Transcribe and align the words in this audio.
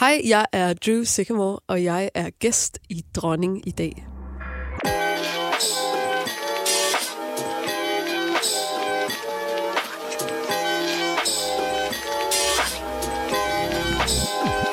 Hej, 0.00 0.20
jeg 0.24 0.46
er 0.52 0.74
Drew 0.74 1.04
Sycamore, 1.04 1.58
og 1.68 1.84
jeg 1.84 2.10
er 2.14 2.30
gæst 2.30 2.78
i 2.88 3.04
Dronning 3.14 3.68
i 3.68 3.70
dag. 3.70 4.06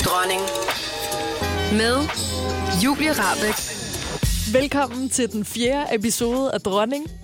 Dronning. 0.06 0.42
Med 1.80 1.98
Julie 2.84 3.12
Rabeck. 3.12 3.60
Velkommen 4.54 5.10
til 5.10 5.32
den 5.32 5.46
fjerde 5.46 5.96
episode 5.96 6.52
af 6.54 6.62
Dronning. 6.62 7.23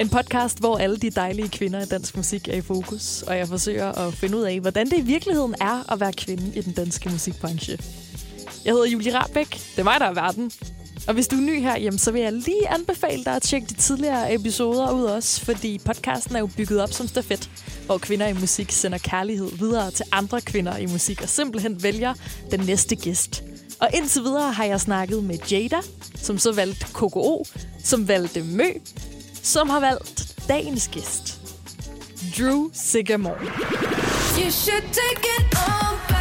En 0.00 0.08
podcast, 0.08 0.58
hvor 0.58 0.78
alle 0.78 0.96
de 0.96 1.10
dejlige 1.10 1.48
kvinder 1.48 1.82
i 1.82 1.84
dansk 1.84 2.16
musik 2.16 2.48
er 2.48 2.52
i 2.52 2.60
fokus, 2.60 3.22
og 3.22 3.36
jeg 3.36 3.48
forsøger 3.48 3.92
at 3.92 4.14
finde 4.14 4.36
ud 4.36 4.42
af, 4.42 4.60
hvordan 4.60 4.90
det 4.90 4.98
i 4.98 5.00
virkeligheden 5.00 5.54
er 5.60 5.92
at 5.92 6.00
være 6.00 6.12
kvinde 6.12 6.52
i 6.54 6.60
den 6.60 6.72
danske 6.72 7.08
musikbranche. 7.08 7.78
Jeg 8.64 8.72
hedder 8.72 8.86
Julie 8.86 9.18
Rabeck. 9.18 9.52
Det 9.52 9.78
er 9.78 9.84
mig, 9.84 10.00
der 10.00 10.06
er 10.06 10.14
verden. 10.14 10.52
Og 11.08 11.14
hvis 11.14 11.28
du 11.28 11.36
er 11.36 11.40
ny 11.40 11.60
her, 11.60 11.78
jamen, 11.78 11.98
så 11.98 12.12
vil 12.12 12.22
jeg 12.22 12.32
lige 12.32 12.68
anbefale 12.68 13.24
dig 13.24 13.36
at 13.36 13.42
tjekke 13.42 13.66
de 13.66 13.74
tidligere 13.74 14.34
episoder 14.34 14.92
ud 14.92 15.04
også, 15.04 15.44
fordi 15.44 15.80
podcasten 15.84 16.36
er 16.36 16.40
jo 16.40 16.50
bygget 16.56 16.80
op 16.82 16.92
som 16.92 17.08
stafet, 17.08 17.50
hvor 17.86 17.98
kvinder 17.98 18.26
i 18.26 18.32
musik 18.32 18.70
sender 18.70 18.98
kærlighed 18.98 19.50
videre 19.58 19.90
til 19.90 20.04
andre 20.12 20.40
kvinder 20.40 20.76
i 20.76 20.86
musik 20.86 21.22
og 21.22 21.28
simpelthen 21.28 21.82
vælger 21.82 22.14
den 22.50 22.60
næste 22.60 22.96
gæst. 22.96 23.44
Og 23.80 23.88
indtil 23.94 24.22
videre 24.22 24.52
har 24.52 24.64
jeg 24.64 24.80
snakket 24.80 25.24
med 25.24 25.38
Jada, 25.50 25.80
som 26.14 26.38
så 26.38 26.52
valgte 26.52 26.86
KKO, 26.92 27.46
som 27.84 28.08
valgte 28.08 28.42
Mø, 28.42 28.64
som 29.42 29.70
har 29.70 29.80
valgt 29.80 30.34
dagens 30.48 30.88
gæst. 30.88 31.40
Drew 32.38 32.70
Sigamore. 32.72 33.40
You 34.38 34.50
should 34.50 34.84
take 34.92 35.24
it 35.38 35.54
all 35.54 35.96
back. 36.08 36.19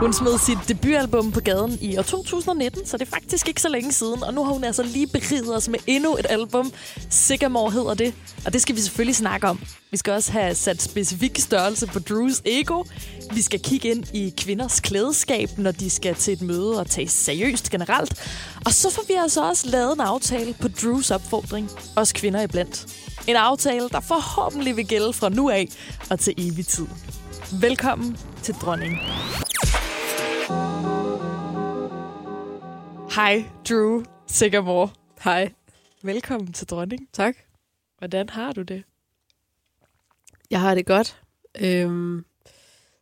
Hun 0.00 0.12
smed 0.12 0.38
sit 0.38 0.58
debutalbum 0.68 1.32
på 1.32 1.40
gaden 1.40 1.78
i 1.80 1.96
år 1.98 2.02
2019, 2.02 2.86
så 2.86 2.96
det 2.96 3.06
er 3.06 3.10
faktisk 3.10 3.48
ikke 3.48 3.60
så 3.60 3.68
længe 3.68 3.92
siden. 3.92 4.22
Og 4.22 4.34
nu 4.34 4.44
har 4.44 4.52
hun 4.52 4.64
altså 4.64 4.82
lige 4.82 5.06
beriget 5.06 5.56
os 5.56 5.68
med 5.68 5.78
endnu 5.86 6.16
et 6.16 6.26
album. 6.28 6.72
Sigamore 7.10 7.70
hedder 7.70 7.94
det. 7.94 8.14
Og 8.46 8.52
det 8.52 8.62
skal 8.62 8.76
vi 8.76 8.80
selvfølgelig 8.80 9.16
snakke 9.16 9.48
om. 9.48 9.60
Vi 9.90 9.96
skal 9.96 10.12
også 10.12 10.32
have 10.32 10.54
sat 10.54 10.82
specifik 10.82 11.38
størrelse 11.38 11.86
på 11.86 11.98
Drews 11.98 12.42
ego. 12.44 12.84
Vi 13.32 13.42
skal 13.42 13.60
kigge 13.60 13.88
ind 13.88 14.04
i 14.14 14.34
kvinders 14.36 14.80
klædeskab, 14.80 15.48
når 15.58 15.72
de 15.72 15.90
skal 15.90 16.14
til 16.14 16.32
et 16.32 16.42
møde 16.42 16.80
og 16.80 16.86
tage 16.86 17.08
seriøst 17.08 17.70
generelt. 17.70 18.14
Og 18.66 18.72
så 18.72 18.90
får 18.90 19.02
vi 19.08 19.14
altså 19.14 19.48
også 19.48 19.70
lavet 19.70 19.92
en 19.92 20.00
aftale 20.00 20.54
på 20.60 20.68
Drews 20.68 21.10
opfordring. 21.10 21.70
Os 21.96 22.12
kvinder 22.12 22.42
iblandt. 22.42 22.86
En 23.26 23.36
aftale, 23.36 23.88
der 23.88 24.00
forhåbentlig 24.00 24.76
vil 24.76 24.86
gælde 24.86 25.12
fra 25.12 25.28
nu 25.28 25.50
af 25.50 25.68
og 26.10 26.20
til 26.20 26.34
evig 26.38 26.66
tid. 26.66 26.86
Velkommen 27.60 28.16
til 28.42 28.54
Dronning. 28.54 28.98
Hej, 33.16 33.44
Drew 33.68 34.02
Sigamore. 34.26 34.88
Hej. 35.24 35.52
Velkommen 36.02 36.52
til 36.52 36.66
Dronning. 36.66 37.08
Tak. 37.12 37.36
Hvordan 37.98 38.28
har 38.28 38.52
du 38.52 38.62
det? 38.62 38.82
Jeg 40.50 40.60
har 40.60 40.74
det 40.74 40.86
godt. 40.86 41.22
Øhm, 41.60 42.24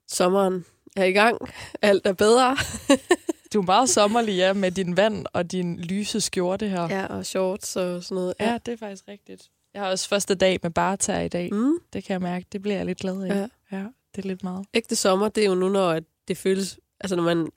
sommeren 0.09 0.65
er 0.97 1.05
i 1.05 1.13
gang. 1.13 1.39
Alt 1.83 2.07
er 2.07 2.13
bedre. 2.13 2.57
Du 3.55 3.61
er 3.61 3.65
meget 3.65 3.89
sommerlig, 3.89 4.37
ja, 4.37 4.53
med 4.53 4.71
din 4.71 4.97
vand 4.97 5.27
og 5.33 5.53
din 5.53 5.81
lyse 5.81 6.21
skjorte 6.21 6.69
her. 6.69 6.83
Ja, 6.83 7.07
og 7.07 7.27
shorts 7.27 7.77
og 7.77 8.05
sådan 8.05 8.15
noget. 8.15 8.35
ja 8.41 8.59
det 8.67 8.73
er 8.73 8.77
faktisk 8.77 9.05
rigtigt. 9.09 9.51
Jeg 9.75 9.83
har 9.83 9.91
også 9.91 10.09
første 10.09 10.35
dag 10.35 10.59
med 10.63 10.71
barter 10.71 11.21
i 11.21 11.29
dag. 11.29 11.53
Mm. 11.53 11.79
Det 11.93 12.05
kan 12.05 12.13
jeg 12.13 12.21
mærke. 12.21 12.47
Det 12.53 12.63
bliver 12.63 12.77
jeg 12.77 12.87
lidt 12.87 12.99
glad 12.99 13.23
af. 13.23 13.29
Ja. 13.29 13.49
ja 13.77 13.87
det 14.17 14.25
er 14.25 14.29
lidt 14.29 14.43
meget. 14.43 14.67
Ægte 14.75 14.97
sommer, 14.97 15.29
det 15.29 15.45
er 15.45 15.49
jo 15.49 15.55
nu, 15.55 15.69
når 15.69 15.91
at 15.91 16.05
det 16.29 16.37
føles... 16.37 16.79
Altså, 17.01 17.17
når 17.17 17.23
man, 17.23 17.51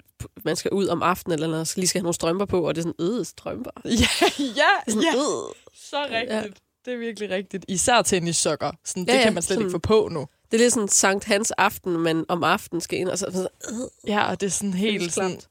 man 0.45 0.55
skal 0.55 0.71
ud 0.71 0.87
om 0.87 1.03
aftenen, 1.03 1.33
eller 1.33 1.47
man 1.57 1.67
lige 1.75 1.87
skal 1.87 1.99
have 1.99 2.03
nogle 2.03 2.13
strømper 2.13 2.45
på, 2.45 2.67
og 2.67 2.75
det 2.75 2.85
er 2.85 2.93
sådan, 2.99 3.19
øh, 3.19 3.25
strømper. 3.25 3.71
Det 3.83 3.99
Ja, 4.01 4.07
ja, 4.39 4.61
er 4.87 4.91
sådan, 4.91 5.03
ja. 5.03 5.15
øh. 5.15 5.55
Så 5.73 6.05
rigtigt. 6.11 6.57
Det 6.85 6.93
er 6.93 6.97
virkelig 6.97 7.29
rigtigt. 7.29 7.65
Især 7.67 8.01
tennissokker. 8.01 8.71
Sådan, 8.85 9.05
det 9.05 9.11
Ja, 9.13 9.17
ja, 9.17 9.23
kan 9.23 9.33
man 9.33 9.43
slet 9.43 9.55
sådan- 9.55 9.61
ikke 9.61 9.71
få 9.71 9.77
på 9.77 10.09
nu. 10.11 10.27
Det 10.51 10.57
er 10.57 10.61
lidt 10.63 10.73
sådan 10.73 10.87
Sankt 10.89 11.23
Hans 11.25 11.51
aften, 11.51 11.97
men 11.99 12.25
om 12.29 12.43
aftenen 12.43 12.81
skal 12.81 12.99
ind, 12.99 13.09
og 13.09 13.17
så 13.17 13.25
sådan, 13.33 13.47
øh, 13.69 14.09
Ja, 14.09 14.29
og 14.31 14.41
det 14.41 14.47
er 14.47 14.51
sådan 14.51 14.73
helt 14.73 15.01
føles 15.01 15.13
sådan... 15.13 15.29
klamt. 15.29 15.47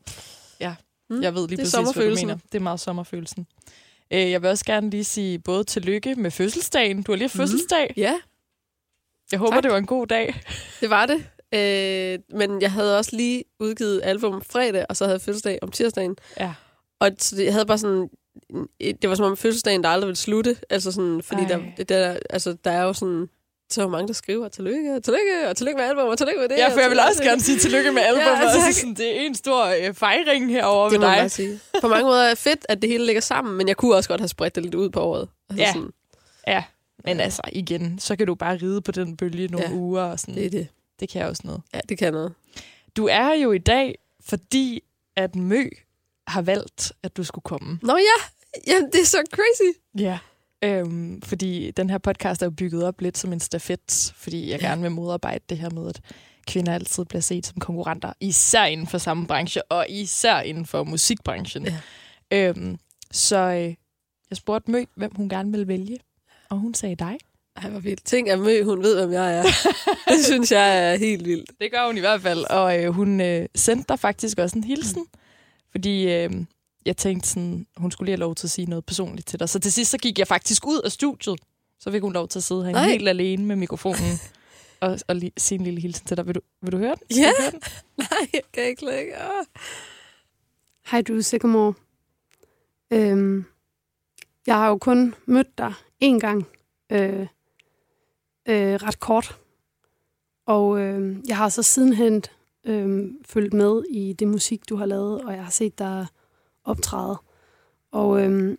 Ja, 0.61 0.75
Mm, 1.11 1.23
jeg 1.23 1.35
ved 1.35 1.49
lige 1.49 1.57
det 1.57 1.75
er 1.75 1.81
præcis, 1.83 1.97
hvad 1.97 2.09
du 2.11 2.15
mener. 2.15 2.39
Det 2.53 2.59
er 2.59 2.63
meget 2.63 2.81
sommerfølelsen. 2.81 3.47
Øh, 4.11 4.31
Jeg 4.31 4.43
vil 4.43 4.51
også 4.51 4.65
gerne 4.65 4.91
lige 4.91 5.05
sige 5.05 5.39
både 5.39 5.65
tillykke 5.65 6.15
med 6.15 6.31
fødselsdagen. 6.31 7.03
Du 7.03 7.13
har 7.13 7.17
lige 7.17 7.25
haft 7.25 7.37
fødselsdag. 7.37 7.95
Ja, 7.97 8.19
Jeg 9.31 9.39
håber, 9.39 9.53
Tak. 9.57 9.63
det 9.63 9.71
var 9.73 9.79
en 9.79 9.87
god 9.87 10.07
dag. 10.07 10.41
det 10.81 10.91
var 10.91 11.07
det. 11.07 11.27
Øh, 11.57 12.19
men 12.39 12.63
jeg 12.63 12.73
havde 12.73 12.99
også 12.99 13.17
lige 13.17 13.45
udgivet 13.61 14.01
album 14.05 14.43
fredag, 14.51 14.87
og 14.89 14.97
så 14.97 15.05
havde 15.05 15.15
jeg 15.15 15.21
fødselsdag 15.21 15.59
om 15.63 15.71
tirsdagen. 15.71 16.17
Ja. 16.41 16.55
Og 17.01 17.11
så 17.19 17.43
jeg 17.43 17.53
havde 17.53 17.67
bare 17.67 17.79
sådan... 17.79 18.09
Det 18.81 19.09
var 19.09 19.15
som 19.15 19.25
om 19.25 19.37
fødselsdagen, 19.37 19.83
der 19.83 19.89
aldrig 19.89 20.07
ville 20.07 20.17
slutte. 20.17 20.57
Altså 20.71 20.93
sådan, 20.93 21.23
fordi 21.23 21.43
Ej. 21.43 21.63
der, 21.79 21.85
der, 21.85 22.17
altså, 22.31 22.57
der 22.65 22.71
er 22.71 22.83
jo 22.83 22.93
sådan... 22.93 23.29
Så 23.71 23.89
mange, 23.89 24.09
der 24.09 24.15
skriver, 24.15 24.49
tillykke, 24.49 25.01
tillykke, 25.01 25.49
og 25.49 25.57
tillykke 25.57 25.79
med 25.79 25.85
album, 25.85 26.09
og 26.09 26.19
tillykke 26.19 26.41
med 26.41 26.49
det. 26.49 26.57
Ja, 26.59 26.67
og 26.67 26.73
for 26.73 26.81
jeg 26.81 26.91
vil 26.91 27.01
også 27.09 27.23
gerne 27.23 27.41
sige 27.41 27.59
tillykke 27.59 27.93
med 27.93 28.03
albumet. 28.03 28.27
Ja, 28.43 28.51
altså, 28.57 28.81
sådan, 28.81 28.95
det 28.95 29.17
er 29.17 29.21
en 29.27 29.35
stor 29.35 29.65
øh, 29.67 29.95
fejring 29.95 30.51
herovre 30.51 30.91
Det 30.93 31.01
ved 31.01 31.07
dig. 31.09 31.31
sige. 31.31 31.61
På 31.81 31.89
mange 31.89 32.05
måder 32.05 32.23
er 32.23 32.29
det 32.29 32.39
fedt, 32.39 32.67
at 32.69 32.83
det 32.83 32.91
hele 32.91 33.07
ligger 33.07 33.23
sammen, 33.23 33.57
men 33.57 33.69
jeg 33.69 33.77
kunne 33.77 33.95
også 33.95 34.09
godt 34.09 34.21
have 34.21 34.29
spredt 34.29 34.55
det 34.55 34.63
lidt 34.63 34.75
ud 34.75 34.91
på 34.91 35.01
året. 35.01 35.29
Altså 35.51 35.63
Ja. 35.65 35.73
Sådan, 35.73 35.91
Ja, 36.47 36.65
men 37.05 37.21
altså 37.21 37.43
igen, 37.53 37.99
så 37.99 38.17
kan 38.17 38.27
du 38.27 38.35
bare 38.35 38.57
ride 38.57 38.81
på 38.81 38.93
den 38.93 39.17
bølge 39.17 39.47
nogle 39.49 39.67
Ja, 39.69 39.75
uger. 39.75 40.03
Og 40.03 40.21
sådan. 40.21 40.35
det 40.35 40.47
er 40.47 40.51
det. 40.51 40.69
Det 41.01 41.09
kan 41.09 41.21
jeg 41.21 41.29
også 41.29 41.43
noget. 41.45 41.63
Ja, 41.75 41.81
det 41.89 41.99
kan 41.99 42.13
noget. 42.13 42.33
Du 42.97 43.07
er 43.07 43.33
jo 43.35 43.53
i 43.53 43.59
dag, 43.59 43.99
fordi 44.21 44.81
at 45.17 45.37
Mø 45.37 45.69
har 46.29 46.43
valgt, 46.43 46.93
at 47.03 47.17
du 47.17 47.25
skulle 47.25 47.43
komme. 47.43 47.79
Nå 47.83 47.97
ja, 47.97 48.25
Jamen, 48.67 48.91
det 48.93 49.01
er 49.01 49.05
så 49.05 49.23
crazy. 49.33 49.79
Ja. 49.99 50.19
Øhm, 50.63 51.23
fordi 51.23 51.71
den 51.71 51.91
her 51.91 51.99
podcast 51.99 52.43
er 52.43 52.47
jo 52.47 52.51
bygget 52.51 52.85
op 52.85 53.01
lidt 53.01 53.19
som 53.19 53.33
en 53.33 53.41
stafet, 53.41 54.13
fordi 54.17 54.51
jeg 54.51 54.61
Ja. 54.61 54.67
gerne 54.69 54.83
vil 54.83 54.91
modarbejde 54.91 55.45
det 55.49 55.59
her 55.59 55.71
med, 55.71 55.89
at 55.89 56.01
kvinder 56.47 56.75
altid 56.75 57.05
bliver 57.05 57.21
set 57.23 57.47
som 57.47 57.61
konkurrenter, 57.61 58.13
især 58.21 58.65
inden 58.65 58.87
for 58.87 58.99
samme 58.99 59.27
branche, 59.27 59.63
og 59.73 59.87
især 59.89 60.41
inden 60.41 60.67
for 60.67 60.85
musikbranchen. 60.85 61.67
Ja. 61.67 62.49
Øhm, 62.49 62.79
så 63.13 63.37
øh, 63.37 63.75
jeg 64.31 64.37
spurgte 64.37 64.71
Mø, 64.71 64.85
hvem 64.95 65.15
hun 65.15 65.29
gerne 65.29 65.51
ville 65.51 65.69
vælge, 65.69 65.99
og 66.51 66.57
hun 66.59 66.75
sagde 66.75 66.97
dig. 66.97 67.19
Ej, 67.57 67.71
hvor 67.71 67.81
vildt. 67.81 68.05
Tænk, 68.05 68.29
at 68.29 68.39
Mø, 68.39 68.63
hun 68.65 68.83
ved, 68.83 68.97
hvem 69.01 69.13
jeg 69.13 69.39
er. 69.39 69.43
det 70.13 70.25
synes 70.25 70.53
jeg 70.53 70.93
er 70.93 70.97
helt 70.97 71.25
vildt. 71.25 71.51
Det 71.61 71.73
gør 71.73 71.87
hun 71.87 71.97
i 71.97 72.01
hvert 72.01 72.23
fald, 72.23 72.45
og 72.51 72.83
øh, 72.85 72.91
hun 72.91 73.21
øh, 73.21 73.49
sendte 73.55 73.85
dig 73.89 73.99
faktisk 73.99 74.39
også 74.39 74.59
en 74.59 74.65
hilsen, 74.65 75.01
mm. 75.03 75.19
fordi 75.71 76.13
øh, 76.13 76.31
jeg 76.87 76.97
tænkte 76.97 77.29
sådan, 77.29 77.67
hun 77.77 77.91
skulle 77.91 78.07
lige 78.07 78.13
have 78.13 78.21
lov 78.21 78.35
til 78.35 78.47
at 78.47 78.51
sige 78.51 78.67
noget 78.67 78.85
personligt 78.85 79.29
til 79.29 79.41
dig. 79.41 79.49
Så 79.49 79.59
til 79.59 79.73
sidst 79.73 79.91
så 79.91 79.99
gik 79.99 80.19
jeg 80.19 80.29
faktisk 80.29 80.67
ud 80.67 80.81
af 80.85 80.93
studiet, 80.93 81.41
så 81.81 81.91
fik 81.91 82.03
hun 82.03 82.13
lov 82.13 82.29
til 82.29 82.39
at 82.39 82.43
sidde 82.43 82.65
her 82.65 82.79
helt 82.79 83.09
alene 83.09 83.45
med 83.45 83.57
mikrofonen 83.57 84.21
og, 84.81 84.99
og 85.09 85.17
lige, 85.17 85.33
sige 85.37 85.59
en 85.59 85.65
lille 85.65 85.81
hilsen 85.81 86.07
til 86.07 86.17
dig. 86.17 86.27
Vil 86.27 86.35
du, 86.35 86.41
vil 86.63 86.73
du 86.73 86.79
høre 86.79 86.95
den? 86.95 87.17
Ja. 87.17 87.31
du 87.31 87.43
høre 87.43 87.51
den? 87.51 87.61
Nej, 88.11 88.29
jeg 88.33 88.43
kan 88.53 88.65
ikke 88.65 88.85
lægge. 88.85 89.13
Hej 90.91 91.03
du, 91.03 91.23
Sycamore. 91.23 91.75
Øhm, 92.91 93.45
jeg 94.47 94.55
har 94.55 94.69
jo 94.69 94.79
kun 94.79 95.15
mødt 95.27 95.59
dig 95.59 95.73
én 96.05 96.19
gang. 96.19 96.47
Øh, 96.93 97.27
øh, 98.49 98.75
ret 98.75 99.01
kort. 99.01 99.39
Og 100.47 100.81
øh, 100.81 101.17
jeg 101.29 101.37
har 101.37 101.49
så 101.49 101.63
sidenhen 101.63 102.23
øh, 102.67 103.11
fulgt 103.25 103.55
med 103.55 103.83
i 103.91 104.13
det 104.13 104.29
musik, 104.29 104.69
du 104.69 104.77
har 104.77 104.87
lavet, 104.87 105.23
og 105.23 105.33
jeg 105.33 105.45
har 105.45 105.51
set 105.51 105.79
dig 105.79 106.07
optræde. 106.65 107.17
Og 107.93 108.23
øh, 108.23 108.59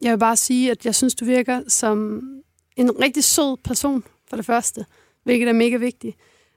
jeg 0.00 0.12
vil 0.12 0.18
bare 0.18 0.36
sige, 0.36 0.70
at 0.70 0.86
jeg 0.86 0.94
synes, 0.94 1.14
du 1.14 1.24
virker 1.24 1.62
som 1.68 2.22
en 2.76 3.00
rigtig 3.00 3.24
sød 3.24 3.56
person, 3.56 4.04
for 4.28 4.36
det 4.36 4.46
første, 4.46 4.86
hvilket 5.22 5.48
er 5.48 5.52
mega 5.52 5.76
vigtigt. 5.76 6.16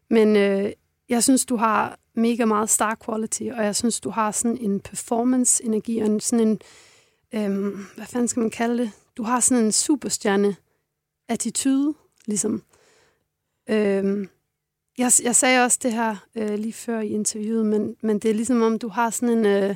Men 0.10 0.36
øh, 0.36 0.72
jeg 1.10 1.24
synes, 1.24 1.46
du 1.46 1.56
har 1.56 2.00
mega 2.14 2.46
meget 2.46 2.70
star 2.70 2.98
quality, 3.06 3.44
og 3.44 3.66
jeg 3.66 3.76
synes, 3.76 4.00
du 4.00 4.10
har 4.10 4.32
sådan 4.32 4.58
en 4.58 4.80
performance-energi, 4.80 6.00
og 6.00 6.06
en, 6.06 6.20
sådan 6.20 6.48
en, 6.48 6.60
øhm, 7.34 7.86
hvad 7.96 8.06
fanden 8.06 8.28
skal 8.28 8.40
man 8.40 8.50
kalde 8.50 8.78
det? 8.78 8.92
Du 9.18 9.24
har 9.24 9.40
sådan 9.40 9.66
en 9.66 9.72
superstjerne-attitude, 9.72 11.94
ligesom. 12.28 12.64
Øhm, 13.70 14.30
jeg, 14.98 15.12
jeg 15.24 15.36
sagde 15.36 15.64
også 15.64 15.80
det 15.84 15.94
her 15.94 16.16
øh, 16.36 16.54
lige 16.54 16.74
før 16.74 17.00
i 17.00 17.10
interviewet, 17.10 17.66
men, 17.66 17.98
men 18.02 18.20
det 18.20 18.32
er 18.32 18.36
ligesom 18.36 18.62
om, 18.62 18.80
du 18.80 18.88
har 18.88 19.10
sådan 19.10 19.38
en, 19.38 19.46
øh, 19.46 19.76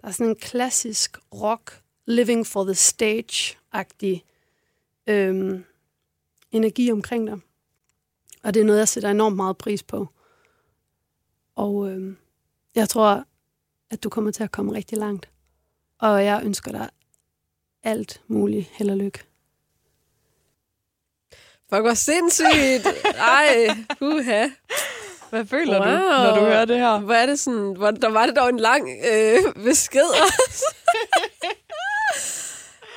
der 0.00 0.08
er 0.08 0.10
sådan 0.10 0.30
en 0.30 0.36
klassisk 0.36 1.18
rock, 1.34 1.82
living 2.06 2.46
for 2.46 2.64
the 2.64 2.74
stage-agtig 2.74 4.24
øhm, 5.06 5.64
energi 6.50 6.92
omkring 6.92 7.26
dig. 7.26 7.38
Og 8.42 8.54
det 8.54 8.60
er 8.60 8.64
noget, 8.64 8.78
jeg 8.78 8.88
sætter 8.88 9.10
enormt 9.10 9.36
meget 9.36 9.58
pris 9.58 9.82
på. 9.82 10.08
Og 11.54 11.90
øh, 11.90 12.14
jeg 12.74 12.88
tror, 12.88 13.24
at 13.90 14.04
du 14.04 14.08
kommer 14.08 14.30
til 14.30 14.44
at 14.44 14.52
komme 14.52 14.72
rigtig 14.72 14.98
langt. 14.98 15.28
Og 15.98 16.24
jeg 16.24 16.42
ønsker 16.44 16.72
dig 16.72 16.90
alt 17.82 18.22
muligt 18.26 18.66
held 18.66 18.90
og 18.90 18.96
lykke. 18.96 19.18
Fuck, 21.70 21.80
hvor 21.82 21.94
sindssygt. 21.94 22.86
Ej, 23.18 23.68
uha. 24.00 24.48
Hvad 25.30 25.46
føler 25.46 25.78
Wow. 25.80 25.86
du, 25.86 25.98
når 26.32 26.34
du 26.34 26.40
hører 26.40 26.64
det 26.64 26.78
her? 26.78 26.98
Hvor 26.98 27.14
er 27.14 27.26
det 27.26 27.38
sådan, 27.40 27.74
hvor, 27.76 27.90
der 27.90 28.08
var 28.08 28.26
det 28.26 28.36
dog 28.36 28.48
en 28.48 28.60
lang 28.60 28.88
øh, 29.12 29.64
besked 29.64 30.04
også. 30.22 30.64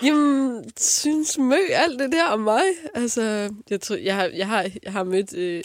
Jamen, 0.04 0.64
synes 0.78 1.38
Mø 1.38 1.56
alt 1.72 2.00
det 2.00 2.12
der 2.12 2.26
om 2.26 2.40
mig? 2.40 2.62
Altså, 2.96 3.54
jeg, 3.70 3.82
tror, 3.82 3.96
jeg, 3.96 4.16
har, 4.16 4.26
jeg, 4.34 4.48
har, 4.48 4.66
jeg 4.84 4.92
har 4.92 5.04
mødt 5.04 5.34
øh, 5.38 5.64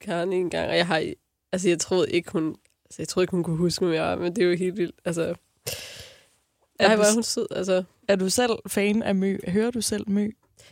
Karen 0.00 0.32
en 0.32 0.50
gang, 0.50 0.68
og 0.70 0.76
jeg 0.76 0.86
har, 0.86 1.12
altså, 1.52 1.68
jeg 1.68 1.78
troede 1.80 2.10
ikke, 2.10 2.32
hun, 2.32 2.56
altså, 2.84 2.96
jeg 3.02 3.08
troede 3.08 3.24
ikke, 3.24 3.30
hun 3.30 3.44
kunne 3.44 3.56
huske 3.56 3.84
mig, 3.84 3.94
jeg, 3.94 4.18
men 4.18 4.36
det 4.36 4.42
er 4.44 4.46
jo 4.48 4.56
helt 4.56 4.76
vildt. 4.76 4.96
Altså, 5.04 5.34
Er 6.78 6.88
Ej, 6.88 6.96
hvor 6.96 7.04
er 7.04 7.14
hun 7.14 7.22
sød. 7.22 7.46
Altså, 7.50 7.82
Er 8.08 8.16
du 8.16 8.30
selv 8.30 8.52
fan 8.68 9.02
af 9.02 9.14
Mø? 9.14 9.38
Hører 9.48 9.70
du 9.70 9.80
selv 9.80 10.08
Mø? 10.10 10.28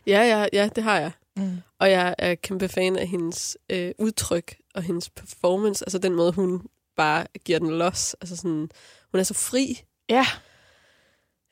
ja, 0.06 0.22
ja, 0.22 0.46
ja, 0.52 0.68
det 0.76 0.84
har 0.84 0.98
jeg. 1.00 1.10
Mm. 1.40 1.56
Og 1.78 1.90
jeg 1.90 2.14
er 2.18 2.34
kæmpe 2.34 2.68
fan 2.68 2.96
af 2.96 3.06
hendes 3.06 3.58
øh, 3.70 3.92
udtryk 3.98 4.56
og 4.74 4.82
hendes 4.82 5.10
performance. 5.10 5.84
Altså 5.84 5.98
den 5.98 6.14
måde, 6.14 6.32
hun 6.32 6.62
bare 6.96 7.26
giver 7.44 7.58
den 7.58 7.78
los. 7.78 8.16
Altså 8.20 8.36
sådan, 8.36 8.70
hun 9.10 9.20
er 9.20 9.22
så 9.22 9.34
fri. 9.34 9.82
Ja. 10.08 10.26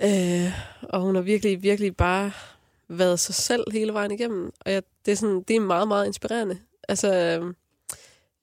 Øh, 0.02 0.52
og 0.82 1.00
hun 1.00 1.14
har 1.14 1.22
virkelig, 1.22 1.62
virkelig 1.62 1.96
bare 1.96 2.32
været 2.88 3.20
sig 3.20 3.34
selv 3.34 3.64
hele 3.72 3.92
vejen 3.92 4.10
igennem. 4.10 4.52
Og 4.60 4.72
jeg, 4.72 4.82
det, 5.06 5.12
er 5.12 5.16
sådan, 5.16 5.42
det 5.42 5.56
er 5.56 5.60
meget, 5.60 5.88
meget 5.88 6.06
inspirerende. 6.06 6.58
Altså, 6.88 7.12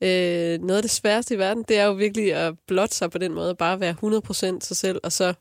øh, 0.01 0.59
noget 0.62 0.77
af 0.77 0.81
det 0.81 0.92
sværeste 0.92 1.36
i 1.36 1.38
verden, 1.38 1.63
det 1.68 1.77
er 1.77 1.86
jo 1.86 1.94
virkelig 1.94 2.33
at 2.33 2.53
blotte 2.68 2.95
sig 2.95 3.12
på 3.12 3.18
den 3.18 3.33
måde. 3.33 3.56
Bare 3.56 3.80
være 3.80 3.95
100% 4.03 4.59
sig 4.62 4.77
selv, 4.77 5.00
og 5.03 5.12
så 5.12 5.33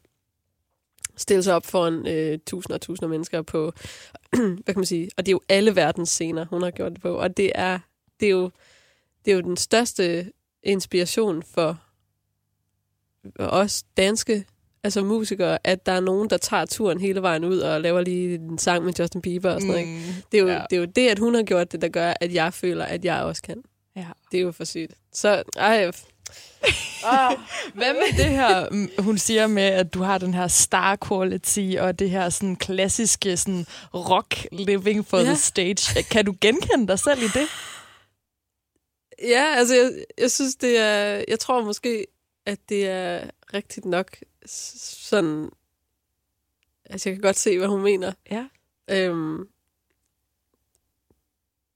stille 1.16 1.43
sig 1.43 1.55
op 1.55 1.66
foran 1.66 2.06
øh, 2.06 2.38
tusinder 2.46 2.75
og 2.75 2.81
tusinder 2.81 3.06
af 3.06 3.11
mennesker 3.11 3.43
på, 3.43 3.72
hvad 4.37 4.64
kan 4.75 4.76
man 4.76 4.87
sige, 4.87 5.11
og 5.16 5.26
det 5.26 5.32
er 5.32 5.34
jo 5.34 5.40
alle 5.49 5.76
verdens 5.76 6.08
scener, 6.08 6.44
hun 6.44 6.62
har 6.62 6.70
gjort 6.70 6.93
det 6.93 7.00
på. 7.00 7.14
Og 7.16 7.37
det 7.37 7.52
er, 7.55 7.78
det 8.20 8.26
er, 8.26 8.31
jo, 8.31 8.50
det 9.25 9.31
er 9.31 9.34
jo 9.34 9.40
den 9.43 9.56
største 9.56 10.32
inspiration 10.62 11.43
for 11.43 11.81
os 13.38 13.82
danske 13.96 14.44
altså 14.84 15.05
musikere, 15.05 15.58
at 15.64 15.87
der 15.87 15.93
er 15.93 16.00
nogen, 16.00 16.31
der 16.31 16.37
tager 16.37 16.64
turen 16.64 17.00
hele 17.00 17.22
vejen 17.22 17.44
ud 17.44 17.58
og 17.58 17.81
laver 17.81 18.00
lige 18.00 18.34
en 18.34 18.58
sang 18.58 18.84
med 18.84 18.93
Justin 18.99 19.22
Bieber 19.22 19.50
og 19.50 19.61
sådan 19.61 19.66
noget. 19.75 19.81
Ikke? 19.81 19.93
Mm. 19.93 20.22
Det, 20.32 20.38
er 20.38 20.43
jo, 20.43 20.49
Ja. 20.49 20.62
det 20.70 20.76
er 20.76 20.81
jo 20.81 20.84
det, 20.84 21.08
at 21.08 21.19
hun 21.19 21.34
har 21.34 21.43
gjort 21.43 21.72
det, 21.72 21.82
der 21.82 21.88
gør, 21.88 22.14
at 22.20 22.34
jeg 22.34 22.55
føler, 22.55 22.84
at 22.84 23.05
jeg 23.05 23.22
også 23.22 23.43
kan. 23.43 23.62
Ja. 23.96 24.06
Det 24.32 24.38
er 24.38 24.43
jo 24.43 24.52
for 24.52 24.64
sygt. 24.64 24.94
Så, 25.12 25.43
ej, 25.56 25.90
ah, 27.04 27.36
Hvad 27.75 27.92
med 27.92 28.16
det 28.25 28.31
her, 28.31 28.69
hun 29.02 29.19
siger 29.19 29.46
med, 29.46 29.62
at 29.62 29.94
du 29.94 30.02
har 30.02 30.19
den 30.19 30.34
her 30.34 30.48
star 30.48 30.98
quality, 31.08 31.75
og 31.81 31.98
det 31.98 32.10
her 32.10 32.28
sådan 32.31 32.56
klassiske 32.56 33.36
sådan 33.36 33.66
rock 33.94 34.46
living 34.52 35.06
for 35.06 35.19
Ja. 35.19 35.25
the 35.25 35.36
stage. 35.36 36.02
Kan 36.02 36.25
du 36.25 36.34
genkende 36.40 36.86
dig 36.88 36.98
selv 36.98 37.22
i 37.22 37.28
det? 37.28 37.46
Ja, 39.22 39.54
altså 39.56 39.75
jeg, 39.75 40.04
jeg 40.19 40.31
synes, 40.31 40.54
det 40.56 40.78
er... 40.78 41.25
Jeg 41.28 41.40
tror 41.40 41.62
måske, 41.64 42.06
at 42.46 42.58
det 42.69 42.88
er 42.88 43.30
rigtigt 43.54 43.87
nok 43.87 44.16
sådan... 44.46 45.50
Altså 46.90 47.08
jeg 47.08 47.16
kan 47.16 47.22
godt 47.22 47.38
se, 47.38 47.58
hvad 47.58 47.69
hun 47.69 47.82
mener. 47.82 48.12
Ja. 48.30 48.44
Øhm, 48.90 49.40
Er 49.40 49.44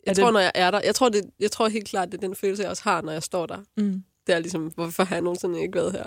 jeg 0.06 0.16
det- 0.16 0.22
tror, 0.22 0.30
når 0.30 0.40
jeg 0.40 0.52
er 0.54 0.70
der... 0.70 0.80
Jeg 0.84 0.94
tror, 0.94 1.08
det, 1.08 1.30
jeg 1.40 1.50
tror 1.50 1.68
helt 1.68 1.88
klart, 1.88 2.08
det 2.12 2.14
er 2.14 2.26
den 2.26 2.36
følelse, 2.36 2.62
jeg 2.62 2.70
også 2.70 2.82
har, 2.82 3.00
når 3.02 3.12
jeg 3.12 3.22
står 3.22 3.46
der. 3.46 3.58
Mm. 3.76 4.02
Det 4.28 4.34
er 4.36 4.38
ligesom, 4.38 4.62
hvorfor 4.74 5.04
har 5.04 5.16
jeg 5.16 5.22
nogensinde 5.22 5.60
ikke 5.60 5.74
været 5.74 5.92
her? 5.92 6.04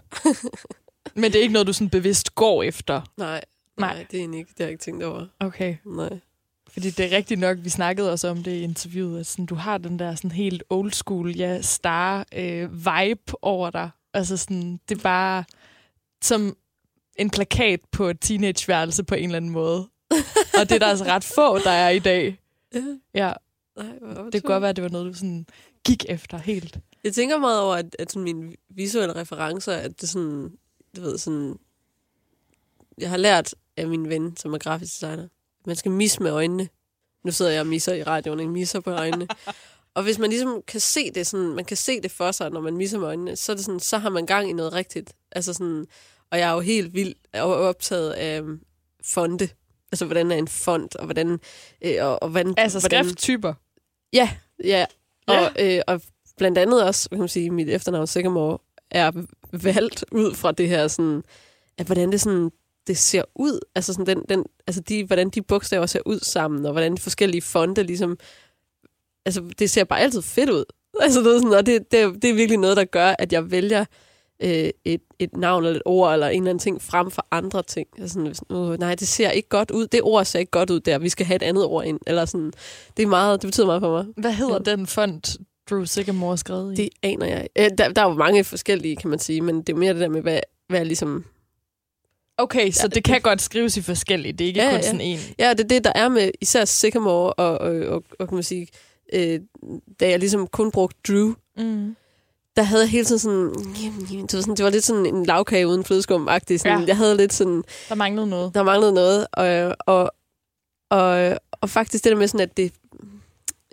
Men 1.19 1.23
det 1.23 1.35
er 1.35 1.41
ikke 1.41 1.53
noget, 1.53 1.67
du 1.67 1.73
sådan 1.73 1.89
bevidst 1.89 2.35
går 2.35 2.63
efter? 2.63 3.01
Nej, 3.17 3.43
Nej. 3.77 3.93
nej, 3.93 4.05
det 4.11 4.19
er 4.19 4.23
ikke. 4.23 4.37
Det 4.37 4.55
har 4.57 4.65
jeg 4.65 4.71
ikke 4.71 4.83
tænkt 4.83 5.03
over. 5.03 5.25
Okay. 5.39 5.75
Nej. 5.85 6.19
Fordi 6.69 6.89
det 6.89 7.05
er 7.13 7.17
rigtigt 7.17 7.39
nok, 7.39 7.57
vi 7.61 7.69
snakkede 7.69 8.11
også 8.11 8.27
om 8.27 8.43
det 8.43 8.51
i 8.51 8.61
interviewet, 8.61 9.19
at 9.19 9.25
sådan, 9.25 9.45
du 9.45 9.55
har 9.55 9.77
den 9.77 9.99
der 9.99 10.15
sådan 10.15 10.31
helt 10.31 10.63
old 10.69 10.91
school, 10.91 11.35
ja, 11.35 11.61
star 11.61 12.25
øh, 12.35 12.69
vibe 12.85 13.31
over 13.41 13.69
dig. 13.69 13.89
Altså 14.13 14.37
sådan, 14.37 14.79
det 14.89 14.97
er 14.97 15.01
bare 15.01 15.43
som 16.23 16.55
en 17.15 17.29
plakat 17.29 17.79
på 17.91 18.05
et 18.05 18.17
teenageværelse 18.21 19.03
på 19.03 19.15
en 19.15 19.23
eller 19.23 19.37
anden 19.37 19.51
måde. 19.51 19.89
Og 20.59 20.69
det 20.69 20.71
er 20.71 20.79
der 20.79 20.87
altså 20.87 21.05
ret 21.05 21.23
få, 21.23 21.59
der 21.59 21.71
er 21.71 21.89
i 21.89 21.99
dag. 21.99 22.39
Ja. 22.73 22.81
Ja, 23.15 23.33
Nej, 23.75 23.99
det 24.25 24.31
kan 24.31 24.41
godt 24.41 24.61
være, 24.61 24.69
at 24.69 24.75
det 24.75 24.83
var 24.83 24.89
noget, 24.89 25.13
du 25.13 25.13
sådan 25.13 25.45
gik 25.85 26.05
efter 26.09 26.37
helt. 26.37 26.79
Jeg 27.03 27.13
tænker 27.13 27.37
meget 27.37 27.61
over, 27.61 27.75
at, 27.75 27.95
at 27.99 28.11
sådan 28.11 28.23
mine 28.23 28.55
visuelle 28.69 29.15
referencer, 29.15 29.73
at 29.73 30.01
det 30.01 30.09
sådan, 30.09 30.51
du 30.95 31.01
ved, 31.01 31.17
sådan... 31.17 31.59
Jeg 32.97 33.09
har 33.09 33.17
lært 33.17 33.55
af 33.77 33.87
min 33.87 34.09
ven, 34.09 34.37
som 34.37 34.53
er 34.53 34.57
grafisk 34.57 34.93
designer, 34.93 35.23
at 35.23 35.67
man 35.67 35.75
skal 35.75 35.91
misse 35.91 36.23
med 36.23 36.31
øjnene. 36.31 36.69
Nu 37.23 37.31
sidder 37.31 37.51
jeg 37.51 37.61
og 37.61 37.67
misser 37.67 37.93
i 37.93 38.03
radioen, 38.03 38.39
ikke? 38.39 38.51
Misser 38.51 38.79
på 38.79 38.91
øjnene. 38.91 39.27
og 39.95 40.03
hvis 40.03 40.19
man 40.19 40.29
ligesom 40.29 40.61
kan 40.67 40.79
se 40.79 41.11
det, 41.11 41.27
sådan, 41.27 41.55
man 41.55 41.65
kan 41.65 41.77
se 41.77 42.01
det 42.01 42.11
for 42.11 42.31
sig, 42.31 42.49
når 42.49 42.61
man 42.61 42.77
misser 42.77 42.99
med 42.99 43.07
øjnene, 43.07 43.35
så, 43.35 43.51
er 43.51 43.55
det 43.55 43.65
sådan, 43.65 43.79
så 43.79 43.97
har 43.97 44.09
man 44.09 44.25
gang 44.25 44.49
i 44.49 44.53
noget 44.53 44.73
rigtigt. 44.73 45.13
Altså 45.31 45.53
sådan, 45.53 45.85
og 46.29 46.39
jeg 46.39 46.49
er 46.49 46.53
jo 46.53 46.59
helt 46.59 46.93
vildt 46.93 47.17
optaget 47.33 48.11
af 48.11 48.41
øhm, 48.41 48.61
fonte. 49.03 49.49
Altså, 49.91 50.05
hvordan 50.05 50.31
er 50.31 50.35
en 50.35 50.47
font, 50.47 50.95
og 50.95 51.05
hvordan... 51.05 51.39
Øh, 51.81 51.95
og, 51.99 52.23
og 52.23 52.29
hvordan, 52.29 52.53
Altså 52.57 52.79
hvordan, 52.79 53.05
skrifttyper. 53.05 53.53
Ja, 54.13 54.29
ja. 54.63 54.85
Ja. 55.27 55.45
Og, 55.45 55.51
øh, 55.59 55.81
og 55.87 56.01
blandt 56.37 56.57
andet 56.57 56.83
også, 56.83 57.09
kan 57.09 57.19
man 57.19 57.27
sige, 57.27 57.49
mit 57.49 57.69
efternavn 57.69 58.07
Sigamore 58.07 58.57
er 58.91 59.11
valgt 59.51 60.05
ud 60.11 60.33
fra 60.33 60.51
det 60.51 60.67
her 60.69 60.87
sådan, 60.87 61.23
at 61.77 61.85
hvordan 61.85 62.11
det 62.11 62.21
sådan 62.21 62.51
det 62.87 62.97
ser 62.97 63.23
ud, 63.35 63.59
altså 63.75 63.93
sådan 63.93 64.05
den, 64.05 64.25
den 64.29 64.45
altså 64.67 64.81
de, 64.81 65.03
hvordan 65.03 65.29
de 65.29 65.41
bogstaver 65.41 65.85
ser 65.85 65.99
ud 66.05 66.19
sammen, 66.19 66.65
og 66.65 66.71
hvordan 66.71 66.95
de 66.95 67.01
forskellige 67.01 67.41
fonte 67.41 67.83
ligesom, 67.83 68.17
altså 69.25 69.43
det 69.59 69.69
ser 69.69 69.83
bare 69.83 69.99
altid 69.99 70.21
fedt 70.21 70.49
ud. 70.49 70.65
Altså 71.01 71.19
det 71.19 71.35
er 71.35 71.39
sådan, 71.39 71.53
og 71.53 71.65
det, 71.65 71.91
det, 71.91 72.21
det 72.21 72.29
er 72.29 72.33
virkelig 72.33 72.59
noget, 72.59 72.77
der 72.77 72.85
gør, 72.85 73.15
at 73.19 73.33
jeg 73.33 73.51
vælger 73.51 73.85
øh, 74.41 74.69
et, 74.85 75.01
et 75.19 75.37
navn 75.37 75.65
eller 75.65 75.75
et 75.75 75.81
ord 75.85 76.13
eller 76.13 76.27
en 76.27 76.41
eller 76.41 76.49
anden 76.49 76.59
ting 76.59 76.81
frem 76.81 77.11
for 77.11 77.27
andre 77.31 77.63
ting. 77.63 77.87
Sådan, 78.07 78.35
uh, 78.49 78.79
nej, 78.79 78.95
det 78.95 79.07
ser 79.07 79.29
ikke 79.31 79.49
godt 79.49 79.71
ud. 79.71 79.87
Det 79.87 80.01
ord 80.03 80.25
ser 80.25 80.39
ikke 80.39 80.51
godt 80.51 80.69
ud 80.69 80.79
der. 80.79 80.97
Vi 80.99 81.09
skal 81.09 81.25
have 81.25 81.35
et 81.35 81.43
andet 81.43 81.65
ord 81.65 81.85
ind. 81.85 81.99
Eller 82.07 82.25
sådan, 82.25 82.51
det 82.97 83.03
er 83.03 83.07
meget, 83.07 83.41
det 83.41 83.47
betyder 83.47 83.65
meget 83.65 83.81
for 83.81 83.91
mig. 83.91 84.05
Hvad 84.17 84.31
hedder 84.33 84.59
den 84.59 84.87
font, 84.87 85.37
Drew 85.69 85.85
Sigamore 85.85 86.37
skrevet 86.37 86.73
i? 86.79 86.81
Det 86.81 86.89
aner 87.03 87.25
jeg. 87.25 87.41
ikke. 87.57 87.71
Øh, 87.71 87.77
Der, 87.77 87.89
der 87.89 88.01
er 88.01 88.09
jo 88.09 88.13
mange 88.15 88.43
forskellige, 88.43 88.95
kan 88.95 89.09
man 89.09 89.19
sige, 89.19 89.41
men 89.41 89.61
det 89.61 89.69
er 89.73 89.77
mere 89.77 89.93
det 89.93 90.01
der 90.01 90.09
med, 90.09 90.21
hvad, 90.21 90.39
hvad 90.69 90.85
ligesom... 90.85 91.25
Okay, 92.37 92.71
så 92.71 92.79
Ja, 92.83 92.87
det 92.87 93.03
kan 93.03 93.21
godt 93.21 93.41
skrives 93.41 93.77
i 93.77 93.81
forskellige. 93.81 94.33
Det 94.33 94.41
er 94.41 94.47
ikke 94.47 94.61
Ja, 94.61 94.69
kun 94.69 94.75
ja. 94.75 94.81
sådan 94.81 95.01
en. 95.01 95.19
Ja, 95.39 95.49
det 95.53 95.59
er 95.63 95.67
det, 95.67 95.83
der 95.83 95.91
er 95.95 96.09
med 96.09 96.31
især 96.41 96.65
Sycamore, 96.65 97.33
og, 97.33 97.57
og, 97.57 97.75
og, 97.87 98.03
og 98.19 98.27
kan 98.27 98.35
man 98.35 98.43
sige, 98.43 98.67
øh, 99.13 99.39
da 99.99 100.09
jeg 100.09 100.19
ligesom 100.19 100.47
kun 100.47 100.71
brugte 100.71 100.97
Drew, 101.07 101.33
Mm. 101.57 101.95
Der 102.55 102.63
havde 102.63 102.81
jeg 102.81 102.89
hele 102.89 103.05
tiden 103.05 103.19
sådan, 103.19 103.73
jamen, 103.83 104.05
jamen, 104.11 104.25
det, 104.27 104.33
var 104.33 104.41
sådan 104.41 104.55
det 104.55 104.65
var 104.65 104.71
lidt 104.71 104.83
sådan 104.83 105.05
en 105.05 105.25
lavkage 105.25 105.67
uden 105.67 105.83
flødeskum-agtig. 105.85 106.57
Sådan, 106.59 106.79
Ja. 106.79 106.85
Jeg 106.87 106.97
havde 106.97 107.17
lidt 107.17 107.33
sådan, 107.33 107.63
Der 107.89 107.95
manglede 107.95 108.27
noget. 108.27 108.53
der 108.53 108.63
manglede 108.63 108.93
noget, 108.93 109.27
og, 109.33 109.75
og, 109.79 110.11
og, 110.89 111.37
og 111.51 111.69
faktisk 111.69 112.03
det 112.03 112.11
der 112.11 112.17
med 112.17 112.27
sådan, 112.27 112.49
at 112.49 112.57
det, 112.57 112.73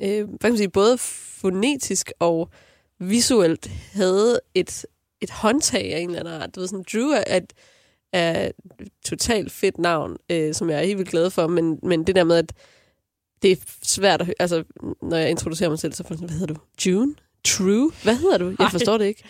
øh, 0.02 0.28
hvad 0.28 0.38
kan 0.40 0.50
man 0.50 0.56
sige, 0.56 0.68
både 0.70 0.98
fonetisk 0.98 2.12
og 2.18 2.48
visuelt 3.00 3.70
havde 3.92 4.40
et, 4.54 4.86
et 5.20 5.30
håndtag 5.30 5.94
af 5.94 5.98
en 6.00 6.08
eller 6.08 6.20
anden 6.20 6.42
art. 6.42 6.54
Du 6.54 6.60
ved, 6.60 6.68
sådan, 6.68 6.84
Drew 6.92 7.08
er 7.08 7.36
et, 7.36 7.52
er 8.12 8.46
et 8.46 8.52
totalt 9.04 9.52
fedt 9.52 9.78
navn, 9.78 10.16
øh, 10.30 10.54
som 10.54 10.70
jeg 10.70 10.78
er 10.80 10.84
helt 10.86 10.98
vildt 10.98 11.10
glad 11.10 11.30
for, 11.30 11.46
men, 11.46 11.78
men 11.82 12.04
det 12.06 12.14
der 12.14 12.24
med, 12.24 12.36
at 12.36 12.52
det 13.42 13.52
er 13.52 13.56
svært 13.82 14.20
at 14.20 14.34
altså, 14.38 14.64
når 15.02 15.16
jeg 15.16 15.30
introducerer 15.30 15.70
mig 15.70 15.78
selv, 15.78 15.92
så 15.92 16.02
får 16.02 16.08
jeg 16.14 16.18
sådan, 16.18 16.28
hvad 16.28 16.38
hedder 16.38 16.54
du? 16.54 16.60
June? 16.86 17.14
True? 17.56 17.92
Hvad 18.02 18.14
hedder 18.16 18.38
du? 18.38 18.48
Jeg 18.48 18.56
Ej. 18.60 18.70
forstår 18.70 18.98
det 18.98 19.04
ikke. 19.06 19.22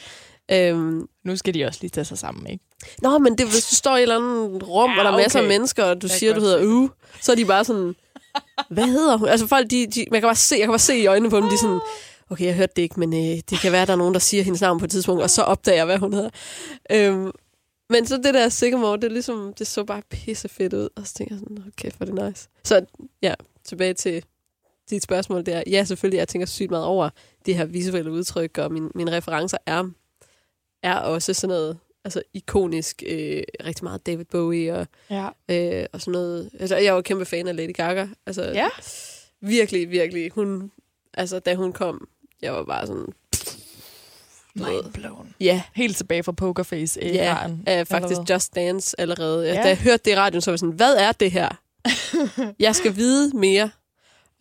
Øhm, 0.52 1.08
Nu 1.24 1.36
skal 1.36 1.54
de 1.54 1.64
også 1.64 1.78
lige 1.82 1.90
tage 1.90 2.04
sig 2.04 2.18
sammen, 2.18 2.46
ikke? 2.46 2.64
Nå, 3.02 3.18
men 3.18 3.38
det, 3.38 3.46
hvis 3.46 3.66
du 3.68 3.74
står 3.74 3.96
i 3.96 3.98
et 3.98 4.02
eller 4.02 4.16
andet 4.16 4.68
rum, 4.68 4.90
Ja, 4.90 4.94
hvor 4.94 5.02
der 5.02 5.10
er 5.10 5.16
masser 5.22 5.38
af 5.38 5.42
okay. 5.42 5.52
mennesker, 5.54 5.84
og 5.84 6.02
du 6.02 6.08
siger, 6.08 6.34
du 6.34 6.40
hedder 6.40 6.66
Uge, 6.66 6.90
så 7.22 7.32
er 7.32 7.36
de 7.36 7.44
bare 7.44 7.64
sådan, 7.64 7.94
hvad 8.70 8.84
hedder 8.86 9.16
hun? 9.16 9.28
Altså 9.28 9.46
folk, 9.46 9.70
de, 9.70 9.86
de, 9.86 10.04
man 10.10 10.20
kan 10.20 10.26
bare 10.26 10.36
se, 10.36 10.54
jeg 10.56 10.62
kan 10.64 10.70
bare 10.70 10.78
se 10.78 10.98
i 10.98 11.06
øjnene 11.06 11.30
på 11.30 11.36
dem, 11.36 11.48
de 11.48 11.54
er 11.54 11.58
sådan, 11.58 11.80
okay, 12.30 12.44
jeg 12.44 12.54
hørte 12.54 12.72
det 12.76 12.82
ikke, 12.82 13.00
men 13.00 13.12
øh, 13.14 13.40
det 13.50 13.58
kan 13.60 13.72
være, 13.72 13.82
at 13.82 13.88
der 13.88 13.94
er 13.94 13.98
nogen, 13.98 14.14
der 14.14 14.20
siger 14.20 14.42
hendes 14.42 14.60
navn 14.60 14.78
på 14.78 14.84
et 14.84 14.90
tidspunkt, 14.90 15.22
og 15.22 15.30
så 15.30 15.42
opdager 15.42 15.76
jeg, 15.76 15.84
hvad 15.84 15.98
hun 15.98 16.12
hedder. 16.12 16.30
Øhm, 16.92 17.30
men 17.90 18.06
så 18.06 18.16
det 18.16 18.34
der 18.34 18.48
Sycamore, 18.48 18.96
det 18.96 19.04
er 19.04 19.08
ligesom, 19.08 19.52
det 19.58 19.66
så 19.66 19.84
bare 19.84 20.02
pisse 20.10 20.48
fedt 20.48 20.74
ud, 20.74 20.88
og 20.96 21.06
så 21.06 21.14
tænker 21.14 21.34
jeg 21.34 21.38
sådan, 21.40 21.64
okay, 21.78 21.90
for 21.98 22.04
det 22.04 22.18
er 22.18 22.28
nice. 22.28 22.48
Så 22.64 22.84
ja, 23.22 23.34
tilbage 23.68 23.94
til 23.94 24.22
dit 24.90 25.02
spørgsmål 25.02 25.46
der. 25.46 25.62
Ja, 25.66 25.84
selvfølgelig, 25.84 26.18
jeg 26.18 26.28
tænker 26.28 26.46
sygt 26.46 26.70
meget 26.70 26.84
over 26.84 27.10
det 27.46 27.54
her 27.54 27.64
visuelle 27.64 28.10
udtryk, 28.10 28.58
og 28.58 28.72
min, 28.72 28.90
mine 28.94 29.12
referencer 29.12 29.58
er, 29.66 29.84
er 30.82 30.94
også 30.96 31.34
sådan 31.34 31.48
noget 31.48 31.78
altså 32.04 32.22
ikonisk, 32.34 33.02
øh, 33.06 33.42
rigtig 33.64 33.84
meget 33.84 34.06
David 34.06 34.24
Bowie 34.24 34.74
og, 34.74 34.86
Ja. 35.10 35.28
øh, 35.48 35.86
og 35.92 36.00
sådan 36.00 36.12
noget. 36.12 36.50
Altså, 36.60 36.76
jeg 36.76 36.94
var 36.94 37.00
kæmpe 37.00 37.24
fan 37.24 37.48
af 37.48 37.56
Lady 37.56 37.74
Gaga. 37.74 38.06
Altså, 38.26 38.42
Ja. 38.42 38.68
Virkelig, 39.40 39.90
virkelig. 39.90 40.30
Hun, 40.34 40.70
altså, 41.14 41.38
da 41.38 41.54
hun 41.54 41.72
kom, 41.72 42.08
jeg 42.42 42.52
var 42.54 42.64
bare 42.64 42.86
sådan, 42.86 43.06
Mindblown. 44.54 45.34
ja, 45.40 45.62
Helt 45.74 45.96
tilbage 45.96 46.22
fra 46.22 46.32
Pokerface 46.32 47.00
ja, 47.02 47.08
æraen 47.08 47.62
er 47.66 47.84
faktisk? 47.84 48.20
Just 48.30 48.54
Dance 48.54 49.00
allerede. 49.00 49.46
Ja. 49.46 49.54
Ja. 49.54 49.62
Da 49.62 49.68
jeg 49.68 49.78
hørte 49.78 50.02
det 50.04 50.10
i 50.10 50.16
radioen, 50.16 50.42
så 50.42 50.50
var 50.50 50.52
jeg 50.52 50.58
sådan, 50.58 50.74
hvad 50.74 50.94
er 50.94 51.12
det 51.12 51.30
her? 51.32 51.48
jeg 52.66 52.76
skal 52.76 52.96
vide 52.96 53.36
mere. 53.36 53.70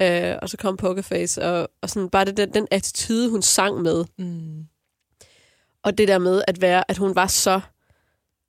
Øh, 0.01 0.35
og 0.41 0.49
så 0.49 0.57
kom 0.57 0.77
Pokerface, 0.77 1.43
og, 1.43 1.69
og 1.81 1.89
sådan 1.89 2.09
bare 2.09 2.25
det 2.25 2.37
der, 2.37 2.45
den 2.45 2.67
attitude, 2.71 3.29
hun 3.29 3.41
sang 3.41 3.81
med, 3.81 4.05
Mm. 4.17 4.65
og 5.83 5.97
det 5.97 6.07
der 6.07 6.17
med 6.17 6.41
at 6.47 6.61
være, 6.61 6.83
at 6.91 6.97
hun 6.97 7.15
var 7.15 7.27
så, 7.27 7.61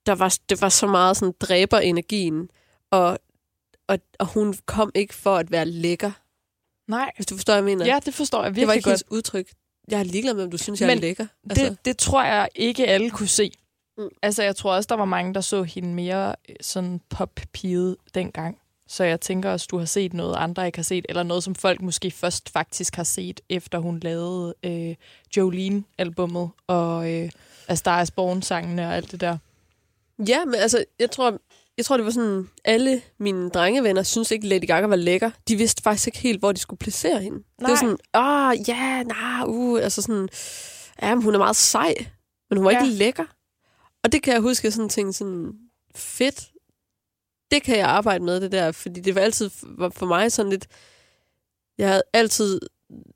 der 0.07 0.15
var, 0.15 0.39
det 0.49 0.61
var 0.61 0.69
så 0.69 0.87
meget 0.87 1.17
sådan 1.17 1.35
dræber 1.41 1.79
energien, 1.79 2.51
og, 2.91 3.19
og, 3.87 3.99
og 4.19 4.27
hun 4.27 4.55
kom 4.67 4.91
ikke 4.95 5.15
for 5.15 5.37
at 5.37 5.51
være 5.51 5.65
lækker, 5.67 6.11
Nej. 6.91 7.11
hvis 7.17 7.27
du 7.27 7.35
forstår, 7.35 7.53
hvad 7.53 7.71
jeg 7.71 7.79
mener. 7.79 7.87
Ja, 7.87 8.01
det 8.05 8.15
forstår 8.15 8.43
jeg 8.45 8.55
det 8.55 8.61
var 8.61 8.61
virkelig 8.61 8.77
ikke 8.77 8.85
godt. 8.85 8.93
hendes 9.01 9.11
udtryk. 9.11 9.49
Jeg 9.91 9.99
er 10.01 10.05
ligeglad 10.05 10.35
med, 10.35 10.45
om 10.45 10.51
du 10.51 10.59
synes, 10.59 10.81
jeg 10.81 10.87
er 10.87 10.91
Men 10.95 10.99
lækker. 10.99 11.27
Altså, 11.51 11.65
Det, 11.65 11.85
det 11.85 11.97
tror 11.99 12.23
jeg 12.25 12.49
ikke 12.55 12.87
alle 12.87 13.11
kunne 13.11 13.29
se. 13.29 13.53
Mm. 13.99 14.09
Altså, 14.23 14.43
jeg 14.43 14.57
tror 14.57 14.75
også, 14.75 14.87
der 14.87 14.95
var 14.95 15.05
mange, 15.05 15.35
der 15.35 15.41
så 15.41 15.63
hende 15.63 15.89
mere 15.89 16.35
øh, 16.49 16.57
sådan 16.61 17.01
pop 17.11 17.41
dengang. 18.15 18.59
Så 18.89 19.05
jeg 19.05 19.21
tænker 19.21 19.51
også, 19.51 19.67
du 19.71 19.79
har 19.79 19.85
set 19.85 20.15
noget, 20.15 20.37
andre 20.37 20.67
ikke 20.67 20.79
har 20.79 20.83
set, 20.83 21.07
eller 21.09 21.23
noget, 21.23 21.45
som 21.45 21.55
folk 21.55 21.83
måske 21.83 22.11
først 22.11 22.51
faktisk 22.51 22.97
har 22.97 23.05
set, 23.05 23.41
efter 23.49 23.79
hun 23.79 24.01
lavede 24.01 24.55
øh, 24.63 24.95
Jolene-albummet 25.37 26.51
og 26.67 27.13
øh, 27.13 27.31
A 27.69 27.75
Star 27.75 28.03
is 28.03 28.11
Born-sangene 28.11 28.87
og 28.87 28.97
alt 28.97 29.13
det 29.13 29.21
der. 29.21 29.39
Ja, 30.29 30.45
men 30.45 30.55
altså, 30.55 30.85
jeg 30.99 31.11
tror, 31.11 31.39
jeg 31.77 31.85
tror, 31.85 31.97
det 31.97 32.07
var 32.07 32.13
sådan, 32.13 32.49
alle 32.65 33.03
mine 33.19 33.51
drengevenner 33.51 34.03
synes 34.03 34.31
ikke, 34.31 34.49
Lady 34.49 34.67
Gaga 34.67 34.87
var 34.87 34.97
lækker. 34.97 35.31
De 35.49 35.57
vidste 35.57 35.83
faktisk 35.83 36.07
ikke 36.07 36.19
helt, 36.19 36.39
hvor 36.39 36.53
de 36.53 36.61
skulle 36.61 36.79
placere 36.79 37.23
hende. 37.23 37.39
Det 37.39 37.45
var 37.61 37.69
Nej. 37.69 37.77
sådan, 37.77 37.99
åh, 38.15 38.69
ja, 38.69 39.03
nah, 39.03 39.49
uh, 39.49 39.83
altså 39.83 40.03
sådan, 40.03 40.29
ja, 41.03 41.15
men 41.15 41.25
hun 41.25 41.35
er 41.35 41.39
meget 41.39 41.57
sej, 41.57 41.95
men 42.51 42.57
hun 42.57 42.65
var 42.65 42.71
ja. 42.71 42.85
Ikke 42.85 42.97
lækker. 42.97 43.25
Og 44.05 44.13
det 44.13 44.23
kan 44.23 44.33
jeg 44.33 44.41
huske, 44.41 44.71
sådan 44.71 44.89
ting 44.89 45.15
sådan, 45.15 45.53
fedt, 45.95 46.49
det 47.51 47.63
kan 47.63 47.79
jeg 47.79 47.87
arbejde 47.87 48.25
med, 48.25 48.41
det 48.41 48.53
der, 48.53 48.73
fordi 48.73 49.01
det 49.01 49.15
var 49.15 49.21
altid 49.21 49.51
var 49.63 49.89
for 49.89 50.07
mig 50.07 50.33
sådan 50.33 50.51
lidt, 50.51 50.67
jeg 51.79 51.89
havde 51.89 52.03
altid 52.13 52.61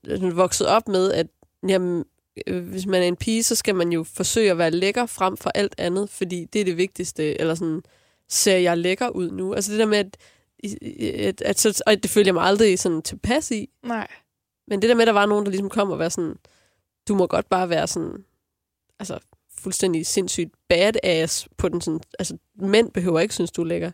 øh, 0.06 0.36
vokset 0.36 0.66
op 0.66 0.88
med, 0.88 1.12
at 1.12 1.26
jamen, 1.68 2.04
øh, 2.46 2.68
hvis 2.68 2.86
man 2.86 3.02
er 3.02 3.06
en 3.06 3.16
pige, 3.16 3.42
så 3.42 3.54
skal 3.54 3.74
man 3.74 3.92
jo 3.92 4.04
forsøge 4.04 4.50
at 4.50 4.58
være 4.58 4.70
lækker 4.70 5.06
frem 5.06 5.36
for 5.36 5.50
alt 5.50 5.74
andet, 5.78 6.10
fordi 6.10 6.44
det 6.44 6.60
er 6.60 6.64
det 6.64 6.76
vigtigste, 6.76 7.40
eller 7.40 7.54
sådan, 7.54 7.82
ser 8.28 8.56
jeg 8.56 8.78
lækker 8.78 9.08
ud 9.08 9.30
nu? 9.30 9.54
Altså 9.54 9.72
det 9.72 9.78
der 9.78 9.86
med, 9.86 9.98
at, 9.98 10.16
at, 11.18 11.42
at, 11.42 11.58
så, 11.58 11.82
og 11.86 12.02
det 12.02 12.10
følger 12.10 12.26
jeg 12.26 12.34
mig 12.34 12.44
aldrig 12.44 12.78
sådan 12.78 13.02
tilpas 13.02 13.50
i, 13.50 13.68
Nej. 13.82 14.08
men 14.68 14.82
det 14.82 14.88
der 14.88 14.94
med, 14.94 15.02
at 15.02 15.06
der 15.06 15.12
var 15.12 15.26
nogen, 15.26 15.44
der 15.44 15.50
ligesom 15.50 15.68
kom 15.68 15.90
og 15.90 15.98
var 15.98 16.08
sådan, 16.08 16.36
du 17.08 17.14
må 17.14 17.26
godt 17.26 17.48
bare 17.48 17.68
være 17.68 17.86
sådan, 17.86 18.24
altså 18.98 19.18
fuldstændig 19.58 20.06
sindssygt 20.06 20.54
badass 20.68 21.48
på 21.56 21.68
den 21.68 21.80
sådan, 21.80 22.00
altså 22.18 22.36
mænd 22.54 22.92
behøver 22.92 23.20
ikke 23.20 23.34
synes, 23.34 23.50
du 23.50 23.62
er 23.62 23.66
lækker. 23.66 23.90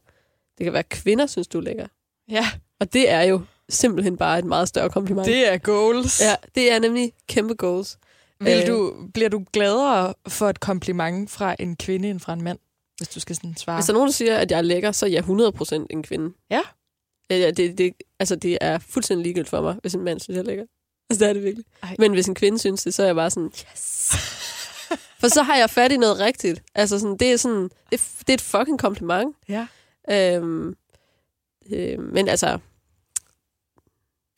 Det 0.58 0.64
kan 0.64 0.72
være, 0.72 0.78
at 0.80 0.88
kvinder 0.88 1.26
synes, 1.26 1.48
du 1.48 1.58
er 1.58 1.62
lækker. 1.62 1.86
Ja, 2.30 2.50
Og 2.80 2.92
det 2.92 3.10
er 3.10 3.22
jo 3.22 3.40
simpelthen 3.68 4.16
bare 4.16 4.38
et 4.38 4.44
meget 4.44 4.68
større 4.68 4.90
kompliment. 4.90 5.26
det 5.26 5.52
er 5.52 5.58
goals. 5.58 6.20
Ja, 6.20 6.34
det 6.54 6.72
er 6.72 6.78
nemlig 6.78 7.12
kæmpe 7.28 7.54
goals. 7.54 7.98
Vil 8.40 8.60
Øh. 8.62 8.66
du, 8.66 8.94
bliver 9.14 9.28
du 9.28 9.44
gladere 9.52 10.14
for 10.28 10.48
et 10.48 10.60
kompliment 10.60 11.30
fra 11.30 11.56
en 11.58 11.76
kvinde 11.76 12.10
end 12.10 12.20
fra 12.20 12.32
en 12.32 12.42
mand, 12.42 12.58
hvis 12.96 13.08
du 13.08 13.20
skal 13.20 13.36
sådan 13.36 13.56
svare? 13.56 13.76
Hvis 13.76 13.86
der 13.86 13.92
er 13.92 13.94
nogen, 13.94 14.06
der 14.08 14.12
siger, 14.12 14.36
at 14.36 14.50
jeg 14.50 14.58
er 14.58 14.62
lækker, 14.62 14.92
så 14.92 15.06
er 15.06 15.10
jeg 15.10 15.24
100% 15.24 15.86
en 15.90 16.02
kvinde. 16.02 16.34
Ja. 16.50 16.60
Ja, 17.30 17.50
det, 17.50 17.78
det, 17.78 17.92
altså, 18.20 18.36
det 18.36 18.58
er 18.60 18.78
fuldstændig 18.78 19.22
ligegyldigt 19.22 19.48
for 19.50 19.60
mig, 19.62 19.76
hvis 19.82 19.94
en 19.94 20.04
mand 20.04 20.20
synes, 20.20 20.34
jeg 20.36 20.40
er 20.42 20.46
lækker. 20.46 20.64
Altså, 21.10 21.24
det 21.24 21.30
er 21.30 21.32
det 21.32 21.44
virkelig. 21.44 21.64
Ej. 21.82 21.96
Men 21.98 22.12
hvis 22.12 22.26
en 22.28 22.34
kvinde 22.34 22.58
synes 22.58 22.82
det, 22.82 22.94
så 22.94 23.02
er 23.02 23.06
jeg 23.06 23.14
bare 23.14 23.30
sådan, 23.30 23.46
yes. 23.72 24.12
For 25.20 25.28
så 25.28 25.42
har 25.42 25.56
jeg 25.56 25.70
fat 25.70 25.92
i 25.92 25.96
noget 25.96 26.18
rigtigt. 26.20 26.62
Altså, 26.74 26.98
sådan, 26.98 27.16
det, 27.16 27.32
er 27.32 27.36
sådan, 27.36 27.62
det, 27.90 28.00
det 28.20 28.28
er 28.28 28.34
et 28.34 28.40
fucking 28.40 28.78
kompliment. 28.78 29.36
Ja. 29.48 29.66
Øhm, 30.10 30.76
øh, 31.72 32.00
men 32.00 32.28
altså, 32.28 32.58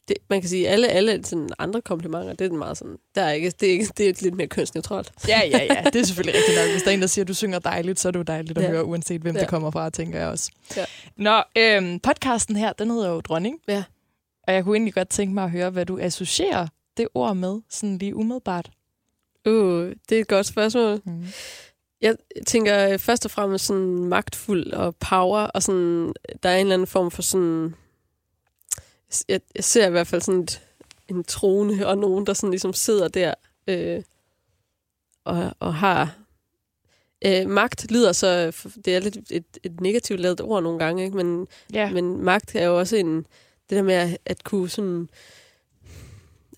det, 0.09 0.17
man 0.31 0.41
kan 0.41 0.49
sige, 0.51 0.69
alle, 0.69 0.89
alle 0.89 1.25
sådan 1.25 1.49
andre 1.59 1.81
komplimenter, 1.83 2.33
det 2.33 2.53
er 2.53 2.57
meget 2.57 2.79
sådan, 2.79 2.97
der 3.15 3.23
er 3.23 3.33
ikke, 3.33 3.51
det 3.61 3.69
er, 3.69 3.73
ikke, 3.73 3.87
det 3.97 4.09
er 4.09 4.15
lidt 4.23 4.35
mere 4.35 4.47
kønsneutralt. 4.47 5.13
Ja, 5.29 5.41
ja, 5.51 5.63
ja. 5.75 5.83
Det 5.93 6.01
er 6.01 6.05
selvfølgelig 6.05 6.39
rigtigt 6.41 6.59
nok. 6.59 6.71
Hvis 6.71 6.83
der 6.83 6.91
er 6.91 6.95
en, 6.95 7.01
der 7.01 7.07
siger, 7.07 7.25
at 7.25 7.29
du 7.29 7.35
synger 7.35 7.59
dejligt, 7.59 8.01
så 8.01 8.09
er 8.09 8.13
det 8.13 8.19
jo 8.19 8.23
dejligt 8.25 8.59
at 8.59 8.65
Ja. 8.65 8.71
høre, 8.71 8.85
uanset 8.85 9.21
hvem 9.21 9.35
ja. 9.35 9.41
det 9.41 9.49
kommer 9.49 9.71
fra, 9.71 9.91
tænker 9.91 10.19
jeg 10.19 10.29
også. 10.29 10.51
Ja. 10.77 10.85
Nå, 11.17 11.43
øhm, 11.59 12.01
podcasten 12.01 12.57
her, 12.57 12.73
den 12.73 12.91
hedder 12.91 13.09
jo 13.11 13.21
Dronning. 13.21 13.59
Ja. 13.69 13.85
Og 14.43 14.55
jeg 14.55 14.65
kunne 14.65 14.77
egentlig 14.77 14.95
godt 14.95 15.09
tænke 15.09 15.35
mig 15.35 15.45
at 15.45 15.51
høre, 15.51 15.71
hvad 15.71 15.87
du 15.87 15.99
associerer 15.99 16.67
det 16.97 17.09
ord 17.15 17.37
med, 17.37 17.61
sådan 17.71 17.99
lige 17.99 18.17
umiddelbart. 18.17 18.71
Uh, 19.47 19.85
det 20.09 20.17
er 20.17 20.21
et 20.21 20.29
godt 20.29 20.47
spørgsmål. 20.47 21.01
Mm. 21.05 21.25
Jeg 22.01 22.17
tænker 22.47 22.89
øh, 22.89 22.99
først 22.99 23.25
og 23.25 23.31
fremmest 23.31 23.67
sådan 23.67 24.05
magtfuld 24.05 24.73
og 24.73 24.97
power, 24.97 25.41
og 25.41 25.63
sådan, 25.63 26.13
der 26.43 26.49
er 26.49 26.57
en 26.57 26.61
eller 26.61 26.75
anden 26.75 26.87
form 26.87 27.11
for 27.11 27.23
sådan... 27.23 27.75
Jeg, 29.29 29.41
jeg 29.55 29.65
ser 29.65 29.87
i 29.87 29.91
hvert 29.91 30.07
fald 30.07 30.23
sådan 30.23 30.41
et, 30.41 30.63
en 31.09 31.25
trone, 31.25 31.87
og 31.87 31.99
nogen, 31.99 32.27
der 32.27 32.33
sådan 32.33 32.51
ligesom 32.51 32.73
sidder 32.73 33.09
der 33.09 33.35
øh, 33.67 34.03
og, 35.25 35.53
og 35.59 35.75
har... 35.75 36.17
Øh, 37.27 37.49
magt 37.49 37.91
lyder 37.91 38.13
så... 38.13 38.57
Det 38.85 38.97
er 38.97 39.01
lidt 39.01 39.17
et, 39.31 39.45
et 39.63 39.81
negativt 39.81 40.21
lavet 40.21 40.41
ord 40.41 40.63
nogle 40.63 40.79
gange, 40.79 41.05
ikke? 41.05 41.17
Men, 41.17 41.47
Ja. 41.73 41.91
men 41.91 42.25
magt 42.25 42.55
er 42.55 42.65
jo 42.65 42.79
også 42.79 42.97
en... 42.97 43.17
Det 43.71 43.77
der 43.77 43.83
med 43.83 43.95
at, 43.95 44.19
at 44.27 44.45
kunne 44.45 44.69
sådan... 44.69 45.09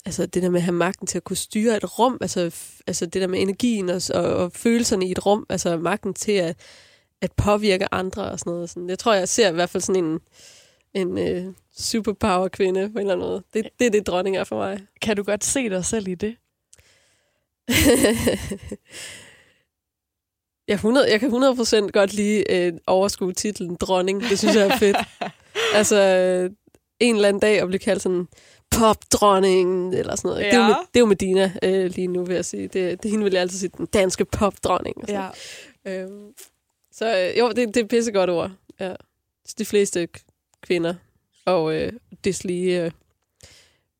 Altså 0.04 0.26
det 0.26 0.42
der 0.42 0.50
med 0.50 0.60
at 0.60 0.64
have 0.64 0.74
magten 0.74 1.06
til 1.06 1.18
at 1.18 1.24
kunne 1.24 1.36
styre 1.36 1.76
et 1.76 1.98
rum, 1.98 2.18
altså, 2.20 2.40
altså 2.86 3.06
det 3.06 3.22
der 3.22 3.26
med 3.26 3.42
energien 3.42 3.88
og, 3.88 4.02
og, 4.14 4.24
og 4.24 4.52
følelserne 4.52 5.06
i 5.06 5.10
et 5.10 5.26
rum, 5.26 5.46
altså 5.48 5.76
magten 5.76 6.14
til 6.14 6.32
at, 6.32 6.56
at 7.20 7.32
påvirke 7.32 7.94
andre 7.94 8.22
og 8.30 8.38
sådan 8.38 8.52
noget. 8.52 8.70
Sådan. 8.70 8.88
Jeg 8.88 8.98
tror, 8.98 9.14
jeg 9.14 9.28
ser 9.28 9.50
i 9.50 9.52
hvert 9.52 9.70
fald 9.70 9.82
sådan 9.82 10.04
en, 10.04 10.20
en 10.94 11.18
øh, 11.18 11.52
superpower-kvinde 11.78 12.80
på 12.92 12.98
en 12.98 12.98
eller 12.98 13.12
anden 13.12 13.28
måde. 13.28 13.42
Det, 13.54 13.68
det 13.78 13.86
er 13.86 13.90
det, 13.90 14.06
dronning 14.06 14.36
er 14.36 14.44
for 14.44 14.56
mig. 14.56 14.80
Kan 15.02 15.16
du 15.16 15.22
godt 15.22 15.44
se 15.44 15.70
dig 15.70 15.84
selv 15.84 16.08
i 16.08 16.14
det? 16.14 16.36
jeg, 20.68 20.74
100, 20.74 21.10
jeg 21.10 21.20
kan 21.20 21.30
100% 21.30 21.90
godt 21.90 22.12
lide 22.12 22.44
øh, 22.50 22.72
overskue 22.86 23.32
titlen 23.32 23.76
dronning. 23.76 24.22
Det 24.22 24.38
synes 24.38 24.56
jeg 24.56 24.66
er 24.66 24.78
fedt. 24.78 24.96
altså, 25.78 26.00
øh, 26.00 26.50
en 27.00 27.14
eller 27.14 27.28
anden 27.28 27.40
dag 27.40 27.60
at 27.60 27.68
blive 27.68 27.78
kaldt 27.78 28.02
sådan 28.02 28.28
popdronning 28.78 29.94
eller 29.94 30.16
sådan 30.16 30.28
noget. 30.28 30.44
Det, 30.44 30.52
er 30.54 30.56
jo, 30.56 30.62
Ja. 30.62 30.68
med- 30.68 30.76
det 30.76 30.96
er 30.96 31.00
jo 31.00 31.06
Medina 31.06 31.52
øh, 31.62 31.90
lige 31.94 32.06
nu, 32.06 32.24
vil 32.24 32.34
jeg 32.34 32.44
sige. 32.44 32.68
Det, 32.68 33.02
det 33.02 33.10
hende 33.10 33.24
vil 33.24 33.32
jeg 33.32 33.42
altid 33.42 33.58
sige, 33.58 33.70
den 33.76 33.86
danske 33.86 34.24
popdronning. 34.24 34.96
og 34.96 35.08
sådan. 35.08 35.30
Øhm, 35.86 36.32
så 36.92 37.18
øh, 37.32 37.38
jo, 37.38 37.48
det, 37.48 37.56
det 37.56 37.76
er 37.76 37.80
et 37.84 37.88
pissegodt 37.88 38.30
ord. 38.30 38.50
Ja. 38.80 38.94
Så 39.46 39.54
de 39.58 39.64
fleste 39.64 40.08
kvinder 40.62 40.94
og 41.46 41.74
øh, 41.74 41.92
deslige... 42.24 42.82
Øh, 42.84 42.90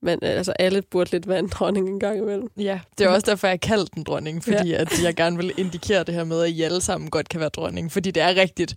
men 0.05 0.19
øh, 0.23 0.31
altså, 0.31 0.53
alle 0.53 0.83
burde 0.83 1.11
lidt 1.11 1.29
være 1.29 1.39
en 1.39 1.49
dronning 1.49 1.89
en 1.89 2.01
gang 2.01 2.19
imellem. 2.19 2.49
Ja, 2.57 2.81
det 2.99 3.05
er 3.05 3.09
også 3.09 3.31
derfor, 3.31 3.49
jeg 3.49 3.61
kaldte 3.61 3.91
den 3.95 4.03
dronning, 4.05 4.45
fordi 4.45 4.69
ja. 4.69 4.77
at 4.81 5.03
jeg 5.03 5.15
gerne 5.15 5.37
vil 5.37 5.53
indikere 5.57 6.05
det 6.05 6.15
her 6.15 6.25
med, 6.25 6.43
at 6.43 6.51
I 6.51 6.63
alle 6.63 6.81
sammen 6.81 7.11
godt 7.11 7.29
kan 7.29 7.41
være 7.41 7.49
dronning. 7.49 7.93
Fordi 7.93 8.11
det 8.11 8.23
er 8.23 8.35
rigtigt. 8.37 8.75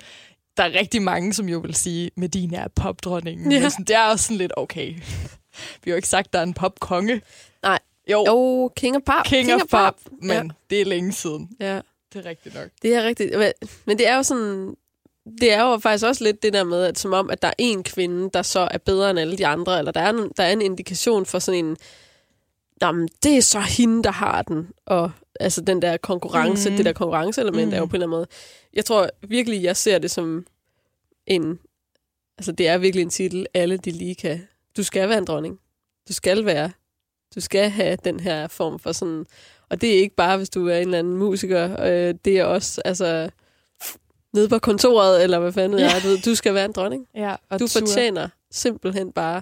Der 0.57 0.63
er 0.63 0.79
rigtig 0.79 1.01
mange, 1.01 1.33
som 1.33 1.49
jo 1.49 1.59
vil 1.59 1.75
sige, 1.75 2.11
Medina 2.17 2.57
er 2.57 2.67
popdronningen. 2.75 3.51
Ja. 3.51 3.57
Ja. 3.57 3.61
Men 3.61 3.71
sådan, 3.71 3.85
det 3.85 3.95
er 3.95 4.03
også 4.03 4.25
sådan 4.25 4.37
lidt 4.37 4.51
okay. 4.57 4.93
Vi 5.83 5.91
har 5.91 5.93
jo 5.93 5.95
ikke 5.95 6.07
sagt, 6.07 6.33
der 6.33 6.39
er 6.39 6.43
en 6.43 6.53
popkonge. 6.53 7.21
Nej. 7.63 7.79
Jo, 8.11 8.23
Jo, 8.27 8.71
King 8.75 8.95
of 8.95 9.01
Pop. 9.05 9.25
King, 9.25 9.53
of 9.53 9.61
Pop, 9.71 9.99
men 10.21 10.29
Ja. 10.31 10.43
det 10.69 10.81
er 10.81 10.85
længe 10.85 11.11
siden. 11.11 11.49
Ja. 11.59 11.81
Det 12.13 12.25
er 12.25 12.29
rigtigt 12.29 12.55
nok. 12.55 12.67
Det 12.81 12.95
er 12.95 13.03
rigtigt. 13.03 13.37
Men, 13.37 13.51
men 13.85 13.97
det 13.97 14.07
er 14.07 14.15
jo 14.15 14.23
sådan... 14.23 14.75
Det 15.41 15.53
er 15.53 15.61
jo 15.63 15.77
faktisk 15.79 16.05
også 16.05 16.23
lidt 16.23 16.43
det 16.43 16.53
der 16.53 16.63
med, 16.63 16.83
at 16.83 16.99
som 16.99 17.13
om, 17.13 17.29
at 17.29 17.41
der 17.41 17.47
er 17.47 17.53
en 17.57 17.83
kvinde, 17.83 18.29
der 18.33 18.41
så 18.41 18.67
er 18.71 18.77
bedre 18.77 19.09
end 19.09 19.19
alle 19.19 19.37
de 19.37 19.47
andre, 19.47 19.79
eller 19.79 19.91
der 19.91 19.99
er 20.01 20.09
en, 20.09 20.31
der 20.37 20.43
er 20.43 20.51
en 20.51 20.61
indikation 20.61 21.25
for 21.25 21.39
sådan 21.39 21.65
en, 21.65 21.77
jamen, 22.81 23.09
det 23.23 23.37
er 23.37 23.41
så 23.41 23.59
hende, 23.59 24.03
der 24.03 24.11
har 24.11 24.41
den, 24.41 24.67
og 24.85 25.11
altså 25.39 25.61
den 25.61 25.81
der 25.81 25.97
konkurrence, 25.97 26.69
mm. 26.69 26.75
Det 26.75 26.85
der 26.85 26.93
konkurrenceelement 26.93 27.67
mm. 27.67 27.73
er 27.73 27.77
jo 27.77 27.83
Mhm. 27.83 27.89
på 27.89 27.95
en 27.95 28.01
eller 28.01 28.07
anden 28.07 28.17
måde. 28.17 28.27
Jeg 28.73 28.85
tror 28.85 29.09
virkelig, 29.27 29.63
jeg 29.63 29.77
ser 29.77 29.99
det 29.99 30.11
som 30.11 30.45
en, 31.27 31.59
altså 32.37 32.51
det 32.51 32.67
er 32.67 32.77
virkelig 32.77 33.03
en 33.03 33.09
titel, 33.09 33.45
alle 33.53 33.77
de 33.77 33.91
lige 33.91 34.15
kan. 34.15 34.47
Du 34.77 34.83
skal 34.83 35.09
være 35.09 35.17
en 35.17 35.25
dronning. 35.25 35.59
Du 36.07 36.13
skal 36.13 36.45
være, 36.45 36.71
du 37.35 37.41
skal 37.41 37.69
have 37.69 37.97
den 38.03 38.19
her 38.19 38.47
form 38.47 38.79
for 38.79 38.91
sådan, 38.91 39.25
og 39.69 39.81
det 39.81 39.95
er 39.95 39.99
ikke 39.99 40.15
bare, 40.15 40.37
hvis 40.37 40.49
du 40.49 40.67
er 40.67 40.75
en 40.75 40.81
eller 40.81 40.99
anden 40.99 41.17
musiker, 41.17 41.81
øh, 41.85 42.15
det 42.25 42.39
er 42.39 42.43
også, 42.45 42.81
altså, 42.85 43.29
nede 44.33 44.49
på 44.49 44.59
kontoret, 44.59 45.23
eller 45.23 45.39
hvad 45.39 45.51
fanden 45.53 45.79
Ja. 45.79 45.85
er, 45.85 45.99
du, 46.03 46.29
du 46.29 46.35
skal 46.35 46.53
være 46.53 46.65
en 46.65 46.71
dronning. 46.71 47.07
Ja, 47.15 47.35
og 47.49 47.59
Du 47.59 47.67
tur. 47.67 47.79
fortjener 47.79 48.29
simpelthen 48.51 49.11
bare 49.11 49.41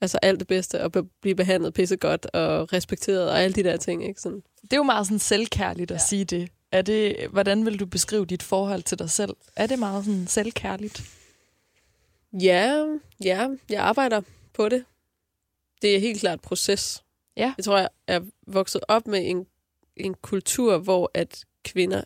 altså 0.00 0.18
alt 0.22 0.38
det 0.40 0.48
bedste, 0.48 0.82
og 0.82 0.92
be- 0.92 1.02
blive 1.20 1.34
behandlet 1.34 1.74
pissegodt 1.74 2.26
og 2.26 2.72
respekteret, 2.72 3.30
og 3.30 3.40
alle 3.42 3.54
de 3.54 3.62
der 3.62 3.76
ting, 3.76 4.08
ikke? 4.08 4.20
Sådan. 4.20 4.42
Det 4.62 4.72
er 4.72 4.76
jo 4.76 4.82
meget 4.82 5.06
sådan 5.06 5.18
selvkærligt 5.18 5.90
at 5.90 5.94
Ja. 5.94 6.02
sige 6.08 6.24
det. 6.24 6.48
Er 6.72 6.82
det, 6.82 7.16
hvordan 7.30 7.64
vil 7.66 7.80
du 7.80 7.86
beskrive 7.86 8.26
dit 8.26 8.42
forhold 8.42 8.82
til 8.82 8.98
dig 8.98 9.10
selv? 9.10 9.30
Er 9.56 9.66
det 9.66 9.78
meget 9.78 10.04
sådan 10.04 10.26
selvkærligt? 10.26 11.02
Ja, 12.32 12.84
ja, 13.24 13.48
jeg 13.70 13.80
arbejder 13.82 14.20
på 14.54 14.68
det. 14.68 14.84
Det 15.82 15.96
er 15.96 16.00
helt 16.00 16.20
klart 16.20 16.40
proces. 16.40 17.04
Ja. 17.36 17.54
Jeg 17.56 17.64
tror, 17.64 17.78
jeg 17.78 17.88
er 18.06 18.20
vokset 18.46 18.80
op 18.88 19.06
med 19.06 19.30
en, 19.30 19.46
en 19.96 20.14
kultur, 20.14 20.78
hvor 20.78 21.10
at 21.14 21.44
kvinder 21.64 22.02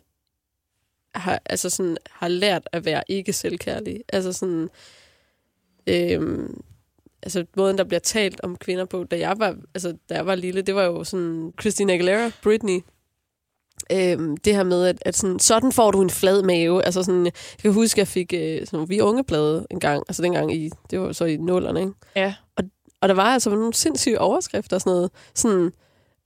har, 1.15 1.41
altså 1.45 1.69
sådan, 1.69 1.97
har 2.09 2.27
lært 2.27 2.69
at 2.71 2.85
være 2.85 3.03
ikke 3.07 3.33
selvkærlige. 3.33 4.03
Altså 4.13 4.33
sådan, 4.33 4.69
øhm, 5.87 6.61
altså 7.23 7.45
måden, 7.55 7.77
der 7.77 7.83
bliver 7.83 7.99
talt 7.99 8.41
om 8.41 8.57
kvinder 8.57 8.85
på, 8.85 9.03
da 9.03 9.19
jeg 9.19 9.39
var, 9.39 9.57
altså, 9.73 9.97
da 10.09 10.15
jeg 10.15 10.25
var 10.25 10.35
lille, 10.35 10.61
det 10.61 10.75
var 10.75 10.83
jo 10.83 11.03
sådan 11.03 11.53
Christina 11.61 11.93
Aguilera, 11.93 12.31
Britney, 12.43 12.79
Øhm, 13.91 14.37
det 14.37 14.55
her 14.55 14.63
med, 14.63 14.85
at, 14.85 14.97
at 15.01 15.15
sådan, 15.15 15.39
sådan 15.39 15.71
får 15.71 15.91
du 15.91 16.01
en 16.01 16.09
flad 16.09 16.43
mave. 16.43 16.85
Altså 16.85 17.03
sådan, 17.03 17.25
jeg 17.25 17.33
kan 17.61 17.73
huske, 17.73 17.95
at 17.95 17.97
jeg 17.97 18.07
fik 18.07 18.33
øh, 18.33 18.67
sådan, 18.67 18.89
vi 18.89 19.01
unge 19.01 19.23
blade 19.23 19.67
en 19.71 19.79
gang, 19.79 20.03
altså 20.07 20.21
dengang 20.23 20.53
i, 20.53 20.69
det 20.91 20.99
var 20.99 21.11
så 21.11 21.25
i 21.25 21.37
nullerne, 21.37 21.79
ikke? 21.79 21.93
Ja. 22.15 22.35
Og 23.01 23.09
der 23.09 23.15
var 23.15 23.23
altså 23.23 23.49
nogle 23.49 23.73
sindssyge 23.73 24.19
overskrifter 24.19 24.77
og 24.77 24.81
sådan 24.81 24.93
noget. 24.93 25.11
Sådan, 25.35 25.71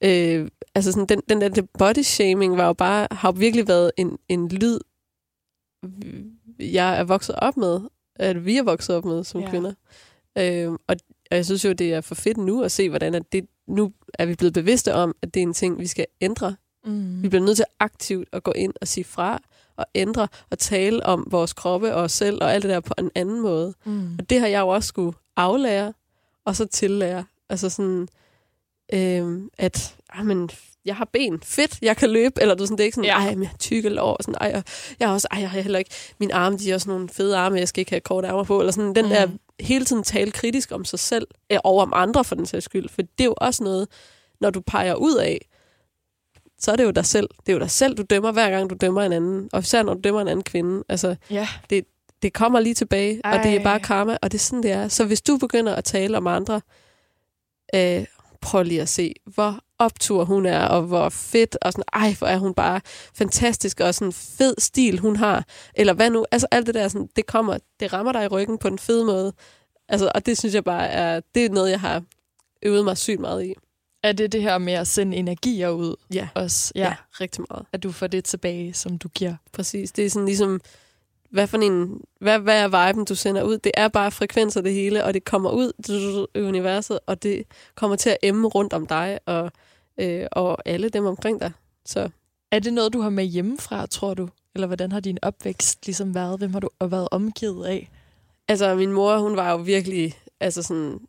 øh, 0.04 0.50
altså 0.74 0.92
sådan, 0.92 1.06
den, 1.06 1.22
den 1.28 1.40
der 1.54 1.62
body 1.78 2.02
shaming 2.02 2.56
var 2.56 2.66
jo 2.66 2.72
bare, 2.72 3.08
har 3.10 3.32
jo 3.32 3.38
virkelig 3.38 3.68
været 3.68 3.90
en, 3.96 4.18
en 4.28 4.48
lyd, 4.48 4.78
jeg 6.58 6.98
er 6.98 7.04
vokset 7.04 7.34
op 7.34 7.56
med, 7.56 7.80
at 8.16 8.44
vi 8.44 8.56
er 8.56 8.62
vokset 8.62 8.96
op 8.96 9.04
med 9.04 9.24
som 9.24 9.40
ja. 9.40 9.50
kvinder. 9.50 9.72
Øh, 10.38 10.70
og, 10.70 10.96
og 11.30 11.36
jeg 11.36 11.44
synes 11.44 11.64
jo, 11.64 11.72
det 11.72 11.94
er 11.94 12.00
for 12.00 12.14
fedt 12.14 12.36
nu 12.36 12.62
at 12.62 12.72
se, 12.72 12.88
hvordan 12.88 13.14
at 13.14 13.32
det, 13.32 13.46
nu 13.68 13.92
er 14.14 14.26
vi 14.26 14.34
blevet 14.34 14.54
bevidste 14.54 14.94
om, 14.94 15.14
at 15.22 15.34
det 15.34 15.40
er 15.40 15.46
en 15.46 15.54
ting, 15.54 15.78
vi 15.78 15.86
skal 15.86 16.06
ændre. 16.20 16.56
Mm. 16.84 17.22
Vi 17.22 17.28
bliver 17.28 17.42
nødt 17.44 17.56
til 17.56 17.64
aktivt 17.80 18.28
at 18.32 18.42
gå 18.42 18.52
ind 18.52 18.72
og 18.80 18.88
sige 18.88 19.04
fra, 19.04 19.40
og 19.76 19.86
ændre, 19.94 20.28
og 20.50 20.58
tale 20.58 21.06
om 21.06 21.26
vores 21.30 21.52
kroppe 21.52 21.94
og 21.94 22.02
os 22.02 22.12
selv, 22.12 22.42
og 22.42 22.54
alt 22.54 22.62
det 22.62 22.70
der 22.70 22.80
på 22.80 22.94
en 22.98 23.10
anden 23.14 23.40
måde. 23.40 23.74
Mm. 23.84 24.16
Og 24.18 24.30
det 24.30 24.40
har 24.40 24.46
jeg 24.46 24.60
jo 24.60 24.68
også 24.68 24.86
skulle 24.86 25.12
aflære, 25.36 25.92
og 26.44 26.56
så 26.56 26.64
tillære. 26.66 27.24
Altså 27.48 27.68
sådan, 27.70 28.08
øhm, 28.92 29.50
at 29.58 29.96
ah, 30.12 30.26
men, 30.26 30.50
jeg 30.84 30.96
har 30.96 31.08
ben, 31.12 31.40
fedt, 31.42 31.78
jeg 31.82 31.96
kan 31.96 32.10
løbe, 32.10 32.40
eller 32.42 32.54
du 32.54 32.66
sådan, 32.66 32.76
det 32.78 32.82
er 32.82 32.86
ikke 32.86 32.94
sådan, 32.94 33.10
Ja. 33.10 33.18
ej, 33.18 33.34
men 33.34 33.42
jeg 33.42 33.50
har 33.50 33.56
tykke 33.56 33.88
lår, 33.88 34.16
sådan, 34.22 34.34
ej, 34.40 34.52
og 34.54 34.62
jeg 35.00 35.08
har 35.08 35.14
også, 35.14 35.28
ej, 35.30 35.40
jeg 35.40 35.50
har 35.50 35.60
heller 35.60 35.78
ikke, 35.78 35.90
mine 36.20 36.34
arme, 36.34 36.58
de 36.58 36.70
er 36.70 36.74
også 36.74 36.88
nogle 36.90 37.08
fede 37.08 37.36
arme, 37.36 37.58
jeg 37.58 37.68
skal 37.68 37.80
ikke 37.80 37.92
have 37.92 38.00
korte 38.00 38.28
arme 38.28 38.44
på, 38.44 38.60
eller 38.60 38.72
sådan, 38.72 38.94
den 38.94 39.04
Mm. 39.04 39.10
mm. 39.10 39.14
der 39.16 39.28
hele 39.64 39.84
tiden 39.84 40.02
tale 40.02 40.30
kritisk 40.30 40.72
om 40.72 40.84
sig 40.84 40.98
selv, 40.98 41.26
øh, 41.52 41.58
og 41.64 41.76
om 41.78 41.92
andre 41.96 42.24
for 42.24 42.34
den 42.34 42.46
sags 42.46 42.64
skyld, 42.64 42.88
for 42.88 43.02
det 43.02 43.20
er 43.20 43.24
jo 43.24 43.34
også 43.36 43.64
noget, 43.64 43.88
når 44.40 44.50
du 44.50 44.60
peger 44.60 44.94
ud 44.94 45.16
af, 45.16 45.48
så 46.64 46.72
er 46.72 46.76
det 46.76 46.84
jo 46.84 46.90
dig 46.90 47.06
selv. 47.06 47.28
Det 47.46 47.48
er 47.48 47.52
jo 47.52 47.58
dig 47.60 47.70
selv, 47.70 47.96
du 47.96 48.02
dømmer 48.10 48.32
hver 48.32 48.50
gang, 48.50 48.70
du 48.70 48.74
dømmer 48.80 49.02
en 49.02 49.12
anden. 49.12 49.48
Og 49.52 49.60
især 49.60 49.82
når 49.82 49.94
du 49.94 50.00
dømmer 50.04 50.20
en 50.20 50.28
anden 50.28 50.44
kvinde. 50.44 50.84
Altså, 50.88 51.16
Ja. 51.30 51.48
det 52.22 52.32
kommer 52.32 52.60
lige 52.60 52.74
tilbage, 52.74 53.20
Ej. 53.24 53.38
og 53.38 53.44
det 53.44 53.54
er 53.56 53.62
bare 53.62 53.80
karma, 53.80 54.16
og 54.22 54.32
det 54.32 54.38
er 54.38 54.42
sådan, 54.42 54.62
det 54.62 54.70
er. 54.70 54.88
Så 54.88 55.04
hvis 55.04 55.22
du 55.22 55.36
begynder 55.36 55.74
at 55.74 55.84
tale 55.84 56.16
om 56.16 56.26
andre, 56.26 56.60
øh, 57.74 58.04
prøv 58.40 58.62
lige 58.62 58.82
at 58.82 58.88
se, 58.88 59.12
hvor 59.26 59.58
optur 59.78 60.24
hun 60.24 60.46
er, 60.46 60.66
og 60.66 60.82
hvor 60.82 61.08
fedt, 61.08 61.56
og 61.62 61.72
sådan, 61.72 61.84
ej, 61.92 62.14
hvor 62.18 62.26
er 62.26 62.38
hun 62.38 62.54
bare 62.54 62.80
fantastisk, 63.14 63.80
og 63.80 63.94
sådan 63.94 64.12
fed 64.12 64.54
stil, 64.58 64.98
hun 64.98 65.16
har. 65.16 65.44
Eller 65.74 65.92
hvad 65.92 66.10
nu? 66.10 66.24
Altså 66.32 66.46
alt 66.50 66.66
det 66.66 66.74
der, 66.74 66.88
sådan, 66.88 67.08
det 67.16 67.26
kommer, 67.26 67.58
det 67.80 67.92
rammer 67.92 68.12
dig 68.12 68.24
i 68.24 68.28
ryggen 68.28 68.58
på 68.58 68.68
en 68.68 68.78
fed 68.78 69.04
måde. 69.04 69.32
Altså, 69.88 70.10
og 70.14 70.26
det 70.26 70.38
synes 70.38 70.54
jeg 70.54 70.64
bare 70.64 70.88
er, 70.88 71.20
det 71.34 71.44
er 71.44 71.48
noget, 71.50 71.70
jeg 71.70 71.80
har 71.80 72.02
øvet 72.62 72.84
mig 72.84 72.96
sygt 72.98 73.20
meget 73.20 73.44
i. 73.44 73.54
Er 74.04 74.12
det 74.12 74.32
det 74.32 74.42
her 74.42 74.58
med 74.58 74.72
at 74.72 74.86
sende 74.86 75.16
energier 75.16 75.68
ud 75.68 75.96
Ja, 76.14 76.28
også? 76.34 76.72
Ja. 76.74 76.80
ja. 76.80 76.94
rigtig 77.20 77.44
meget. 77.50 77.66
At 77.72 77.82
du 77.82 77.92
får 77.92 78.06
det 78.06 78.24
tilbage, 78.24 78.74
som 78.74 78.98
du 78.98 79.08
giver. 79.08 79.34
Præcis. 79.52 79.92
Det 79.92 80.06
er 80.06 80.10
sådan 80.10 80.26
ligesom, 80.26 80.60
hvad 81.30 81.46
for 81.46 81.58
en, 81.58 82.00
hvad, 82.20 82.38
hvad 82.38 82.62
er 82.62 82.86
viben, 82.88 83.04
du 83.04 83.14
sender 83.14 83.42
ud? 83.42 83.58
Det 83.58 83.72
er 83.76 83.88
bare 83.88 84.10
frekvenser 84.10 84.60
det 84.60 84.72
hele, 84.72 85.04
og 85.04 85.14
det 85.14 85.24
kommer 85.24 85.50
ud 85.50 85.72
i 86.34 86.40
universet, 86.40 86.98
og 87.06 87.22
det 87.22 87.44
kommer 87.74 87.96
til 87.96 88.10
at 88.10 88.16
emme 88.22 88.48
rundt 88.48 88.72
om 88.72 88.86
dig, 88.86 89.18
og, 89.26 89.50
øh, 90.00 90.26
og 90.32 90.68
alle 90.68 90.88
dem 90.88 91.04
omkring 91.06 91.40
dig. 91.40 91.52
Så 91.86 92.08
Er 92.52 92.58
det 92.58 92.72
noget, 92.72 92.92
du 92.92 93.00
har 93.00 93.10
med 93.10 93.24
hjemmefra, 93.24 93.86
tror 93.86 94.14
du? 94.14 94.28
Eller 94.54 94.66
hvordan 94.66 94.92
har 94.92 95.00
din 95.00 95.18
opvækst 95.22 95.86
ligesom 95.86 96.14
været? 96.14 96.38
Hvem 96.38 96.52
har 96.52 96.60
du 96.60 96.68
været 96.80 97.08
omgivet 97.10 97.66
af? 97.66 97.90
altså, 98.48 98.74
min 98.74 98.92
mor, 98.92 99.18
hun 99.18 99.36
var 99.36 99.50
jo 99.50 99.56
virkelig, 99.56 100.14
altså 100.40 100.62
sådan, 100.62 101.00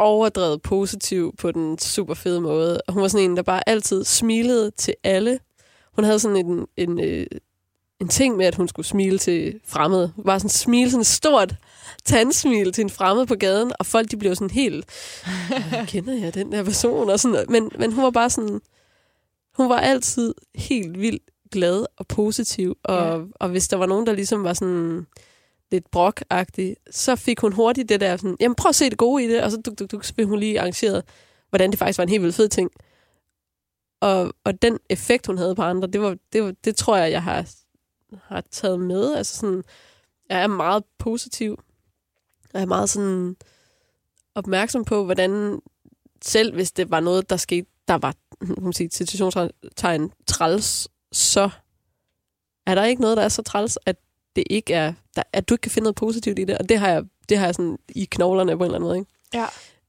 overdrevet 0.00 0.62
positiv 0.62 1.34
på 1.38 1.52
den 1.52 1.78
super 1.78 2.14
fede 2.14 2.40
måde. 2.40 2.80
Og 2.86 2.92
Hun 2.94 3.02
var 3.02 3.08
sådan 3.08 3.30
en, 3.30 3.36
der 3.36 3.42
bare 3.42 3.68
altid 3.68 4.04
smilede 4.04 4.70
til 4.70 4.94
alle. 5.04 5.38
Hun 5.94 6.04
havde 6.04 6.18
sådan 6.18 6.36
en, 6.36 6.66
en, 6.76 7.00
øh, 7.00 7.26
en 8.00 8.08
ting 8.08 8.36
med, 8.36 8.46
at 8.46 8.54
hun 8.54 8.68
skulle 8.68 8.86
smile 8.86 9.18
til 9.18 9.60
fremmede. 9.66 10.12
Hun 10.16 10.26
var 10.26 10.38
sådan 10.38 10.48
smile, 10.50 10.90
sådan 10.90 11.04
stort 11.04 11.54
tandsmil 12.04 12.72
til 12.72 12.82
en 12.82 12.90
fremmed 12.90 13.26
på 13.26 13.34
gaden, 13.34 13.72
og 13.78 13.86
folk 13.86 14.10
de 14.10 14.16
blev 14.16 14.34
sådan 14.34 14.50
helt, 14.50 14.84
"Øh, 15.80 15.86
kender 15.88 16.14
jeg 16.14 16.34
den 16.34 16.52
der 16.52 16.64
person? 16.64 17.10
Og 17.10 17.20
sådan, 17.20 17.44
men, 17.48 17.70
men 17.78 17.92
hun 17.92 18.04
var 18.04 18.10
bare 18.10 18.30
sådan, 18.30 18.60
hun 19.56 19.68
var 19.68 19.78
altid 19.80 20.34
helt 20.54 21.00
vildt 21.00 21.22
glad 21.52 21.86
og 21.96 22.06
positiv, 22.06 22.76
og, 22.84 22.96
Ja. 23.18 23.24
og 23.34 23.48
hvis 23.48 23.68
der 23.68 23.76
var 23.76 23.86
nogen, 23.86 24.06
der 24.06 24.12
ligesom 24.12 24.44
var 24.44 24.52
sådan 24.52 25.06
lidt 25.70 25.90
brok 25.90 26.22
så 26.90 27.16
fik 27.16 27.40
hun 27.40 27.52
hurtigt 27.52 27.88
det 27.88 28.00
der 28.00 28.16
sådan, 28.16 28.36
jamen 28.40 28.54
prøv 28.54 28.68
at 28.68 28.74
se 28.74 28.90
det 28.90 28.98
gode 28.98 29.24
i 29.24 29.28
det, 29.28 29.42
og 29.42 29.50
så, 29.50 29.56
duk, 29.56 29.78
duk, 29.78 29.90
duk, 29.90 30.04
så 30.04 30.14
blev 30.14 30.26
hun 30.26 30.38
lige 30.38 30.60
arrangeret, 30.60 31.04
hvordan 31.48 31.70
det 31.70 31.78
faktisk 31.78 31.98
var 31.98 32.02
en 32.02 32.08
helt 32.08 32.22
vildt 32.22 32.36
fed 32.36 32.48
ting. 32.48 32.70
Og, 34.00 34.34
og 34.44 34.62
den 34.62 34.78
effekt, 34.90 35.26
hun 35.26 35.38
havde 35.38 35.54
på 35.54 35.62
andre, 35.62 35.88
det, 35.88 36.00
var, 36.00 36.16
det, 36.32 36.42
var, 36.42 36.54
det 36.64 36.76
tror 36.76 36.96
jeg, 36.96 37.12
jeg 37.12 37.22
har, 37.22 37.50
har 38.22 38.44
taget 38.50 38.80
med. 38.80 39.14
Altså 39.14 39.36
sådan, 39.36 39.64
jeg 40.28 40.42
er 40.42 40.46
meget 40.46 40.84
positiv. 40.98 41.62
Jeg 42.52 42.62
er 42.62 42.66
meget 42.66 42.90
sådan 42.90 43.36
opmærksom 44.34 44.84
på, 44.84 45.04
hvordan 45.04 45.60
selv 46.22 46.54
hvis 46.54 46.72
det 46.72 46.90
var 46.90 47.00
noget, 47.00 47.30
der 47.30 47.36
skete, 47.36 47.66
der 47.88 47.94
var, 47.94 48.14
kan 48.62 48.72
sige, 48.72 48.90
situationstegn 48.90 50.12
træls, 50.26 50.88
så 51.12 51.50
er 52.66 52.74
der 52.74 52.84
ikke 52.84 53.02
noget, 53.02 53.16
der 53.16 53.22
er 53.22 53.28
så 53.28 53.42
træls, 53.42 53.78
at 53.86 53.96
det 54.36 54.44
ikke 54.50 54.74
er, 54.74 54.92
der, 55.16 55.22
at 55.32 55.48
du 55.48 55.54
ikke 55.54 55.62
kan 55.62 55.70
finde 55.70 55.84
noget 55.84 55.96
positivt 55.96 56.38
i 56.38 56.44
det. 56.44 56.58
Og 56.58 56.68
det 56.68 56.78
har 56.78 56.88
jeg, 56.88 57.04
det 57.28 57.38
har 57.38 57.46
jeg 57.46 57.54
sådan 57.54 57.78
i 57.88 58.04
knoglerne 58.10 58.58
på 58.58 58.64
en 58.64 58.74
eller 58.74 58.78
anden 58.78 58.88
måde. 58.88 58.98
Ikke? 58.98 59.46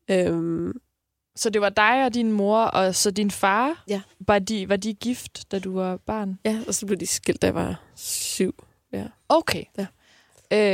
Ja. 0.09 0.27
Øhm, 0.29 0.73
Så 1.35 1.49
det 1.49 1.61
var 1.61 1.69
dig 1.69 2.05
og 2.05 2.13
din 2.13 2.31
mor, 2.31 2.59
og 2.61 2.95
så 2.95 3.11
din 3.11 3.31
far? 3.31 3.83
Ja. 3.87 4.01
Var 4.19 4.39
de, 4.39 4.69
var 4.69 4.75
de 4.75 4.93
gift, 4.93 5.51
da 5.51 5.59
du 5.59 5.73
var 5.73 5.97
barn? 5.97 6.39
ja, 6.45 6.59
og 6.67 6.73
så 6.73 6.85
blev 6.85 6.99
de 6.99 7.07
skilt, 7.07 7.41
da 7.41 7.47
jeg 7.47 7.55
var 7.55 7.83
syv. 7.95 8.63
Okay. 9.29 9.63
Ja. 9.77 9.87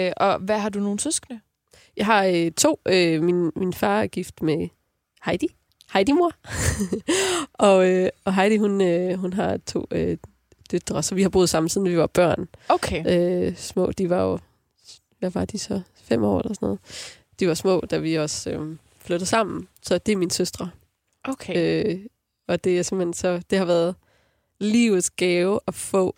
Øh, 0.07 0.13
og 0.17 0.39
hvad 0.39 0.59
har 0.59 0.69
du 0.69 0.79
nogle 0.79 0.99
søskende? 0.99 1.39
Jeg 1.97 2.05
har 2.05 2.23
øh, 2.25 2.51
to. 2.51 2.79
Øh, 2.85 3.23
min, 3.23 3.51
min 3.55 3.73
far 3.73 4.01
er 4.01 4.07
gift 4.07 4.41
med 4.41 4.67
Heidi. 5.25 5.47
Heidi 5.93 6.11
mor. 6.11 6.31
og, 7.67 7.89
øh, 7.89 8.09
og 8.25 8.35
Heidi, 8.35 8.57
hun, 8.57 8.81
øh, 8.81 9.19
hun 9.19 9.33
har 9.33 9.57
to 9.57 9.85
øh, 9.91 10.17
døtre, 10.71 11.03
så 11.03 11.15
vi 11.15 11.21
har 11.21 11.29
boet 11.29 11.49
sammen, 11.49 11.69
siden 11.69 11.89
vi 11.89 11.97
var 11.97 12.07
børn. 12.07 12.47
Okay. 12.69 13.03
Øh, 13.47 13.55
små, 13.57 13.91
de 13.91 14.09
var 14.09 14.21
jo, 14.23 14.39
hvad 15.19 15.29
var 15.29 15.45
de 15.45 15.59
så? 15.59 15.81
Fem 16.03 16.23
år 16.23 16.39
eller 16.39 16.53
sådan 16.53 16.65
noget. 16.65 16.79
De 17.39 17.47
var 17.47 17.53
små, 17.53 17.79
da 17.89 17.97
vi 17.97 18.15
også 18.15 18.49
øh, 18.49 18.75
flyttede 18.99 19.29
sammen. 19.29 19.67
Så 19.81 19.97
det 19.97 20.11
er 20.11 20.15
mine 20.17 20.31
søstre. 20.31 20.69
Okay. 21.23 21.83
Øh, 21.85 21.99
og 22.47 22.63
det 22.63 22.79
er 22.79 22.83
simpelthen 22.83 23.13
så, 23.13 23.41
det 23.49 23.57
har 23.57 23.65
været 23.65 23.95
livets 24.59 25.09
gave 25.09 25.59
at 25.67 25.73
få 25.75 26.15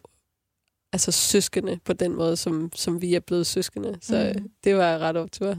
altså 0.93 1.11
søskende 1.11 1.79
på 1.85 1.93
den 1.93 2.15
måde, 2.15 2.37
som, 2.37 2.71
som 2.75 3.01
vi 3.01 3.15
er 3.15 3.19
blevet 3.19 3.47
søskende. 3.47 3.97
Så 4.01 4.31
Mm. 4.35 4.41
mm. 4.43 4.49
det 4.63 4.75
var 4.75 4.97
ret 4.97 5.17
optur. 5.17 5.55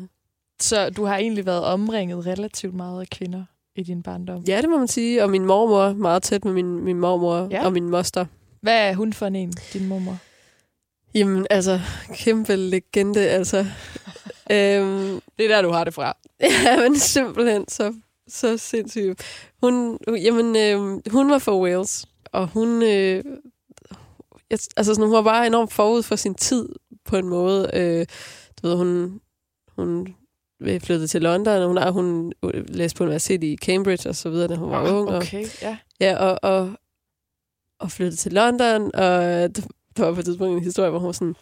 Så 0.60 0.90
du 0.90 1.04
har 1.04 1.16
egentlig 1.16 1.46
været 1.46 1.64
omringet 1.64 2.26
relativt 2.26 2.74
meget 2.74 3.00
af 3.00 3.06
kvinder 3.08 3.44
i 3.76 3.82
din 3.82 4.02
barndom? 4.02 4.42
Ja, 4.48 4.60
det 4.62 4.70
må 4.70 4.78
man 4.78 4.88
sige. 4.88 5.22
Og 5.22 5.30
min 5.30 5.44
mormor, 5.44 5.92
meget 5.92 6.22
tæt 6.22 6.44
med 6.44 6.52
min, 6.52 6.84
min 6.84 7.00
mormor 7.00 7.48
ja. 7.50 7.64
og 7.64 7.72
min 7.72 7.90
moster. 7.90 8.26
Hvad 8.62 8.88
er 8.88 8.94
hun 8.94 9.12
for 9.12 9.26
en, 9.26 9.52
din 9.72 9.88
mormor? 9.88 10.18
Jamen, 11.14 11.46
altså, 11.50 11.80
kæmpe 12.14 12.56
legende, 12.56 13.28
altså. 13.28 13.58
øhm, 14.52 15.20
Det 15.38 15.44
er 15.44 15.48
der, 15.48 15.62
du 15.62 15.70
har 15.70 15.84
det 15.84 15.94
fra. 15.94 16.16
ja, 16.40 16.80
men 16.80 16.98
simpelthen 16.98 17.68
så, 17.68 17.94
så 18.28 18.58
sindssygt. 18.58 19.22
Hun, 19.62 19.98
jamen, 20.08 20.56
øh, 20.56 21.00
hun 21.12 21.30
var 21.30 21.38
fra 21.38 21.60
Wales, 21.60 22.06
og 22.32 22.46
hun, 22.46 22.82
øh, 22.82 23.24
jeg, 24.50 24.58
altså 24.76 24.94
sådan, 24.94 25.04
hun 25.04 25.12
var 25.12 25.22
bare 25.22 25.46
enormt 25.46 25.72
forud 25.72 26.02
for 26.02 26.16
sin 26.16 26.34
tid 26.34 26.68
på 27.04 27.16
en 27.16 27.28
måde. 27.28 27.70
Øh, 27.74 28.06
du 28.62 28.68
ved, 28.68 28.76
hun, 28.76 29.20
hun 29.76 30.14
flyttede 30.62 31.06
til 31.06 31.22
London, 31.22 31.62
og 31.62 31.66
hun, 31.68 31.78
og 31.78 31.92
hun 31.92 32.32
læste 32.68 32.96
på 32.98 33.04
universitet 33.04 33.44
i 33.44 33.56
Cambridge 33.56 34.08
og 34.08 34.16
så 34.16 34.30
videre, 34.30 34.48
da 34.48 34.54
hun 34.54 34.70
var 34.70 34.92
ung. 34.92 35.08
Og, 35.08 35.16
Okay, 35.16 35.46
ja. 35.62 35.76
Ja, 36.00 36.16
og, 36.16 36.38
og, 36.42 36.72
og 37.80 37.92
flyttede 37.92 38.16
til 38.16 38.32
London, 38.32 38.94
og 38.94 39.12
der 39.96 40.04
var 40.04 40.12
på 40.14 40.20
et 40.20 40.24
tidspunkt 40.24 40.52
en 40.52 40.64
historie, 40.64 40.90
hvor 40.90 40.98
hun 40.98 41.06
var 41.06 41.12
sådan, 41.12 41.36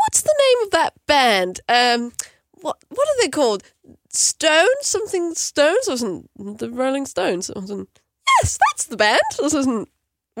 What's 0.00 0.22
the 0.28 0.36
name 0.44 0.58
of 0.64 0.68
that 0.78 0.92
band? 1.06 1.54
Um, 1.76 2.00
what, 2.64 2.76
what 2.96 3.06
are 3.10 3.18
they 3.22 3.32
called? 3.38 3.60
Stones? 4.14 4.84
Something 4.94 5.36
Stones? 5.36 5.86
Og 5.92 5.98
sådan, 5.98 6.28
The 6.60 6.68
Rolling 6.82 7.08
Stones. 7.08 7.50
Og 7.50 7.62
sådan, 7.68 7.86
Yes, 8.32 8.58
that's 8.62 8.84
the 8.90 8.96
band. 8.96 9.28
Og 9.42 9.50
så 9.50 9.58
sådan, 9.62 9.86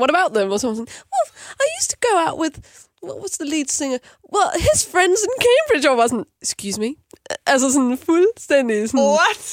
what 0.00 0.10
about 0.10 0.30
them? 0.36 0.50
Og 0.50 0.60
så 0.60 0.66
sådan, 0.78 0.92
well, 1.12 1.28
I 1.62 1.66
used 1.78 1.90
to 1.94 1.98
go 2.08 2.12
out 2.24 2.36
with, 2.42 2.56
what 3.06 3.18
was 3.22 3.32
the 3.40 3.48
lead 3.54 3.68
singer? 3.68 3.98
Well, 4.34 4.50
his 4.68 4.80
friends 4.92 5.20
in 5.26 5.34
Cambridge. 5.46 5.90
Og 5.90 5.96
var 5.96 6.06
sådan, 6.06 6.26
excuse 6.42 6.80
me? 6.80 6.90
Altså 7.46 7.72
sådan 7.72 7.98
fuldstændig 7.98 8.88
sådan... 8.90 9.06
What? 9.20 9.44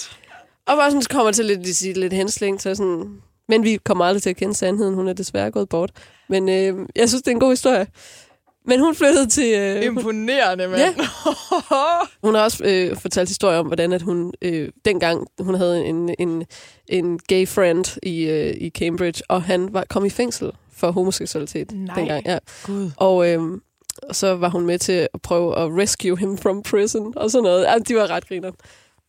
Og 0.65 0.77
bare 0.77 0.91
sådan, 0.91 1.01
så 1.01 1.09
kommer 1.09 1.31
til 1.31 1.45
lidt, 1.45 1.61
lidt, 1.65 1.97
lidt 1.97 2.13
hensling, 2.13 2.61
så 2.61 2.75
sådan... 2.75 3.21
Men 3.51 3.63
vi 3.63 3.77
kommer 3.85 4.05
aldrig 4.05 4.21
til 4.21 4.29
at 4.29 4.35
kende 4.35 4.53
sandheden. 4.53 4.93
Hun 4.93 5.07
er 5.07 5.13
desværre 5.13 5.51
gået 5.51 5.69
bort. 5.69 5.91
Men 6.29 6.49
øh, 6.49 6.87
jeg 6.95 7.09
synes, 7.09 7.21
det 7.21 7.27
er 7.27 7.35
en 7.35 7.39
god 7.39 7.51
historie. 7.51 7.87
Men 8.65 8.79
hun 8.79 8.95
flyttede 8.95 9.29
til... 9.29 9.53
Øh, 9.53 9.85
Imponerende, 9.85 10.67
mand. 10.67 10.81
Ja. 10.81 10.93
hun 12.27 12.35
har 12.35 12.43
også 12.43 12.63
øh, 12.63 12.97
fortalt 12.97 13.29
historier 13.29 13.57
om, 13.57 13.65
hvordan 13.65 13.93
at 13.93 14.01
hun 14.01 14.33
øh, 14.41 14.69
dengang 14.85 15.27
hun 15.39 15.55
havde 15.55 15.85
en, 15.85 16.15
en, 16.19 16.45
en 16.87 17.19
gay 17.27 17.47
friend 17.47 17.97
i, 18.03 18.23
øh, 18.23 18.53
i 18.57 18.69
Cambridge, 18.69 19.23
og 19.29 19.43
han 19.43 19.73
var 19.73 19.85
kom 19.89 20.05
i 20.05 20.09
fængsel 20.09 20.51
for 20.75 20.91
homoseksualitet 20.91 21.71
Nej. 21.71 21.95
dengang. 21.95 22.25
Ja. 22.25 22.37
Gud. 22.63 22.91
Og, 22.97 23.17
og 24.03 24.15
så 24.15 24.35
var 24.35 24.49
hun 24.49 24.65
med 24.65 24.79
til 24.79 25.07
at 25.13 25.21
prøve 25.21 25.57
at 25.57 25.77
rescue 25.77 26.17
him 26.17 26.37
from 26.37 26.63
prison 26.63 27.13
og 27.15 27.31
sådan 27.31 27.43
noget. 27.43 27.65
Altså, 27.67 27.93
de 27.93 27.95
var 27.95 28.09
ret 28.09 28.27
griner. 28.27 28.51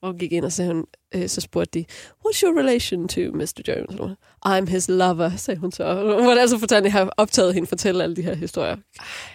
Og 0.02 0.08
hun 0.08 0.18
gik 0.18 0.32
ind 0.32 0.44
og 0.44 0.52
sagde 0.52 0.72
hun, 0.72 0.84
øh, 1.14 1.28
så 1.28 1.40
spurgte 1.40 1.78
de, 1.78 1.84
what's 2.26 2.42
your 2.42 2.58
relation 2.58 3.08
to 3.08 3.20
Mr. 3.20 3.62
Jones? 3.68 4.00
Og 4.40 4.58
I'm 4.58 4.70
his 4.70 4.88
lover, 4.88 5.36
sagde 5.36 5.60
hun 5.60 5.72
så. 5.72 5.84
Og 5.84 6.14
Hun 6.18 6.26
var 6.26 6.34
altså 6.34 6.58
fortalt, 6.58 6.78
at 6.78 6.84
jeg 6.84 6.92
har 6.92 7.12
optaget 7.16 7.54
hende 7.54 7.68
fortælle 7.68 8.02
alle 8.02 8.16
de 8.16 8.22
her 8.22 8.34
historier. 8.34 8.76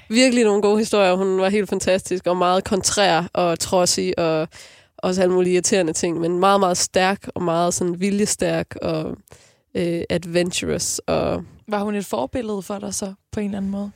Virkelig 0.09 0.43
nogle 0.43 0.61
gode 0.61 0.77
historier. 0.77 1.13
Hun 1.13 1.41
var 1.41 1.49
helt 1.49 1.69
fantastisk 1.69 2.27
og 2.27 2.37
meget 2.37 2.63
kontrær 2.63 3.23
og 3.33 3.59
trodsig 3.59 4.19
og 4.19 4.47
også 4.97 5.21
alle 5.21 5.33
mulige 5.33 5.53
irriterende 5.53 5.93
ting, 5.93 6.19
men 6.19 6.39
meget, 6.39 6.59
meget 6.59 6.77
stærk 6.77 7.27
og 7.35 7.41
meget 7.41 7.73
sådan 7.73 7.99
viljestærk 7.99 8.75
og 8.81 9.17
øh, 9.75 10.01
adventurous 10.09 10.99
og 10.99 11.43
Var 11.67 11.83
hun 11.83 11.95
et 11.95 12.05
forbillede 12.05 12.61
for 12.61 12.79
dig 12.79 12.93
så, 12.93 13.13
på 13.31 13.39
en 13.39 13.45
eller 13.45 13.57
anden 13.57 13.71
måde? 13.71 13.91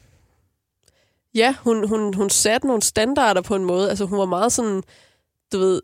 Ja, 1.35 1.55
hun, 1.59 1.87
hun, 1.87 2.13
hun 2.13 2.29
satte 2.29 2.67
nogle 2.67 2.81
standarder 2.81 3.41
på 3.41 3.55
en 3.55 3.65
måde. 3.65 3.89
Altså, 3.89 4.05
hun 4.05 4.19
var 4.19 4.25
meget 4.25 4.51
sådan, 4.51 4.83
du 5.53 5.59
ved, 5.59 5.81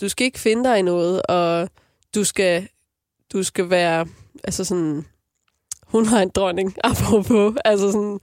du 0.00 0.08
skal 0.08 0.24
ikke 0.24 0.38
finde 0.38 0.64
dig 0.64 0.78
i 0.78 0.82
noget, 0.82 1.22
og 1.22 1.68
du 2.14 2.24
skal, 2.24 2.68
du 3.32 3.42
skal 3.42 3.70
være, 3.70 4.06
altså 4.44 4.64
sådan, 4.64 5.06
hun 5.86 6.10
var 6.10 6.18
en 6.18 6.28
dronning, 6.28 6.74
apropos, 6.84 7.54
altså 7.64 7.92
sådan, 7.92 8.20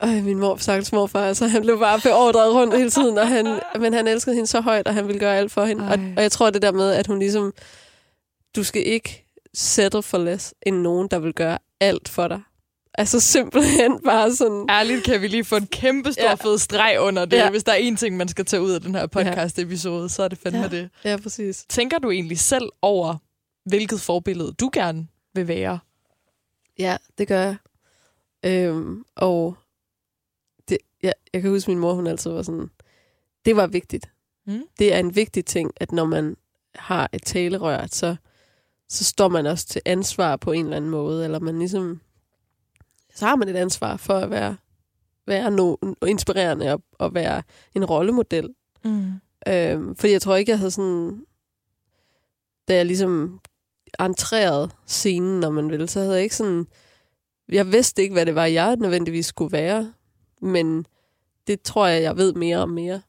øj, 0.00 0.20
min 0.20 0.38
mor, 0.38 0.56
sagtens 0.56 0.92
morfar, 0.92 1.24
altså 1.24 1.46
han 1.46 1.62
blev 1.62 1.78
bare 1.78 2.00
beordret 2.00 2.54
rundt 2.54 2.76
hele 2.76 2.90
tiden, 2.90 3.18
og 3.18 3.28
han, 3.28 3.60
men 3.80 3.92
han 3.92 4.08
elskede 4.08 4.34
hende 4.34 4.46
så 4.46 4.60
højt, 4.60 4.88
og 4.88 4.94
han 4.94 5.06
ville 5.06 5.20
gøre 5.20 5.36
alt 5.36 5.52
for 5.52 5.64
hende. 5.64 5.84
Og, 5.84 5.98
og 6.16 6.22
jeg 6.22 6.32
tror 6.32 6.50
det 6.50 6.62
der 6.62 6.72
med, 6.72 6.90
at 6.90 7.06
hun 7.06 7.18
ligesom, 7.18 7.52
du 8.56 8.64
skal 8.64 8.86
ikke 8.86 9.24
settle 9.54 10.02
for 10.02 10.18
less 10.18 10.54
end 10.62 10.76
nogen, 10.76 11.08
der 11.08 11.18
vil 11.18 11.34
gøre 11.34 11.58
alt 11.80 12.08
for 12.08 12.28
dig. 12.28 12.40
Altså 12.98 13.20
simpelthen 13.20 14.00
bare 14.10 14.32
sådan, 14.34 14.66
Ærligt 14.70 15.04
kan 15.04 15.22
vi 15.22 15.28
lige 15.28 15.44
få 15.44 15.56
en 15.56 15.66
kæmpe 15.66 16.12
stor 16.12 16.22
Ja. 16.22 16.34
fed 16.34 16.58
streg 16.58 16.96
under 17.00 17.24
det. 17.24 17.36
Ja. 17.36 17.50
Hvis 17.50 17.64
der 17.64 17.72
er 17.72 17.90
én 17.90 17.96
ting, 17.96 18.16
man 18.16 18.28
skal 18.28 18.44
tage 18.44 18.62
ud 18.62 18.70
af 18.70 18.80
den 18.80 18.94
her 18.94 19.06
podcast-episode, 19.06 20.08
så 20.08 20.22
er 20.22 20.28
det 20.28 20.38
fandme 20.38 20.60
Ja. 20.60 20.68
det. 20.68 20.90
ja, 21.04 21.16
præcis. 21.22 21.64
Tænker 21.68 21.98
du 21.98 22.10
egentlig 22.10 22.38
selv 22.38 22.68
over, 22.82 23.16
hvilket 23.64 24.00
forbillede 24.00 24.52
du 24.52 24.70
gerne 24.72 25.06
vil 25.34 25.48
være? 25.48 25.78
Ja, 26.78 26.96
det 27.18 27.28
gør 27.28 27.40
jeg. 27.40 27.56
Øhm, 28.44 29.04
og 29.16 29.56
det, 30.68 30.78
ja, 31.02 31.12
jeg 31.32 31.42
kan 31.42 31.50
huske, 31.50 31.70
min 31.70 31.78
mor 31.78 31.92
hun 31.94 32.06
altid 32.06 32.30
var 32.30 32.42
sådan, 32.42 32.70
det 33.44 33.56
var 33.56 33.66
vigtigt. 33.66 34.10
Mm. 34.46 34.62
Det 34.78 34.94
er 34.94 34.98
en 34.98 35.16
vigtig 35.16 35.44
ting, 35.44 35.70
at 35.76 35.92
når 35.92 36.04
man 36.04 36.36
har 36.74 37.10
et 37.12 37.22
talerør, 37.24 37.86
så, 37.86 38.16
så 38.88 39.04
står 39.04 39.28
man 39.28 39.46
også 39.46 39.66
til 39.66 39.80
ansvar 39.84 40.36
på 40.36 40.52
en 40.52 40.64
eller 40.64 40.76
anden 40.76 40.90
måde, 40.90 41.24
eller 41.24 41.38
man 41.38 41.58
ligesom, 41.58 42.00
så 43.18 43.26
har 43.26 43.36
man 43.36 43.48
et 43.48 43.56
ansvar 43.56 43.96
for 43.96 44.14
at 44.14 44.30
være, 44.30 44.56
være 45.26 45.50
no, 45.50 45.76
inspirerende 46.06 46.72
og, 46.72 46.82
og 46.92 47.14
være 47.14 47.42
en 47.74 47.84
rollemodel. 47.84 48.54
Mm. 48.84 49.12
Øhm, 49.48 49.96
fordi 49.96 50.12
jeg 50.12 50.22
tror 50.22 50.36
ikke, 50.36 50.50
jeg 50.50 50.58
havde 50.58 50.70
sådan... 50.70 51.24
Da 52.68 52.74
jeg 52.74 52.86
ligesom 52.86 53.40
entrerede 54.00 54.70
scenen, 54.86 55.40
når 55.40 55.50
man 55.50 55.70
vil, 55.70 55.88
så 55.88 56.00
havde 56.00 56.14
jeg 56.14 56.22
ikke 56.22 56.36
sådan... 56.36 56.66
Jeg 57.48 57.72
vidste 57.72 58.02
ikke, 58.02 58.12
hvad 58.12 58.26
det 58.26 58.34
var, 58.34 58.44
jeg 58.44 58.76
nødvendigvis 58.76 59.26
skulle 59.26 59.52
være. 59.52 59.92
Men 60.40 60.86
det 61.46 61.62
tror 61.62 61.86
jeg, 61.86 62.02
jeg 62.02 62.16
ved 62.16 62.32
mere 62.32 62.58
og 62.58 62.68
mere. 62.68 63.02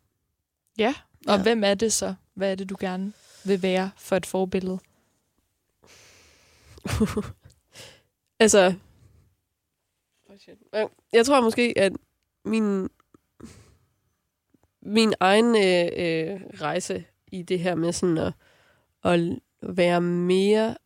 Ja, 0.78 0.94
og 1.28 1.38
ja. 1.38 1.44
hvem 1.44 1.64
er 1.64 1.74
det 1.74 1.94
så? 1.94 2.14
Hvad 2.34 2.52
er 2.52 2.56
det, 2.56 2.70
du 2.70 2.76
gerne 2.80 3.14
vil 3.46 3.62
være 3.62 3.92
for 3.98 4.16
et 4.16 4.26
forbillede? 4.26 4.80
altså... 8.40 8.74
Jeg 11.14 11.26
tror 11.26 11.42
måske, 11.42 11.74
at 11.78 11.94
min, 12.46 12.90
min 14.82 15.14
egen 15.20 15.46
øh, 15.46 15.90
øh, 15.98 16.42
rejse 16.62 17.06
i 17.32 17.42
det 17.42 17.60
her 17.60 17.76
med 17.76 17.92
sådan 17.94 18.18
at, 18.18 18.34
at 19.04 19.20
være 19.62 20.02
mere... 20.02 20.78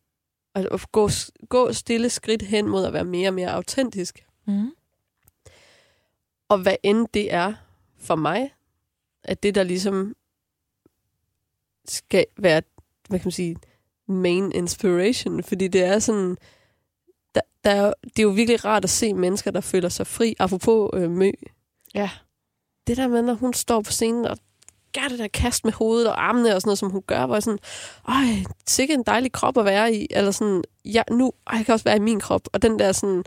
At 0.54 0.66
at 0.66 0.92
gå, 0.92 1.08
gå 1.48 1.72
stille 1.72 2.10
skridt 2.10 2.42
hen 2.42 2.68
mod 2.68 2.84
at 2.84 2.92
være 2.92 3.04
mere 3.04 3.28
og 3.28 3.34
mere 3.34 3.52
autentisk. 3.52 4.24
Mm. 4.46 4.70
Og 6.48 6.62
hvad 6.62 6.76
end 6.82 7.06
det 7.14 7.32
er 7.32 7.54
for 7.98 8.14
mig, 8.14 8.54
at 9.24 9.42
det 9.42 9.54
der 9.54 9.62
ligesom 9.62 10.16
skal 11.84 12.26
være, 12.36 12.62
hvad 13.08 13.18
kan 13.18 13.26
man 13.26 13.32
sige, 13.32 13.56
main 14.06 14.52
inspiration, 14.52 15.42
fordi 15.42 15.68
det 15.68 15.84
er 15.84 15.98
sådan, 15.98 16.36
der, 17.34 17.40
der 17.64 17.70
er, 17.70 17.92
det 18.02 18.18
er 18.18 18.22
jo 18.22 18.28
virkelig 18.28 18.64
rart 18.64 18.84
at 18.84 18.90
se 18.90 19.14
mennesker, 19.14 19.50
der 19.50 19.60
føler 19.60 19.88
sig 19.88 20.06
fri, 20.06 20.34
apropos 20.38 20.90
øh, 20.94 21.10
Mø. 21.10 21.30
Ja. 21.94 22.10
Det 22.86 22.96
der 22.96 23.08
med, 23.08 23.22
når 23.22 23.34
hun 23.34 23.54
står 23.54 23.80
på 23.80 23.92
scenen 23.92 24.24
og 24.24 24.38
gør 24.94 25.08
det 25.08 25.18
der 25.18 25.28
kast 25.28 25.64
med 25.64 25.72
hovedet 25.72 26.08
og 26.08 26.24
armene 26.24 26.54
og 26.54 26.60
sådan 26.60 26.68
noget, 26.68 26.78
som 26.78 26.90
hun 26.90 27.02
gør, 27.06 27.26
hvor 27.26 27.34
jeg 27.34 27.42
sådan, 27.42 27.58
ej, 28.08 28.44
sikkert 28.66 28.98
en 28.98 29.04
dejlig 29.06 29.32
krop 29.32 29.58
at 29.58 29.64
være 29.64 29.94
i, 29.94 30.06
eller 30.10 30.30
sådan, 30.30 30.64
ja, 30.84 31.02
nu, 31.10 31.32
ej, 31.46 31.56
jeg 31.56 31.66
kan 31.66 31.72
også 31.72 31.84
være 31.84 31.96
i 31.96 32.00
min 32.00 32.20
krop, 32.20 32.48
og 32.52 32.62
den 32.62 32.78
der 32.78 32.92
sådan, 32.92 33.24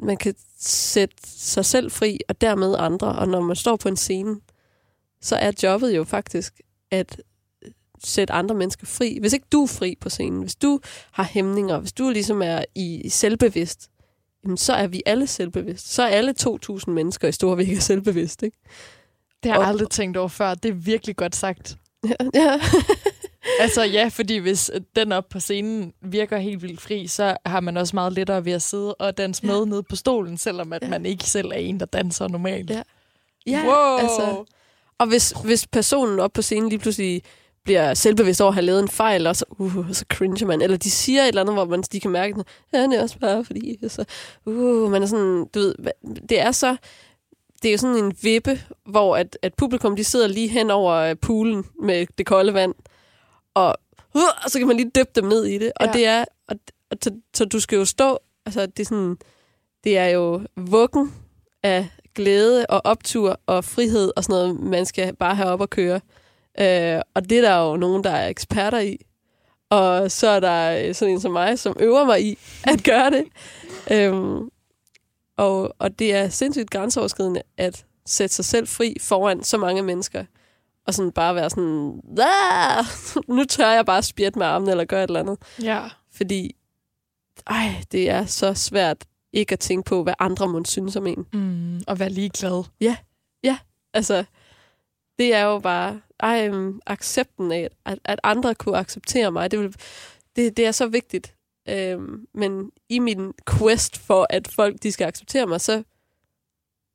man 0.00 0.16
kan 0.16 0.34
sætte 0.58 1.16
sig 1.24 1.64
selv 1.64 1.90
fri, 1.90 2.18
og 2.28 2.40
dermed 2.40 2.74
andre, 2.78 3.08
og 3.08 3.28
når 3.28 3.40
man 3.40 3.56
står 3.56 3.76
på 3.76 3.88
en 3.88 3.96
scene, 3.96 4.36
så 5.20 5.36
er 5.36 5.52
jobbet 5.62 5.96
jo 5.96 6.04
faktisk 6.04 6.60
at 6.90 7.20
sætte 8.04 8.32
andre 8.34 8.54
mennesker 8.54 8.86
fri. 8.86 9.18
Hvis 9.20 9.32
ikke 9.32 9.46
du 9.52 9.62
er 9.62 9.66
fri 9.66 9.96
på 10.00 10.08
scenen, 10.08 10.40
hvis 10.42 10.54
du 10.56 10.80
har 11.12 11.24
hæmninger, 11.24 11.78
hvis 11.78 11.92
du 11.92 12.10
ligesom 12.10 12.42
er 12.42 12.64
i 12.74 13.08
selvbevidst, 13.08 13.88
jamen 14.44 14.56
så 14.56 14.72
er 14.72 14.86
vi 14.86 15.02
alle 15.06 15.26
selvbevidst. 15.26 15.92
Så 15.92 16.02
er 16.02 16.06
alle 16.06 16.34
2.000 16.40 16.90
mennesker 16.90 17.28
i 17.28 17.32
Storvik 17.32 17.80
selvbevidst, 17.80 18.42
ikke? 18.42 18.56
Det 19.42 19.50
har 19.52 19.58
jeg 19.58 19.64
Og- 19.64 19.68
aldrig 19.68 19.90
tænkt 19.90 20.16
over 20.16 20.28
før. 20.28 20.54
Det 20.54 20.68
er 20.68 20.72
virkelig 20.74 21.16
godt 21.16 21.36
sagt. 21.36 21.76
Ja, 22.08 22.14
ja. 22.44 22.60
Altså 23.60 23.82
ja, 23.82 24.08
fordi 24.12 24.36
hvis 24.36 24.70
den 24.96 25.12
op 25.12 25.28
på 25.30 25.40
scenen 25.40 25.92
virker 26.02 26.38
helt 26.38 26.62
vildt 26.62 26.80
fri, 26.80 27.06
så 27.06 27.36
har 27.46 27.60
man 27.60 27.76
også 27.76 27.96
meget 27.96 28.12
lettere 28.12 28.44
ved 28.44 28.52
at 28.52 28.62
sidde 28.62 28.94
og 28.94 29.16
danse 29.18 29.46
med 29.46 29.66
nede 29.66 29.82
på 29.82 29.96
stolen, 29.96 30.38
selvom 30.38 30.72
at 30.72 30.82
Ja. 30.82 30.88
man 30.88 31.06
ikke 31.06 31.24
selv 31.24 31.48
er 31.48 31.56
en, 31.56 31.80
der 31.80 31.86
danser 31.86 32.28
normalt. 32.28 32.70
Ja. 32.70 32.82
ja 33.46 33.62
wow. 33.64 33.98
altså, 33.98 34.44
og 34.98 35.06
hvis, 35.06 35.30
hvis 35.44 35.66
personen 35.66 36.20
op 36.20 36.32
på 36.32 36.42
scenen 36.42 36.68
lige 36.68 36.78
pludselig 36.78 37.22
bliver 37.66 37.94
selvbevidst 37.94 38.40
over 38.40 38.48
at 38.48 38.54
have 38.54 38.64
lavet 38.64 38.80
en 38.82 38.88
fejl, 38.88 39.26
og 39.26 39.36
så, 39.36 39.44
uh, 39.58 39.92
så 39.92 40.04
cringer 40.12 40.46
man. 40.46 40.62
Eller 40.62 40.76
de 40.76 40.90
siger 40.90 41.22
et 41.22 41.28
eller 41.28 41.40
andet, 41.40 41.54
hvor 41.54 41.64
man, 41.64 41.82
de 41.82 42.00
kan 42.00 42.10
mærke, 42.10 42.44
ja, 42.72 42.82
det 42.82 42.94
er 42.98 43.02
også 43.02 43.18
bare 43.18 43.44
fordi, 43.44 43.78
så, 43.88 44.04
uh, 44.46 44.90
man 44.90 45.02
er 45.02 45.06
sådan, 45.06 45.46
du 45.54 45.58
ved, 45.60 45.74
det 46.28 46.40
er 46.40 46.52
så, 46.52 46.76
det 47.62 47.68
er 47.68 47.72
jo 47.72 47.78
sådan 47.78 48.04
en 48.04 48.14
vippe, 48.22 48.60
hvor 48.86 49.16
at, 49.16 49.38
at 49.42 49.54
publikum, 49.54 49.96
de 49.96 50.04
sidder 50.04 50.26
lige 50.26 50.48
hen 50.48 50.70
over 50.70 50.92
øh, 50.94 51.16
poolen 51.22 51.64
med 51.82 52.06
det 52.18 52.26
kolde 52.26 52.54
vand, 52.54 52.74
og, 53.54 53.74
uh, 54.14 54.22
og 54.44 54.50
så 54.50 54.58
kan 54.58 54.68
man 54.68 54.76
lige 54.76 54.90
dyppe 54.96 55.12
dem 55.14 55.24
ned 55.24 55.44
i 55.44 55.58
det. 55.58 55.72
Og 55.76 55.86
Ja. 55.86 55.92
det 55.92 56.06
er, 56.06 56.24
og, 56.48 56.56
og, 56.90 56.96
så, 57.02 57.10
så 57.34 57.44
du 57.44 57.60
skal 57.60 57.76
jo 57.76 57.84
stå, 57.84 58.18
altså 58.46 58.66
det 58.66 58.80
er 58.80 58.84
sådan, 58.84 59.16
det 59.84 59.98
er 59.98 60.06
jo 60.06 60.40
vuggen 60.56 61.14
af 61.62 61.88
glæde 62.14 62.66
og 62.66 62.80
optur 62.84 63.40
og 63.46 63.64
frihed 63.64 64.12
og 64.16 64.24
sådan 64.24 64.32
noget, 64.34 64.60
man 64.60 64.86
skal 64.86 65.16
bare 65.16 65.34
have 65.34 65.48
op 65.48 65.62
at 65.62 65.70
køre. 65.70 66.00
Øh, 66.60 67.00
og 67.14 67.30
det 67.30 67.38
er 67.38 67.42
der 67.42 67.56
jo 67.70 67.76
nogen, 67.76 68.04
der 68.04 68.10
er 68.10 68.28
eksperter 68.28 68.78
i. 68.78 68.98
Og 69.70 70.10
så 70.10 70.28
er 70.28 70.40
der 70.40 70.86
øh, 70.88 70.94
sådan 70.94 71.14
en 71.14 71.20
som 71.20 71.32
mig, 71.32 71.58
som 71.58 71.76
øver 71.80 72.04
mig 72.04 72.24
i 72.24 72.38
at 72.72 72.84
gøre 72.84 73.10
det. 73.10 73.24
øhm, 73.90 74.48
og, 75.36 75.74
og 75.78 75.98
det 75.98 76.14
er 76.14 76.28
sindssygt 76.28 76.70
grænseoverskridende 76.70 77.42
at 77.56 77.84
sætte 78.06 78.34
sig 78.34 78.44
selv 78.44 78.68
fri 78.68 78.96
foran 79.00 79.44
så 79.44 79.58
mange 79.58 79.82
mennesker. 79.82 80.24
Og 80.86 80.94
sådan 80.94 81.12
bare 81.12 81.34
være 81.34 81.50
sådan, 81.50 82.00
"Ah, 82.18 82.84
nu 83.36 83.44
tør 83.44 83.70
jeg 83.70 83.86
bare 83.86 84.02
spjætte 84.02 84.38
med 84.38 84.46
armen 84.46 84.68
eller 84.68 84.84
gøre 84.84 85.04
et 85.04 85.08
eller 85.08 85.20
andet. 85.20 85.38
Ja. 85.62 85.80
Fordi, 86.12 86.56
ej, 87.46 87.68
det 87.92 88.10
er 88.10 88.26
så 88.26 88.54
svært 88.54 89.04
ikke 89.32 89.52
at 89.52 89.58
tænke 89.60 89.88
på, 89.88 90.02
hvad 90.02 90.14
andre 90.18 90.48
må 90.48 90.62
synes 90.64 90.96
om 90.96 91.06
en. 91.06 91.26
Mm, 91.32 91.80
og 91.86 91.98
være 91.98 92.08
ligeglad. 92.10 92.64
Altså, 93.94 94.24
det 95.18 95.34
er 95.34 95.42
jo 95.42 95.58
bare 95.58 96.00
ej, 96.20 96.48
um, 96.48 96.80
accepten 96.86 97.52
af, 97.52 97.68
at, 97.84 97.98
at 98.04 98.20
andre 98.22 98.54
kunne 98.54 98.76
acceptere 98.78 99.32
mig. 99.32 99.50
Det, 99.50 99.58
vil, 99.60 99.74
det, 100.36 100.56
det 100.56 100.66
er 100.66 100.72
så 100.72 100.86
vigtigt. 100.86 101.34
Øhm, 101.68 102.26
men 102.34 102.70
i 102.88 102.98
min 102.98 103.32
quest 103.58 103.98
for, 103.98 104.26
at 104.30 104.48
folk 104.48 104.82
de 104.82 104.92
skal 104.92 105.06
acceptere 105.06 105.46
mig, 105.46 105.60
så, 105.60 105.82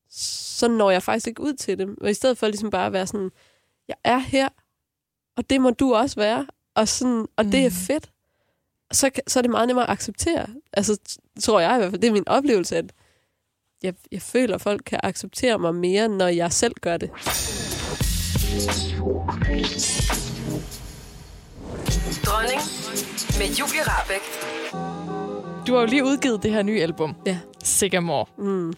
så 0.10 0.68
når 0.68 0.92
jeg 0.92 1.04
faktisk 1.04 1.28
ikke 1.28 1.42
ud 1.44 1.54
til 1.54 1.78
dem. 1.78 1.98
Og 2.02 2.10
i 2.10 2.14
stedet 2.14 2.38
for 2.38 2.48
ligesom 2.48 2.70
bare 2.70 2.86
at 2.86 2.94
være 2.94 3.08
sådan, 3.08 3.32
jeg 3.88 3.96
er 4.04 4.18
her, 4.18 4.50
og 5.38 5.50
det 5.50 5.62
må 5.62 5.70
du 5.70 5.94
også 5.96 6.16
være, 6.16 6.48
og, 6.76 6.88
sådan, 6.88 7.28
og 7.38 7.46
det 7.46 7.60
er 7.66 7.70
Mm. 7.70 7.76
fedt. 7.76 8.12
Så, 8.92 9.10
så 9.28 9.40
er 9.40 9.42
det 9.42 9.52
meget 9.52 9.68
nemmere 9.68 9.86
at 9.86 9.92
acceptere. 9.92 10.48
Altså, 10.74 10.98
tror 11.42 11.60
jeg 11.60 11.76
i 11.76 11.78
hvert 11.78 11.92
fald, 11.92 12.02
det 12.02 12.08
er 12.08 12.12
min 12.12 12.28
oplevelse, 12.28 12.78
at 12.78 12.94
jeg, 13.84 13.94
jeg 14.12 14.22
føler, 14.22 14.56
at 14.56 14.62
folk 14.62 14.82
kan 14.86 15.00
acceptere 15.04 15.60
mig 15.60 15.76
mere, 15.76 16.08
når 16.10 16.28
jeg 16.28 16.54
selv 16.54 16.74
gør 16.82 16.98
det. 16.98 17.10
Dronning 22.26 22.62
med 23.40 23.48
Julie 23.58 23.84
Rabeck. 23.84 24.24
Du 25.68 25.74
har 25.74 25.80
jo 25.82 25.86
lige 25.86 26.04
udgivet 26.04 26.44
det 26.44 26.52
her 26.52 26.64
nye 26.64 26.82
album. 26.82 27.16
Ja. 27.26 27.40
Sigamore. 27.64 28.26
Mm. 28.38 28.74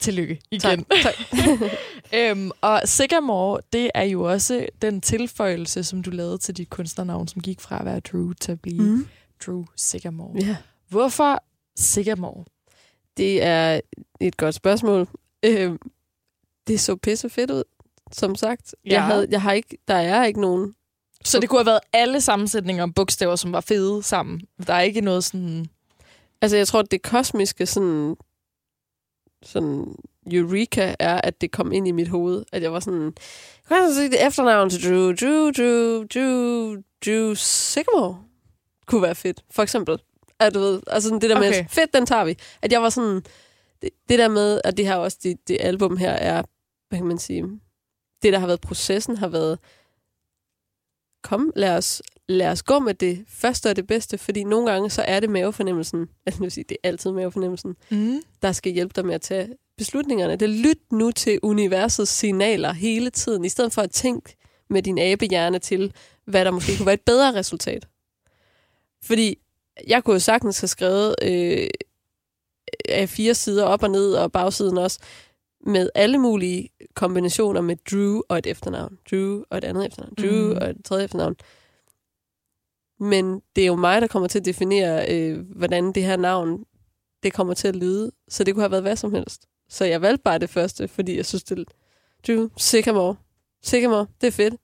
Tillykke 0.00 0.40
igen. 0.50 0.84
Tak. 0.84 1.02
tak. 1.02 1.14
Øhm, 2.14 2.50
og 2.60 2.82
Sigamore, 2.84 3.60
det 3.72 3.90
er 3.94 4.02
jo 4.02 4.22
også 4.22 4.66
den 4.82 5.00
tilføjelse, 5.00 5.84
som 5.84 6.02
du 6.02 6.10
lavede 6.10 6.38
til 6.38 6.56
dit 6.56 6.70
kunstnernavn, 6.70 7.28
som 7.28 7.42
gik 7.42 7.60
fra 7.60 7.78
at 7.78 7.84
være 7.84 8.00
Drew 8.00 8.32
til 8.32 8.52
at 8.52 8.60
blive 8.60 8.82
mm. 8.82 9.06
Drew 9.46 9.64
Sigamore. 9.76 10.44
Ja. 10.44 10.56
Hvorfor 10.88 11.44
Sigamore? 11.76 12.44
Det 13.16 13.44
er 13.44 13.80
et 14.20 14.36
godt 14.36 14.54
spørgsmål. 14.54 15.08
Øh, 15.44 15.72
det 16.66 16.80
så 16.80 16.96
pisse 16.96 17.30
fedt 17.30 17.50
ud, 17.50 17.62
som 18.12 18.34
sagt. 18.34 18.74
Ja. 18.84 18.92
Jeg 18.92 19.04
havde, 19.04 19.26
jeg 19.30 19.42
har 19.42 19.52
ikke, 19.52 19.78
der 19.88 19.94
er 19.94 20.24
ikke 20.24 20.40
nogen... 20.40 20.74
Så 21.24 21.40
det 21.40 21.48
kunne 21.48 21.58
have 21.58 21.66
været 21.66 21.80
alle 21.92 22.20
sammensætninger 22.20 22.82
om 22.82 22.92
bogstaver, 22.92 23.36
som 23.36 23.52
var 23.52 23.60
fede 23.60 24.02
sammen. 24.02 24.40
Der 24.66 24.74
er 24.74 24.80
ikke 24.80 25.00
noget 25.00 25.24
sådan... 25.24 25.66
Altså, 26.42 26.56
jeg 26.56 26.68
tror, 26.68 26.80
at 26.80 26.90
det 26.90 27.02
kosmiske 27.02 27.66
sådan, 27.66 28.16
sådan 29.42 29.94
eureka 30.32 30.94
er, 30.98 31.20
at 31.20 31.40
det 31.40 31.50
kom 31.52 31.72
ind 31.72 31.88
i 31.88 31.90
mit 31.90 32.08
hoved. 32.08 32.44
At 32.52 32.62
jeg 32.62 32.72
var 32.72 32.80
sådan, 32.80 33.12
kan 33.68 33.76
jeg 33.76 33.92
sige 33.94 34.10
det 34.10 34.26
efternavn 34.26 34.70
til 34.70 34.82
Drew, 34.88 35.12
Drew, 35.12 35.50
Drew, 35.50 36.04
Drew, 36.14 36.76
Drew 37.04 37.34
Sycamore? 37.34 38.18
Kunne 38.86 39.02
være 39.02 39.14
fedt, 39.14 39.44
for 39.50 39.62
eksempel. 39.62 39.98
At 40.38 40.54
du 40.54 40.60
ved, 40.60 40.80
altså 40.86 41.10
det 41.10 41.30
der 41.30 41.36
Okay. 41.36 41.48
med, 41.50 41.64
fedt, 41.68 41.94
den 41.94 42.06
tager 42.06 42.24
vi. 42.24 42.36
At 42.62 42.72
jeg 42.72 42.82
var 42.82 42.88
sådan, 42.88 43.22
det, 43.82 43.90
det 44.08 44.18
der 44.18 44.28
med, 44.28 44.60
at 44.64 44.76
det 44.76 44.86
her 44.86 44.94
også, 44.94 45.18
det, 45.22 45.48
det 45.48 45.58
album 45.60 45.96
her 45.96 46.10
er, 46.10 46.42
hvad 46.88 46.98
kan 46.98 47.06
man 47.06 47.18
sige, 47.18 47.60
det 48.22 48.32
der 48.32 48.38
har 48.38 48.46
været 48.46 48.60
processen, 48.60 49.16
har 49.16 49.28
været, 49.28 49.58
kom, 51.22 51.52
lad 51.56 51.76
os, 51.76 52.02
lad 52.28 52.48
os 52.50 52.62
gå 52.62 52.78
med 52.78 52.94
det 52.94 53.24
første 53.28 53.70
og 53.70 53.76
det 53.76 53.86
bedste, 53.86 54.18
fordi 54.18 54.44
nogle 54.44 54.70
gange 54.72 54.90
så 54.90 55.02
er 55.02 55.20
det 55.20 55.30
mavefornemmelsen, 55.30 56.08
altså 56.26 56.40
nu 56.40 56.44
vil 56.44 56.52
sige, 56.52 56.64
det 56.68 56.76
er 56.82 56.88
altid 56.88 57.10
mavefornemmelsen, 57.12 57.76
Mm. 57.90 58.22
der 58.42 58.52
skal 58.52 58.72
hjælpe 58.72 58.92
dig 58.96 59.06
med 59.06 59.14
at 59.14 59.20
tage 59.20 59.48
beslutningerne. 59.76 60.36
Det 60.36 60.48
lyt 60.50 60.92
nu 60.92 61.10
til 61.10 61.38
universets 61.42 62.10
signaler 62.10 62.72
hele 62.72 63.10
tiden, 63.10 63.44
i 63.44 63.48
stedet 63.48 63.72
for 63.72 63.82
at 63.82 63.90
tænke 63.90 64.36
med 64.70 64.82
din 64.82 64.98
abehjerne 64.98 65.58
til, 65.58 65.92
hvad 66.24 66.44
der 66.44 66.50
måske 66.50 66.76
kunne 66.76 66.86
være 66.86 66.94
et 66.94 67.00
bedre 67.00 67.34
resultat. 67.34 67.88
Fordi 69.02 69.38
jeg 69.86 70.04
kunne 70.04 70.14
jo 70.14 70.18
sagtens 70.20 70.60
have 70.60 70.68
skrevet 70.68 71.14
øh, 71.22 71.68
af 72.88 73.08
fire 73.08 73.34
sider 73.34 73.64
op 73.64 73.82
og 73.82 73.90
ned, 73.90 74.12
og 74.14 74.32
bagsiden 74.32 74.78
også, 74.78 74.98
med 75.66 75.90
alle 75.94 76.18
mulige 76.18 76.68
kombinationer 76.94 77.60
med 77.60 77.76
Drew 77.90 78.20
og 78.28 78.38
et 78.38 78.46
efternavn. 78.46 78.98
Drew 79.10 79.42
og 79.50 79.58
et 79.58 79.64
andet 79.64 79.86
efternavn. 79.86 80.14
Drew 80.14 80.52
mm. 80.52 80.58
og 80.60 80.70
et 80.70 80.84
tredje 80.84 81.04
efternavn. 81.04 81.36
Men 83.00 83.42
det 83.56 83.62
er 83.62 83.66
jo 83.66 83.76
mig, 83.76 84.02
der 84.02 84.06
kommer 84.06 84.28
til 84.28 84.38
at 84.38 84.44
definere, 84.44 85.14
øh, 85.14 85.38
hvordan 85.56 85.92
det 85.92 86.04
her 86.04 86.16
navn 86.16 86.64
det 87.22 87.32
kommer 87.32 87.54
til 87.54 87.68
at 87.68 87.76
lyde. 87.76 88.10
Så 88.28 88.44
det 88.44 88.54
kunne 88.54 88.62
have 88.62 88.70
været 88.70 88.82
hvad 88.82 88.96
som 88.96 89.14
helst. 89.14 89.46
Så 89.68 89.84
jeg 89.84 90.02
valgte 90.02 90.22
bare 90.22 90.38
det 90.38 90.50
første, 90.50 90.88
fordi 90.88 91.16
jeg 91.16 91.26
synes, 91.26 91.44
det 91.44 91.68
Drew, 92.26 92.48
Sycamore. 92.56 93.16
Sycamore, 93.62 94.06
det 94.20 94.26
er 94.26 94.30
fedt. 94.30 94.54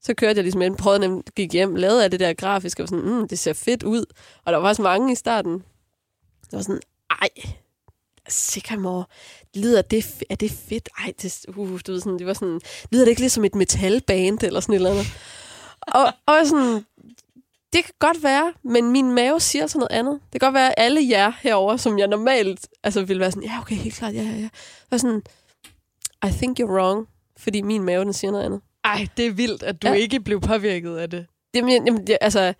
Så 0.00 0.14
kørte 0.14 0.36
jeg 0.36 0.44
ligesom 0.44 0.62
ind, 0.62 0.76
prøvede 0.76 1.00
nemt, 1.00 1.34
gik 1.34 1.52
hjem, 1.52 1.74
lavede 1.74 2.04
af 2.04 2.10
det 2.10 2.20
der 2.20 2.32
grafiske, 2.32 2.82
og 2.82 2.88
var 2.90 2.98
sådan, 2.98 3.18
mm, 3.18 3.28
det 3.28 3.38
ser 3.38 3.52
fedt 3.52 3.82
ud. 3.82 4.04
Og 4.44 4.52
der 4.52 4.58
var 4.58 4.68
faktisk 4.68 4.82
mange 4.82 5.12
i 5.12 5.14
starten. 5.14 5.52
Der 6.50 6.56
var 6.56 6.62
sådan, 6.62 6.80
ej, 7.10 7.28
Sycamore, 8.28 9.04
lyder 9.54 9.82
det, 9.82 10.22
er 10.30 10.34
det 10.34 10.50
fedt? 10.50 10.88
Ej, 10.98 11.12
det, 11.22 11.44
uh, 11.48 11.80
du 11.86 11.92
ved, 11.92 12.00
sådan, 12.00 12.18
det 12.18 12.26
var 12.26 12.32
sådan, 12.32 12.60
lyder 12.92 13.04
det 13.04 13.10
ikke 13.10 13.20
lidt 13.20 13.32
som 13.32 13.44
et 13.44 13.54
metalband, 13.54 14.42
eller 14.42 14.60
sådan 14.60 14.72
et 14.72 14.76
eller 14.76 14.90
andet? 14.90 15.06
og, 15.82 16.12
og 16.26 16.46
sådan, 16.46 16.84
det 17.72 17.84
kan 17.84 17.94
godt 17.98 18.22
være, 18.22 18.52
men 18.64 18.90
min 18.90 19.12
mave 19.12 19.40
siger 19.40 19.66
så 19.66 19.78
noget 19.78 19.92
andet. 19.92 20.20
Det 20.32 20.40
kan 20.40 20.46
godt 20.46 20.54
være, 20.54 20.68
at 20.68 20.74
alle 20.84 21.08
jer 21.10 21.32
herover, 21.40 21.76
som 21.76 21.98
jeg 21.98 22.08
normalt 22.08 22.68
altså, 22.84 23.04
vil 23.04 23.20
være 23.20 23.30
sådan, 23.30 23.48
ja, 23.48 23.58
okay, 23.60 23.74
helt 23.74 23.94
klart, 23.94 24.14
ja, 24.14 24.22
ja, 24.22 24.36
ja. 24.36 24.48
Var 24.90 24.98
sådan, 24.98 25.22
I 26.26 26.28
think 26.30 26.60
you're 26.60 26.70
wrong, 26.72 27.06
fordi 27.36 27.62
min 27.62 27.82
mave, 27.82 28.04
den 28.04 28.12
siger 28.12 28.30
noget 28.30 28.44
andet. 28.44 28.60
Ej, 28.84 29.06
det 29.16 29.26
er 29.26 29.30
vildt, 29.30 29.62
at 29.62 29.82
du 29.82 29.88
Ja. 29.88 29.94
ikke 29.94 30.20
blev 30.20 30.40
påvirket 30.40 30.96
af 30.96 31.10
det. 31.10 31.26
Jamen, 31.54 31.86
jamen 31.86 32.08
jeg, 32.08 32.18
altså, 32.20 32.54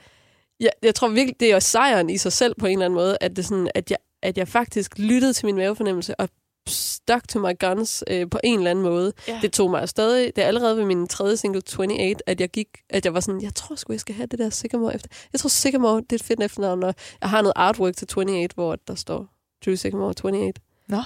jeg, 0.60 0.70
jeg 0.82 0.94
tror 0.94 1.08
virkelig, 1.08 1.40
det 1.40 1.52
er 1.52 1.58
sejren 1.58 2.10
i 2.10 2.18
sig 2.18 2.32
selv 2.32 2.54
på 2.58 2.66
en 2.66 2.72
eller 2.72 2.84
anden 2.84 2.94
måde, 2.94 3.18
at, 3.20 3.36
det 3.36 3.44
sådan, 3.44 3.68
at, 3.74 3.90
jeg, 3.90 3.98
at 4.22 4.38
jeg 4.38 4.48
faktisk 4.48 4.98
lyttede 4.98 5.32
til 5.32 5.46
min 5.46 5.56
mavefornemmelse 5.56 6.20
og 6.20 6.28
stuck 6.68 7.28
to 7.28 7.38
my 7.38 7.58
guns 7.58 8.04
øh, 8.10 8.30
på 8.30 8.38
en 8.44 8.58
eller 8.58 8.70
anden 8.70 8.84
måde. 8.84 9.12
Ja. 9.28 9.38
Det 9.42 9.52
tog 9.52 9.70
mig 9.70 9.88
stadig, 9.88 10.36
det 10.36 10.44
er 10.44 10.48
allerede 10.48 10.76
ved 10.76 10.84
min 10.84 11.08
tredje 11.08 11.36
single, 11.36 11.62
28, 11.78 12.16
at 12.26 12.40
jeg 12.40 12.48
gik, 12.48 12.68
at 12.90 13.04
jeg 13.04 13.14
var 13.14 13.20
sådan, 13.20 13.42
jeg 13.42 13.54
tror 13.54 13.76
sgu, 13.76 13.92
jeg 13.92 14.00
skal 14.00 14.14
have 14.14 14.26
det 14.26 14.38
der 14.38 14.50
Sycamore 14.50 14.94
efter. 14.94 15.08
Jeg 15.32 15.40
tror 15.40 15.48
Sycamore, 15.48 15.96
det 15.96 16.12
er 16.12 16.16
et 16.16 16.22
fedt 16.22 16.42
efternavn, 16.42 16.82
og 16.82 16.94
jeg 17.20 17.30
har 17.30 17.42
noget 17.42 17.52
artwork 17.56 17.96
til 17.96 18.08
28, 18.16 18.48
hvor 18.54 18.76
der 18.76 18.94
står 18.94 19.26
Drew 19.64 19.74
Sycamore 19.74 20.06
28. 20.06 20.52
Nå. 20.88 21.02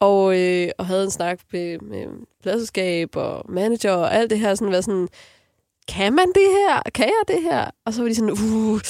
Og, 0.00 0.38
øh, 0.38 0.68
og 0.78 0.86
havde 0.86 1.04
en 1.04 1.10
snak 1.10 1.40
med, 1.52 1.78
med 1.78 2.06
pladselskab 2.42 3.16
og 3.16 3.52
manager 3.52 3.92
og 3.92 4.14
alt 4.14 4.30
det 4.30 4.38
her, 4.38 4.54
sådan 4.54 4.72
været 4.72 4.84
sådan, 4.84 5.08
kan 5.90 6.12
man 6.12 6.28
det 6.28 6.48
her? 6.50 6.82
Kan 6.94 7.06
jeg 7.06 7.36
det 7.36 7.42
her? 7.42 7.70
Og 7.84 7.94
så 7.94 8.02
var 8.02 8.08
de 8.08 8.14
sådan, 8.14 8.30
uh, 8.30 8.80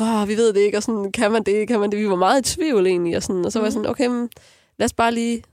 uh 0.00 0.28
vi 0.28 0.36
ved 0.36 0.52
det 0.52 0.60
ikke, 0.60 0.78
og 0.78 0.82
sådan, 0.82 1.12
kan 1.12 1.32
man 1.32 1.42
det? 1.42 1.68
Kan 1.68 1.80
man 1.80 1.90
det? 1.90 1.98
Vi 1.98 2.08
var 2.08 2.16
meget 2.16 2.50
i 2.50 2.54
tvivl 2.54 2.86
egentlig, 2.86 3.16
og, 3.16 3.22
sådan, 3.22 3.44
og 3.44 3.52
så 3.52 3.58
var 3.58 3.66
jeg 3.66 3.72
sådan, 3.72 3.90
okay, 3.90 4.06
men 4.06 4.30
lad 4.78 4.84
os 4.84 4.92
bare 4.92 5.14
lige 5.14 5.44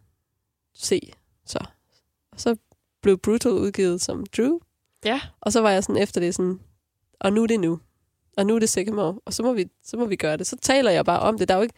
se. 0.76 1.00
Så. 1.46 1.60
Og 2.32 2.40
så 2.40 2.56
blev 3.02 3.18
Brutal 3.18 3.52
udgivet 3.52 4.02
som 4.02 4.26
Drew, 4.38 4.60
Ja. 5.06 5.22
og 5.42 5.54
så 5.54 5.62
var 5.62 5.72
jeg 5.72 5.84
sådan 5.84 6.02
efter 6.02 6.22
det 6.22 6.36
sådan, 6.36 6.60
og 7.20 7.34
nu 7.34 7.44
er 7.44 7.48
det 7.48 7.60
nu. 7.60 7.80
Og 8.38 8.46
nu 8.46 8.56
er 8.56 8.60
det 8.60 8.70
Sycamore, 8.70 9.20
og 9.26 9.34
så 9.34 9.44
må, 9.44 9.54
vi, 9.54 9.66
så 9.84 9.98
må 9.98 10.06
vi 10.06 10.16
gøre 10.16 10.38
det. 10.38 10.48
Så 10.48 10.58
taler 10.62 10.92
jeg 10.92 11.06
bare 11.06 11.20
om 11.20 11.38
det. 11.38 11.48
Der 11.48 11.54
er 11.54 11.58
jo 11.58 11.64
ikke, 11.64 11.76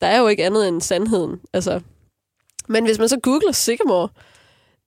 der 0.00 0.06
er 0.06 0.18
jo 0.18 0.26
ikke 0.26 0.44
andet 0.44 0.68
end 0.68 0.80
sandheden. 0.80 1.40
Altså. 1.52 1.80
Men 2.68 2.84
hvis 2.84 2.98
man 2.98 3.08
så 3.08 3.20
googler 3.20 3.52
Sycamore, 3.52 4.08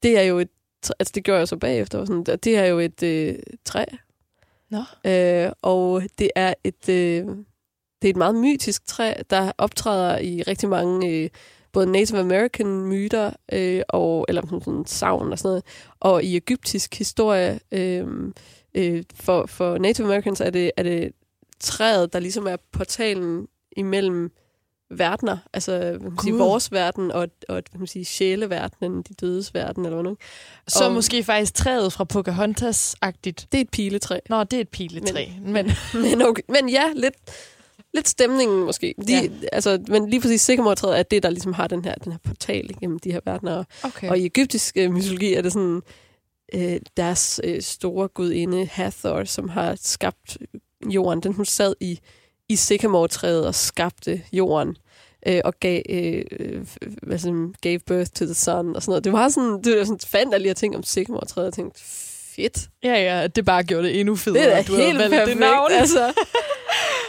det 0.02 0.18
er 0.18 0.22
jo 0.22 0.38
et, 0.38 0.50
altså 0.98 1.12
det 1.14 1.24
gør 1.24 1.38
jeg 1.38 1.48
så 1.48 1.56
bagefter, 1.56 1.98
og 1.98 2.06
sådan, 2.06 2.24
det 2.24 2.56
er 2.58 2.64
jo 2.64 2.78
et 2.78 3.02
øh, 3.02 3.34
træ. 3.64 3.84
Nå. 4.70 5.10
Øh, 5.10 5.52
og 5.62 6.02
det 6.18 6.30
er 6.34 6.54
et 6.64 6.88
øh, 6.88 7.26
det 8.02 8.08
er 8.08 8.12
et 8.12 8.16
meget 8.16 8.34
mytisk 8.34 8.86
træ, 8.86 9.12
der 9.30 9.52
optræder 9.58 10.18
i 10.18 10.42
rigtig 10.42 10.68
mange 10.68 11.08
øh, 11.08 11.30
både 11.72 11.86
Native 11.86 12.18
American 12.18 12.66
myter 12.66 13.30
øh, 13.52 13.82
og 13.88 14.26
eller 14.28 14.42
sådan, 14.42 14.60
sådan 14.60 14.86
savn 14.86 15.32
og 15.32 15.38
sådan 15.38 15.48
noget, 15.48 15.64
og 16.00 16.24
i 16.24 16.36
egyptisk 16.36 16.98
historie 16.98 17.60
øh, 17.72 18.06
øh, 18.74 19.04
for, 19.14 19.46
for 19.46 19.78
Native 19.78 20.06
Americans 20.06 20.40
er 20.40 20.50
det, 20.50 20.70
er 20.76 20.82
det 20.82 21.12
træet, 21.60 22.12
der 22.12 22.18
ligesom 22.18 22.46
er 22.46 22.56
portalen 22.72 23.48
imellem 23.76 24.30
verdener, 24.90 25.38
altså 25.52 25.98
man 26.00 26.12
sige, 26.22 26.34
vores 26.34 26.72
verden 26.72 27.10
og, 27.12 27.22
og 27.48 27.54
hvad 27.54 27.62
kan 27.62 27.80
man 27.80 27.86
sige, 27.86 28.04
sjæleverdenen, 28.04 29.02
de 29.02 29.14
dødes 29.14 29.54
verden, 29.54 29.84
eller 29.86 30.02
nu. 30.02 30.16
Så 30.68 30.84
Og- 30.84 30.92
måske 30.92 31.24
faktisk 31.24 31.54
træet 31.54 31.92
fra 31.92 32.04
Pocahontas-agtigt. 32.12 33.46
Det 33.52 33.58
er 33.58 33.60
et 33.60 33.70
piletræ. 33.70 34.18
Nå, 34.28 34.44
det 34.44 34.56
er 34.56 34.60
et 34.60 34.68
piletræ. 34.68 35.26
Men, 35.42 35.52
men 35.52 35.70
Men, 36.02 36.22
okay. 36.22 36.42
men 36.48 36.68
ja, 36.68 36.84
lidt, 36.94 37.14
lidt 37.94 38.08
stemningen 38.08 38.64
måske. 38.64 38.94
De, 39.08 39.12
Ja. 39.12 39.28
altså, 39.52 39.82
men 39.88 40.10
lige 40.10 40.20
præcis 40.20 40.42
Sycamore-træet 40.42 40.98
er 40.98 41.02
det, 41.02 41.22
der 41.22 41.30
ligesom 41.30 41.52
har 41.52 41.66
den 41.66 41.84
her, 41.84 41.94
den 41.94 42.12
her 42.12 42.18
portal 42.24 42.70
igennem 42.70 42.98
de 42.98 43.12
her 43.12 43.20
verdener. 43.24 43.54
Og, 43.54 43.66
okay. 43.82 44.08
og 44.10 44.18
i 44.18 44.24
egyptisk 44.26 44.76
øh, 44.76 44.90
mytologi 44.92 45.34
er 45.34 45.42
det 45.42 45.52
sådan 45.52 45.82
øh, 46.54 46.80
deres 46.96 47.40
øh, 47.44 47.62
store 47.62 48.08
gudinde 48.08 48.66
Hathor, 48.66 49.24
som 49.24 49.48
har 49.48 49.76
skabt 49.80 50.38
jorden. 50.90 51.20
Den 51.22 51.32
hun 51.32 51.44
sad 51.44 51.74
i, 51.80 52.00
i 52.48 52.56
Sycamore-træet 52.56 53.46
og 53.46 53.54
skabte 53.54 54.22
jorden. 54.32 54.76
Øh, 55.26 55.40
og 55.44 55.54
gav, 55.60 55.82
øh, 55.88 56.24
sådan, 57.18 57.54
gave 57.60 57.78
birth 57.78 58.10
to 58.10 58.24
the 58.24 58.34
sun 58.34 58.76
og 58.76 58.82
sådan 58.82 58.90
noget. 58.90 59.04
Det 59.04 59.12
var 59.12 59.28
sådan, 59.28 59.62
det 59.62 59.78
var 59.78 59.84
sådan, 59.84 59.98
fandt 60.06 60.32
jeg 60.32 60.40
lige 60.40 60.50
at 60.50 60.56
tænke 60.56 60.76
om 60.76 60.82
Sycamore-træet 60.82 61.46
og 61.46 61.54
tænkte, 61.54 61.80
fedt. 62.36 62.68
ja, 62.82 62.94
ja, 63.20 63.26
det 63.26 63.44
bare 63.44 63.62
gjorde 63.62 63.88
det 63.88 64.00
endnu 64.00 64.16
federe, 64.16 64.44
Det 64.44 64.52
er 64.52 64.56
da 64.56 64.62
du 64.62 64.76
helt 64.76 64.98
perfekt. 64.98 65.26
det 65.28 65.36
navn. 65.38 65.70
Altså. 65.80 66.12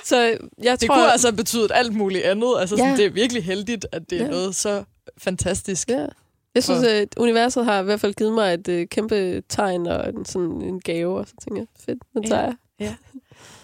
Så 0.06 0.38
jeg 0.64 0.80
Det 0.82 0.88
tror, 0.88 0.96
kunne 0.96 1.12
altså 1.12 1.28
have 1.28 1.36
betydet 1.38 1.72
alt 1.74 1.94
muligt 1.94 2.24
andet. 2.24 2.54
Altså, 2.60 2.78
sådan, 2.78 2.92
Ja. 2.92 2.98
det 2.98 3.06
er 3.06 3.10
virkelig 3.10 3.44
heldigt, 3.44 3.86
at 3.92 4.10
det 4.10 4.20
er 4.22 4.26
Ja. 4.26 4.30
noget 4.32 4.56
så 4.56 4.84
fantastisk. 5.18 5.90
Ja. 5.90 6.06
Jeg 6.56 6.64
synes, 6.64 6.84
Og- 6.84 6.90
at 6.92 7.08
universet 7.18 7.66
har 7.66 7.82
i 7.82 7.84
hvert 7.84 8.00
fald 8.02 8.14
givet 8.14 8.34
mig 8.34 8.54
et 8.54 8.68
øh, 8.68 8.88
kæmpe 8.88 9.42
tegn 9.50 9.88
og 9.88 10.10
en, 10.10 10.26
sådan 10.26 10.62
en 10.62 10.80
gave, 10.82 11.18
og 11.20 11.28
så 11.28 11.34
tænker 11.44 11.62
jeg, 11.62 11.68
fedt, 11.86 12.00
den 12.14 12.24
Ja. 12.24 12.30
tager 12.30 12.54
jeg. 12.80 12.96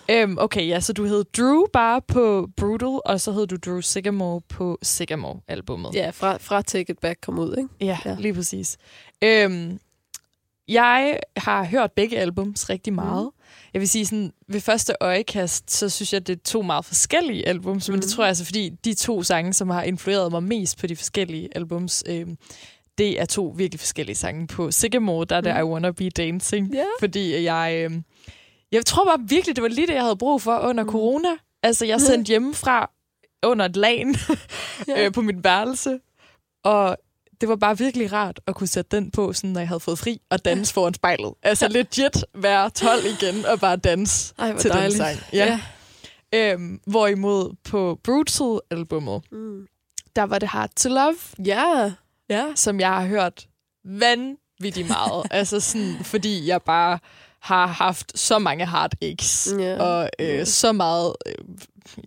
Øhm, 0.10 0.38
okay, 0.40 0.68
ja, 0.68 0.80
så 0.80 0.94
du 0.94 1.06
hed 1.06 1.24
Drew 1.38 1.66
bare 1.74 2.02
på 2.08 2.50
Brutal, 2.58 3.00
og 3.06 3.22
så 3.22 3.32
hed 3.32 3.48
du 3.48 3.58
Drew 3.66 3.82
Sigamore 3.82 4.42
på 4.50 4.80
Sigamore-albummet. 4.84 5.94
Ja, 5.96 6.10
fra, 6.10 6.38
fra 6.38 6.62
Take 6.62 6.92
It 6.92 7.00
Back 7.00 7.20
kom 7.22 7.40
ud, 7.40 7.56
ikke? 7.58 7.70
Ja, 7.82 7.98
Ja. 8.06 8.16
lige 8.20 8.34
præcis. 8.34 8.78
Øhm, 9.24 9.80
jeg 10.68 11.20
har 11.38 11.64
hørt 11.66 11.92
begge 11.92 12.18
albums 12.20 12.70
rigtig 12.70 12.94
meget. 12.94 13.24
Mm. 13.26 13.42
Jeg 13.74 13.80
vil 13.82 13.90
sige, 13.90 14.06
sådan, 14.06 14.32
ved 14.48 14.62
første 14.62 14.94
øjekast, 15.02 15.72
så 15.72 15.90
synes 15.90 16.14
jeg, 16.14 16.28
det 16.28 16.36
er 16.38 16.42
to 16.46 16.62
meget 16.62 16.86
forskellige 16.86 17.48
albums, 17.48 17.90
mm. 17.90 17.94
men 17.94 18.02
det 18.02 18.10
tror 18.10 18.24
jeg 18.24 18.28
altså, 18.28 18.46
fordi 18.46 18.70
de 18.86 18.94
to 18.94 19.24
sange, 19.24 19.54
som 19.54 19.70
har 19.70 19.84
influeret 19.84 20.32
mig 20.32 20.44
mest 20.44 20.78
på 20.78 20.88
de 20.88 20.96
forskellige 20.96 21.50
albums, 21.56 22.04
øhm, 22.08 22.38
det 22.98 23.22
er 23.22 23.26
to 23.26 23.54
virkelig 23.58 23.80
forskellige 23.80 24.16
sange. 24.16 24.48
På 24.48 24.72
Sigamore, 24.72 25.26
der 25.26 25.36
er 25.36 25.42
det 25.42 25.54
Mm. 25.56 25.60
I 25.60 25.64
Wanna 25.64 25.92
Be 25.92 26.10
Dancing, 26.10 26.74
Ja. 26.74 26.84
fordi 27.00 27.44
jeg... 27.44 27.82
Øhm, 27.86 28.04
jeg 28.72 28.86
tror 28.86 29.06
bare 29.06 29.20
virkelig, 29.28 29.56
det 29.56 29.62
var 29.62 29.68
lige 29.70 29.88
det, 29.88 29.94
jeg 29.94 30.02
havde 30.04 30.16
brug 30.18 30.42
for 30.42 30.60
under 30.60 30.84
Mm. 30.84 30.90
corona. 30.90 31.30
Altså, 31.64 31.86
jeg 31.86 32.02
sendte 32.02 32.30
hjemmefra 32.32 32.90
under 33.44 33.66
et 33.66 33.76
lag 33.76 34.06
Ja. 34.88 35.06
øh, 35.06 35.12
på 35.14 35.22
mit 35.22 35.44
værelse, 35.44 36.00
og 36.64 36.98
det 37.42 37.50
var 37.50 37.56
bare 37.56 37.78
virkelig 37.78 38.14
rart 38.14 38.40
at 38.48 38.56
kunne 38.56 38.68
sætte 38.68 38.98
den 38.98 39.12
på, 39.12 39.34
sådan, 39.34 39.50
når 39.50 39.60
jeg 39.60 39.68
havde 39.68 39.80
fået 39.80 40.00
fri, 40.00 40.22
og 40.30 40.46
danse 40.46 40.74
foran 40.74 40.94
spejlet. 40.94 41.34
Altså 41.44 41.68
legit 41.68 42.26
være 42.36 42.70
12 42.70 43.06
igen 43.06 43.46
og 43.46 43.60
bare 43.60 43.76
danse 43.76 44.34
Ej, 44.40 44.58
til 44.58 44.70
dejligt. 44.72 44.92
den 44.92 44.98
sang. 45.18 45.20
Ja. 45.34 45.60
Ja. 46.34 46.54
Øhm, 46.54 46.80
hvorimod 46.88 47.56
på 47.64 48.00
Brutal-albummet, 48.04 49.22
Mm. 49.32 49.68
der 50.16 50.24
var 50.24 50.40
det 50.40 50.50
Hard 50.50 50.70
to 50.76 50.90
Love, 50.90 51.16
Ja. 51.46 51.92
Ja. 52.30 52.46
som 52.56 52.80
jeg 52.80 52.90
har 52.90 53.06
hørt 53.06 53.48
vanvittigt 53.86 54.88
meget. 54.88 55.28
altså 55.32 55.60
sådan, 55.60 55.96
fordi 56.04 56.48
jeg 56.48 56.62
bare 56.62 57.00
har 57.42 57.68
haft 57.68 58.20
så 58.20 58.40
mange 58.40 58.68
heartaches, 58.70 59.54
Ja. 59.60 59.82
og 59.84 60.10
øh, 60.20 60.46
så 60.46 60.72
meget, 60.72 61.16
øh, 61.26 61.34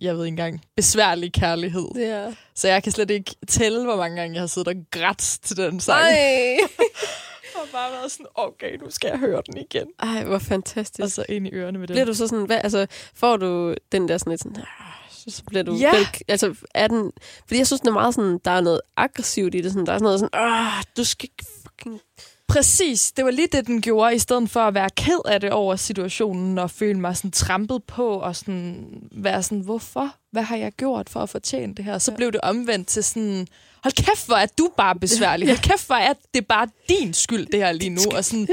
jeg 0.01 0.15
ved 0.17 0.25
ikke 0.25 0.33
engang, 0.33 0.61
besværlig 0.75 1.33
kærlighed. 1.33 1.87
Ja. 1.95 2.33
Så 2.55 2.67
jeg 2.67 2.83
kan 2.83 2.91
slet 2.91 3.09
ikke 3.09 3.35
tælle, 3.47 3.83
hvor 3.83 3.95
mange 3.97 4.17
gange 4.21 4.33
jeg 4.33 4.41
har 4.41 4.47
siddet 4.47 4.67
og 4.67 4.75
grædt 4.91 5.17
til 5.43 5.57
den 5.57 5.79
sang. 5.79 6.01
Ej. 6.01 6.57
Og 7.55 7.61
bare 7.71 7.91
været 7.91 8.11
sådan, 8.11 8.25
okay, 8.35 8.77
nu 8.77 8.89
skal 8.89 9.07
jeg 9.09 9.19
høre 9.19 9.41
den 9.45 9.57
igen. 9.57 9.87
Ej, 9.99 10.23
hvor 10.23 10.39
fantastisk. 10.39 11.03
Og 11.03 11.11
så 11.11 11.25
ind 11.29 11.47
i 11.47 11.49
ørerne 11.53 11.79
med 11.79 11.87
den. 11.87 11.93
Bliver 11.93 12.05
du 12.05 12.13
så 12.13 12.27
sådan, 12.27 12.45
hvad, 12.45 12.59
altså, 12.63 12.87
får 13.15 13.37
du 13.37 13.75
den 13.91 14.07
der 14.07 14.17
sådan 14.17 14.31
lidt 14.31 14.41
sådan, 14.41 14.57
"Ah", 14.57 15.09
så, 15.09 15.43
bliver 15.47 15.63
du 15.63 15.73
Ja. 15.75 15.95
vel, 15.95 16.07
altså, 16.27 16.55
er 16.73 16.87
den, 16.87 17.11
fordi 17.47 17.57
jeg 17.57 17.67
synes, 17.67 17.79
den 17.79 17.89
er 17.89 17.93
meget 17.93 18.15
sådan, 18.15 18.39
der 18.45 18.51
er 18.51 18.61
noget 18.61 18.81
aggressivt 18.97 19.55
i 19.55 19.61
det, 19.61 19.71
sådan, 19.71 19.85
der 19.85 19.93
er 19.93 19.97
sådan 19.97 20.03
noget 20.03 20.19
sådan, 20.19 20.29
ah, 20.33 20.83
du 20.97 21.03
skal 21.03 21.29
fucking, 21.63 21.99
Præcis, 22.47 23.11
det 23.11 23.25
var 23.25 23.31
lige 23.31 23.47
det, 23.51 23.67
den 23.67 23.81
gjorde, 23.81 24.15
i 24.15 24.19
stedet 24.19 24.49
for 24.49 24.59
at 24.59 24.73
være 24.73 24.89
ked 24.89 25.19
af 25.25 25.41
det 25.41 25.51
over 25.51 25.75
situationen, 25.75 26.57
og 26.59 26.71
føle 26.71 26.99
mig 26.99 27.17
sådan 27.17 27.31
trampet 27.31 27.83
på, 27.83 28.07
og 28.19 28.35
sådan 28.35 28.85
være 29.11 29.43
sådan, 29.43 29.59
hvorfor? 29.59 30.15
Hvad 30.31 30.43
har 30.43 30.55
jeg 30.57 30.71
gjort 30.71 31.09
for 31.09 31.19
at 31.19 31.29
fortjene 31.29 31.73
det 31.75 31.85
her? 31.85 31.97
Så 31.97 32.11
Ja. 32.11 32.15
blev 32.15 32.31
det 32.31 32.41
omvendt 32.41 32.87
til 32.87 33.03
sådan, 33.03 33.47
hold 33.83 33.93
kæft, 34.05 34.25
hvor 34.27 34.35
er 34.35 34.45
du 34.57 34.69
bare 34.77 34.95
besværlig. 34.95 35.47
Hold 35.47 35.57
kæft, 35.57 35.85
hvor 35.87 35.95
er 35.95 36.13
det 36.33 36.47
bare 36.47 36.67
din 36.89 37.13
skyld, 37.13 37.45
det 37.45 37.59
her 37.59 37.71
lige 37.71 37.89
nu. 37.89 38.01
Og 38.15 38.25
sådan, 38.25 38.47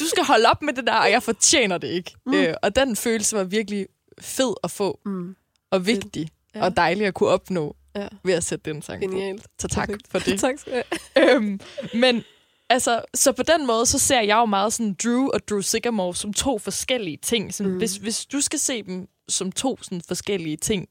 du 0.00 0.04
skal 0.06 0.24
holde 0.24 0.48
op 0.48 0.62
med 0.62 0.72
det 0.72 0.86
der, 0.86 0.94
og 0.94 1.10
jeg 1.10 1.22
fortjener 1.22 1.78
det 1.78 1.88
ikke. 1.88 2.10
Mm. 2.26 2.34
Øh, 2.34 2.54
og 2.62 2.76
den 2.76 2.96
følelse 2.96 3.36
var 3.36 3.44
virkelig 3.44 3.86
fed 4.20 4.54
at 4.64 4.70
få, 4.70 5.00
mm, 5.06 5.36
og 5.70 5.86
vigtig, 5.86 6.28
Ja. 6.54 6.64
og 6.64 6.76
dejlig 6.76 7.06
at 7.06 7.14
kunne 7.14 7.28
opnå 7.28 7.76
Ja. 7.96 8.08
ved 8.24 8.34
at 8.34 8.44
sætte 8.44 8.72
den 8.72 8.82
sang 8.82 9.02
på. 9.04 9.08
genialt. 9.10 9.42
Så 9.60 9.68
tak 9.68 9.88
Perfekt. 9.88 10.08
for 10.10 10.18
det. 10.30 10.40
tak 10.40 10.58
skal 10.58 10.72
du 10.72 10.82
have. 11.16 11.34
øhm, 11.36 11.60
men 11.94 12.22
altså, 12.70 13.02
så 13.14 13.32
på 13.32 13.42
den 13.42 13.66
måde, 13.66 13.86
så 13.86 13.98
ser 13.98 14.20
jeg 14.20 14.36
jo 14.36 14.44
meget 14.44 14.72
sådan 14.72 14.96
Drew 15.04 15.28
og 15.34 15.48
Drew 15.48 15.60
Sigamore 15.60 16.14
som 16.14 16.32
to 16.32 16.58
forskellige 16.58 17.16
ting. 17.16 17.54
Sådan, 17.54 17.68
Mm. 17.70 17.72
mm. 17.74 17.78
hvis, 17.78 17.96
hvis 17.96 18.26
du 18.26 18.40
skal 18.40 18.58
se 18.58 18.82
dem 18.82 19.08
som 19.28 19.52
to 19.52 19.78
sådan 19.82 20.02
forskellige 20.08 20.56
ting 20.56 20.88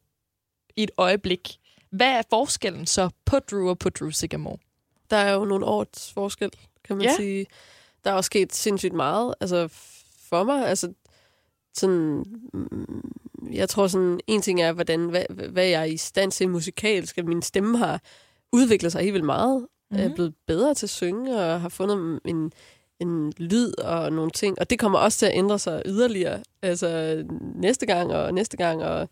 i 0.76 0.84
et 0.84 0.92
øjeblik, 0.98 1.58
hvad 1.92 2.08
er 2.08 2.22
forskellen 2.30 2.86
så 2.86 3.10
på 3.26 3.40
Drew 3.40 3.70
og 3.70 3.80
på 3.80 3.90
Drew 3.90 4.10
Sigamore? 4.10 4.58
Der 5.10 5.18
er 5.18 5.34
jo 5.34 5.46
nogle 5.46 5.66
års 5.66 6.14
forskel, 6.14 6.52
kan 6.84 6.98
man 6.98 7.06
Ja. 7.06 7.16
sige. 7.16 7.46
Der 8.04 8.12
er 8.12 8.16
også 8.16 8.26
sket 8.28 8.56
sindssygt 8.56 8.94
meget, 8.94 9.36
altså 9.42 9.68
for 10.30 10.44
mig, 10.44 10.68
altså 10.68 10.94
sådan, 11.74 12.26
mm, 12.54 13.02
jeg 13.52 13.70
tror 13.70 13.88
sådan, 13.88 14.20
en 14.28 14.42
ting 14.42 14.62
er, 14.62 14.72
hvordan, 14.72 15.10
hvad, 15.10 15.24
hvad 15.50 15.66
jeg 15.66 15.82
er 15.82 15.86
i 15.86 15.98
stand 15.98 16.32
til 16.32 16.50
musikalsk, 16.50 17.18
at 17.18 17.26
min 17.26 17.42
stemme 17.42 17.78
har 17.78 18.02
udviklet 18.54 18.92
sig 18.92 19.02
helt 19.02 19.14
vildt 19.14 19.26
meget. 19.26 19.68
Mm-hmm. 19.92 20.06
Er 20.12 20.16
blevet 20.16 20.34
bedre 20.48 20.74
til 20.74 20.86
at 20.86 20.90
synge, 20.90 21.40
og 21.40 21.62
har 21.62 21.70
fundet 21.70 22.20
en, 22.26 22.52
en 23.00 23.34
lyd 23.38 23.74
og 23.78 24.12
nogle 24.14 24.32
ting. 24.32 24.60
Og 24.60 24.70
det 24.70 24.80
kommer 24.80 25.00
også 25.00 25.18
til 25.20 25.26
at 25.26 25.36
ændre 25.36 25.60
sig 25.60 25.82
yderligere. 25.86 26.44
Altså 26.62 27.24
næste 27.56 27.86
gang 27.86 28.12
og 28.14 28.34
næste 28.34 28.58
gang, 28.58 28.84
og 28.84 29.10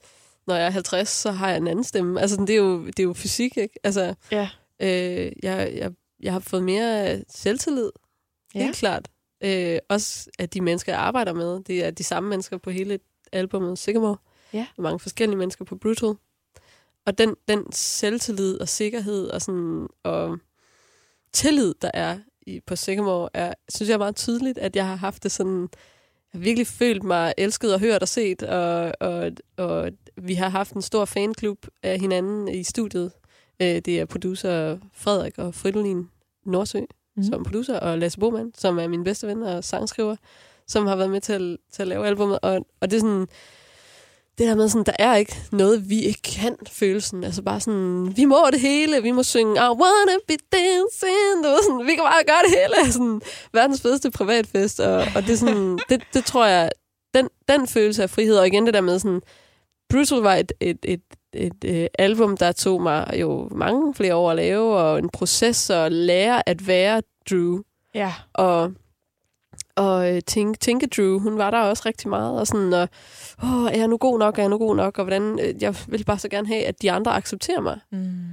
når 0.47 0.55
jeg 0.55 0.65
er 0.65 0.69
50, 0.69 1.09
så 1.09 1.31
har 1.31 1.47
jeg 1.49 1.57
en 1.57 1.67
anden 1.67 1.83
stemme. 1.83 2.21
Altså 2.21 2.38
det 2.38 2.49
er 2.49 2.55
jo, 2.55 2.85
det 2.85 2.99
er 2.99 3.03
jo 3.03 3.13
fysik, 3.13 3.57
ikke? 3.57 3.79
Altså, 3.83 4.15
Ja. 4.31 4.49
Øh, 4.79 5.31
jeg, 5.43 5.71
jeg, 5.75 5.91
jeg 6.19 6.33
har 6.33 6.39
fået 6.39 6.63
mere 6.63 7.21
selvtillid, 7.29 7.89
Ja. 8.55 8.63
helt 8.63 8.75
klart. 8.75 9.07
Øh, 9.43 9.79
også 9.89 10.29
at 10.39 10.53
de 10.53 10.61
mennesker, 10.61 10.91
jeg 10.93 11.01
arbejder 11.01 11.33
med, 11.33 11.63
det 11.63 11.85
er 11.85 11.91
de 11.91 12.03
samme 12.03 12.29
mennesker 12.29 12.57
på 12.57 12.69
hele 12.69 12.99
albumet 13.31 13.79
Sycamore. 13.79 14.17
Ja. 14.53 14.67
Og 14.77 14.83
mange 14.83 14.99
forskellige 14.99 15.38
mennesker 15.38 15.65
på 15.65 15.75
Brutal. 15.75 16.13
Og 17.05 17.17
den, 17.17 17.35
den 17.47 17.71
selvtillid 17.71 18.61
og 18.61 18.69
sikkerhed 18.69 19.27
og, 19.27 19.41
sådan, 19.41 19.88
og 20.03 20.38
tillid, 21.35 21.73
der 21.81 21.91
er 21.93 22.17
i, 22.47 22.59
på 22.67 22.75
Sycamore, 22.75 23.29
er, 23.33 23.53
synes 23.69 23.87
jeg 23.89 23.93
er 23.93 23.97
meget 23.99 24.15
tydeligt, 24.15 24.57
at 24.57 24.75
jeg 24.75 24.87
har 24.87 24.95
haft 24.95 25.23
det 25.23 25.31
sådan... 25.31 25.61
Jeg 26.33 26.39
har 26.39 26.43
virkelig 26.43 26.67
følt 26.67 27.03
mig 27.03 27.33
elsket 27.37 27.73
og 27.73 27.79
hørt 27.79 28.01
og 28.01 28.07
set, 28.07 28.43
og, 28.43 28.91
og, 28.99 29.31
og 29.57 29.89
vi 30.17 30.33
har 30.33 30.49
haft 30.49 30.73
en 30.73 30.81
stor 30.81 31.05
fanklub 31.05 31.67
af 31.83 31.99
hinanden 31.99 32.47
i 32.47 32.63
studiet. 32.63 33.11
Øh, 33.59 33.67
det 33.67 33.87
er 33.99 34.05
producer 34.05 34.77
Frederik 34.93 35.37
og 35.37 35.53
Fridolin 35.55 36.09
Nordsø, 36.45 36.79
Mhm. 36.79 36.87
mm. 37.15 37.23
som 37.23 37.43
producer, 37.43 37.79
og 37.79 37.97
Lasse 37.97 38.19
Boman, 38.19 38.51
som 38.57 38.79
er 38.79 38.87
min 38.87 39.03
bedste 39.03 39.27
ven 39.27 39.43
og 39.43 39.63
sangskriver, 39.63 40.15
som 40.67 40.87
har 40.87 40.95
været 40.95 41.09
med 41.09 41.21
til 41.21 41.33
at, 41.33 41.57
til 41.71 41.81
at 41.81 41.87
lave 41.87 42.07
albumet. 42.07 42.39
Og, 42.41 42.65
og 42.81 42.91
det 42.91 42.97
er 42.97 43.01
sådan, 43.01 43.27
det 44.37 44.47
der 44.47 44.55
med 44.55 44.69
sådan, 44.69 44.85
der 44.85 44.95
er 44.99 45.15
ikke 45.15 45.35
noget, 45.51 45.89
vi 45.89 46.01
ikke 46.01 46.21
kan 46.21 46.55
følelsen. 46.67 47.23
Altså 47.23 47.41
bare 47.41 47.59
sådan, 47.59 48.13
vi 48.15 48.25
må 48.25 48.37
det 48.51 48.59
hele, 48.59 49.01
vi 49.01 49.11
må 49.11 49.23
synge, 49.23 49.53
I 49.53 49.69
wanna 49.69 50.17
be 50.27 50.35
dancing, 50.51 51.43
du 51.43 51.59
sådan, 51.63 51.87
vi 51.87 51.95
kan 51.95 52.03
bare 52.03 52.23
gøre 52.27 52.43
det 52.47 52.57
hele. 52.59 52.91
Sådan, 52.93 53.21
verdens 53.53 53.81
fedeste 53.81 54.11
privatfest, 54.11 54.79
og, 54.79 55.03
og 55.15 55.21
det 55.23 55.29
er 55.29 55.37
sådan, 55.37 55.79
det, 55.89 56.03
det 56.13 56.25
tror 56.25 56.45
jeg, 56.45 56.71
den, 57.13 57.29
den 57.47 57.67
følelse 57.67 58.03
af 58.03 58.09
frihed, 58.09 58.37
og 58.37 58.47
igen 58.47 58.65
det 58.65 58.73
der 58.73 58.81
med 58.81 58.99
sådan, 58.99 59.21
Brutal 59.89 60.17
var 60.17 60.35
et, 60.35 60.51
et, 60.59 60.77
et, 60.83 61.01
et, 61.33 61.63
et 61.63 61.87
album, 61.99 62.37
der 62.37 62.51
tog 62.51 62.81
mig 62.81 63.15
jo 63.21 63.49
mange 63.51 63.93
flere 63.93 64.15
år 64.15 64.29
at 64.29 64.35
lave, 64.35 64.77
og 64.77 64.99
en 64.99 65.09
proces 65.09 65.69
at 65.69 65.91
lære 65.91 66.49
at 66.49 66.67
være 66.67 67.01
Drew. 67.29 67.61
Ja. 67.95 68.13
Og, 68.33 68.71
og 69.75 70.15
øh, 70.15 70.21
tænke, 70.21 70.59
tænke 70.59 70.88
Drew, 70.88 71.19
hun 71.19 71.38
var 71.38 71.51
der 71.51 71.59
også 71.59 71.83
rigtig 71.85 72.09
meget. 72.09 72.39
Og 72.39 72.47
sådan, 72.47 72.73
og, 72.73 72.89
åh, 73.43 73.65
er 73.71 73.77
jeg 73.77 73.88
nu 73.88 73.97
god 73.97 74.19
nok, 74.19 74.38
er 74.38 74.43
jeg 74.43 74.49
nu 74.49 74.57
god 74.57 74.75
nok? 74.75 74.97
Og 74.97 75.03
hvordan, 75.03 75.39
øh, 75.39 75.61
jeg 75.63 75.75
vil 75.88 76.03
bare 76.03 76.19
så 76.19 76.29
gerne 76.29 76.47
have, 76.47 76.63
at 76.65 76.81
de 76.81 76.91
andre 76.91 77.11
accepterer 77.15 77.61
mig. 77.61 77.79
Mm. 77.91 78.25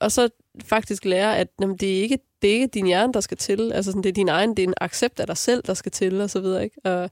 Og 0.00 0.12
så 0.12 0.28
faktisk 0.64 1.04
lære, 1.04 1.38
at 1.38 1.48
jamen, 1.60 1.76
det, 1.76 1.98
er 1.98 2.02
ikke, 2.02 2.18
det 2.42 2.50
er 2.50 2.54
ikke 2.54 2.66
din 2.66 2.86
hjerne, 2.86 3.12
der 3.12 3.20
skal 3.20 3.36
til. 3.36 3.72
Altså, 3.72 3.90
sådan, 3.90 4.02
det 4.02 4.08
er 4.08 4.12
din 4.12 4.28
egen, 4.28 4.50
det 4.56 4.62
er 4.62 4.68
en 4.68 4.74
accept 4.80 5.20
af 5.20 5.26
dig 5.26 5.36
selv, 5.36 5.62
der 5.66 5.74
skal 5.74 5.92
til, 5.92 6.20
og 6.20 6.30
så 6.30 6.40
videre. 6.40 6.64
Ikke? 6.64 6.76
Og, 6.84 7.02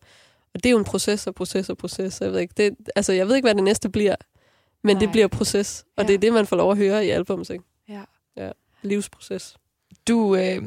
og 0.54 0.54
det 0.54 0.66
er 0.66 0.70
jo 0.70 0.78
en 0.78 0.84
proces 0.84 1.26
og 1.26 1.34
proces 1.34 1.70
og 1.70 1.76
proces. 1.76 2.20
Jeg 2.20 2.32
ved 2.32 2.40
ikke, 2.40 2.54
det, 2.56 2.76
altså, 2.96 3.12
jeg 3.12 3.28
ved 3.28 3.36
ikke, 3.36 3.46
hvad 3.46 3.54
det 3.54 3.64
næste 3.64 3.88
bliver, 3.88 4.14
men 4.84 4.96
Nej. 4.96 5.00
det 5.00 5.10
bliver 5.12 5.28
proces. 5.28 5.84
Og 5.96 6.02
Ja. 6.04 6.08
det 6.08 6.14
er 6.14 6.18
det, 6.18 6.32
man 6.32 6.46
får 6.46 6.56
lov 6.56 6.70
at 6.70 6.76
høre 6.76 7.06
i 7.06 7.10
albums. 7.10 7.50
Ikke? 7.50 7.64
Ja. 7.88 8.02
ja. 8.36 8.50
Livsproces. 8.82 9.56
Du 10.08 10.36
øh, 10.36 10.62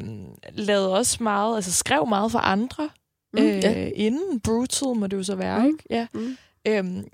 lavede 0.52 0.92
også 0.92 1.22
meget, 1.22 1.56
altså 1.56 1.72
skrev 1.72 2.06
meget 2.08 2.32
for 2.32 2.38
andre, 2.38 2.88
Mm, 3.32 3.42
øh, 3.42 3.48
ja. 3.64 3.90
inden 3.94 4.40
Brutal 4.40 4.88
må 4.96 5.06
det 5.06 5.16
jo 5.16 5.22
så 5.22 5.34
være, 5.34 5.58
Mm. 5.60 5.66
ikke? 5.66 5.78
Ja. 5.90 6.06
Mm. 6.14 6.36
Øhm, 6.68 7.04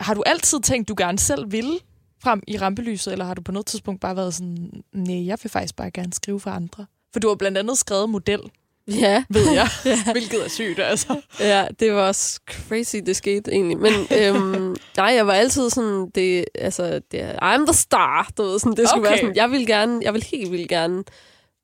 har 0.00 0.14
du 0.14 0.22
altid 0.26 0.60
tænkt, 0.60 0.88
du 0.88 0.94
gerne 0.98 1.18
selv 1.18 1.52
ville 1.52 1.78
frem 2.22 2.42
i 2.48 2.58
rampelyset, 2.58 3.12
eller 3.12 3.24
har 3.24 3.34
du 3.34 3.42
på 3.42 3.52
noget 3.52 3.66
tidspunkt 3.66 4.00
bare 4.00 4.16
været 4.16 4.34
sådan, 4.34 4.70
nej, 4.92 5.26
jeg 5.26 5.38
vil 5.42 5.50
faktisk 5.50 5.76
bare 5.76 5.90
gerne 5.90 6.12
skrive 6.12 6.40
for 6.40 6.50
andre? 6.50 6.86
For 7.12 7.20
du 7.20 7.28
har 7.28 7.34
blandt 7.34 7.58
andet 7.58 7.78
skrevet 7.78 8.10
model, 8.10 8.40
Ja. 8.88 9.24
ved 9.30 9.50
jeg, 9.52 9.68
ja. 9.84 10.12
hvilket 10.12 10.44
er 10.44 10.48
sygt, 10.48 10.78
altså. 10.78 11.20
Ja, 11.40 11.66
det 11.80 11.92
var 11.92 12.08
også 12.08 12.40
crazy, 12.68 12.96
det 13.06 13.16
skete 13.16 13.52
egentlig. 13.52 13.78
Men 13.78 13.92
øhm, 14.18 14.76
nej, 14.96 15.06
jeg 15.06 15.26
var 15.26 15.32
altid 15.32 15.70
sådan, 15.70 16.10
det, 16.14 16.44
altså, 16.54 17.00
det, 17.10 17.20
er- 17.22 17.54
I'm 17.56 17.66
the 17.66 17.74
star, 17.74 18.30
du 18.38 18.42
ved, 18.42 18.58
sådan, 18.58 18.76
det 18.76 18.88
skulle 18.88 19.00
Okay. 19.08 19.10
være 19.10 19.18
sådan, 19.20 19.36
jeg 19.36 19.50
vil 19.50 19.66
gerne, 19.66 20.00
jeg 20.02 20.14
vil 20.14 20.22
helt 20.22 20.52
vildt 20.52 20.68
gerne 20.68 21.04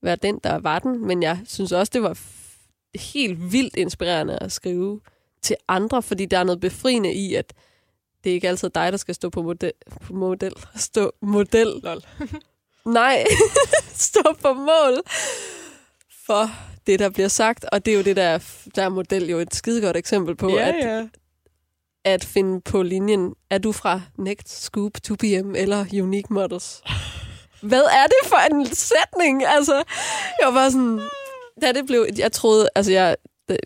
være 0.02 0.16
den, 0.16 0.40
der 0.44 0.58
var 0.58 0.78
den, 0.78 1.06
men 1.06 1.22
jeg 1.22 1.38
synes 1.44 1.72
også, 1.72 1.90
det 1.94 2.02
var 2.02 2.18
helt 2.98 3.52
vildt 3.52 3.76
inspirerende 3.76 4.38
at 4.40 4.52
skrive 4.52 5.00
til 5.42 5.56
andre, 5.68 6.02
fordi 6.02 6.26
der 6.26 6.38
er 6.38 6.44
noget 6.44 6.60
befriende 6.60 7.12
i, 7.12 7.34
at 7.34 7.54
det 8.24 8.30
er 8.30 8.34
ikke 8.34 8.48
altid 8.48 8.70
dig, 8.70 8.92
der 8.92 8.98
skal 8.98 9.14
stå 9.14 9.30
på 9.30 9.42
model. 9.42 9.72
På 10.00 10.12
model. 10.12 10.52
Stå 10.76 11.12
model. 11.22 11.66
Lol. 11.84 12.02
Nej, 12.84 13.26
stå 14.08 14.36
på 14.42 14.52
mål 14.52 15.02
for 16.26 16.50
det, 16.86 16.98
der 16.98 17.10
bliver 17.10 17.28
sagt. 17.28 17.64
Og 17.72 17.84
det 17.84 17.92
er 17.92 17.96
jo 17.96 18.02
det, 18.02 18.16
der, 18.16 18.38
der 18.74 18.82
er 18.82 18.88
model 18.88 19.30
jo 19.30 19.38
et 19.38 19.54
skidegodt 19.54 19.96
eksempel 19.96 20.36
på, 20.36 20.46
at 20.46 20.74
ja. 20.82 21.08
at 22.04 22.24
finde 22.24 22.60
på 22.60 22.82
linjen, 22.82 23.34
er 23.50 23.58
du 23.58 23.72
fra 23.72 24.00
Next, 24.18 24.62
Scoop, 24.62 24.92
2PM 25.08 25.56
eller 25.56 25.84
Unique 26.02 26.34
Models? 26.34 26.82
Hvad 27.62 27.82
er 27.82 28.06
det 28.06 28.28
for 28.28 28.54
en 28.54 28.66
sætning? 28.66 29.44
Altså, 29.46 29.82
jeg 30.42 30.54
var 30.54 30.68
sådan... 30.68 31.00
Da 31.62 31.72
det 31.72 31.86
blev... 31.86 32.06
Jeg 32.18 32.32
troede... 32.32 32.68
Altså, 32.74 32.92
jeg, 32.92 33.16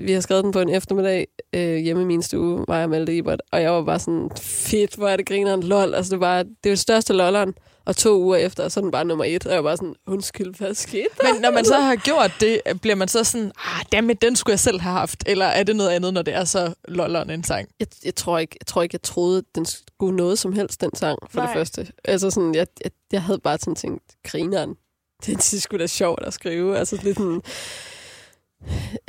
vi 0.01 0.12
har 0.12 0.20
skrevet 0.20 0.45
den 0.45 0.53
på 0.53 0.61
en 0.61 0.68
eftermiddag 0.68 1.26
øh, 1.53 1.76
hjemme 1.76 2.03
i 2.03 2.07
min 2.07 2.22
stue, 2.22 2.64
var 2.68 2.78
jeg 2.78 2.90
Malte 2.90 3.18
Ebert, 3.18 3.43
og 3.53 3.62
jeg 3.62 3.72
var 3.72 3.82
bare 3.84 3.99
sådan, 3.99 4.30
fedt, 4.40 4.95
hvor 4.95 5.09
er 5.09 5.16
det 5.16 5.26
grineren, 5.26 5.62
lol. 5.62 5.95
Altså, 5.95 6.11
det 6.11 6.20
var, 6.20 6.43
det 6.43 6.57
var 6.64 6.70
det 6.70 6.78
største 6.78 7.12
lolleren, 7.12 7.55
og 7.85 7.97
to 7.97 8.22
uger 8.22 8.37
efter, 8.37 8.68
så 8.68 8.80
er 8.80 8.83
den 8.83 8.91
bare 8.91 9.05
nummer 9.05 9.24
et, 9.24 9.47
og 9.47 9.53
jeg 9.53 9.64
var 9.64 9.70
bare 9.70 9.76
sådan, 9.76 9.95
undskyld, 10.07 10.55
hvad 10.55 10.74
skete 10.74 11.09
der? 11.20 11.33
Men 11.33 11.43
når 11.43 11.51
man 11.51 11.64
så 11.64 11.74
har 11.74 11.97
gjort 11.97 12.33
det, 12.41 12.61
bliver 12.83 12.95
man 12.95 13.09
så 13.09 13.24
sådan, 13.24 13.53
ah, 13.59 13.85
dammit, 13.93 14.22
den 14.22 14.37
skulle 14.37 14.53
jeg 14.53 14.61
selv 14.61 14.80
have 14.80 14.93
haft. 14.93 15.24
Eller 15.26 15.47
er 15.47 15.62
det 15.62 15.76
noget 15.76 15.91
andet, 15.91 16.14
når 16.14 16.22
det 16.22 16.35
er 16.35 16.45
så 16.45 16.74
lolleren 16.89 17.30
en 17.30 17.45
sang? 17.45 17.68
Jeg, 17.80 17.87
jeg, 18.05 18.14
tror 18.14 18.39
ikke, 18.39 18.57
jeg 18.61 18.66
tror 18.66 18.83
ikke, 18.83 18.95
jeg 18.95 19.03
troede, 19.03 19.43
den 19.55 19.64
skulle 19.64 20.16
noget 20.16 20.39
som 20.39 20.53
helst, 20.53 20.80
den 20.80 20.97
sang, 20.97 21.18
for 21.30 21.41
Nej. 21.41 21.47
det 21.47 21.55
første. 21.55 21.93
Altså 22.05 22.30
sådan, 22.30 22.55
jeg, 22.55 22.66
jeg, 22.85 22.91
jeg 23.12 23.22
havde 23.22 23.39
bare 23.39 23.59
sådan 23.59 23.74
tænkt, 23.74 24.03
grineren, 24.24 24.76
det 25.26 25.37
er 25.37 25.61
sgu 25.61 25.76
da 25.76 25.87
sjovt 25.87 26.22
at 26.22 26.35
skrive. 26.35 26.78
Altså 26.78 26.99
lidt 27.03 27.16
sådan... 27.16 27.43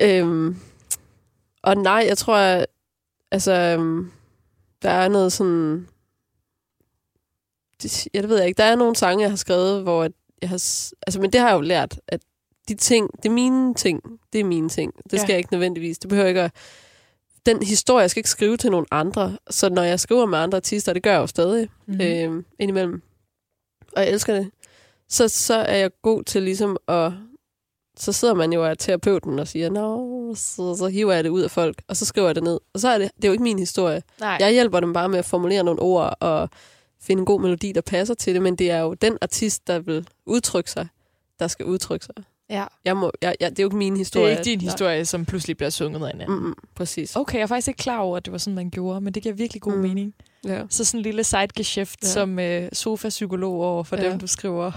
Øhm, 0.02 0.58
og 1.64 1.78
nej, 1.78 2.06
jeg 2.08 2.18
tror, 2.18 2.36
at, 2.36 2.66
altså, 3.32 3.52
øhm, 3.52 4.12
der 4.82 4.90
er 4.90 5.08
noget 5.08 5.34
sådan... 5.34 5.88
Det, 7.84 8.08
jeg 8.14 8.30
ved 8.30 8.44
ikke, 8.44 8.58
der 8.58 8.64
er 8.64 8.76
nogle 8.76 8.96
sange, 8.96 9.22
jeg 9.22 9.32
har 9.32 9.36
skrevet, 9.38 9.84
hvor 9.84 10.02
jeg 10.42 10.50
har... 10.50 10.56
Altså, 11.08 11.20
men 11.22 11.32
det 11.34 11.42
har 11.42 11.48
jeg 11.50 11.56
jo 11.56 11.62
lært, 11.62 12.00
at 12.08 12.20
de 12.68 12.76
ting, 12.76 13.10
det 13.24 13.30
er 13.30 13.34
mine 13.34 13.74
ting, 13.74 14.02
det 14.34 14.40
er 14.40 14.44
mine 14.46 14.70
ting. 14.70 14.94
Det 15.12 15.20
skal 15.20 15.28
Ja. 15.30 15.34
jeg 15.34 15.38
ikke 15.38 15.54
nødvendigvis. 15.54 15.98
Det 16.00 16.10
behøver 16.10 16.28
ikke 16.28 16.42
at 16.42 16.52
den 17.46 17.64
historie, 17.64 18.02
jeg 18.02 18.10
skal 18.10 18.20
ikke 18.20 18.30
skrive 18.30 18.58
til 18.58 18.72
nogen 18.72 18.86
andre. 18.92 19.38
Så 19.50 19.70
når 19.70 19.84
jeg 19.84 20.00
skriver 20.00 20.26
med 20.26 20.38
andre 20.38 20.56
artister, 20.56 20.94
det 20.94 21.04
gør 21.04 21.12
jeg 21.12 21.20
jo 21.20 21.28
stadig 21.28 21.70
Mhm. 21.86 21.96
mm. 21.98 22.02
øh, 22.38 22.44
indimellem, 22.60 23.02
og 23.96 24.02
jeg 24.04 24.10
elsker 24.12 24.34
det, 24.34 24.52
så, 25.10 25.28
så 25.28 25.54
er 25.54 25.76
jeg 25.78 25.92
god 26.02 26.24
til 26.24 26.44
ligesom 26.44 26.78
at... 26.88 27.12
Så 27.98 28.12
sidder 28.12 28.34
man 28.34 28.54
jo 28.54 28.64
og 28.64 28.70
er 28.70 28.74
terapeuten 28.74 29.40
og 29.40 29.48
siger, 29.48 29.70
Nå, 29.70 30.36
så, 30.36 30.76
så 30.76 30.88
hiver 30.88 31.14
jeg 31.14 31.24
det 31.24 31.30
ud 31.30 31.42
af 31.42 31.52
folk, 31.52 31.82
og 31.88 31.98
så 31.98 32.06
skriver 32.06 32.28
jeg 32.28 32.36
det 32.36 32.44
ned. 32.44 32.60
Og 32.74 32.80
så 32.80 32.90
er 32.90 32.98
det, 32.98 33.12
det 33.16 33.24
er 33.24 33.28
jo 33.28 33.32
ikke 33.32 33.44
min 33.44 33.60
historie. 33.60 34.02
Nej. 34.20 34.38
Jeg 34.40 34.52
hjælper 34.52 34.80
dem 34.80 34.94
bare 34.94 35.10
med 35.10 35.20
at 35.20 35.26
formulere 35.26 35.64
nogle 35.64 35.82
ord 35.82 36.18
og 36.20 36.50
finde 37.04 37.20
en 37.20 37.26
god 37.26 37.42
melodi, 37.42 37.72
der 37.72 37.82
passer 37.82 38.14
til 38.14 38.34
det, 38.34 38.42
men 38.42 38.56
det 38.56 38.72
er 38.72 38.80
jo 38.80 38.94
den 38.94 39.18
artist, 39.22 39.68
der 39.68 39.80
vil 39.80 40.08
udtrykke 40.26 40.72
sig, 40.72 40.88
der 41.40 41.48
skal 41.48 41.66
udtrykke 41.66 42.06
sig. 42.06 42.16
ja. 42.50 42.66
Jeg 42.86 42.98
må, 42.98 43.12
jeg, 43.22 43.36
jeg, 43.40 43.50
det 43.50 43.60
er 43.60 43.64
jo 43.64 43.68
ikke 43.68 43.78
min 43.78 43.92
Det 43.94 43.98
historie. 44.00 44.26
er 44.26 44.32
ikke 44.32 44.44
din 44.44 44.58
Nej. 44.60 44.66
historie, 44.66 45.06
som 45.06 45.26
pludselig 45.26 45.58
bliver 45.58 45.70
sunget 45.70 46.08
af 46.08 46.14
en 46.14 46.22
anden. 46.22 46.38
Mm, 46.40 46.46
mm, 46.46 46.54
præcis. 46.76 47.16
Okay, 47.16 47.38
jeg 47.38 47.44
er 47.44 47.48
faktisk 47.48 47.68
ikke 47.68 47.78
klar 47.78 47.98
over, 48.00 48.18
at 48.18 48.26
det 48.26 48.32
var 48.32 48.38
sådan, 48.38 48.56
man 48.56 48.70
gjorde, 48.70 49.02
men 49.02 49.14
det 49.14 49.24
giver 49.24 49.36
virkelig 49.36 49.62
god 49.62 49.74
Mm. 49.76 49.80
mening. 49.82 50.14
Ja. 50.48 50.62
Så 50.70 50.86
sådan 50.86 51.00
en 51.00 51.02
lille 51.04 51.24
sidegeschæft 51.24 52.00
Ja. 52.04 52.08
som 52.08 52.40
øh, 52.40 52.70
sofa-psykolog 52.74 53.54
over 53.64 53.84
for 53.84 53.98
Ja. 53.98 54.10
dem, 54.10 54.20
du 54.20 54.28
skriver 54.28 54.72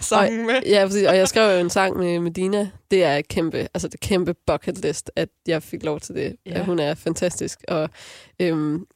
sangen 0.00 0.46
med. 0.46 0.54
Ja, 0.66 0.86
præcis. 0.86 1.06
Og 1.06 1.16
jeg 1.16 1.28
skrev 1.28 1.54
jo 1.54 1.60
en 1.64 1.70
sang 1.70 1.96
med 1.96 2.20
Medina. 2.20 2.70
Det 2.90 3.04
er 3.04 3.16
et 3.16 3.28
kæmpe, 3.28 3.58
altså 3.74 3.88
det 3.88 4.00
kæmpe 4.00 4.34
bucket 4.46 4.78
list, 4.78 5.10
at 5.16 5.28
jeg 5.46 5.62
fik 5.62 5.82
lov 5.84 6.00
til 6.00 6.14
det. 6.14 6.36
Ja. 6.46 6.50
Ja. 6.58 6.64
Hun 6.64 6.78
er 6.78 6.94
fantastisk. 6.94 7.58
Og 7.68 7.90
øhm, 8.40 8.86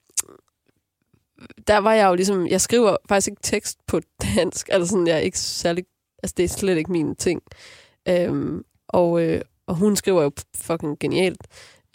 der 1.67 1.79
var 1.79 1.93
jeg 1.93 2.09
jo 2.09 2.15
ligesom, 2.15 2.47
jeg 2.47 2.61
skriver 2.61 2.97
faktisk 3.09 3.29
ikke 3.29 3.43
tekst 3.43 3.79
på 3.87 4.01
dansk, 4.37 4.69
altså 4.73 4.91
sådan, 4.91 5.07
jeg 5.07 5.17
er 5.17 5.21
ikke 5.21 5.39
særlig, 5.39 5.85
altså 6.23 6.35
det 6.37 6.45
er 6.45 6.49
slet 6.49 6.77
ikke 6.77 6.93
min 6.93 7.17
ting. 7.17 7.43
Øhm, 8.09 8.65
og, 8.89 9.23
øh, 9.23 9.41
og 9.67 9.75
hun 9.75 9.97
skriver 9.97 10.23
jo 10.23 10.31
fucking 10.57 10.99
genialt. 10.99 11.47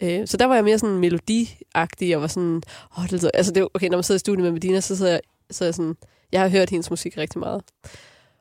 Øh, 0.02 0.26
så 0.26 0.36
der 0.36 0.44
var 0.44 0.54
jeg 0.54 0.64
mere 0.64 0.78
sådan 0.78 0.98
melodiagtig, 0.98 2.16
og 2.16 2.22
var 2.22 2.28
sådan, 2.28 2.62
åh, 2.98 3.04
det 3.04 3.12
lyder, 3.12 3.30
altså 3.34 3.52
det 3.52 3.68
okay, 3.74 3.88
når 3.88 3.96
man 3.96 4.04
sidder 4.04 4.16
i 4.16 4.18
studiet 4.18 4.44
med 4.44 4.52
Medina, 4.52 4.80
så 4.80 4.96
sidder 4.96 5.12
jeg, 5.12 5.20
så 5.50 5.64
er 5.64 5.66
jeg 5.66 5.74
sådan, 5.74 5.96
jeg 6.32 6.40
har 6.40 6.48
hørt 6.48 6.70
hendes 6.70 6.90
musik 6.90 7.16
rigtig 7.16 7.38
meget. 7.38 7.62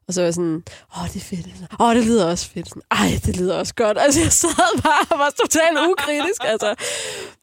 Og 0.08 0.14
så 0.14 0.22
var 0.22 0.26
jeg 0.26 0.34
sådan, 0.34 0.64
åh, 0.98 1.08
det 1.08 1.16
er 1.16 1.20
fedt. 1.20 1.48
Åh, 1.80 1.96
det 1.96 2.06
lyder 2.06 2.26
også 2.26 2.50
fedt. 2.50 2.70
Sådan, 2.70 2.82
Ej, 2.92 3.20
det 3.26 3.38
lyder 3.38 3.56
også 3.56 3.76
godt. 3.76 3.98
Altså, 4.00 4.22
jeg 4.22 4.32
sad 4.32 4.82
bare 4.84 5.06
og 5.12 5.20
var 5.20 5.34
totalt 5.42 5.78
ukritisk. 5.92 6.42
Altså. 6.44 6.76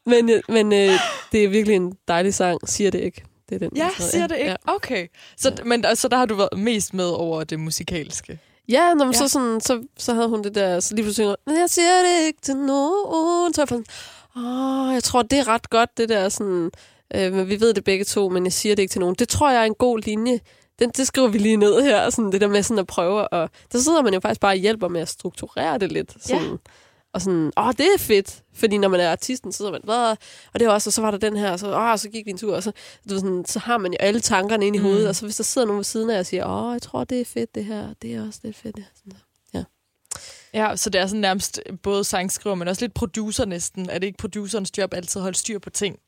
Men, 0.05 0.29
øh, 0.29 0.41
men 0.49 0.73
øh, 0.73 0.99
det 1.31 1.43
er 1.43 1.47
virkelig 1.47 1.75
en 1.75 1.93
dejlig 2.07 2.33
sang, 2.33 2.69
siger 2.69 2.91
det 2.91 2.99
ikke. 2.99 3.23
Det 3.49 3.55
er 3.55 3.59
den, 3.59 3.69
Ja, 3.75 3.83
jeg 3.83 3.91
skrev. 3.93 4.07
siger 4.07 4.27
det 4.27 4.37
ikke? 4.37 4.49
Ja, 4.49 4.55
Okay. 4.67 5.07
Så, 5.37 5.55
men, 5.65 5.85
så 5.95 6.07
der 6.07 6.17
har 6.17 6.25
du 6.25 6.35
været 6.35 6.57
mest 6.59 6.93
med 6.93 7.05
over 7.05 7.43
det 7.43 7.59
musikalske? 7.59 8.39
ja 8.69 8.93
når 8.93 9.05
man 9.05 9.13
Ja. 9.13 9.19
Så, 9.19 9.27
sådan, 9.27 9.61
så, 9.61 9.83
så 9.97 10.13
havde 10.13 10.27
hun 10.29 10.43
det 10.43 10.55
der, 10.55 10.79
så 10.79 10.95
lige 10.95 11.03
pludselig, 11.03 11.35
men 11.47 11.57
jeg 11.57 11.69
siger 11.69 12.03
det 12.03 12.25
ikke 12.27 12.41
til 12.41 12.55
nogen. 12.57 13.53
Så 13.53 13.61
jeg 13.61 13.67
sådan, 13.67 13.85
åh, 14.37 14.93
jeg 14.93 15.03
tror, 15.03 15.21
det 15.21 15.39
er 15.39 15.47
ret 15.47 15.69
godt, 15.69 15.97
det 15.97 16.09
der 16.09 16.29
sådan, 16.29 16.71
øh, 17.15 17.33
men 17.33 17.49
vi 17.49 17.59
ved 17.59 17.73
det 17.73 17.83
begge 17.83 18.05
to, 18.05 18.29
men 18.29 18.45
jeg 18.45 18.53
siger 18.53 18.75
det 18.75 18.83
ikke 18.83 18.91
til 18.91 18.99
nogen. 19.01 19.15
Det 19.19 19.29
tror 19.29 19.49
jeg 19.51 19.61
er 19.61 19.65
en 19.65 19.73
god 19.79 19.99
linje. 19.99 20.39
Den, 20.79 20.89
det 20.89 21.07
skriver 21.07 21.27
vi 21.27 21.37
lige 21.37 21.57
ned 21.57 21.81
her, 21.81 22.09
sådan 22.09 22.31
det 22.31 22.41
der 22.41 22.47
med 22.47 22.63
sådan 22.63 22.79
at 22.79 22.87
prøve. 22.87 23.27
Og 23.27 23.49
der 23.71 23.79
sidder 23.79 24.01
man 24.01 24.13
jo 24.13 24.19
faktisk 24.19 24.41
bare 24.41 24.51
og 24.51 24.55
hjælper 24.57 24.87
med 24.87 25.01
at 25.01 25.09
strukturere 25.09 25.77
det 25.77 25.91
lidt. 25.91 26.13
Sådan, 26.19 26.43
Ja. 26.43 26.49
Og 27.13 27.21
sådan, 27.21 27.51
åh, 27.57 27.71
det 27.77 27.85
er 27.95 27.99
fedt. 27.99 28.43
Fordi 28.53 28.77
når 28.77 28.87
man 28.87 28.99
er 28.99 29.11
artisten, 29.11 29.51
så 29.51 29.57
sidder 29.57 29.71
man, 29.71 29.81
hvad? 29.83 30.15
Og 30.53 30.59
det 30.59 30.67
var 30.67 30.73
også, 30.73 30.89
og 30.89 30.93
så 30.93 31.01
var 31.01 31.11
der 31.11 31.17
den 31.17 31.37
her, 31.37 31.51
og 31.51 31.59
så, 31.59 31.77
åh, 31.77 31.97
så 31.97 32.09
gik 32.09 32.25
vi 32.25 32.31
en 32.31 32.37
tur, 32.37 32.55
og 32.55 32.63
så, 32.63 32.71
du 33.09 33.15
sådan, 33.15 33.45
så 33.47 33.59
har 33.59 33.77
man 33.77 33.91
jo 33.91 33.97
alle 33.99 34.19
tankerne 34.19 34.67
ind 34.67 34.75
i 34.75 34.79
Mm. 34.79 34.85
hovedet, 34.85 35.07
og 35.07 35.15
så 35.15 35.25
hvis 35.25 35.35
der 35.35 35.43
sidder 35.43 35.67
nogen 35.67 35.77
ved 35.77 35.83
siden 35.83 36.09
af 36.09 36.19
og 36.19 36.25
siger, 36.25 36.45
åh, 36.45 36.73
jeg 36.73 36.81
tror, 36.81 37.03
det 37.03 37.21
er 37.21 37.25
fedt, 37.25 37.55
det 37.55 37.65
her, 37.65 37.93
det 38.01 38.13
er 38.15 38.27
også 38.27 38.39
lidt 38.43 38.57
fedt. 38.57 38.77
Ja. 38.77 38.83
Sådan, 39.03 39.19
Ja, 40.53 40.75
så 40.75 40.89
det 40.89 41.01
er 41.01 41.07
sådan 41.07 41.21
nærmest 41.21 41.61
både 41.83 42.03
sangskriver, 42.03 42.55
men 42.55 42.67
også 42.67 42.81
lidt 42.85 42.93
producer 42.93 43.45
næsten. 43.45 43.89
Er 43.89 43.99
det 43.99 44.07
ikke 44.07 44.17
producerens 44.17 44.77
job 44.77 44.93
altid 44.93 45.19
at 45.19 45.23
holde 45.23 45.37
styr 45.37 45.59
på 45.59 45.69
ting? 45.69 45.99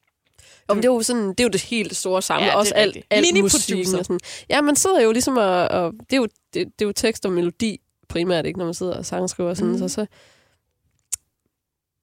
Om 0.67 0.77
det 0.77 0.85
er 0.85 0.93
jo 0.93 1.01
sådan, 1.01 1.29
det 1.29 1.39
er 1.39 1.43
jo 1.43 1.49
det 1.49 1.61
helt 1.61 1.95
store 1.95 2.21
samle, 2.21 2.43
Ja, 2.43 2.49
det 2.49 2.53
er 2.53 2.57
også 2.59 2.73
alt, 2.73 2.97
alt 3.09 3.41
musikken 3.41 3.95
og 3.99 4.05
sådan. 4.05 4.19
Ja, 4.49 4.61
man 4.61 4.75
sidder 4.75 5.01
jo 5.01 5.11
ligesom 5.11 5.37
og, 5.37 5.67
og 5.67 5.93
det, 5.99 6.13
er 6.13 6.17
jo, 6.17 6.25
det, 6.25 6.33
det 6.53 6.81
er 6.81 6.85
jo 6.85 6.91
tekst 6.91 7.25
og 7.25 7.31
melodi 7.31 7.79
primært, 8.07 8.45
ikke, 8.45 8.59
når 8.59 8.65
man 8.65 8.73
sidder 8.73 8.97
og 8.97 9.05
sangskriver 9.05 9.53
sådan, 9.53 9.67
Mhm. 9.71 9.81
mm. 9.81 9.89
så, 9.89 9.95
så 9.95 10.05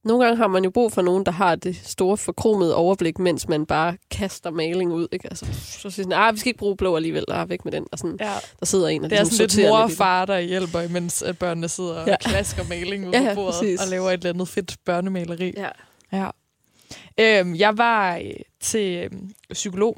nogle 0.05 0.25
gange 0.25 0.37
har 0.37 0.47
man 0.49 0.65
jo 0.65 0.71
brug 0.71 0.93
for 0.93 1.03
nogen, 1.03 1.27
der 1.27 1.33
har 1.33 1.55
det 1.55 1.77
store 1.77 2.17
forkromede 2.17 2.75
overblik, 2.75 3.19
mens 3.19 3.49
man 3.49 3.67
bare 3.67 3.97
kaster 4.11 4.51
maling 4.51 4.93
ud, 4.93 5.09
ikke? 5.13 5.29
Altså, 5.29 5.47
så 5.53 5.91
siger 5.91 5.91
sådan, 5.91 6.13
ah, 6.13 6.35
vi 6.35 6.39
skal 6.39 6.49
ikke 6.49 6.59
bruge 6.59 6.77
blå 6.77 6.97
alligevel, 6.97 7.25
ah, 7.29 7.49
væk 7.51 7.65
med 7.65 7.73
den, 7.73 7.87
og 7.93 7.99
sådan, 7.99 8.17
Ja. 8.21 8.33
der 8.61 8.67
sidder 8.67 8.89
en 8.89 9.05
og 9.05 9.11
Det 9.11 9.19
er 9.19 9.23
ligesom 9.23 9.49
sådan 9.49 9.63
lidt 9.63 9.71
mor 9.71 9.79
og 9.79 9.91
far, 9.91 10.25
der 10.25 10.39
hjælper, 10.39 10.81
imens 10.81 11.23
at 11.23 11.39
børnene 11.39 11.69
sidder 11.69 11.95
og 11.95 12.07
Ja. 12.07 12.17
klasker 12.21 12.65
maling 12.69 13.09
ud 13.09 13.13
Ja, 13.13 13.29
på 13.29 13.35
bordet 13.35 13.55
præcis. 13.55 13.81
og 13.83 13.89
laver 13.89 14.09
et 14.11 14.15
eller 14.15 14.31
andet 14.31 14.49
fedt 14.49 14.77
børnemaleri. 14.85 15.55
Ja. 15.57 15.69
Ja. 16.13 16.31
Øhm, 17.21 17.55
jeg 17.55 17.79
var 17.79 18.17
øh, 18.17 18.31
til 18.61 18.97
øhm, 19.05 19.31
psykolog 19.53 19.97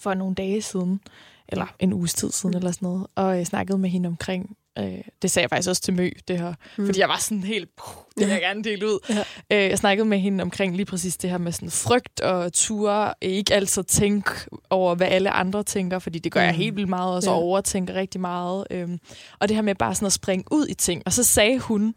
for 0.00 0.14
nogle 0.14 0.34
dage 0.34 0.62
siden, 0.62 1.00
eller 1.48 1.66
en 1.78 1.92
uges 1.92 2.14
tid 2.14 2.30
siden, 2.32 2.50
Mm. 2.52 2.56
eller 2.58 2.72
sådan 2.72 2.86
noget, 2.88 3.06
og 3.14 3.36
jeg 3.36 3.46
snakkede 3.46 3.78
med 3.78 3.90
hende 3.90 4.06
omkring, 4.06 4.56
øh, 4.78 4.98
det 5.22 5.30
sagde 5.30 5.44
jeg 5.44 5.50
faktisk 5.50 5.68
også 5.68 5.82
til 5.82 5.94
Mø, 5.94 6.10
det 6.28 6.38
her, 6.38 6.54
mm. 6.78 6.86
fordi 6.86 7.00
jeg 7.00 7.08
var 7.08 7.18
sådan 7.18 7.42
helt, 7.42 7.70
det 8.18 8.26
vil 8.26 8.32
jeg 8.32 8.40
gerne 8.40 8.64
dele 8.64 8.86
ud. 8.86 8.98
Ja. 9.08 9.18
Øh, 9.64 9.70
jeg 9.70 9.78
snakkede 9.78 10.08
med 10.08 10.18
hende 10.18 10.42
omkring 10.42 10.76
lige 10.76 10.86
præcis 10.86 11.16
det 11.16 11.30
her 11.30 11.38
med 11.38 11.52
sådan 11.52 11.70
frygt 11.70 12.20
og 12.20 12.52
ture, 12.52 13.14
ikke 13.20 13.54
altid 13.54 13.84
tænke 13.84 14.30
over, 14.70 14.94
hvad 14.94 15.06
alle 15.06 15.30
andre 15.30 15.62
tænker, 15.62 15.98
fordi 15.98 16.18
det 16.18 16.32
gør 16.32 16.40
jeg 16.40 16.52
Mm. 16.52 16.56
helt 16.58 16.76
vildt 16.76 16.88
meget, 16.88 17.14
og 17.16 17.22
så 17.22 17.30
Ja. 17.30 17.36
overtænker 17.36 17.94
rigtig 17.94 18.20
meget. 18.20 18.66
Øhm, 18.70 18.98
og 19.38 19.48
det 19.48 19.54
her 19.54 19.62
med 19.62 19.74
bare 19.74 19.94
sådan 19.94 20.06
at 20.06 20.12
springe 20.12 20.44
ud 20.50 20.66
i 20.68 20.74
ting. 20.74 21.02
Og 21.06 21.12
så 21.12 21.24
sagde 21.24 21.58
hun, 21.58 21.94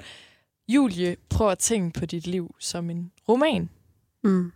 Julie, 0.68 1.16
prøv 1.30 1.50
at 1.50 1.60
tænke 1.60 2.00
på 2.00 2.06
dit 2.06 2.28
liv 2.28 2.56
som 2.60 2.90
en 2.90 3.12
roman. 3.30 3.70
Mm. 4.24 4.52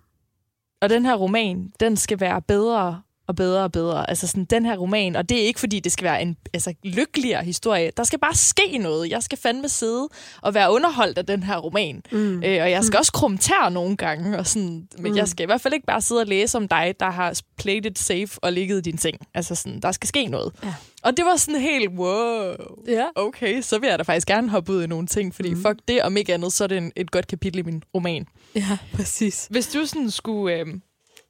Og 0.81 0.89
den 0.89 1.05
her 1.05 1.15
roman, 1.15 1.71
den 1.79 1.97
skal 1.97 2.19
være 2.19 2.41
bedre 2.41 3.01
og 3.27 3.35
bedre 3.35 3.63
og 3.63 3.71
bedre. 3.71 4.09
Altså 4.09 4.27
sådan 4.27 4.45
den 4.45 4.65
her 4.65 4.77
roman, 4.77 5.15
og 5.15 5.29
det 5.29 5.41
er 5.41 5.45
ikke 5.45 5.59
fordi, 5.59 5.79
det 5.79 5.91
skal 5.91 6.03
være 6.03 6.21
en 6.21 6.37
altså, 6.53 6.73
lykkeligere 6.83 7.43
historie. 7.43 7.91
Der 7.97 8.03
skal 8.03 8.19
bare 8.19 8.35
ske 8.35 8.77
noget. 8.77 9.09
Jeg 9.11 9.23
skal 9.23 9.37
fandme 9.37 9.69
sidde 9.69 10.07
og 10.41 10.53
være 10.53 10.71
underholdt 10.71 11.17
af 11.17 11.25
den 11.25 11.43
her 11.43 11.57
roman. 11.57 12.01
Mm. 12.11 12.43
Øh, 12.43 12.61
og 12.63 12.71
jeg 12.71 12.83
skal 12.83 12.97
også 12.97 13.11
krumme 13.11 13.37
tær 13.37 13.69
nogle 13.69 13.97
gange, 13.97 14.37
og 14.39 14.47
sådan, 14.47 14.87
men 14.97 15.11
Mm. 15.11 15.17
jeg 15.17 15.27
skal 15.27 15.43
i 15.43 15.45
hvert 15.45 15.61
fald 15.61 15.73
ikke 15.73 15.85
bare 15.85 16.01
sidde 16.01 16.21
og 16.21 16.27
læse 16.27 16.57
om 16.57 16.67
dig, 16.67 16.95
der 16.99 17.09
har 17.09 17.39
played 17.57 17.85
it 17.85 17.99
safe 17.99 18.27
og 18.41 18.53
ligget 18.53 18.77
i 18.77 18.81
din 18.91 18.97
seng. 18.97 19.17
Altså 19.33 19.55
sådan, 19.55 19.79
der 19.81 19.91
skal 19.91 20.07
ske 20.07 20.25
noget. 20.25 20.53
Ja. 20.63 20.73
Og 21.03 21.17
det 21.17 21.25
var 21.25 21.35
sådan 21.35 21.61
helt, 21.61 21.89
wow, 21.89 22.53
Ja. 22.87 23.05
okay, 23.15 23.61
så 23.61 23.79
vil 23.79 23.87
jeg 23.89 23.99
da 23.99 24.03
faktisk 24.03 24.27
gerne 24.27 24.49
hoppe 24.49 24.71
ud 24.71 24.83
i 24.83 24.87
nogle 24.87 25.07
ting, 25.07 25.35
fordi 25.35 25.49
Mm. 25.49 25.55
mm. 25.57 25.61
fuck 25.63 25.79
det, 25.87 26.01
om 26.01 26.17
ikke 26.17 26.33
andet, 26.33 26.53
så 26.53 26.63
er 26.63 26.67
det 26.67 26.77
en, 26.77 26.91
et 26.95 27.11
godt 27.11 27.27
kapitel 27.27 27.59
i 27.59 27.61
min 27.61 27.83
roman. 27.95 28.25
ja, 28.55 28.77
præcis. 28.93 29.47
Hvis 29.51 29.67
du 29.67 29.85
sådan 29.85 30.11
skulle 30.11 30.55
øh, 30.55 30.65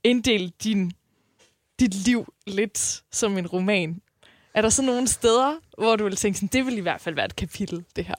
inddele 0.03 0.51
din, 0.63 0.91
dit 1.80 1.93
liv 1.93 2.34
lidt 2.47 3.03
som 3.11 3.38
en 3.38 3.47
roman, 3.47 4.01
er 4.53 4.61
der 4.61 4.69
så 4.69 4.82
nogle 4.82 5.07
steder, 5.07 5.55
hvor 5.78 5.95
du 5.95 6.03
vil 6.03 6.15
tænke, 6.15 6.38
sådan, 6.38 6.49
det 6.53 6.65
vil 6.65 6.78
i 6.78 6.82
hvert 6.82 7.01
fald 7.01 7.15
være 7.15 7.25
et 7.25 7.36
kapitel, 7.36 7.86
det 7.95 8.05
her? 8.05 8.15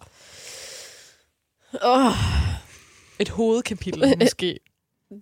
Åh, 1.85 2.13
Et 3.19 3.29
hovedkapitel 3.29 4.15
måske. 4.21 4.59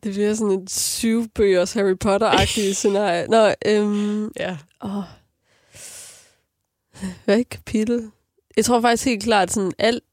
det 0.03 0.13
bliver 0.13 0.35
sådan 0.35 0.63
et 0.63 0.71
syvbøgers 0.71 1.73
Harry 1.73 1.95
Potter-agtigt 2.05 2.73
scenarie. 2.81 3.27
Nå, 3.29 3.55
øhm, 3.67 4.33
Ja. 4.41 4.59
Åh. 4.83 5.03
Hvad 7.25 7.37
er 7.37 7.41
et 7.41 7.49
kapitel? 7.49 8.11
Jeg 8.57 8.65
tror 8.65 8.81
faktisk 8.81 9.05
helt 9.05 9.23
klart, 9.23 9.53
sådan 9.53 9.73
alt 9.79 10.05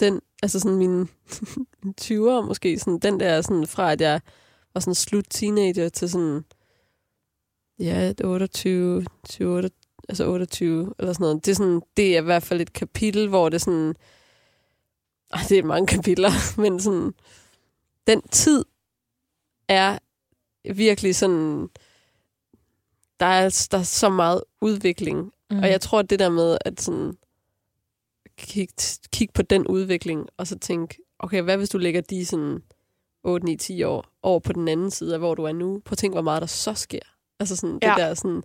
den, 0.00 0.20
altså 0.42 0.60
sådan 0.60 0.76
mine, 0.78 1.08
mine 1.82 1.94
20'ere 2.00 2.46
måske, 2.46 2.78
sådan 2.78 2.98
den 2.98 3.20
der 3.20 3.42
sådan 3.42 3.66
fra, 3.66 3.92
at 3.92 4.00
jeg 4.00 4.20
og 4.74 4.82
sådan 4.82 4.94
slut 4.94 5.24
teenager 5.30 5.88
til 5.88 6.10
sådan, 6.10 6.44
ja, 7.78 8.10
et 8.10 8.20
28, 8.24 9.06
28, 9.40 9.70
altså 10.08 10.26
28, 10.26 10.94
eller 10.98 11.12
sådan 11.12 11.24
noget. 11.24 11.46
Det 11.46 11.50
er, 11.50 11.54
sådan, 11.54 11.82
det 11.96 12.16
er 12.16 12.20
i 12.20 12.24
hvert 12.24 12.42
fald 12.42 12.60
et 12.60 12.72
kapitel, 12.72 13.28
hvor 13.28 13.48
det 13.48 13.54
er 13.54 13.64
sådan, 13.64 13.94
ej, 15.32 15.40
det 15.48 15.58
er 15.58 15.62
mange 15.62 15.86
kapitler, 15.86 16.30
men 16.62 16.80
sådan, 16.80 17.14
den 18.06 18.22
tid 18.22 18.64
er 19.68 19.98
virkelig 20.74 21.16
sådan, 21.16 21.68
der 23.20 23.26
er, 23.26 23.66
der 23.70 23.78
er 23.78 23.82
så 23.82 24.08
meget 24.08 24.44
udvikling. 24.60 25.32
Mm. 25.50 25.58
Og 25.58 25.70
jeg 25.70 25.80
tror, 25.80 25.98
at 25.98 26.10
det 26.10 26.18
der 26.18 26.28
med 26.28 26.58
at 26.64 26.80
sådan, 26.80 27.14
kigge 28.36 28.74
kig 29.12 29.28
på 29.34 29.42
den 29.42 29.66
udvikling, 29.66 30.28
og 30.36 30.46
så 30.46 30.58
tænke, 30.58 30.98
okay, 31.18 31.42
hvad 31.42 31.56
hvis 31.56 31.68
du 31.68 31.78
lægger 31.78 32.00
de 32.00 32.26
sådan 32.26 32.62
8, 33.22 33.46
9, 33.46 33.56
10 33.56 33.82
år 33.82 34.04
over 34.22 34.40
på 34.40 34.52
den 34.52 34.68
anden 34.68 34.90
side 34.90 35.14
af, 35.14 35.20
hvor 35.20 35.34
du 35.34 35.44
er 35.44 35.52
nu? 35.52 35.80
Prøv 35.84 35.92
at 35.92 35.98
tænke, 35.98 36.14
hvor 36.14 36.22
meget 36.22 36.40
der 36.40 36.46
så 36.46 36.74
sker. 36.74 37.13
Altså 37.40 37.56
sådan, 37.56 37.74
det 37.74 37.82
Ja. 37.84 37.94
der 37.98 38.14
sådan, 38.14 38.42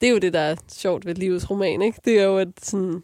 det 0.00 0.06
er 0.06 0.10
jo 0.10 0.18
det, 0.18 0.32
der 0.32 0.40
er 0.40 0.56
sjovt 0.68 1.06
ved 1.06 1.14
livets 1.14 1.50
roman, 1.50 1.82
ikke? 1.82 2.00
Det 2.04 2.18
er 2.20 2.24
jo 2.24 2.38
at 2.38 2.48
sådan, 2.62 3.02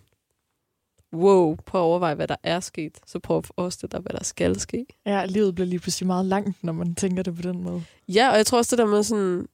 wow, 1.14 1.56
prøv 1.66 1.80
at 1.80 1.84
overveje, 1.84 2.14
hvad 2.14 2.28
der 2.28 2.36
er 2.42 2.60
sket. 2.60 2.98
Så 3.06 3.18
prøv 3.18 3.38
at 3.38 3.46
forestille 3.46 3.90
dig, 3.90 4.00
hvad 4.00 4.12
der 4.18 4.24
skal 4.24 4.60
ske. 4.60 4.86
Ja, 5.06 5.24
livet 5.26 5.54
bliver 5.54 5.66
lige 5.68 5.78
pludselig 5.80 6.06
meget 6.06 6.26
langt, 6.26 6.64
når 6.64 6.72
man 6.72 6.94
tænker 6.94 7.22
det 7.22 7.36
på 7.36 7.42
den 7.42 7.62
måde. 7.62 7.84
Ja, 8.08 8.30
og 8.30 8.36
jeg 8.36 8.46
tror 8.46 8.58
også 8.58 8.76
det 8.76 8.78
der 8.78 8.90
med 8.90 9.02
sådan, 9.02 9.48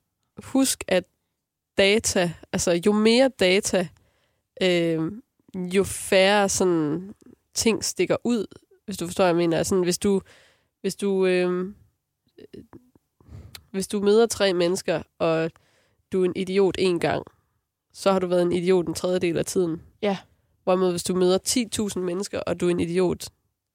husk 0.44 0.84
at 0.88 1.04
data, 1.78 2.32
altså 2.52 2.80
jo 2.86 2.92
mere 2.92 3.28
data, 3.28 3.88
øh, 4.62 5.12
jo 5.54 5.84
færre 5.84 6.48
sådan 6.48 7.14
ting 7.54 7.84
stikker 7.84 8.16
ud, 8.24 8.46
hvis 8.84 8.96
du 8.96 9.06
forstår, 9.06 9.24
hvad 9.24 9.28
jeg 9.28 9.36
mener. 9.36 9.62
Sådan, 9.62 9.84
hvis 9.84 9.98
du, 9.98 10.20
hvis 10.80 10.96
du, 10.96 11.26
øh, 11.26 11.74
hvis 13.70 13.88
du 13.88 14.00
møder 14.00 14.26
tre 14.26 14.52
mennesker, 14.54 15.02
og 15.18 15.50
du 16.12 16.20
er 16.20 16.24
en 16.24 16.32
idiot 16.36 16.74
en 16.78 17.00
gang, 17.00 17.24
så 17.92 18.12
har 18.12 18.18
du 18.18 18.26
været 18.26 18.42
en 18.42 18.52
idiot 18.52 18.86
en 18.88 18.94
tredjedel 18.94 19.38
af 19.38 19.44
tiden. 19.44 19.82
Ja. 20.02 20.18
Hvorimod 20.64 20.90
hvis 20.90 21.02
du 21.04 21.14
møder 21.14 21.38
10.000 21.96 21.98
mennesker, 22.00 22.40
og 22.40 22.60
du 22.60 22.66
er 22.66 22.70
en 22.70 22.80
idiot 22.80 23.28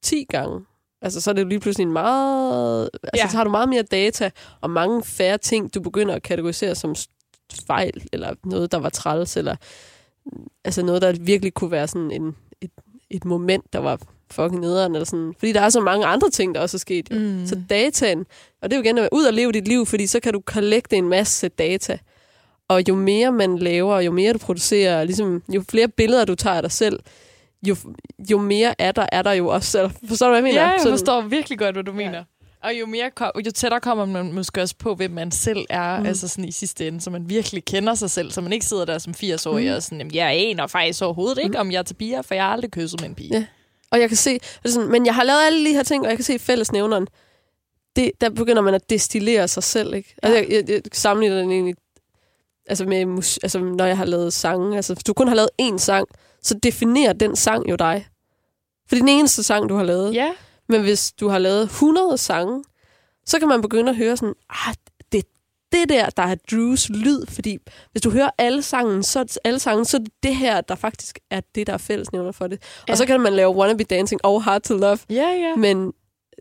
10 0.03 0.23
gange, 0.29 0.65
altså 1.01 1.21
så 1.21 1.29
er 1.29 1.33
det 1.33 1.41
jo 1.43 1.47
lige 1.47 1.59
pludselig 1.59 1.85
en 1.85 1.93
meget... 1.93 2.89
Altså 3.03 3.23
Ja. 3.25 3.29
så 3.29 3.37
har 3.37 3.43
du 3.43 3.49
meget 3.49 3.69
mere 3.69 3.81
data, 3.83 4.31
og 4.61 4.69
mange 4.69 5.03
færre 5.03 5.37
ting, 5.37 5.73
du 5.73 5.81
begynder 5.81 6.15
at 6.15 6.23
kategorisere 6.23 6.75
som 6.75 6.95
fejl, 7.67 8.07
eller 8.13 8.35
noget, 8.45 8.71
der 8.71 8.77
var 8.77 8.89
træls, 8.89 9.37
eller 9.37 9.55
altså 10.63 10.83
noget, 10.83 11.01
der 11.01 11.13
virkelig 11.21 11.53
kunne 11.53 11.71
være 11.71 11.87
sådan 11.87 12.11
en, 12.11 12.35
et, 12.61 12.71
et 13.09 13.25
moment, 13.25 13.73
der 13.73 13.79
var 13.79 13.99
fucking 14.31 14.61
nederen, 14.61 14.95
eller 14.95 15.05
sådan. 15.05 15.33
Fordi 15.39 15.51
der 15.51 15.61
er 15.61 15.69
så 15.69 15.79
mange 15.79 16.05
andre 16.05 16.29
ting, 16.29 16.55
der 16.55 16.61
også 16.61 16.77
er 16.77 16.79
sket. 16.79 17.07
Jo. 17.11 17.17
Mm. 17.19 17.47
Så 17.47 17.61
dataen, 17.69 18.25
og 18.61 18.69
det 18.69 18.73
er 18.73 18.77
jo 18.77 18.83
igen 18.83 18.97
at 18.97 19.01
være 19.01 19.09
ud 19.13 19.23
og 19.25 19.33
leve 19.33 19.51
dit 19.51 19.67
liv, 19.67 19.85
fordi 19.85 20.07
så 20.07 20.19
kan 20.19 20.33
du 20.33 20.39
kollekte 20.45 20.95
en 20.95 21.09
masse 21.09 21.47
data. 21.49 21.97
Og 22.67 22.81
jo 22.89 22.95
mere 22.95 23.31
man 23.31 23.57
laver, 23.57 23.99
jo 23.99 24.11
mere 24.11 24.33
du 24.33 24.37
producerer, 24.37 25.03
ligesom, 25.03 25.43
jo 25.49 25.63
flere 25.69 25.87
billeder 25.87 26.25
du 26.25 26.35
tager 26.35 26.55
af 26.55 26.61
dig 26.61 26.71
selv, 26.71 26.99
jo, 27.67 27.75
jo 28.31 28.37
mere 28.37 28.75
er 28.81 28.91
der, 28.91 29.05
er 29.11 29.21
der 29.21 29.31
jo 29.33 29.47
også. 29.47 29.77
Eller, 29.79 29.91
forstår 30.07 30.27
du, 30.27 30.31
hvad 30.31 30.37
jeg 30.37 30.43
mener? 30.43 30.61
Ja, 30.61 30.67
jeg 30.67 30.79
Sådan- 30.79 30.93
forstår 30.97 31.21
virkelig 31.21 31.59
godt, 31.59 31.75
hvad 31.75 31.83
du 31.83 31.93
mener. 31.93 32.23
Og 32.63 32.79
jo, 32.79 32.85
mere 32.85 33.11
kom, 33.15 33.31
jo 33.45 33.51
tættere 33.51 33.79
kommer 33.81 34.05
man 34.05 34.33
måske 34.33 34.61
også 34.61 34.75
på, 34.79 34.95
hvem 34.95 35.11
man 35.11 35.31
selv 35.31 35.65
er, 35.69 35.95
mm. 35.97 36.01
Mm. 36.03 36.07
altså 36.07 36.27
sådan 36.27 36.45
i 36.45 36.51
sidste 36.51 36.87
ende, 36.87 37.01
så 37.01 37.09
man 37.09 37.29
virkelig 37.29 37.65
kender 37.65 37.93
sig 37.95 38.09
selv, 38.11 38.31
så 38.31 38.41
man 38.41 38.53
ikke 38.53 38.65
sidder 38.65 38.85
der 38.85 38.97
som 38.97 39.13
80-årig 39.13 39.69
Mm. 39.69 39.75
og 39.75 39.83
sådan, 39.83 39.97
"Jamen, 39.97 40.13
jeg 40.15 40.27
aner 40.49 40.67
faktisk 40.67 41.01
overhovedet 41.03 41.43
ikke, 41.43 41.59
om 41.59 41.71
jeg 41.71 41.79
er 41.79 41.83
til 41.83 41.93
piger, 41.93 42.21
for 42.21 42.35
jeg 42.35 42.43
har 42.43 42.51
aldrig 42.51 42.71
kysset 42.71 43.01
med 43.01 43.09
en 43.09 43.15
pige. 43.15 43.33
Ja. 43.33 43.45
Og 43.95 44.01
jeg 44.01 44.09
kan 44.09 44.17
se, 44.17 44.39
sådan, 44.65 44.89
men 44.89 45.05
jeg 45.05 45.15
har 45.15 45.23
lavet 45.23 45.41
alle 45.45 45.69
de 45.69 45.73
her 45.73 45.83
ting, 45.83 46.03
og 46.03 46.09
jeg 46.09 46.17
kan 46.17 46.23
se 46.25 46.39
fællesnævneren. 46.39 47.07
Det, 47.95 48.11
der 48.21 48.29
begynder 48.29 48.61
man 48.61 48.73
at 48.73 48.89
destillere 48.89 49.47
sig 49.47 49.63
selv, 49.63 49.93
ikke? 49.93 50.15
Altså, 50.23 50.37
jeg, 50.37 50.47
jeg, 50.49 50.69
jeg 50.69 50.81
sammenligner 50.93 51.41
den 51.41 51.51
egentlig, 51.51 51.75
altså, 52.67 52.85
med 52.85 53.05
mus, 53.05 53.37
altså, 53.37 53.59
når 53.59 53.85
jeg 53.85 53.97
har 53.97 54.05
lavet 54.05 54.33
sange. 54.33 54.75
Altså, 54.75 54.93
hvis 54.93 55.03
du 55.03 55.13
kun 55.13 55.27
har 55.27 55.35
lavet 55.35 55.49
én 55.61 55.77
sang, 55.77 56.07
så 56.41 56.59
definerer 56.63 57.13
den 57.13 57.35
sang 57.35 57.69
jo 57.69 57.75
dig. 57.75 58.07
For 58.87 58.95
det 58.95 59.01
er 59.01 59.05
den 59.05 59.19
eneste 59.19 59.43
sang, 59.43 59.69
du 59.69 59.75
har 59.75 59.83
lavet. 59.83 60.13
Ja. 60.13 60.31
Men 60.69 60.81
hvis 60.81 61.11
du 61.11 61.27
har 61.27 61.37
lavet 61.37 61.63
100 61.63 62.17
sange, 62.17 62.63
så 63.25 63.39
kan 63.39 63.47
man 63.47 63.61
begynde 63.61 63.89
at 63.89 63.95
høre 63.95 64.17
sådan, 64.17 64.35
ah, 64.49 64.73
det 65.75 65.81
er 65.81 65.85
der, 65.85 66.09
der 66.09 66.23
er 66.23 66.35
Drews 66.51 66.89
lyd. 66.89 67.25
Fordi 67.27 67.57
hvis 67.91 68.01
du 68.01 68.09
hører 68.09 68.29
alle 68.37 68.61
sangen, 68.61 69.03
så, 69.03 69.39
alle 69.43 69.59
sangen, 69.59 69.85
så 69.85 69.97
er 69.97 70.01
det 70.01 70.13
det 70.23 70.35
her, 70.35 70.61
der 70.61 70.75
faktisk 70.75 71.19
er 71.31 71.41
det, 71.55 71.67
der 71.67 71.73
er 71.73 71.77
fællesnævner 71.77 72.31
for 72.31 72.47
det. 72.47 72.61
Ja. 72.87 72.91
Og 72.91 72.97
så 72.97 73.05
kan 73.05 73.21
man 73.21 73.33
lave 73.33 73.55
Wanna 73.55 73.73
Be 73.73 73.83
Dancing 73.83 74.25
og 74.25 74.43
Hard 74.43 74.61
to 74.61 74.77
Love. 74.77 74.99
Ja, 75.09 75.29
ja. 75.29 75.55
Men 75.55 75.93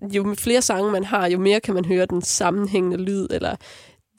jo 0.03 0.35
flere 0.39 0.63
sange 0.63 0.93
man 0.93 1.05
har, 1.05 1.27
jo 1.27 1.39
mere 1.39 1.61
kan 1.61 1.75
man 1.75 1.85
høre 1.85 2.07
den 2.07 2.23
sammenhængende 2.23 2.97
lyd, 2.97 3.27
eller 3.31 3.57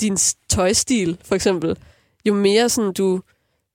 din 0.01 0.17
tøjstil, 0.49 1.17
for 1.23 1.35
eksempel. 1.35 1.77
Jo 2.25 2.33
mere 2.33 2.69
sådan 2.69 2.93
du... 2.93 3.21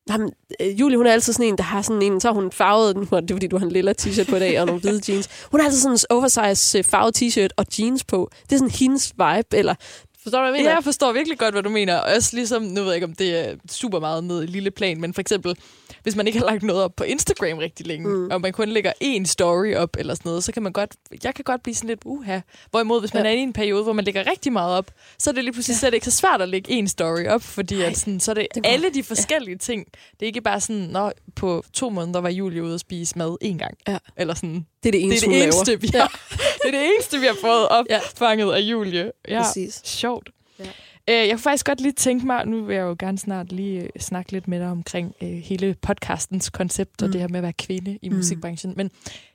Jamen, 0.09 0.31
øh, 0.61 0.79
Julie, 0.79 0.97
hun 0.97 1.05
er 1.05 1.11
altid 1.11 1.33
sådan 1.33 1.45
en, 1.45 1.57
der 1.57 1.63
har 1.63 1.81
sådan 1.81 2.01
en, 2.01 2.19
så 2.19 2.27
har 2.27 2.33
hun 2.33 2.51
farvet 2.51 2.95
den, 2.95 3.05
det 3.11 3.31
er 3.31 3.35
fordi, 3.35 3.47
du 3.47 3.57
har 3.57 3.65
en 3.65 3.71
lilla 3.71 3.93
t-shirt 4.01 4.29
på 4.29 4.35
i 4.35 4.39
dag, 4.39 4.59
og 4.59 4.65
nogle 4.65 4.81
hvide 4.81 5.11
jeans. 5.11 5.29
Hun 5.51 5.59
har 5.59 5.67
altid 5.67 5.79
sådan 5.79 5.93
en 5.93 5.99
oversize 6.09 6.77
øh, 6.77 6.83
farvet 6.83 7.21
t-shirt 7.21 7.49
og 7.57 7.65
jeans 7.79 8.03
på. 8.03 8.29
Det 8.43 8.51
er 8.51 8.57
sådan 8.57 8.71
hendes 8.71 9.13
vibe, 9.17 9.57
eller... 9.57 9.75
Forstår 10.23 10.37
du, 10.39 10.43
hvad 10.43 10.49
jeg 10.49 10.59
mener? 10.59 10.69
Ja, 10.69 10.75
jeg 10.75 10.83
forstår 10.83 11.11
virkelig 11.13 11.39
godt, 11.39 11.53
hvad 11.53 11.63
du 11.63 11.69
mener. 11.69 11.97
Også 11.97 12.35
ligesom, 12.35 12.61
nu 12.63 12.81
ved 12.81 12.87
jeg 12.87 12.95
ikke, 12.95 13.05
om 13.05 13.15
det 13.15 13.49
er 13.49 13.55
super 13.71 13.99
meget 13.99 14.23
ned 14.23 14.43
i 14.43 14.45
lille 14.45 14.71
plan, 14.71 15.01
men 15.01 15.13
for 15.13 15.21
eksempel, 15.21 15.55
hvis 16.03 16.15
man 16.15 16.27
ikke 16.27 16.39
har 16.39 16.45
lagt 16.45 16.63
noget 16.63 16.83
op 16.83 16.95
på 16.95 17.03
Instagram 17.03 17.57
rigtig 17.57 17.87
længe, 17.87 18.07
mm. 18.09 18.31
Og 18.31 18.41
man 18.41 18.53
kun 18.53 18.69
lægger 18.69 18.91
én 19.03 19.25
story 19.25 19.73
op 19.75 19.95
eller 19.99 20.13
sådan 20.15 20.29
noget, 20.29 20.43
så 20.43 20.51
kan 20.51 20.63
man 20.63 20.71
godt, 20.73 20.91
jeg 21.23 21.35
kan 21.35 21.43
godt 21.43 21.63
blive 21.63 21.75
sådan 21.75 21.87
lidt 21.87 22.01
uha. 22.05 22.39
Hvorimod, 22.71 22.99
hvis 22.99 23.13
man 23.13 23.23
Ja. 23.25 23.29
er 23.29 23.33
i 23.35 23.39
en 23.39 23.53
periode, 23.53 23.83
hvor 23.83 23.93
man 23.93 24.05
lægger 24.05 24.27
rigtig 24.31 24.53
meget 24.53 24.77
op, 24.77 24.91
så 25.17 25.29
er 25.29 25.33
det 25.33 25.43
lige 25.43 25.53
pludselig 25.53 25.73
ja. 25.75 25.79
slet 25.79 25.93
ikke 25.93 26.05
så 26.05 26.11
svært 26.11 26.41
at 26.41 26.49
lægge 26.49 26.79
én 26.81 26.87
story 26.87 27.25
op, 27.25 27.41
fordi 27.41 27.75
Nej, 27.75 27.85
at 27.85 27.97
sådan, 27.97 28.19
så 28.19 28.31
er 28.31 28.35
det, 28.35 28.47
det 28.55 28.63
det 28.63 28.69
alle 28.69 28.89
de 28.93 29.03
forskellige 29.03 29.53
ja. 29.55 29.57
ting. 29.57 29.85
Det 30.13 30.21
er 30.21 30.25
ikke 30.27 30.41
bare 30.41 30.61
sådan, 30.61 30.81
når 30.81 31.13
på 31.35 31.63
to 31.73 31.89
måneder 31.89 32.21
var 32.21 32.29
Julie 32.29 32.63
ude 32.63 32.73
at 32.73 32.79
spise 32.79 33.17
mad 33.17 33.37
én 33.43 33.57
gang. 33.57 33.77
Ja. 33.87 33.97
Eller 34.17 34.33
sådan, 34.33 34.53
Det 34.83 34.89
er 34.89 34.91
det 34.91 34.93
det 34.93 35.03
eneste, 35.03 35.25
er 35.27 35.31
det 35.31 35.43
eneste, 35.43 35.65
laver. 35.71 35.79
vi 35.79 35.87
har, 35.87 36.19
det 36.63 36.67
er 36.67 36.71
det 36.79 36.85
eneste, 36.95 37.19
vi 37.19 37.25
har 37.25 37.37
fået 37.41 37.67
opfanget 37.69 38.53
af 38.53 38.59
Julie. 38.59 39.11
Ja. 39.27 39.41
Præcis. 39.43 39.81
Sjovt. 39.83 40.29
Ja. 40.59 40.65
Øh, 41.09 41.15
jeg 41.15 41.29
kunne 41.31 41.39
faktisk 41.39 41.65
godt 41.65 41.81
lige 41.81 41.91
tænke 41.91 42.25
mig, 42.25 42.45
nu 42.45 42.63
vil 42.65 42.75
jeg 42.75 42.81
jo 42.83 42.95
gerne 42.99 43.17
snart 43.17 43.51
lige 43.51 43.81
øh, 43.81 43.89
snakke 43.99 44.31
lidt 44.31 44.47
med 44.47 44.59
dig 44.59 44.67
omkring 44.67 45.15
øh, 45.21 45.29
hele 45.29 45.75
podcastens 45.81 46.49
koncept 46.49 47.01
og 47.01 47.07
Mm. 47.07 47.11
det 47.11 47.21
her 47.21 47.27
med 47.27 47.39
at 47.39 47.43
være 47.43 47.53
kvinde 47.53 47.99
i 48.01 48.09
Mm. 48.09 48.15
musikbranchen. 48.15 48.73
Men 48.77 48.91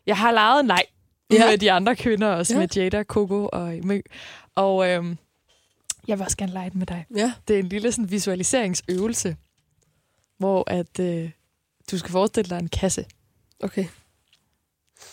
jeg 0.06 0.16
har 0.16 0.32
lejet 0.32 0.60
en 0.60 0.66
leg 0.66 0.82
Ja. 1.32 1.50
med 1.50 1.58
de 1.58 1.72
andre 1.72 1.96
kvinder, 1.96 2.28
også 2.28 2.54
Ja. 2.54 2.58
med 2.60 2.68
Jada, 2.76 3.02
Coco 3.02 3.48
og 3.52 3.74
Mø. 3.84 4.00
Og 4.54 4.88
øh, 4.90 5.16
jeg 6.08 6.18
vil 6.18 6.24
også 6.24 6.36
gerne 6.36 6.52
lege 6.52 6.70
med 6.74 6.86
dig. 6.86 7.06
Ja. 7.16 7.32
Det 7.48 7.54
er 7.56 7.60
en 7.60 7.68
lille 7.68 7.92
sådan, 7.92 8.10
visualiseringsøvelse, 8.10 9.36
hvor 10.38 10.64
at 10.70 11.00
øh, 11.00 11.30
du 11.90 11.98
skal 11.98 12.10
forestille 12.10 12.50
dig 12.50 12.58
en 12.58 12.68
kasse 12.68 13.04
Okay. 13.62 13.84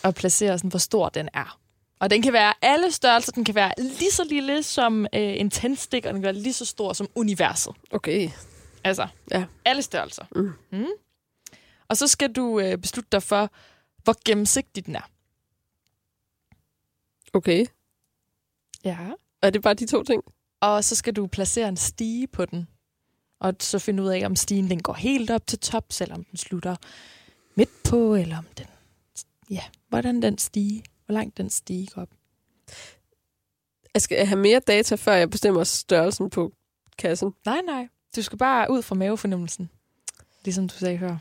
og 0.02 0.14
placere, 0.14 0.58
sådan, 0.58 0.70
hvor 0.70 0.78
stor 0.78 1.08
den 1.08 1.28
er. 1.34 1.58
Og 2.00 2.10
den 2.10 2.22
kan 2.22 2.32
være 2.32 2.54
alle 2.62 2.92
størrelser. 2.92 3.32
Den 3.32 3.44
kan 3.44 3.54
være 3.54 3.72
lige 3.78 4.10
så 4.10 4.24
lille 4.24 4.62
som 4.62 5.04
øh, 5.04 5.08
en 5.12 5.50
tændstik, 5.50 6.04
og 6.06 6.12
den 6.14 6.22
kan 6.22 6.24
være 6.34 6.42
lige 6.42 6.52
så 6.52 6.64
stor 6.64 6.92
som 6.92 7.08
universet. 7.14 7.72
Okay. 7.90 8.30
Altså, 8.84 9.08
Ja. 9.30 9.44
alle 9.64 9.82
størrelser. 9.82 10.24
Mm. 10.36 10.52
Mm. 10.78 10.86
Og 11.88 11.96
så 11.96 12.08
skal 12.08 12.32
du 12.32 12.60
øh, 12.60 12.78
beslutte 12.78 13.08
dig 13.12 13.22
for, 13.22 13.50
hvor 14.04 14.16
gennemsigtig 14.24 14.86
den 14.86 14.96
er. 14.96 15.10
Okay. 17.32 17.66
Ja. 18.84 18.98
Er 19.42 19.50
det 19.50 19.62
bare 19.62 19.74
de 19.74 19.86
to 19.86 20.02
ting? 20.02 20.22
Og 20.60 20.84
så 20.84 20.94
skal 20.96 21.16
du 21.16 21.26
placere 21.26 21.68
en 21.68 21.76
stige 21.76 22.26
på 22.26 22.44
den. 22.46 22.68
Og 23.40 23.54
så 23.60 23.78
finde 23.78 24.02
ud 24.02 24.08
af, 24.08 24.22
om 24.26 24.36
stigen 24.36 24.70
den 24.70 24.82
går 24.82 24.92
helt 24.92 25.30
op 25.30 25.46
til 25.46 25.58
top, 25.58 25.84
selvom 25.90 26.24
den 26.24 26.36
slutter 26.36 26.76
midt 27.54 27.70
på, 27.84 28.14
eller 28.14 28.38
om 28.38 28.46
den... 28.58 28.66
Ja, 29.50 29.62
hvordan 29.88 30.22
den 30.22 30.38
stige, 30.38 30.84
hvor 31.06 31.12
langt 31.12 31.38
den 31.38 31.50
stige 31.50 31.88
op. 31.96 32.08
Jeg 33.94 34.02
skal 34.02 34.26
have 34.26 34.40
mere 34.40 34.60
data, 34.60 34.94
før 34.94 35.12
jeg 35.12 35.30
bestemmer 35.30 35.64
størrelsen 35.64 36.30
på 36.30 36.52
kassen. 36.98 37.34
Nej, 37.46 37.60
nej. 37.66 37.88
Du 38.16 38.22
skal 38.22 38.38
bare 38.38 38.70
ud 38.70 38.82
fra 38.82 38.94
mavefornemmelsen. 38.94 39.70
Ligesom 40.44 40.68
du 40.68 40.74
sagde 40.74 40.98
før. 40.98 41.16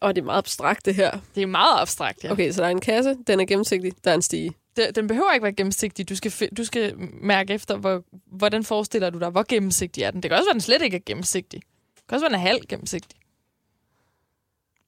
Og 0.00 0.14
det 0.14 0.20
er 0.20 0.24
meget 0.24 0.38
abstrakt, 0.38 0.86
det 0.86 0.94
her. 0.94 1.18
Det 1.34 1.42
er 1.42 1.46
meget 1.46 1.80
abstrakt, 1.80 2.24
ja. 2.24 2.32
Okay, 2.32 2.52
så 2.52 2.60
der 2.60 2.66
er 2.66 2.70
en 2.70 2.80
kasse, 2.80 3.16
den 3.26 3.40
er 3.40 3.44
gennemsigtig, 3.44 3.92
der 4.04 4.10
er 4.10 4.14
en 4.14 4.22
stige. 4.22 4.52
Det, 4.76 4.96
den 4.96 5.06
behøver 5.06 5.32
ikke 5.32 5.44
være 5.44 5.52
gennemsigtig. 5.52 6.08
Du 6.08 6.16
skal, 6.16 6.48
du 6.56 6.64
skal 6.64 6.94
mærke 7.22 7.54
efter, 7.54 7.76
hvor, 7.76 8.02
hvordan 8.26 8.64
forestiller 8.64 9.10
du 9.10 9.18
dig, 9.18 9.30
hvor 9.30 9.44
gennemsigtig 9.48 10.02
er 10.02 10.10
den. 10.10 10.22
Det 10.22 10.30
kan 10.30 10.38
også 10.38 10.48
være, 10.48 10.52
den 10.52 10.60
slet 10.60 10.82
ikke 10.82 10.96
er 10.96 11.00
gennemsigtig. 11.06 11.62
Det 11.94 12.02
kan 12.08 12.16
også 12.16 12.24
være, 12.24 12.28
den 12.28 12.46
er 12.46 12.48
halv 12.48 12.60
gennemsigtig. 12.68 13.20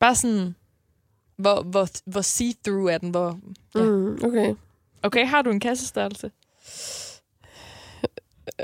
Bare 0.01 0.15
sådan, 0.15 0.55
hvor, 1.37 1.63
hvor, 1.63 1.89
hvor 2.07 2.21
see-through 2.21 2.93
er 2.93 2.99
den. 2.99 3.11
Hvor, 3.11 3.39
Ja. 3.75 3.83
Mm, 3.83 4.19
okay. 4.25 4.55
okay, 5.03 5.27
har 5.27 5.43
du 5.43 5.51
en 5.51 5.61
kassestørrelse? 5.61 6.31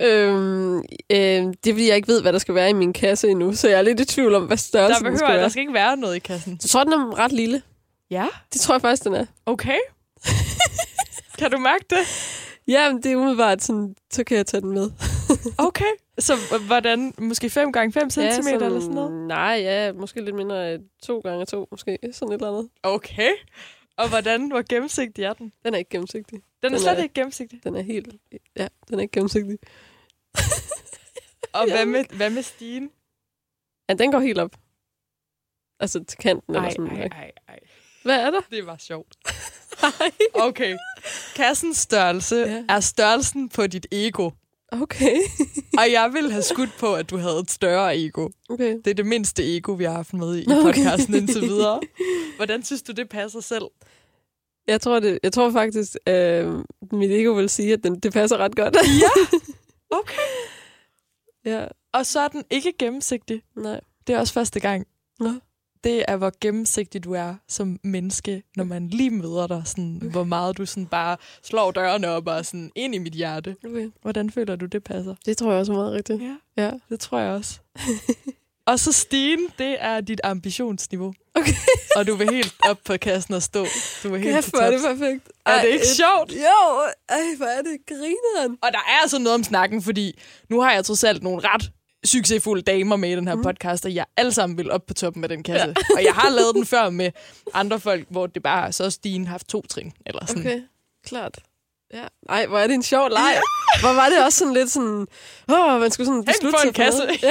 Øhm, 0.03 0.77
øh, 0.79 0.85
det 1.11 1.67
er 1.67 1.73
fordi, 1.73 1.89
jeg 1.89 1.97
ikke 1.97 2.09
ved, 2.09 2.23
hvad 2.23 2.33
der 2.33 2.39
skal 2.39 2.55
være 2.55 2.71
i 2.71 2.73
min 2.73 2.93
kasse 2.93 3.29
endnu, 3.29 3.55
så 3.55 3.69
jeg 3.69 3.79
er 3.79 3.83
lidt 3.83 4.01
i 4.01 4.05
tvivl 4.05 4.35
om, 4.35 4.43
hvad 4.43 4.57
Der, 4.57 4.61
størrelsen 4.61 4.97
skal 5.01 5.13
behøver, 5.13 5.33
være. 5.33 5.43
der 5.43 5.49
skal 5.49 5.61
ikke 5.61 5.75
være 5.75 5.97
noget 5.97 6.17
i 6.17 6.19
kassen. 6.19 6.61
Så 6.61 6.69
tror 6.69 6.85
den 6.85 6.93
er 6.93 7.19
ret 7.19 7.33
lille. 7.33 7.63
Ja, 8.11 8.27
Det 8.53 8.61
tror 8.61 8.75
jeg 8.75 8.81
faktisk, 8.81 9.05
den 9.05 9.15
er. 9.15 9.27
okay. 9.47 9.79
Kan 11.39 11.51
du 11.51 11.59
mærke 11.59 11.85
det? 11.91 11.99
Jamen, 12.73 13.03
det 13.03 13.13
er 13.13 13.17
umiddelbart 13.17 13.63
sådan, 13.63 13.95
så 14.13 14.25
kan 14.25 14.37
jeg 14.37 14.47
tage 14.47 14.61
den 14.61 14.73
med. 14.73 14.91
Okay. 15.59 15.85
Så 16.19 16.33
hvordan? 16.67 17.15
Måske 17.19 17.51
5 17.51 17.73
gange 17.73 17.93
5 17.93 18.11
cm 18.11 18.21
Ja, 18.21 18.29
eller 18.55 18.81
sådan 18.81 18.95
noget? 18.95 19.13
Nej, 19.29 19.59
ja, 19.63 19.93
måske 19.93 20.25
lidt 20.25 20.37
mindre. 20.37 20.73
øh, 20.75 20.81
To 21.03 21.21
gange 21.21 21.47
to, 21.47 21.69
måske. 21.71 21.99
Sådan 22.13 22.33
et 22.33 22.35
eller 22.35 22.49
andet. 22.49 22.69
Okay. 22.83 23.31
Og 23.97 24.09
hvordan? 24.09 24.51
Hvor 24.51 24.63
gennemsigtig 24.69 25.25
er 25.25 25.33
den? 25.33 25.53
Den 25.65 25.75
er 25.75 25.79
ikke 25.79 25.91
gennemsigtig. 25.91 26.39
Den 26.63 26.67
er 26.67 26.69
Den 26.69 26.81
slet 26.81 26.99
er- 26.99 27.03
ikke 27.03 27.15
gennemsigtig. 27.15 27.65
Den 27.65 27.77
er 27.77 27.83
helt... 27.83 28.09
Ja, 28.57 28.69
den 28.89 28.99
er 28.99 29.03
ikke 29.03 29.13
gennemsigtig. 29.13 29.59
Og 31.59 31.71
hvad 31.71 31.87
med, 31.87 32.05
hvad 32.17 32.31
med 32.31 32.43
stigen? 32.43 32.91
Ja, 33.89 33.95
den 33.95 34.13
går 34.13 34.21
helt 34.21 34.39
op. 34.39 34.57
Altså 35.81 36.05
til 36.05 36.19
kanten 36.19 36.55
eller 36.55 36.69
Ej, 36.69 36.71
sådan. 36.71 36.97
ej, 36.97 37.09
ej, 37.13 37.31
ej. 37.49 37.59
Hvad 38.05 38.21
er 38.21 38.31
der? 38.31 38.41
Det 38.51 38.67
var 38.67 38.77
sjovt. 38.77 39.17
Okay. 40.35 40.77
Kassens 41.37 41.77
størrelse 41.79 42.37
ja. 42.37 42.65
er 42.69 42.81
størrelsen 42.81 43.49
på 43.49 43.67
dit 43.67 43.87
ego. 43.93 44.31
Okay. 44.73 45.17
Og 45.79 45.93
jeg 45.93 46.11
ville 46.13 46.31
have 46.31 46.43
skudt 46.43 46.71
på, 46.79 46.95
at 46.95 47.11
du 47.11 47.17
havde 47.17 47.39
et 47.39 47.51
større 47.51 47.99
ego. 47.99 48.29
okay. 48.49 48.77
Det 48.85 48.87
er 48.91 48.95
det 48.95 49.07
mindste 49.07 49.57
ego, 49.57 49.73
vi 49.73 49.85
har 49.85 49.93
haft 49.93 50.13
med 50.15 50.37
i 50.39 50.45
Nå, 50.47 50.55
okay. 50.55 50.63
podcasten 50.65 51.15
indtil 51.15 51.43
videre. 51.43 51.81
Hvordan 52.37 52.63
synes 52.63 52.83
du, 52.83 52.93
det 52.93 53.09
passer 53.09 53.41
selv? 53.41 53.65
Jeg 54.67 54.81
tror, 54.81 55.01
det, 55.01 55.19
jeg 55.23 55.33
tror 55.33 55.51
faktisk, 55.51 55.97
øh, 56.09 56.55
mit 56.93 57.11
ego 57.11 57.33
vil 57.33 57.49
sige, 57.49 57.73
at 57.73 57.85
den, 57.85 58.01
det 58.01 58.13
passer 58.13 58.37
ret 58.37 58.57
godt. 58.57 58.77
Ja. 58.77 59.39
Okay. 59.95 60.23
ja, 61.45 61.67
Og 61.93 62.07
så 62.07 62.21
er 62.21 62.29
den 62.29 62.45
ikke 62.51 62.73
gennemsigtig. 62.79 63.43
nej. 63.57 63.81
Det 64.07 64.15
er 64.15 64.19
også 64.19 64.33
første 64.33 64.61
gang. 64.61 64.87
Nå. 65.21 65.31
Det 65.85 66.05
er, 66.09 66.17
hvor 66.17 66.33
gennemsigtig 66.41 67.05
du 67.05 67.13
er 67.13 67.35
som 67.49 67.79
menneske, 67.85 68.43
når 68.57 68.65
man 68.65 68.89
lige 68.89 69.11
møder 69.11 69.47
dig. 69.47 69.63
Sådan, 69.65 69.99
hvor 70.13 70.25
meget 70.25 70.59
du 70.59 70.67
sådan 70.67 70.87
bare 70.87 71.17
slår 71.43 71.71
dørene 71.71 72.09
op 72.09 72.27
og 72.27 72.47
sådan 72.47 72.71
ind 72.77 72.95
i 72.95 72.99
mit 72.99 73.13
hjerte. 73.13 73.57
Okay. 73.67 73.91
Hvordan 74.03 74.31
føler 74.31 74.57
du, 74.57 74.67
det 74.67 74.85
passer? 74.85 75.15
Det 75.27 75.37
tror 75.37 75.51
jeg 75.51 75.61
også 75.61 75.73
er 75.73 75.77
meget 75.77 75.93
rigtigt. 75.93 76.23
Ja, 76.23 76.37
Ja. 76.65 76.71
det 76.89 77.01
tror 77.01 77.19
jeg 77.19 77.31
også. 77.33 77.61
og 78.71 78.79
så 78.79 78.93
stigen, 78.93 79.41
det 79.59 79.77
er 79.81 80.01
dit 80.01 80.21
ambitionsniveau. 80.25 81.15
Okay. 81.35 81.53
Og 81.97 82.07
du 82.07 82.15
vil 82.15 82.31
helt 82.31 82.55
op 82.69 82.79
på 82.85 82.97
kassen 82.97 83.35
og 83.35 83.43
stå. 83.43 83.67
Du 84.03 84.09
vil 84.09 84.21
helt 84.21 84.35
Kæft, 84.35 84.51
hvor 84.51 84.59
er 84.61 84.71
det 84.71 84.81
perfekt. 84.81 85.29
Er 85.47 85.61
det 85.61 85.69
ikke 85.69 85.79
et- 85.83 85.87
sjovt? 85.97 86.33
Jo, 86.33 86.81
ej, 87.09 87.19
hvor 87.37 87.47
er 87.47 87.63
det 87.63 87.77
grineren. 87.89 88.59
Og 88.63 88.69
der 88.73 88.79
er 88.79 89.01
altså 89.03 89.19
noget 89.19 89.35
om 89.35 89.45
snakken, 89.45 89.83
fordi 89.83 90.19
nu 90.51 90.61
har 90.61 90.73
jeg 90.73 90.85
trods 90.85 91.05
alt 91.05 91.23
nogle 91.23 91.43
ret 91.45 91.71
succesfulde 92.05 92.63
damer 92.63 92.97
med 92.97 93.11
i 93.13 93.17
den 93.17 93.29
her 93.29 93.35
Mhm. 93.35 93.45
podcast, 93.45 93.85
og 93.85 93.95
jeg 93.95 94.05
alle 94.17 94.33
sammen 94.33 94.59
vil 94.59 94.71
op 94.71 94.87
på 94.87 94.95
toppen 94.95 95.23
af 95.25 95.29
den 95.29 95.43
kasse. 95.43 95.67
Ja. 95.69 95.75
og 95.97 96.05
jeg 96.05 96.15
har 96.15 96.31
lavet 96.31 96.55
den 96.55 96.67
før 96.67 96.91
med 96.91 97.11
andre 97.55 97.81
folk, 97.81 98.07
hvor 98.11 98.27
det 98.27 98.43
bare 98.43 98.67
er 98.67 98.71
så 98.71 98.91
stigen 98.91 99.27
haft 99.27 99.49
to 99.49 99.63
trin. 99.71 99.93
Eller 100.07 100.27
sådan. 100.27 100.43
Okay, 100.47 100.63
klart. 101.07 101.39
Ja. 101.95 102.05
Ej, 102.29 102.47
hvor 102.47 102.59
er 102.59 102.67
det 102.67 102.75
en 102.75 102.83
sjov 102.83 103.09
leg. 103.09 103.41
Hvor 103.81 103.93
var 103.93 104.09
det 104.09 104.25
også 104.25 104.39
sådan 104.39 104.55
lidt 104.55 104.71
sådan... 104.71 105.07
Åh, 105.53 105.81
man 105.81 105.91
skulle 105.91 106.07
sådan 106.07 106.25
beslutte 106.25 106.59
en 106.69 106.75
sig 106.75 106.93
for 106.93 106.99
noget. 106.99 107.21
kasse. 107.21 107.27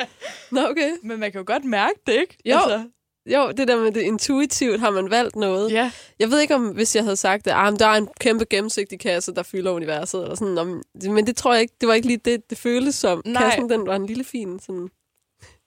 Ja. 0.00 0.04
Nå, 0.50 0.66
okay. 0.70 0.90
Men 1.02 1.20
man 1.20 1.32
kan 1.32 1.38
jo 1.38 1.44
godt 1.46 1.64
mærke 1.64 1.94
det, 2.06 2.12
ikke? 2.12 2.36
Jo. 2.46 2.56
Altså, 2.56 2.84
Jo, 3.26 3.50
det 3.56 3.68
der 3.68 3.80
med 3.82 3.92
det 3.92 4.00
intuitivt, 4.00 4.80
har 4.80 4.90
man 4.90 5.10
valgt 5.10 5.36
noget. 5.36 5.72
ja. 5.72 5.90
Jeg 6.18 6.30
ved 6.30 6.40
ikke, 6.40 6.54
om 6.54 6.68
hvis 6.68 6.96
jeg 6.96 7.04
havde 7.04 7.16
sagt, 7.16 7.46
at 7.46 7.52
ah, 7.56 7.78
der 7.78 7.86
er 7.86 7.94
en 7.96 8.08
kæmpe 8.20 8.44
gennemsigtig 8.50 9.00
kasse, 9.00 9.34
der 9.34 9.42
fylder 9.42 9.70
universet, 9.70 10.22
eller 10.22 10.34
sådan, 10.34 10.58
om, 10.58 10.82
men 11.02 11.26
det 11.26 11.36
tror 11.36 11.52
jeg 11.52 11.62
ikke, 11.62 11.74
det 11.80 11.88
var 11.88 11.94
ikke 11.94 12.06
lige 12.06 12.16
det, 12.24 12.50
det 12.50 12.58
føltes 12.58 12.94
som. 12.94 13.22
Nej. 13.24 13.42
Kassen, 13.42 13.70
den 13.70 13.86
var 13.86 13.96
en 13.96 14.06
lille 14.06 14.24
fin 14.24 14.58
sådan 14.60 14.88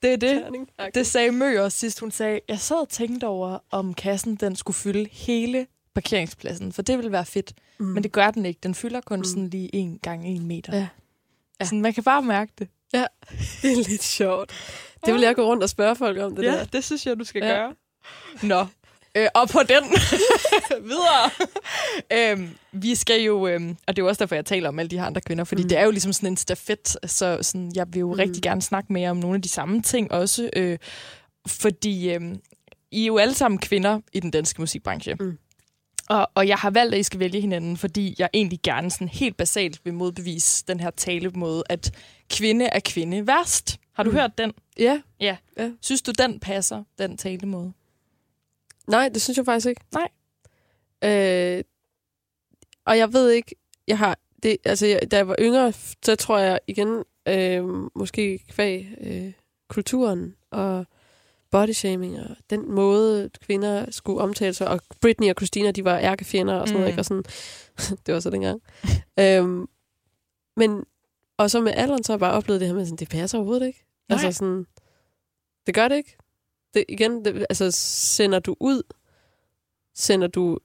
Det 0.01 0.13
er 0.13 0.17
det. 0.17 0.43
Det 0.95 1.07
sagde 1.07 1.31
Mø 1.31 1.59
også 1.61 1.77
sidst. 1.77 1.99
Hun 1.99 2.11
sagde, 2.11 2.39
jeg 2.47 2.59
sad 2.59 2.77
og 2.77 2.89
tænkte 2.89 3.25
over, 3.27 3.57
om 3.71 3.93
kassen 3.93 4.35
den 4.35 4.55
skulle 4.55 4.75
fylde 4.75 5.09
hele 5.11 5.67
parkeringspladsen, 5.95 6.71
for 6.73 6.81
det 6.81 6.97
ville 6.97 7.11
være 7.11 7.25
fedt. 7.25 7.53
mm. 7.79 7.85
Men 7.85 8.03
det 8.03 8.11
gør 8.11 8.31
den 8.31 8.45
ikke. 8.45 8.59
Den 8.63 8.75
fylder 8.75 9.01
kun 9.01 9.19
Mm. 9.19 9.23
sådan 9.23 9.47
lige 9.49 9.75
en 9.75 9.99
gang 10.03 10.25
en 10.27 10.47
meter. 10.47 10.75
Ja. 10.77 10.87
Ja. 11.59 11.65
Sådan, 11.65 11.81
man 11.81 11.93
kan 11.93 12.03
bare 12.03 12.21
mærke 12.21 12.51
det. 12.59 12.67
det 13.61 13.71
er 13.71 13.89
lidt 13.89 14.03
sjovt. 14.03 14.51
Det 15.05 15.13
vil 15.13 15.21
jeg 15.21 15.35
gå 15.35 15.45
rundt 15.45 15.63
og 15.63 15.69
spørge 15.69 15.95
folk 15.95 16.17
om, 16.19 16.35
det 16.35 16.43
ja, 16.43 16.51
der. 16.51 16.63
det 16.65 16.83
synes 16.83 17.05
jeg, 17.05 17.19
du 17.19 17.23
skal 17.23 17.41
Ja. 17.43 17.49
ja. 17.49 17.55
gøre. 17.59 17.73
Nå, 18.43 18.65
øh, 19.17 19.27
og 19.35 19.49
på 19.49 19.59
den 19.69 19.83
videre. 20.89 21.29
øhm, 22.13 22.49
vi 22.71 22.95
skal 22.95 23.21
jo, 23.21 23.47
øhm, 23.47 23.69
og 23.87 23.95
det 23.95 24.01
er 24.01 24.05
jo 24.05 24.07
også 24.09 24.19
derfor, 24.19 24.35
jeg 24.35 24.45
taler 24.45 24.69
om 24.69 24.79
alle 24.79 24.89
de 24.89 24.97
her 24.99 25.05
andre 25.05 25.21
kvinder, 25.21 25.43
fordi 25.43 25.63
Mm. 25.63 25.69
det 25.69 25.77
er 25.77 25.83
jo 25.83 25.91
ligesom 25.91 26.13
sådan 26.13 26.29
en 26.29 26.37
stafet, 26.37 26.97
så 27.05 27.37
sådan, 27.41 27.71
jeg 27.75 27.85
vil 27.89 27.99
jo 27.99 28.07
Mm. 28.07 28.19
rigtig 28.19 28.41
gerne 28.43 28.61
snakke 28.61 28.93
mere 28.93 29.09
om 29.09 29.17
nogle 29.17 29.35
af 29.35 29.41
de 29.41 29.49
samme 29.49 29.81
ting 29.81 30.11
også, 30.11 30.49
øh, 30.55 30.77
fordi 31.47 32.09
øhm, 32.13 32.35
I 32.91 33.01
er 33.03 33.07
jo 33.07 33.17
alle 33.17 33.33
sammen 33.33 33.57
kvinder 33.59 33.99
i 34.13 34.19
den 34.19 34.31
danske 34.31 34.61
musikbranche. 34.61 35.15
Mm. 35.19 35.37
Og, 36.09 36.29
og 36.35 36.47
jeg 36.47 36.57
har 36.57 36.69
valgt, 36.69 36.93
at 36.93 36.99
I 36.99 37.03
skal 37.03 37.19
vælge 37.19 37.41
hinanden, 37.41 37.77
fordi 37.77 38.15
jeg 38.19 38.29
egentlig 38.33 38.59
gerne 38.63 38.91
sådan 38.91 39.07
helt 39.07 39.37
basalt 39.37 39.85
vil 39.85 39.93
modbevise 39.93 40.65
den 40.67 40.79
her 40.79 40.89
talemåde, 40.91 41.63
at 41.69 41.91
kvinde 42.29 42.65
er 42.65 42.79
kvinde 42.85 43.27
værst. 43.27 43.79
Har 43.93 44.03
du 44.03 44.09
Mm. 44.09 44.15
hørt 44.15 44.37
den? 44.37 44.51
Ja. 44.77 45.01
Synes 45.81 46.01
du, 46.01 46.11
den 46.11 46.39
passer, 46.39 46.83
den 46.97 47.17
talemåde? 47.17 47.73
Nej, 48.87 49.09
det 49.09 49.21
synes 49.21 49.37
jeg 49.37 49.45
faktisk 49.45 49.67
ikke. 49.67 49.81
Nej. 49.93 50.09
Øh, 51.03 51.63
og 52.85 52.97
jeg 52.97 53.13
ved 53.13 53.29
ikke, 53.31 53.55
jeg 53.87 53.97
har, 53.97 54.17
det, 54.43 54.57
altså 54.65 54.85
jeg, 54.85 55.11
da 55.11 55.17
jeg 55.17 55.27
var 55.27 55.35
yngre, 55.39 55.73
så 56.05 56.15
tror 56.15 56.37
jeg 56.37 56.59
igen, 56.67 57.03
øh, 57.27 57.63
måske 57.95 58.39
kvæg 58.49 58.87
øh, 59.01 59.31
kulturen 59.69 60.35
og 60.51 60.85
bodyshaming 61.57 62.19
og 62.19 62.35
den 62.49 62.71
måde, 62.71 63.29
kvinder 63.41 63.91
skulle 63.91 64.21
omtale 64.21 64.53
sig, 64.53 64.67
og 64.67 64.81
Britney 65.01 65.29
og 65.29 65.35
Christina, 65.37 65.71
de 65.71 65.85
var 65.85 65.99
ærkefjender 65.99 66.53
og 66.53 66.67
sådan 66.67 66.81
noget, 66.81 66.85
Mm. 66.85 66.89
ikke? 66.89 67.01
Og 67.01 67.05
sådan, 67.05 67.23
det 68.05 68.13
var 68.13 68.19
så 68.19 68.29
dengang. 68.29 68.61
øhm, 69.19 69.65
men, 70.57 70.83
og 71.37 71.51
så 71.51 71.61
med 71.61 71.71
alderen, 71.75 72.03
så 72.03 72.11
har 72.13 72.15
jeg 72.15 72.19
bare 72.19 72.33
oplevet 72.33 72.61
det 72.61 72.67
her 72.67 72.75
med, 72.75 72.85
sådan, 72.85 72.97
det 72.97 73.09
passer 73.09 73.37
overhovedet 73.37 73.67
ikke. 73.67 73.85
Nej. 74.09 74.15
Altså 74.25 74.37
sådan, 74.39 74.65
det 75.67 75.75
gør 75.75 75.87
det 75.87 75.95
ikke. 75.95 76.17
Det, 76.73 76.85
igen, 76.89 77.25
det, 77.25 77.45
altså 77.49 77.71
sender 77.71 78.39
du 78.39 78.55
ud, 78.59 78.81
sender 79.95 80.27
du, 80.27 80.59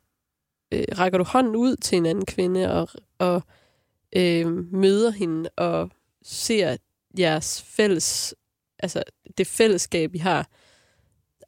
øh, 0.72 0.84
rækker 0.99 1.18
du 1.18 1.24
hånden 1.24 1.57
ud 1.57 1.76
til 1.76 1.99
en 1.99 2.07
anden 2.07 2.26
kvinde 2.26 2.72
og, 2.72 2.89
og 3.18 3.43
øh, 4.16 4.47
møder 4.74 5.11
hende 5.11 5.51
og 5.57 5.91
ser 6.22 6.76
jeres 7.18 7.62
fælles, 7.62 8.34
altså 8.78 9.03
det 9.39 9.47
fællesskab, 9.47 10.14
I 10.14 10.18
har, 10.18 10.49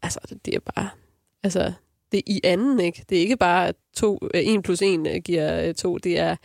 altså 0.03 0.21
det 0.45 0.55
er 0.55 0.61
bare, 0.75 0.89
altså 1.43 1.73
det 2.13 2.19
er 2.19 2.23
i 2.27 2.41
anden, 2.45 2.81
ikke? 2.81 3.05
Det 3.09 3.19
er 3.19 3.23
ikke 3.23 3.37
bare 3.37 3.69
at 3.69 3.75
to, 3.97 4.19
øh, 4.35 4.47
en 4.47 4.63
plus 4.63 4.83
en 4.83 5.07
øh, 5.07 5.17
giver 5.17 5.63
øh, 5.69 5.75
to, 5.75 5.99
det 5.99 6.19
er 6.19 6.37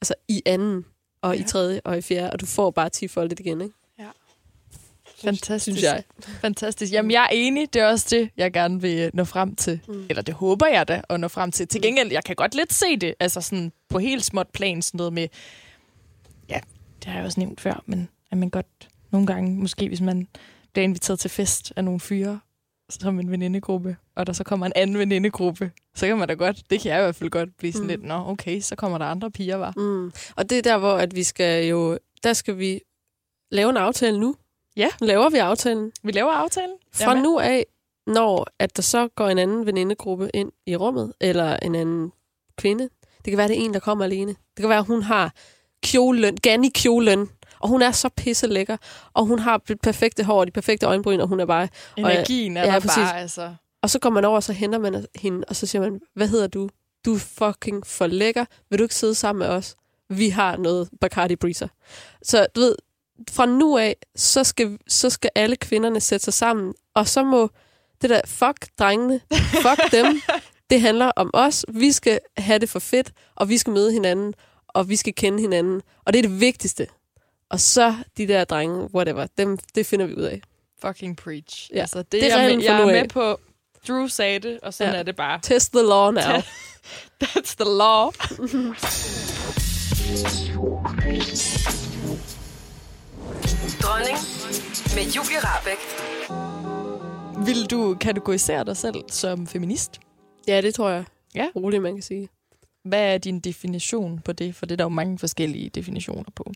altså 0.00 0.14
i 0.28 0.42
anden, 0.46 0.84
og 1.22 1.34
ja. 1.34 1.38
i 1.38 1.42
Ja. 1.42 1.46
tredje, 1.46 1.80
og 1.84 1.98
i 1.98 2.00
fjerde, 2.00 2.30
og 2.30 2.40
du 2.40 2.46
får 2.46 2.70
bare 2.70 2.88
10 2.88 3.08
foldet 3.08 3.40
igen, 3.40 3.60
ikke? 3.60 3.74
Fantastisk. 5.24 5.62
Synes 5.64 5.82
jeg. 5.82 6.02
Fantastisk. 6.40 6.92
Jamen, 6.92 7.10
jeg 7.10 7.22
er 7.22 7.28
enig. 7.32 7.74
Det 7.74 7.82
er 7.82 7.86
også 7.86 8.06
det, 8.10 8.30
jeg 8.36 8.52
gerne 8.52 8.80
vil 8.80 9.10
nå 9.14 9.24
frem 9.24 9.54
til. 9.56 9.80
Mm. 9.88 10.06
Eller 10.08 10.22
det 10.22 10.34
håber 10.34 10.66
jeg 10.66 10.88
da 10.88 11.02
at 11.08 11.20
nå 11.20 11.28
frem 11.28 11.52
til. 11.52 11.68
Til 11.68 11.82
gengæld, 11.82 12.12
jeg 12.12 12.24
kan 12.24 12.36
godt 12.36 12.54
lidt 12.54 12.72
se 12.72 12.96
det. 12.96 13.14
Altså 13.20 13.40
sådan 13.40 13.72
på 13.88 13.98
helt 13.98 14.24
småt 14.24 14.48
plan, 14.48 14.82
sådan 14.82 14.98
noget 14.98 15.12
med... 15.12 15.28
Ja, 16.48 16.60
det 16.98 17.04
har 17.04 17.14
jeg 17.16 17.24
også 17.24 17.40
nævnt 17.40 17.60
før, 17.60 17.82
men 17.86 18.08
at 18.30 18.38
man 18.38 18.50
godt 18.50 18.88
nogle 19.10 19.26
gange, 19.26 19.56
måske 19.56 19.88
hvis 19.88 20.00
man 20.00 20.28
bliver 20.72 20.84
inviteret 20.84 21.18
til 21.20 21.30
fest 21.30 21.72
af 21.76 21.84
nogle 21.84 22.00
fyre, 22.00 22.40
som 22.90 23.20
en 23.20 23.30
venindegruppe, 23.30 23.96
og 24.16 24.26
der 24.26 24.32
så 24.32 24.44
kommer 24.44 24.66
en 24.66 24.72
anden 24.76 24.98
venindegruppe, 24.98 25.70
så 25.94 26.06
kan 26.06 26.18
man 26.18 26.28
da 26.28 26.34
godt, 26.34 26.62
det 26.70 26.80
kan 26.80 26.90
jeg 26.92 27.00
i 27.00 27.02
hvert 27.02 27.14
fald 27.14 27.30
godt 27.30 27.56
blive 27.58 27.72
sådan 27.72 27.84
Mm. 27.84 27.88
lidt, 27.88 28.02
nå 28.04 28.14
okay, 28.26 28.60
så 28.60 28.76
kommer 28.76 28.98
der 28.98 29.04
andre 29.04 29.30
piger, 29.30 29.56
var. 29.56 29.72
Mm. 29.76 30.12
Og 30.36 30.50
det 30.50 30.58
er 30.58 30.62
der, 30.62 30.78
hvor 30.78 30.92
at 30.92 31.14
vi 31.16 31.22
skal 31.22 31.66
jo, 31.66 31.98
der 32.22 32.32
skal 32.32 32.58
vi 32.58 32.80
lave 33.50 33.70
en 33.70 33.76
aftale 33.76 34.20
nu. 34.20 34.34
Ja. 34.76 34.88
Laver 35.00 35.30
vi 35.30 35.36
aftalen. 35.36 35.92
Vi 36.02 36.12
laver 36.12 36.30
aftalen. 36.30 36.74
Fra 36.94 37.14
nu 37.14 37.38
af, 37.38 37.66
når 38.06 38.46
at 38.58 38.76
der 38.76 38.82
så 38.82 39.08
går 39.08 39.28
en 39.28 39.38
anden 39.38 39.66
venindegruppe 39.66 40.30
ind 40.34 40.52
i 40.66 40.76
rummet, 40.76 41.12
eller 41.20 41.56
en 41.56 41.74
anden 41.74 42.12
kvinde. 42.58 42.88
Det 43.24 43.30
kan 43.30 43.38
være, 43.38 43.48
det 43.48 43.58
er 43.60 43.64
en, 43.64 43.74
der 43.74 43.80
kommer 43.80 44.04
alene. 44.04 44.30
Det 44.30 44.60
kan 44.60 44.68
være, 44.68 44.78
at 44.78 44.86
hun 44.86 45.02
har 45.02 45.34
kjolen, 45.82 46.36
Ganni 46.36 46.68
kjolen, 46.68 47.28
og 47.60 47.68
hun 47.68 47.82
er 47.82 47.90
så 47.90 48.08
pisse 48.08 48.46
lækker, 48.46 48.76
og 49.14 49.24
hun 49.26 49.38
har 49.38 49.58
det 49.68 49.80
perfekte 49.80 50.24
hår 50.24 50.40
og 50.40 50.46
de 50.46 50.52
perfekte 50.52 50.86
øjenbryn, 50.86 51.20
og 51.20 51.28
hun 51.28 51.40
er 51.40 51.46
bare... 51.46 51.68
Energien 51.96 52.56
er 52.56 52.64
ja, 52.64 52.72
der 52.72 52.80
præcis. 52.80 52.96
bare, 52.96 53.20
altså. 53.20 53.54
Og 53.82 53.90
så 53.90 53.98
går 53.98 54.10
man 54.10 54.24
over, 54.24 54.36
og 54.36 54.42
så 54.42 54.52
henter 54.52 54.78
man 54.78 55.06
hende, 55.14 55.44
og 55.48 55.56
så 55.56 55.66
siger 55.66 55.82
man, 55.82 56.00
hvad 56.14 56.28
hedder 56.28 56.46
du? 56.46 56.68
Du 57.04 57.14
er 57.14 57.18
fucking 57.18 57.86
for 57.86 58.06
lækker. 58.06 58.44
Vil 58.70 58.78
du 58.78 58.84
ikke 58.84 58.94
sidde 58.94 59.14
sammen 59.14 59.38
med 59.38 59.48
os? 59.48 59.76
Vi 60.10 60.28
har 60.28 60.56
noget 60.56 60.88
Bacardi 61.00 61.36
Breezer. 61.36 61.68
Så 62.22 62.46
du 62.56 62.60
ved, 62.60 62.76
fra 63.30 63.46
nu 63.46 63.78
af, 63.78 63.96
så 64.16 64.44
skal, 64.44 64.78
så 64.88 65.10
skal 65.10 65.30
alle 65.34 65.56
kvinderne 65.56 66.00
sætte 66.00 66.24
sig 66.24 66.34
sammen, 66.34 66.74
og 66.94 67.08
så 67.08 67.24
må 67.24 67.50
det 68.02 68.10
der, 68.10 68.20
fuck 68.26 68.66
drengene, 68.78 69.20
fuck 69.62 69.92
dem, 69.92 70.20
det 70.70 70.80
handler 70.80 71.12
om 71.16 71.30
os. 71.34 71.64
Vi 71.68 71.92
skal 71.92 72.20
have 72.38 72.58
det 72.58 72.68
for 72.68 72.78
fedt, 72.78 73.12
og 73.36 73.48
vi 73.48 73.58
skal 73.58 73.72
møde 73.72 73.92
hinanden, 73.92 74.34
og 74.68 74.88
vi 74.88 74.96
skal 74.96 75.14
kende 75.14 75.40
hinanden, 75.40 75.82
og 76.04 76.12
det 76.12 76.18
er 76.18 76.28
det 76.28 76.40
vigtigste. 76.40 76.86
Og 77.50 77.60
så 77.60 77.94
de 78.16 78.28
der 78.28 78.44
drenge, 78.44 78.94
whatever, 78.94 79.26
dem, 79.38 79.58
det 79.74 79.86
finder 79.86 80.06
vi 80.06 80.14
ud 80.14 80.22
af. 80.22 80.40
Fucking 80.82 81.16
preach. 81.16 81.70
Ja. 81.74 81.80
Altså, 81.80 81.98
det, 81.98 82.12
Det 82.12 82.32
er 82.32 82.38
jeg, 82.42 82.56
med, 82.56 82.64
jeg 82.64 82.80
er 82.80 82.86
med 82.86 83.08
på. 83.08 83.40
Drew 83.88 84.06
sagde 84.06 84.38
det, 84.38 84.60
og 84.60 84.74
sådan 84.74 84.92
Ja. 84.92 84.98
er 84.98 85.02
det 85.02 85.16
bare. 85.16 85.40
Test 85.42 85.72
the 85.72 85.82
law 85.82 86.10
now. 86.10 86.22
That's 87.24 87.54
the 87.54 87.64
law. 87.78 88.10
Dronning 93.82 94.18
med 94.94 95.04
Julie 95.14 95.38
Rabeck. 95.44 95.80
Vil 97.46 97.70
du 97.70 97.94
kategorisere 98.00 98.64
dig 98.64 98.76
selv 98.76 98.96
som 99.10 99.46
feminist? 99.46 100.00
Ja, 100.48 100.60
det 100.60 100.74
tror 100.74 100.88
jeg. 100.90 101.04
Ja. 101.34 101.46
Roligt, 101.56 101.82
man 101.82 101.94
kan 101.94 102.02
sige. 102.02 102.28
Hvad 102.84 103.14
er 103.14 103.18
din 103.18 103.40
definition 103.40 104.18
på 104.24 104.32
det? 104.32 104.54
For 104.54 104.66
det 104.66 104.72
er 104.72 104.76
der 104.76 104.84
jo 104.84 104.88
mange 104.88 105.18
forskellige 105.18 105.68
definitioner 105.70 106.30
på. 106.36 106.52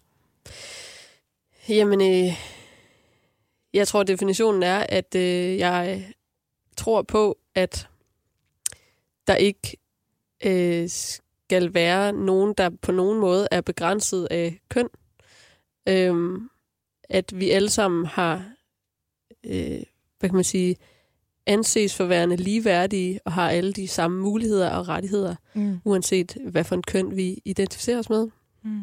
Jamen, 1.69 2.01
øh, 2.01 2.33
jeg 3.73 3.89
tror, 3.89 4.03
definitionen 4.03 4.63
er, 4.63 4.87
at 4.89 5.15
øh, 5.15 5.59
jeg 5.59 6.13
tror 6.77 7.03
på, 7.03 7.39
at 7.55 7.89
der 9.27 9.35
ikke 9.35 9.77
øh, 10.45 10.89
skal 10.89 11.75
være 11.75 12.13
nogen, 12.13 12.55
der 12.59 12.71
på 12.83 12.93
nogen 12.93 13.21
måde 13.21 13.49
er 13.51 13.61
begrænset 13.61 14.29
af 14.31 14.59
køn. 14.69 14.89
Øhm, 15.89 16.49
at 17.09 17.41
vi 17.41 17.51
alle 17.51 17.71
sammen 17.71 18.07
har, 18.07 18.53
øh, 19.45 19.81
hvad 20.19 20.31
kan 20.31 20.35
man 20.35 20.45
sige, 20.45 20.77
anses 21.47 21.97
for 21.97 22.05
værende 22.05 22.37
ligeværdige 22.37 23.21
og 23.25 23.33
har 23.33 23.51
alle 23.51 23.73
de 23.73 23.89
samme 23.89 24.21
muligheder 24.23 24.71
og 24.71 24.89
rettigheder, 24.89 25.35
Mm. 25.55 25.81
uanset 25.85 26.37
hvad 26.47 26.65
for 26.65 26.75
en 26.77 26.83
køn 26.83 27.17
vi 27.17 27.43
identificerer 27.45 27.99
os 27.99 28.11
med. 28.11 28.29
Mm. 28.63 28.83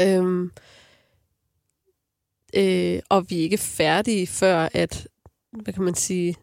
Øhm, 0.00 0.52
øh, 2.56 3.00
og 3.08 3.30
vi 3.30 3.38
er 3.38 3.42
ikke 3.42 3.58
færdige 3.58 4.26
før, 4.26 4.68
at, 4.72 5.08
hvad 5.52 5.74
kan 5.74 5.82
man 5.82 5.94
sige, 5.94 6.36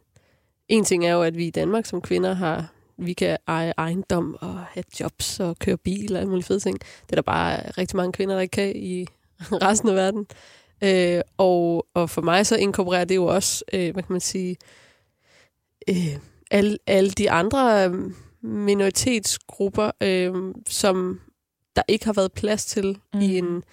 en 0.67 0.83
ting 0.83 1.05
er 1.05 1.13
jo, 1.13 1.21
at 1.21 1.37
vi 1.37 1.47
i 1.47 1.51
Danmark 1.51 1.85
som 1.85 2.01
kvinder 2.01 2.33
har, 2.33 2.73
vi 2.97 3.13
kan 3.13 3.37
eje 3.47 3.73
ejendom 3.77 4.37
og 4.41 4.59
have 4.59 4.83
jobs 4.99 5.39
og 5.39 5.59
køre 5.59 5.77
bil 5.77 6.13
og 6.13 6.19
alle 6.19 6.29
mulige 6.29 6.45
fede 6.45 6.59
ting. 6.59 6.79
Det 6.79 7.11
er 7.11 7.15
der 7.15 7.21
bare 7.21 7.71
rigtig 7.77 7.97
mange 7.97 8.13
kvinder, 8.13 8.35
der 8.35 8.41
ikke 8.41 8.51
kan 8.51 8.75
i 8.75 9.05
resten 9.65 9.89
af 9.89 9.95
verden. 9.95 10.27
Øh, 10.83 11.21
og, 11.37 11.87
og 11.93 12.09
for 12.09 12.21
mig 12.21 12.45
så 12.45 12.55
inkorporerer 12.55 13.05
det 13.05 13.15
jo 13.15 13.25
også, 13.25 13.63
øh, 13.73 13.93
hvad 13.93 14.03
kan 14.03 14.13
man 14.13 14.21
sige, 14.21 14.57
øh, 15.89 16.15
alle, 16.51 16.77
alle 16.87 17.11
de 17.11 17.31
andre 17.31 17.89
øh, 17.89 18.11
minoritetsgrupper, 18.41 19.91
øh, 20.01 20.53
som 20.67 21.19
der 21.75 21.81
ikke 21.87 22.05
har 22.05 22.13
været 22.13 22.31
plads 22.31 22.65
til 22.65 22.97
mm. 23.13 23.21
i 23.21 23.37
en 23.37 23.63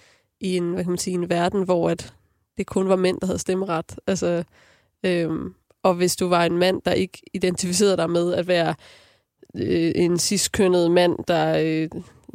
i 0.41 0.57
en, 0.57 0.73
hvad 0.73 0.83
kan 0.83 0.91
man 0.91 0.97
sige, 0.97 1.13
en 1.13 1.29
verden, 1.29 1.63
hvor 1.63 1.89
at 1.89 2.13
det 2.57 2.67
kun 2.67 2.89
var 2.89 2.95
mænd, 2.95 3.19
der 3.21 3.25
havde 3.27 3.39
stemmeret. 3.39 3.99
Altså, 4.07 4.43
øhm, 5.05 5.53
og 5.83 5.93
hvis 5.93 6.15
du 6.15 6.27
var 6.27 6.45
en 6.45 6.57
mand, 6.57 6.81
der 6.85 6.91
ikke 6.93 7.21
identificerede 7.33 7.97
dig 7.97 8.09
med 8.09 8.33
at 8.33 8.47
være 8.47 8.75
øh, 9.57 9.91
en 9.95 10.19
ciskønnet 10.19 10.91
mand, 10.91 11.15
der 11.27 11.57
øh, 11.63 11.89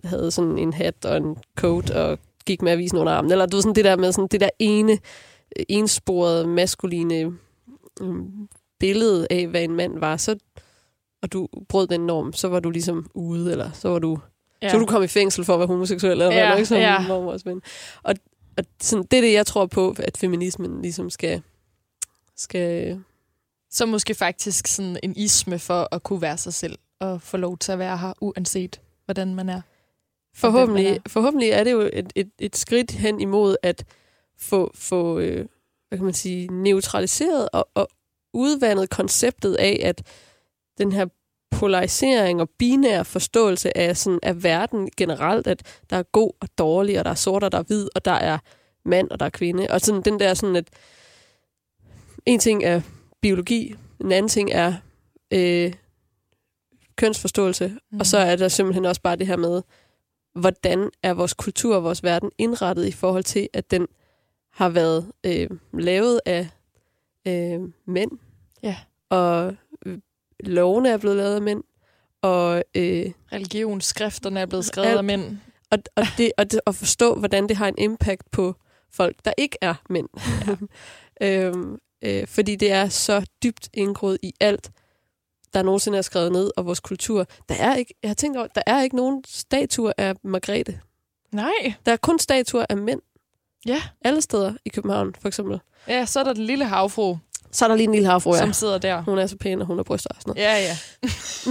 havde 0.04 0.30
sådan 0.30 0.58
en 0.58 0.72
hat 0.72 1.04
og 1.04 1.16
en 1.16 1.36
coat 1.58 1.90
og 1.90 2.18
gik 2.46 2.62
med 2.62 2.72
avisen 2.72 2.98
under 2.98 3.12
armen, 3.12 3.32
eller 3.32 3.46
du 3.46 3.60
sådan 3.60 3.74
det 3.74 3.84
der 3.84 3.96
med 3.96 4.12
sådan 4.12 4.28
det 4.28 4.40
der 4.40 4.50
ene 4.58 4.92
øh, 4.92 5.64
ensporede 5.68 6.46
maskuline 6.46 7.14
øh, 8.00 8.14
billede 8.80 9.26
af, 9.30 9.46
hvad 9.46 9.62
en 9.62 9.74
mand 9.76 9.98
var, 9.98 10.16
så 10.16 10.36
og 11.22 11.32
du 11.32 11.48
brød 11.68 11.86
den 11.86 12.00
norm, 12.00 12.32
så 12.32 12.48
var 12.48 12.60
du 12.60 12.70
ligesom 12.70 13.06
ude, 13.14 13.52
eller 13.52 13.70
så 13.74 13.88
var 13.88 13.98
du 13.98 14.18
Ja. 14.62 14.68
så 14.68 14.78
du 14.78 14.86
komme 14.86 15.04
i 15.04 15.08
fængsel 15.08 15.44
for 15.44 15.52
at 15.52 15.58
være 15.58 15.66
homoseksuel, 15.66 16.12
eller 16.12 16.26
Ja, 16.26 16.46
hvad, 16.46 16.56
ikke, 16.56 16.68
som 16.68 16.78
ja. 16.78 17.04
Og, 18.02 18.14
og 18.56 18.64
sådan, 18.80 19.06
det 19.10 19.16
er 19.16 19.20
det, 19.20 19.32
jeg 19.32 19.46
tror 19.46 19.66
på, 19.66 19.94
at 19.98 20.16
feminismen 20.16 20.82
ligesom 20.82 21.10
skal... 21.10 21.42
skal 22.36 23.00
Så 23.70 23.86
måske 23.86 24.14
faktisk 24.14 24.66
sådan 24.66 24.98
en 25.02 25.16
isme 25.16 25.58
for 25.58 25.88
at 25.92 26.02
kunne 26.02 26.22
være 26.22 26.38
sig 26.38 26.54
selv 26.54 26.78
og 27.00 27.22
få 27.22 27.36
lov 27.36 27.58
til 27.58 27.72
at 27.72 27.78
være 27.78 27.98
her, 27.98 28.12
uanset 28.20 28.80
hvordan 29.04 29.34
man 29.34 29.48
er. 29.48 29.60
forhåbentlig, 30.34 30.90
man 30.90 31.00
forhåbentlig 31.06 31.50
er 31.50 31.64
det 31.64 31.72
jo 31.72 31.90
et, 31.92 32.12
et, 32.14 32.30
et 32.38 32.56
skridt 32.56 32.90
hen 32.90 33.20
imod 33.20 33.56
at 33.62 33.84
få, 34.38 34.70
få 34.74 35.18
øh, 35.18 35.46
hvad 35.88 35.98
kan 35.98 36.04
man 36.04 36.14
sige, 36.14 36.48
neutraliseret 36.62 37.48
og, 37.52 37.68
og 37.74 37.88
udvandet 38.32 38.90
konceptet 38.90 39.54
af, 39.54 39.80
at 39.82 40.02
den 40.78 40.92
her 40.92 41.06
polarisering 41.50 42.40
og 42.40 42.50
binær 42.58 43.02
forståelse 43.02 43.76
af, 43.76 43.96
sådan, 43.96 44.18
af 44.22 44.42
verden 44.42 44.90
generelt, 44.96 45.46
at 45.46 45.82
der 45.90 45.96
er 45.96 46.02
god 46.02 46.30
og 46.40 46.48
dårlig, 46.58 46.98
og 46.98 47.04
der 47.04 47.10
er 47.10 47.14
sort 47.14 47.44
og 47.44 47.52
der 47.52 47.58
er 47.58 47.62
hvid, 47.62 47.88
og 47.94 48.04
der 48.04 48.12
er 48.12 48.38
mand 48.84 49.10
og 49.10 49.20
der 49.20 49.26
er 49.26 49.30
kvinde. 49.30 49.66
Og 49.70 49.80
sådan 49.80 50.02
den 50.02 50.20
der 50.20 50.34
sådan, 50.34 50.56
at 50.56 50.68
en 52.26 52.38
ting 52.38 52.64
er 52.64 52.80
biologi, 53.20 53.74
en 54.00 54.12
anden 54.12 54.28
ting 54.28 54.50
er 54.52 54.74
øh, 55.30 55.72
kønsforståelse, 56.96 57.76
mm. 57.90 58.00
og 58.00 58.06
så 58.06 58.18
er 58.18 58.36
der 58.36 58.48
simpelthen 58.48 58.84
også 58.84 59.02
bare 59.02 59.16
det 59.16 59.26
her 59.26 59.36
med, 59.36 59.62
hvordan 60.34 60.90
er 61.02 61.14
vores 61.14 61.34
kultur 61.34 61.76
og 61.76 61.84
vores 61.84 62.02
verden 62.02 62.30
indrettet 62.38 62.86
i 62.86 62.92
forhold 62.92 63.24
til, 63.24 63.48
at 63.52 63.70
den 63.70 63.86
har 64.52 64.68
været 64.68 65.12
øh, 65.26 65.50
lavet 65.72 66.20
af 66.26 66.48
øh, 67.26 67.60
mænd. 67.86 68.10
Ja. 68.62 68.76
Og 69.10 69.56
lovene 70.40 70.88
er 70.88 70.96
blevet 70.96 71.16
lavet 71.16 71.34
af 71.34 71.42
mænd. 71.42 71.62
Og, 72.22 72.62
øh, 72.74 73.10
Religionsskrifterne 73.32 74.40
er 74.40 74.46
blevet 74.46 74.64
skrevet 74.64 74.88
Alt. 74.88 74.98
af 74.98 75.04
mænd. 75.04 75.38
og, 75.70 75.78
og, 75.96 76.04
det, 76.18 76.32
og 76.38 76.50
det, 76.50 76.60
at 76.66 76.74
forstå, 76.74 77.14
hvordan 77.14 77.48
det 77.48 77.56
har 77.56 77.68
en 77.68 77.78
impact 77.78 78.30
på 78.30 78.54
folk, 78.90 79.16
der 79.24 79.32
ikke 79.38 79.58
er 79.60 79.74
mænd. 79.90 80.08
Ja. 81.20 81.26
øhm, 81.40 81.78
øh, 82.02 82.26
fordi 82.26 82.56
det 82.56 82.72
er 82.72 82.88
så 82.88 83.26
dybt 83.42 83.68
indgroet 83.74 84.18
i 84.22 84.32
alt, 84.40 84.70
der 85.54 85.62
nogensinde 85.62 85.98
er 85.98 86.02
skrevet 86.02 86.32
ned, 86.32 86.50
og 86.56 86.66
vores 86.66 86.80
kultur. 86.80 87.26
Der 87.48 87.54
er 87.54 87.74
ikke, 87.74 87.94
jeg 88.02 88.08
har 88.10 88.14
tænkt 88.14 88.36
over, 88.38 88.46
der 88.46 88.62
er 88.66 88.82
ikke 88.82 88.96
nogen 88.96 89.24
statuer 89.26 89.92
af 89.98 90.14
Margrethe. 90.24 90.80
Nej. 91.32 91.74
Der 91.86 91.92
er 91.92 91.96
kun 91.96 92.18
statuer 92.18 92.66
af 92.68 92.76
mænd. 92.76 93.00
Ja. 93.66 93.82
Alle 94.04 94.20
steder 94.20 94.54
i 94.64 94.68
København, 94.68 95.14
for 95.20 95.28
eksempel. 95.28 95.60
Ja, 95.88 96.06
så 96.06 96.20
er 96.20 96.24
der 96.24 96.32
den 96.32 96.44
lille 96.44 96.64
havfru, 96.64 97.16
Så 97.56 97.64
er 97.64 97.68
der 97.68 97.76
lige 97.76 97.84
en 97.86 97.92
lille 97.94 98.08
havfru, 98.08 98.30
ja. 98.34 98.36
ja. 98.36 98.42
som 98.42 98.52
sidder 98.52 98.78
der. 98.78 99.02
Hun 99.02 99.18
er 99.18 99.26
så 99.26 99.36
pæn, 99.36 99.60
og 99.60 99.66
hun 99.66 99.76
har 99.76 99.82
bryster 99.84 100.10
og 100.10 100.16
sådan 100.20 100.30
noget. 100.36 100.42
Ja, 100.48 100.56
ja. 100.58 100.76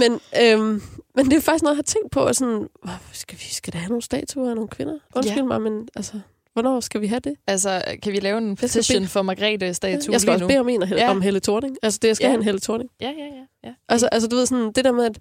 Men, 0.00 0.20
øhm, 0.42 0.82
men 1.14 1.24
det 1.30 1.36
er 1.36 1.40
faktisk 1.40 1.62
noget, 1.62 1.74
jeg 1.74 1.78
har 1.78 1.82
tænkt 1.82 2.10
på. 2.10 2.24
at 2.24 2.36
Sådan, 2.36 2.68
"Åh, 2.84 2.90
skal 3.12 3.38
vi 3.38 3.44
skal 3.44 3.72
der 3.72 3.78
have 3.78 3.88
nogle 3.88 4.02
statuer 4.02 4.48
af 4.50 4.54
nogle 4.54 4.68
kvinder? 4.68 4.94
Undskyld 5.16 5.36
Ja. 5.38 5.44
mig, 5.44 5.62
men 5.62 5.88
altså, 5.96 6.12
hvornår 6.52 6.80
skal 6.80 7.00
vi 7.00 7.06
have 7.06 7.20
det? 7.20 7.34
Altså, 7.46 7.82
kan 8.02 8.12
vi 8.12 8.20
lave 8.20 8.38
en 8.38 8.56
petition 8.56 9.06
for 9.06 9.22
Margrethe-statue 9.22 10.12
jeg 10.12 10.20
skal 10.20 10.32
også 10.32 10.46
bede 10.46 10.58
om 10.58 10.68
en 10.68 10.82
Helle, 10.82 10.96
Ja. 10.96 11.04
ja. 11.04 11.10
om 11.10 11.20
Helle 11.22 11.40
Thorning. 11.40 11.76
Altså, 11.82 11.98
det, 12.02 12.08
jeg 12.08 12.16
skal 12.16 12.24
Ja. 12.24 12.28
ja. 12.28 12.32
have 12.32 12.38
en 12.38 12.44
Helle 12.44 12.60
Thorning. 12.60 12.90
Ja, 13.00 13.10
ja, 13.18 13.24
ja. 13.24 13.68
ja. 13.68 13.74
Altså, 13.88 14.08
altså, 14.12 14.28
du 14.28 14.36
ved, 14.36 14.46
sådan, 14.46 14.72
det 14.72 14.84
der 14.84 14.92
med, 14.92 15.04
at 15.04 15.18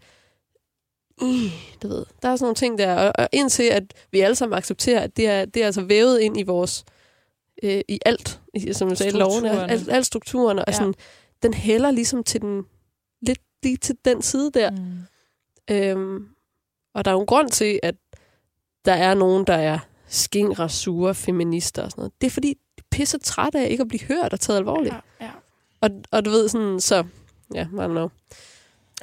øh, 1.23 1.51
du 1.83 1.87
ved, 1.87 2.05
der 2.21 2.29
er 2.29 2.35
sådan 2.35 2.43
nogle 2.45 2.55
ting 2.55 2.77
der, 2.77 2.95
og, 2.95 3.11
og 3.17 3.27
indtil 3.31 3.63
at 3.63 3.83
vi 4.11 4.19
alle 4.19 4.35
sammen 4.35 4.57
accepterer, 4.57 4.99
at 5.01 5.17
det 5.17 5.27
er, 5.29 5.45
det 5.45 5.61
er 5.61 5.65
altså 5.65 5.81
vævet 5.81 6.19
ind 6.19 6.39
i 6.39 6.43
vores, 6.43 6.83
øh, 7.63 7.81
i 7.87 7.99
alt, 8.05 8.41
i, 8.53 8.73
som 8.73 8.89
jeg 8.89 8.97
sagde, 8.97 9.11
lovene, 9.17 9.35
Strukturerne. 9.49 9.71
alt, 9.71 9.89
alt 9.89 10.05
strukturerne, 10.05 10.61
og 10.65 10.71
Ja. 10.73 10.77
sådan, 10.77 10.93
den 11.43 11.53
hælder 11.53 11.91
ligesom 11.91 12.23
til 12.23 12.41
den, 12.41 12.65
lidt 13.21 13.39
lige 13.63 13.77
til 13.77 13.95
den 14.05 14.21
side 14.21 14.51
der. 14.51 14.71
Mm. 14.71 15.75
Øhm, 15.75 16.27
og 16.93 17.05
der 17.05 17.11
er 17.11 17.15
jo 17.15 17.19
en 17.21 17.25
grund 17.27 17.49
til, 17.49 17.79
at 17.83 17.95
der 18.85 18.93
er 18.93 19.13
nogen, 19.13 19.47
der 19.47 19.53
er 19.53 19.79
skingre, 20.07 20.69
sure 20.69 21.15
feminister 21.15 21.83
og 21.83 21.91
sådan 21.91 22.01
noget. 22.01 22.21
Det 22.21 22.27
er 22.27 22.31
fordi, 22.31 22.49
de 22.49 22.59
er 22.77 22.81
pisse 22.91 23.17
trætte 23.17 23.59
af 23.59 23.69
ikke 23.69 23.81
at 23.81 23.87
blive 23.87 24.01
hørt 24.07 24.33
og 24.33 24.39
taget 24.39 24.57
alvorligt. 24.57 24.93
Ja, 24.93 25.25
ja. 25.25 25.31
Og, 25.81 25.89
og 26.11 26.25
du 26.25 26.29
ved 26.29 26.47
sådan, 26.49 26.79
så... 26.79 27.03
Ja, 27.53 27.61
I 27.63 27.65
don't 27.75 27.87
know. 27.87 28.09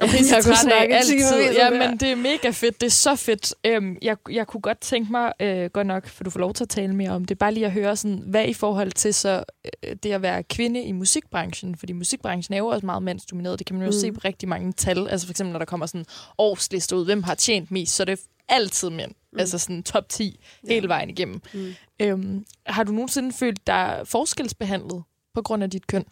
Og 0.01 0.09
pisse 0.09 0.35
Jeg 0.35 0.43
kunne 0.43 0.53
af 0.53 0.57
snakke 0.57 0.85
en 0.85 0.91
altid. 0.91 1.53
Ja, 1.53 1.69
men 1.69 1.97
det 1.97 2.11
er 2.11 2.15
mega 2.15 2.49
fedt. 2.49 2.81
Det 2.81 2.87
er 2.87 2.91
så 2.91 3.15
fedt. 3.15 3.55
Øhm, 3.65 3.97
jeg, 4.01 4.17
jeg 4.29 4.47
kunne 4.47 4.61
godt 4.61 4.79
tænke 4.79 5.11
mig, 5.11 5.33
øh, 5.39 5.69
godt 5.69 5.87
nok, 5.87 6.07
for 6.07 6.23
du 6.23 6.29
får 6.29 6.39
lov 6.39 6.53
til 6.53 6.63
at 6.63 6.69
tale 6.69 6.95
mere 6.95 7.09
om 7.09 7.25
det, 7.25 7.37
bare 7.37 7.53
lige 7.53 7.65
at 7.65 7.71
høre, 7.71 7.95
sådan, 7.95 8.23
hvad 8.25 8.47
i 8.47 8.53
forhold 8.53 8.91
til 8.91 9.13
så 9.13 9.43
øh, 9.65 9.95
det 10.03 10.11
at 10.11 10.21
være 10.21 10.43
kvinde 10.43 10.83
i 10.83 10.91
musikbranchen, 10.91 11.75
fordi 11.77 11.93
musikbranchen 11.93 12.53
er 12.53 12.57
jo 12.57 12.67
også 12.67 12.85
meget 12.85 13.03
mandsdomineret. 13.03 13.59
Det 13.59 13.67
kan 13.67 13.75
man 13.75 13.85
jo 13.85 13.89
mm. 13.89 13.99
Se 13.99 14.11
på 14.11 14.21
rigtig 14.25 14.49
mange 14.49 14.71
tal. 14.73 15.07
Altså 15.07 15.27
for 15.27 15.31
eksempel, 15.33 15.51
når 15.51 15.59
der 15.59 15.65
kommer 15.65 15.85
sådan 15.85 16.05
årslister 16.37 16.95
ud, 16.95 17.05
hvem 17.05 17.23
har 17.23 17.35
tjent 17.35 17.71
mest, 17.71 17.95
så 17.95 18.03
er 18.03 18.05
det 18.05 18.19
altid 18.49 18.89
mænd. 18.89 19.11
Mm. 19.33 19.39
Altså 19.39 19.57
sådan 19.57 19.83
top 19.83 20.09
10 20.09 20.39
hele 20.69 20.87
vejen 20.87 21.09
igennem. 21.09 21.41
Mm. 21.53 21.73
Øhm, 21.99 22.45
har 22.65 22.83
du 22.83 22.91
nogensinde 22.91 23.31
følt 23.31 23.67
dig 23.67 24.01
forskelsbehandlet 24.05 25.03
på 25.33 25.41
grund 25.41 25.63
af 25.63 25.69
dit 25.69 25.87
køn? 25.87 26.05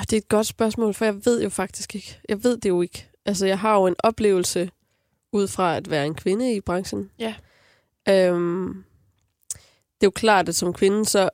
Det 0.00 0.12
er 0.12 0.16
et 0.16 0.28
godt 0.28 0.46
spørgsmål, 0.46 0.94
for 0.94 1.04
jeg 1.04 1.26
ved 1.26 1.42
jo 1.42 1.48
faktisk 1.50 1.94
ikke. 1.94 2.18
Jeg 2.28 2.44
ved 2.44 2.56
det 2.56 2.68
jo 2.68 2.82
ikke. 2.82 3.06
Altså, 3.26 3.46
jeg 3.46 3.58
har 3.58 3.74
jo 3.74 3.86
en 3.86 3.94
oplevelse 3.98 4.70
ud 5.32 5.48
fra 5.48 5.76
at 5.76 5.90
være 5.90 6.06
en 6.06 6.14
kvinde 6.14 6.54
i 6.54 6.60
branchen. 6.60 7.10
Ja. 7.18 7.34
Øhm, 8.08 8.84
det 10.00 10.02
er 10.02 10.06
jo 10.06 10.10
klart, 10.10 10.48
at 10.48 10.54
som 10.56 10.72
kvinde, 10.72 11.04
så, 11.04 11.30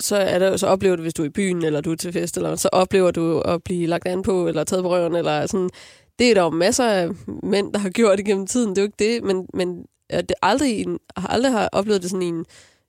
så, 0.00 0.16
er 0.16 0.38
der, 0.38 0.56
så 0.56 0.66
oplever 0.66 0.96
du, 0.96 1.02
hvis 1.02 1.14
du 1.14 1.22
er 1.22 1.26
i 1.26 1.30
byen, 1.30 1.64
eller 1.64 1.80
du 1.80 1.92
er 1.92 1.96
til 1.96 2.12
fest, 2.12 2.36
eller 2.36 2.56
så 2.56 2.68
oplever 2.72 3.10
du 3.10 3.40
at 3.40 3.62
blive 3.62 3.86
lagt 3.86 4.06
an 4.06 4.22
på, 4.22 4.48
eller 4.48 4.64
taget 4.64 4.82
på 4.82 4.90
røven, 4.90 5.14
eller 5.16 5.46
sådan. 5.46 5.70
Det 6.18 6.30
er 6.30 6.34
der 6.34 6.42
jo 6.42 6.50
masser 6.50 6.84
af 6.88 7.08
mænd, 7.42 7.72
der 7.72 7.78
har 7.78 7.90
gjort 7.90 8.20
igennem 8.20 8.46
tiden. 8.46 8.70
Det 8.70 8.78
er 8.78 8.82
jo 8.82 8.86
ikke 8.86 9.12
det, 9.14 9.22
men, 9.24 9.46
men 9.54 9.86
at 10.08 10.28
det 10.28 10.36
aldrig, 10.42 10.82
en- 10.82 10.98
har 11.16 11.28
aldrig 11.28 11.52
har 11.52 11.68
oplevet 11.72 12.02
det 12.02 12.10
sådan 12.10 12.22
i 12.22 12.28
en, 12.28 12.46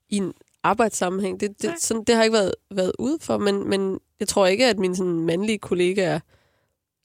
i 0.09 0.17
en 0.17 0.33
arbejdssammenhæng. 0.63 1.39
Det, 1.39 1.63
Nej. 1.63 1.73
det, 1.73 1.83
sådan, 1.83 2.03
det 2.03 2.15
har 2.15 2.21
jeg 2.21 2.25
ikke 2.25 2.37
været, 2.37 2.53
været 2.71 2.91
ude 2.99 3.17
for, 3.21 3.37
men, 3.37 3.69
men 3.69 3.99
jeg 4.19 4.27
tror 4.27 4.47
ikke, 4.47 4.65
at 4.65 4.79
mine 4.79 4.95
sådan, 4.95 5.19
mandlige 5.19 5.57
kollegaer 5.57 6.19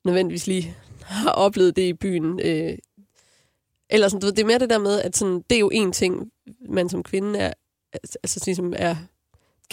nødvendigvis 0.04 0.46
lige 0.46 0.76
har 1.02 1.30
oplevet 1.30 1.76
det 1.76 1.82
i 1.82 1.92
byen. 1.92 2.40
Øh, 2.44 2.78
eller 3.90 4.08
sådan, 4.08 4.20
du 4.20 4.26
ved, 4.26 4.32
det 4.32 4.42
er 4.42 4.46
mere 4.46 4.58
det 4.58 4.70
der 4.70 4.78
med, 4.78 5.00
at 5.00 5.16
sådan, 5.16 5.44
det 5.50 5.56
er 5.56 5.60
jo 5.60 5.70
en 5.70 5.92
ting, 5.92 6.32
man 6.68 6.88
som 6.88 7.02
kvinde 7.02 7.38
er, 7.38 7.52
altså 7.92 8.42
ligesom 8.46 8.72
er 8.76 8.96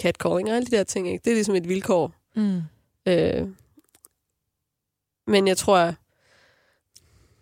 catcalling 0.02 0.50
og 0.50 0.56
alle 0.56 0.66
de 0.66 0.76
der 0.76 0.84
ting. 0.84 1.08
Ikke? 1.08 1.22
Det 1.24 1.30
er 1.30 1.34
ligesom 1.34 1.54
et 1.54 1.68
vilkår. 1.68 2.14
Mm. 2.36 2.62
Øh, 3.06 3.48
men 5.26 5.48
jeg 5.48 5.56
tror, 5.56 5.94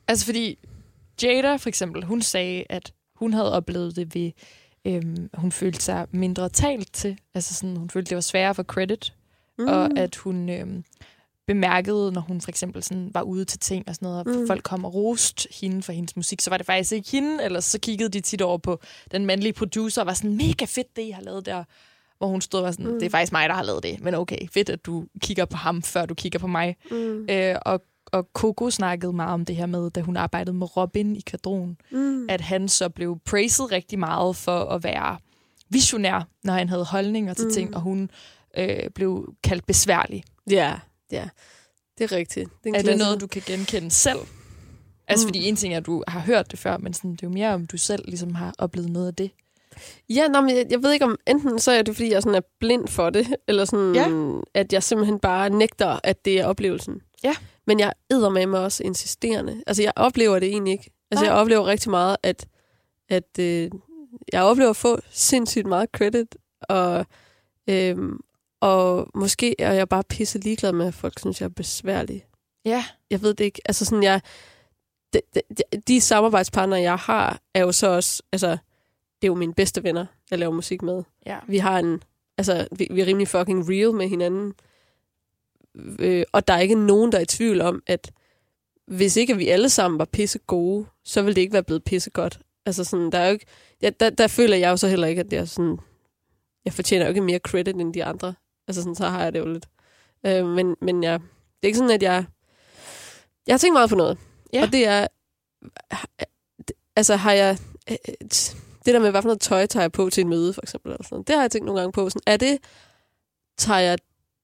Altså 0.08 0.24
fordi 0.24 0.58
Jada 1.22 1.56
for 1.56 1.68
eksempel, 1.68 2.04
hun 2.04 2.22
sagde, 2.22 2.64
at 2.68 2.92
hun 3.14 3.32
havde 3.32 3.52
oplevet 3.52 3.96
det 3.96 4.14
ved, 4.14 4.30
øhm, 4.88 5.30
hun 5.34 5.52
følte 5.52 5.82
sig 5.82 6.06
mindre 6.10 6.48
talt 6.48 6.92
til. 6.92 7.18
Altså 7.34 7.54
sådan, 7.54 7.76
hun 7.76 7.90
følte, 7.90 8.08
det 8.08 8.14
var 8.14 8.20
sværere 8.20 8.54
for 8.54 8.62
credit. 8.62 9.14
Mm. 9.58 9.66
Og 9.68 9.98
at 9.98 10.16
hun 10.16 10.48
øhm, 10.48 10.84
bemærkede, 11.46 12.12
når 12.12 12.20
hun 12.20 12.40
for 12.40 12.48
eksempel 12.48 12.82
sådan 12.82 13.10
var 13.14 13.22
ude 13.22 13.44
til 13.44 13.58
ting 13.58 13.88
og 13.88 13.94
sådan 13.94 14.06
noget, 14.06 14.20
og 14.26 14.26
Mm. 14.40 14.46
folk 14.46 14.62
kom 14.62 14.84
og 14.84 14.94
rost 14.94 15.46
hende 15.60 15.82
for 15.82 15.92
hendes 15.92 16.16
musik, 16.16 16.40
så 16.40 16.50
var 16.50 16.56
det 16.56 16.66
faktisk 16.66 16.92
ikke 16.92 17.10
hende, 17.10 17.44
eller 17.44 17.60
så 17.60 17.78
kiggede 17.80 18.08
de 18.08 18.20
tit 18.20 18.42
over 18.42 18.58
på 18.58 18.80
den 19.10 19.26
mandlige 19.26 19.52
producer 19.52 20.02
og 20.02 20.06
var 20.06 20.14
sådan, 20.14 20.36
mega 20.36 20.64
fedt 20.64 20.96
det, 20.96 21.02
I 21.02 21.10
har 21.10 21.22
lavet 21.22 21.46
der. 21.46 21.64
Hvor 22.18 22.26
hun 22.26 22.40
stod 22.40 22.60
og 22.60 22.64
var 22.64 22.70
sådan, 22.72 22.86
mm. 22.86 22.98
det 22.98 23.06
er 23.06 23.10
faktisk 23.10 23.32
mig, 23.32 23.48
der 23.48 23.54
har 23.54 23.62
lavet 23.62 23.82
det, 23.82 24.00
men 24.00 24.14
okay, 24.14 24.48
fedt, 24.52 24.70
at 24.70 24.86
du 24.86 25.04
kigger 25.20 25.44
på 25.44 25.56
ham, 25.56 25.82
før 25.82 26.06
du 26.06 26.14
kigger 26.14 26.38
på 26.38 26.46
mig. 26.46 26.76
Mm. 26.90 27.26
Øh, 27.30 27.56
og, 27.62 27.82
og 28.12 28.28
Coco 28.32 28.70
snakkede 28.70 29.12
meget 29.12 29.32
om 29.34 29.44
det 29.44 29.56
her 29.56 29.66
med, 29.66 29.90
da 29.90 30.00
hun 30.00 30.16
arbejdede 30.16 30.56
med 30.56 30.76
Robin 30.76 31.16
i 31.16 31.20
Kvadron, 31.26 31.76
Mm. 31.90 32.26
at 32.30 32.40
han 32.40 32.68
så 32.68 32.88
blev 32.88 33.18
praised 33.24 33.72
rigtig 33.72 33.98
meget 33.98 34.36
for 34.36 34.58
at 34.64 34.84
være 34.84 35.16
visionær, 35.68 36.28
når 36.44 36.52
han 36.52 36.68
havde 36.68 36.84
holdninger 36.84 37.34
til 37.34 37.44
Mm. 37.44 37.52
ting, 37.52 37.74
og 37.74 37.80
hun 37.80 38.10
øh, 38.58 38.90
blev 38.94 39.34
kaldt 39.44 39.66
besværlig. 39.66 40.24
Ja, 40.50 40.74
ja. 41.12 41.28
Det 41.98 42.04
er 42.12 42.16
rigtigt. 42.16 42.50
Det 42.64 42.76
er, 42.76 42.82
det 42.82 42.98
noget, 42.98 43.20
du 43.20 43.26
kan 43.26 43.42
genkende 43.46 43.90
selv? 43.90 44.18
Altså, 45.08 45.24
Mm. 45.26 45.28
fordi 45.28 45.48
en 45.48 45.56
ting 45.56 45.74
er, 45.74 45.78
at 45.78 45.86
du 45.86 46.04
har 46.08 46.20
hørt 46.20 46.50
det 46.50 46.58
før, 46.58 46.76
men 46.76 46.92
sådan, 46.94 47.10
det 47.12 47.22
er 47.22 47.26
jo 47.26 47.32
mere, 47.32 47.54
om 47.54 47.66
du 47.66 47.76
selv 47.76 48.04
ligesom 48.08 48.34
har 48.34 48.54
oplevet 48.58 48.90
noget 48.90 49.06
af 49.06 49.14
det. 49.14 49.30
Ja, 50.10 50.28
nå, 50.28 50.40
men 50.40 50.56
jeg, 50.56 50.66
jeg 50.70 50.82
ved 50.82 50.92
ikke 50.92 51.04
om, 51.04 51.16
enten 51.26 51.58
så 51.58 51.72
er 51.72 51.82
det, 51.82 51.96
fordi 51.96 52.12
jeg 52.12 52.22
sådan 52.22 52.34
er 52.36 52.40
blind 52.60 52.88
for 52.88 53.10
det, 53.10 53.26
eller 53.48 53.64
sådan, 53.64 53.94
Ja. 53.94 54.08
at 54.60 54.72
jeg 54.72 54.82
simpelthen 54.82 55.18
bare 55.18 55.50
nægter, 55.50 56.00
at 56.04 56.24
det 56.24 56.40
er 56.40 56.46
oplevelsen. 56.46 57.00
Ja. 57.24 57.36
Men 57.66 57.80
jeg 57.80 57.92
æder 58.10 58.28
med 58.28 58.46
mig 58.46 58.60
også 58.60 58.82
insisterende. 58.82 59.62
Altså, 59.66 59.82
jeg 59.82 59.92
oplever 59.96 60.38
det 60.38 60.48
egentlig 60.48 60.72
ikke. 60.72 60.90
Altså, 61.10 61.24
Nej. 61.24 61.32
jeg 61.32 61.40
oplever 61.40 61.66
rigtig 61.66 61.90
meget, 61.90 62.16
at, 62.22 62.48
at 63.08 63.38
øh, 63.40 63.70
jeg 64.32 64.42
oplever 64.42 64.70
at 64.70 64.76
få 64.76 64.98
sindssygt 65.10 65.66
meget 65.66 65.88
credit, 65.96 66.36
og, 66.60 67.06
øhm, 67.68 68.20
og 68.60 69.08
måske 69.14 69.60
er 69.60 69.72
jeg 69.72 69.88
bare 69.88 70.04
pisse 70.04 70.38
ligeglad 70.38 70.72
med, 70.72 70.86
at 70.86 70.94
folk 70.94 71.18
synes, 71.18 71.40
jeg 71.40 71.44
er 71.46 71.50
besværlig. 71.50 72.24
Ja. 72.64 72.84
Jeg 73.10 73.22
ved 73.22 73.34
det 73.34 73.44
ikke. 73.44 73.60
Altså 73.64 73.84
sådan, 73.84 74.02
jeg... 74.02 74.20
De, 75.12 75.20
de, 75.34 75.62
de 75.88 76.00
samarbejdspartnere, 76.00 76.80
jeg 76.80 76.96
har, 76.96 77.40
er 77.54 77.60
jo 77.60 77.72
så 77.72 77.86
også... 77.86 78.22
Altså, 78.32 78.48
det 79.22 79.26
er 79.26 79.26
jo 79.26 79.34
mine 79.34 79.54
bedste 79.54 79.82
venner, 79.84 80.06
jeg 80.30 80.38
laver 80.38 80.52
musik 80.52 80.82
med. 80.82 81.02
ja. 81.26 81.38
Vi 81.46 81.58
har 81.58 81.78
en... 81.78 82.02
Altså, 82.38 82.68
vi, 82.72 82.88
vi 82.90 83.00
er 83.00 83.06
rimelig 83.06 83.28
fucking 83.28 83.68
real 83.68 83.92
med 83.92 84.08
hinanden. 84.08 84.54
Øh, 85.98 86.24
og 86.32 86.48
der 86.48 86.54
er 86.54 86.60
ikke 86.60 86.86
nogen, 86.86 87.12
der 87.12 87.18
er 87.18 87.22
i 87.22 87.26
tvivl 87.26 87.60
om, 87.60 87.82
at 87.86 88.10
hvis 88.86 89.16
ikke 89.16 89.36
vi 89.36 89.48
alle 89.48 89.68
sammen 89.68 89.98
var 89.98 90.04
pisse 90.04 90.38
gode, 90.38 90.86
så 91.04 91.22
ville 91.22 91.34
det 91.34 91.40
ikke 91.40 91.52
være 91.52 91.62
blevet 91.62 91.84
pisse 91.84 92.10
godt. 92.10 92.40
Altså 92.66 92.84
sådan, 92.84 93.12
der 93.12 93.18
er 93.18 93.26
jo 93.26 93.32
ikke... 93.32 93.46
Ja, 93.82 93.90
der, 94.00 94.10
der 94.10 94.26
føler 94.26 94.56
jeg 94.56 94.70
jo 94.70 94.76
så 94.76 94.88
heller 94.88 95.06
ikke, 95.06 95.20
at 95.20 95.32
jeg 95.32 95.48
sådan... 95.48 95.78
Jeg 96.64 96.72
fortjener 96.72 97.04
jo 97.04 97.08
ikke 97.08 97.20
mere 97.20 97.38
credit 97.38 97.76
end 97.76 97.94
de 97.94 98.04
andre. 98.04 98.34
Altså 98.68 98.82
sådan, 98.82 98.94
så 98.94 99.06
har 99.06 99.22
jeg 99.22 99.32
det 99.32 99.38
jo 99.38 99.52
lidt. 99.52 99.66
Øh, 100.26 100.46
men, 100.46 100.76
men 100.80 101.02
jeg, 101.02 101.20
det 101.20 101.62
er 101.62 101.66
ikke 101.66 101.78
sådan, 101.78 101.94
at 101.94 102.02
jeg... 102.02 102.24
Jeg 103.46 103.52
har 103.52 103.58
tænkt 103.58 103.72
meget 103.72 103.90
på 103.90 103.96
noget. 103.96 104.18
Ja. 104.52 104.62
Og 104.62 104.72
det 104.72 104.86
er... 104.86 105.06
Altså, 106.96 107.16
har 107.16 107.32
jeg... 107.32 107.58
Det 108.84 108.94
der 108.94 108.98
med, 108.98 109.10
hvad 109.10 109.22
for 109.22 109.28
noget 109.28 109.40
tøj 109.40 109.66
tager 109.66 109.82
jeg 109.82 109.92
på 109.92 110.10
til 110.10 110.20
en 110.20 110.28
møde, 110.28 110.52
for 110.52 110.62
eksempel. 110.62 110.92
Eller 110.92 111.04
sådan. 111.04 111.22
Det 111.22 111.34
har 111.34 111.42
jeg 111.42 111.50
tænkt 111.50 111.66
nogle 111.66 111.80
gange 111.80 111.92
på. 111.92 112.10
Sådan, 112.10 112.22
er 112.26 112.36
det... 112.36 112.58
Tager 113.58 113.80
jeg, 113.80 113.98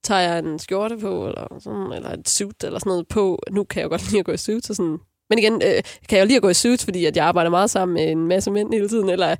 tager 0.05 0.20
jeg 0.20 0.38
en 0.38 0.59
skjorte 0.59 0.96
på, 0.98 1.26
eller, 1.26 1.57
sådan, 1.61 1.92
eller 1.96 2.11
et 2.12 2.28
suit, 2.28 2.64
eller 2.64 2.78
sådan 2.78 2.90
noget 2.90 3.09
på. 3.09 3.42
Nu 3.50 3.64
kan 3.64 3.80
jeg 3.80 3.84
jo 3.84 3.88
godt 3.90 4.11
lide 4.11 4.18
at 4.18 4.24
gå 4.26 4.32
i 4.32 4.36
suits. 4.36 4.70
Og 4.70 4.76
sådan. 4.76 4.98
Men 5.30 5.38
igen, 5.38 5.52
øh, 5.55 5.82
kan 6.09 6.18
jeg 6.18 6.20
jo 6.20 6.26
lide 6.26 6.36
at 6.36 6.42
gå 6.42 6.48
i 6.48 6.55
suits, 6.55 6.84
fordi 6.84 7.05
at 7.05 7.16
jeg 7.16 7.24
arbejder 7.26 7.50
meget 7.50 7.70
sammen 7.70 7.94
med 7.94 8.11
en 8.11 8.26
masse 8.28 8.50
mænd 8.50 8.72
hele 8.74 8.88
tiden, 8.88 9.09
eller 9.09 9.36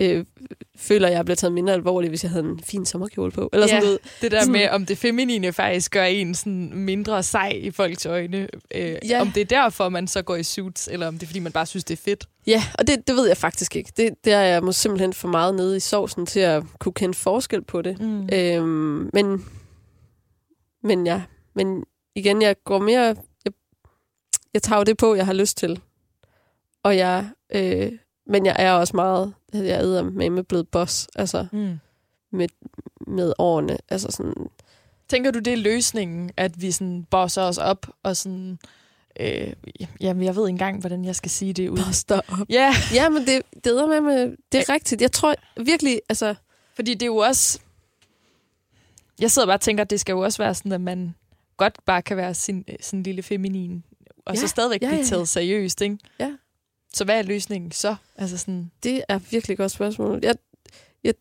øh, 0.00 0.24
føler, 0.78 1.08
at 1.08 1.14
jeg 1.14 1.24
bliver 1.24 1.36
taget 1.36 1.52
mindre 1.52 1.72
alvorligt, 1.72 2.10
hvis 2.10 2.22
jeg 2.24 2.30
havde 2.30 2.44
en 2.44 2.60
fin 2.64 2.86
sommerkjole 2.86 3.30
på. 3.32 3.50
Eller 3.52 3.66
sådan 3.66 3.82
Ja. 3.82 3.86
noget. 3.86 3.98
Det 4.22 4.30
der 4.32 4.40
Sådan- 4.40 4.52
med, 4.52 4.68
om 4.70 4.86
det 4.86 4.98
feminine 4.98 5.52
faktisk 5.52 5.92
gør 5.92 6.04
en 6.04 6.34
sådan 6.34 6.72
mindre 6.74 7.22
sej 7.22 7.48
i 7.48 7.70
folks 7.70 8.06
øjne. 8.06 8.48
Øh, 8.74 8.96
Ja. 9.08 9.20
Om 9.20 9.30
det 9.30 9.40
er 9.40 9.44
derfor, 9.44 9.88
man 9.88 10.08
så 10.08 10.22
går 10.22 10.36
i 10.36 10.42
suits, 10.42 10.88
eller 10.92 11.06
om 11.08 11.14
det 11.14 11.22
er, 11.22 11.26
fordi 11.26 11.38
man 11.40 11.52
bare 11.52 11.66
synes, 11.66 11.84
det 11.84 11.98
er 11.98 12.02
fedt. 12.04 12.24
Ja, 12.46 12.62
og 12.78 12.86
det, 12.86 12.96
det 13.08 13.16
ved 13.16 13.26
jeg 13.28 13.36
faktisk 13.36 13.76
ikke. 13.76 13.92
Det, 13.96 14.10
det 14.24 14.32
er 14.32 14.40
jeg 14.40 14.62
måske 14.62 14.80
simpelthen 14.82 15.12
for 15.12 15.28
meget 15.28 15.54
nede 15.54 15.76
i 15.76 15.80
sovsen 15.80 16.26
til 16.26 16.40
at 16.40 16.62
kunne 16.78 16.92
kende 16.92 17.14
forskel 17.14 17.62
på 17.64 17.82
det. 17.82 18.00
Mm. 18.00 18.28
Øhm, 18.32 19.10
men, 19.12 19.44
men 20.82 21.06
ja, 21.06 21.22
men 21.54 21.84
igen, 22.14 22.42
jeg 22.42 22.56
går 22.64 22.78
mere... 22.78 23.16
Jeg, 23.44 23.52
jeg 24.54 24.62
tager 24.62 24.78
jo 24.78 24.84
det 24.84 24.96
på, 24.96 25.14
jeg 25.14 25.26
har 25.26 25.32
lyst 25.32 25.56
til. 25.56 25.80
Og 26.82 26.96
jeg... 26.96 27.30
Øh, 27.54 27.92
men 28.26 28.46
jeg 28.46 28.56
er 28.58 28.72
også 28.72 28.96
meget... 28.96 29.34
Jeg 29.52 29.68
er 29.84 30.02
med 30.02 30.30
med 30.30 30.42
blevet 30.42 30.68
boss, 30.68 31.08
altså 31.14 31.46
Mm. 31.52 31.78
med 33.06 33.32
årene. 33.38 33.78
Altså 33.88 34.10
sådan... 34.10 34.34
Tænker 35.08 35.30
du, 35.30 35.38
det 35.38 35.52
er 35.52 35.56
løsningen, 35.56 36.30
at 36.36 36.62
vi 36.62 36.70
sådan 36.70 37.06
bosser 37.10 37.42
os 37.42 37.58
op 37.58 37.86
og 38.02 38.16
sådan... 38.16 38.58
Øh, 39.20 39.52
jamen, 40.00 40.22
jeg 40.24 40.36
ved 40.36 40.42
ikke 40.42 40.48
engang, 40.54 40.80
hvordan 40.80 41.04
jeg 41.04 41.16
skal 41.16 41.30
sige 41.30 41.52
det 41.52 41.68
uden... 41.68 41.84
Buster 41.84 42.20
op. 42.28 42.46
Ja, 42.50 42.74
Ja, 42.94 43.08
men 43.08 43.26
det, 43.26 43.42
det 43.64 43.66
er 43.78 43.86
med, 43.86 44.00
med 44.00 44.36
det 44.52 44.60
er 44.60 44.72
rigtigt. 44.72 45.00
Jeg 45.02 45.12
tror 45.12 45.34
virkelig, 45.64 46.00
altså... 46.08 46.34
fordi 46.74 46.94
det 46.94 47.02
er 47.02 47.06
jo 47.06 47.16
også... 47.16 47.60
Jeg 49.20 49.30
sidder 49.30 49.46
bare 49.46 49.56
og 49.56 49.60
tænker, 49.60 49.84
at 49.84 49.90
det 49.90 50.00
skal 50.00 50.12
jo 50.12 50.20
også 50.20 50.42
være 50.42 50.54
sådan, 50.54 50.72
at 50.72 50.80
man 50.80 51.14
godt 51.56 51.78
bare 51.86 52.02
kan 52.02 52.16
være 52.16 52.34
sin 52.34 52.64
sådan 52.80 53.02
lille 53.02 53.22
feminin, 53.22 53.84
og 54.26 54.34
Ja, 54.34 54.40
så 54.40 54.48
stadigvæk 54.48 54.82
ja, 54.82 54.86
blive 54.86 54.96
ja, 54.96 55.02
ja. 55.02 55.08
taget 55.08 55.28
seriøst, 55.28 55.80
ikke? 55.80 55.98
Ja. 56.20 56.32
Så 56.94 57.04
hvad 57.04 57.18
er 57.18 57.22
løsningen 57.22 57.72
så? 57.72 57.96
Altså 58.16 58.38
sådan... 58.38 58.70
Det 58.82 59.04
er 59.08 59.18
virkelig 59.18 59.54
et 59.54 59.58
godt 59.58 59.72
spørgsmål. 59.72 60.20
Jeg, 60.22 60.34
jeg, 61.04 61.14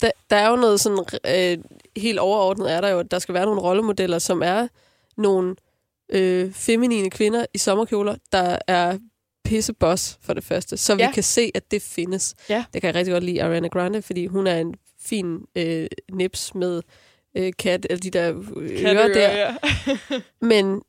der, 0.00 0.10
der 0.30 0.36
er 0.36 0.50
jo 0.50 0.56
noget 0.56 0.80
sådan 0.80 1.04
øh, 1.26 1.64
helt 1.96 2.18
overordnet 2.18 2.72
er 2.72 2.80
der 2.80 2.88
jo, 2.88 2.98
at 2.98 3.10
der 3.10 3.18
skal 3.18 3.34
være 3.34 3.44
nogle 3.44 3.60
rollemodeller, 3.60 4.18
som 4.18 4.42
er 4.44 4.68
nogle 5.16 5.56
øh, 6.08 6.52
feminine 6.52 7.10
kvinder 7.10 7.46
i 7.54 7.58
sommerkjoler, 7.58 8.16
der 8.32 8.58
er 8.66 8.98
pisseboss 9.44 10.18
for 10.20 10.34
det 10.34 10.44
første, 10.44 10.76
så. 10.76 10.96
Ja. 10.96 11.08
vi 11.08 11.14
kan 11.14 11.22
se, 11.22 11.50
at 11.54 11.70
det 11.70 11.82
findes. 11.82 12.34
Ja. 12.48 12.64
Det 12.72 12.80
kan 12.80 12.88
jeg 12.88 12.94
rigtig 12.94 13.12
godt 13.12 13.24
lide 13.24 13.42
Ariana 13.42 13.68
Grande, 13.68 14.02
fordi 14.02 14.26
hun 14.26 14.46
er 14.46 14.56
en 14.56 14.74
fin 15.00 15.44
øh, 15.56 15.86
nips 16.12 16.54
med 16.54 16.82
øh, 17.36 17.52
kat, 17.58 17.86
eller 17.90 18.00
de 18.00 18.10
der 18.10 18.42
øh, 18.56 18.82
ører 18.82 19.08
der. 19.08 19.36
Ja. 19.36 19.56
Men 20.46 20.82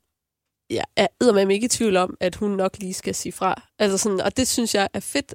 jeg 0.70 0.84
er 0.96 1.06
eddermame 1.20 1.54
ikke 1.54 1.64
i 1.64 1.68
tvivl 1.68 1.96
om, 1.96 2.16
at 2.20 2.34
hun 2.34 2.50
nok 2.50 2.78
lige 2.78 2.94
skal 2.94 3.14
sige 3.14 3.32
fra. 3.32 3.62
Altså 3.78 3.98
sådan, 3.98 4.20
og 4.20 4.36
det 4.36 4.48
synes 4.48 4.74
jeg 4.74 4.88
er 4.94 5.00
fedt. 5.00 5.34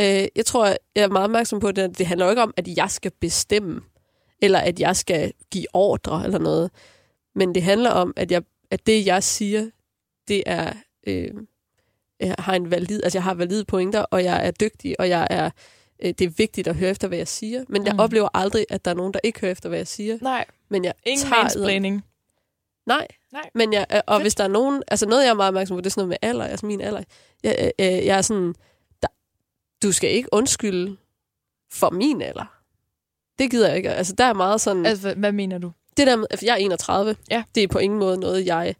Øh, 0.00 0.28
jeg 0.36 0.46
tror, 0.46 0.66
jeg 0.66 0.76
er 1.04 1.08
meget 1.08 1.24
opmærksom 1.24 1.60
på, 1.60 1.68
at 1.68 1.76
det, 1.76 1.98
det 1.98 2.06
handler 2.06 2.26
jo 2.26 2.30
ikke 2.30 2.42
om, 2.42 2.54
at 2.56 2.68
jeg 2.68 2.90
skal 2.90 3.12
bestemme, 3.20 3.80
eller 4.42 4.58
at 4.58 4.80
jeg 4.80 4.96
skal 4.96 5.32
give 5.50 5.66
ordre 5.72 6.24
eller 6.24 6.38
noget. 6.38 6.70
Men 7.34 7.54
det 7.54 7.62
handler 7.62 7.90
om, 7.90 8.12
at, 8.16 8.30
jeg, 8.30 8.42
at 8.70 8.86
det, 8.86 9.06
jeg 9.06 9.22
siger, 9.22 9.70
det 10.28 10.42
er... 10.46 10.72
Øh, 11.06 11.30
jeg 12.20 12.34
har 12.38 12.54
en 12.54 12.70
valid, 12.70 13.02
altså 13.02 13.18
jeg 13.18 13.22
har 13.22 13.34
valide 13.34 13.64
pointer, 13.64 14.00
og 14.00 14.24
jeg 14.24 14.46
er 14.46 14.50
dygtig, 14.50 15.00
og 15.00 15.08
jeg 15.08 15.26
er, 15.30 15.50
øh, 16.04 16.08
det 16.08 16.20
er 16.20 16.28
vigtigt 16.28 16.68
at 16.68 16.76
høre 16.76 16.90
efter, 16.90 17.08
hvad 17.08 17.18
jeg 17.18 17.28
siger. 17.28 17.64
Men 17.68 17.86
jeg 17.86 17.92
Mm. 17.94 18.00
oplever 18.00 18.28
aldrig, 18.34 18.66
at 18.70 18.84
der 18.84 18.90
er 18.90 18.94
nogen, 18.94 19.12
der 19.14 19.20
ikke 19.22 19.40
hører 19.40 19.52
efter, 19.52 19.68
hvad 19.68 19.78
jeg 19.78 19.86
siger. 19.86 20.18
Nej, 20.20 20.44
Men 20.68 20.84
jeg 20.84 20.94
ingen 21.06 21.26
tager 21.26 21.42
mansplaining. 21.42 22.04
Nej. 22.86 23.06
Nej. 23.32 23.50
Men 23.54 23.72
jeg, 23.72 23.86
øh, 23.92 24.00
og 24.06 24.14
Fedt. 24.14 24.24
hvis 24.24 24.34
der 24.34 24.44
er 24.44 24.48
nogen... 24.48 24.82
Altså 24.88 25.06
noget, 25.06 25.22
jeg 25.24 25.30
er 25.30 25.34
meget 25.34 25.48
opmærksom 25.48 25.76
på, 25.76 25.80
det 25.80 25.86
er 25.86 25.90
sådan 25.90 26.08
noget 26.08 26.18
med 26.22 26.28
alder. 26.30 26.44
Altså 26.44 26.66
min 26.66 26.80
alder. 26.80 27.02
Jeg, 27.42 27.56
øh, 27.60 27.86
øh, 27.86 28.06
jeg 28.06 28.18
er 28.18 28.22
sådan... 28.22 28.54
Der, 29.02 29.08
du 29.82 29.92
skal 29.92 30.10
ikke 30.10 30.28
undskylde 30.32 30.96
for 31.72 31.90
min 31.90 32.22
alder. 32.22 32.58
Det 33.38 33.50
gider 33.50 33.68
jeg 33.68 33.76
ikke. 33.76 33.90
Altså 33.90 34.12
der 34.18 34.24
er 34.24 34.32
meget 34.32 34.60
sådan... 34.60 34.86
Altså, 34.86 35.02
hvad, 35.02 35.14
hvad 35.16 35.32
mener 35.32 35.58
du? 35.58 35.72
det 35.96 36.06
der 36.06 36.16
med... 36.16 36.26
altså, 36.30 36.46
Jeg 36.46 36.52
er 36.52 36.56
31. 36.56 37.16
Ja. 37.30 37.42
Det 37.54 37.62
er 37.62 37.68
på 37.68 37.78
ingen 37.78 37.98
måde 37.98 38.20
noget, 38.20 38.46
jeg 38.46 38.74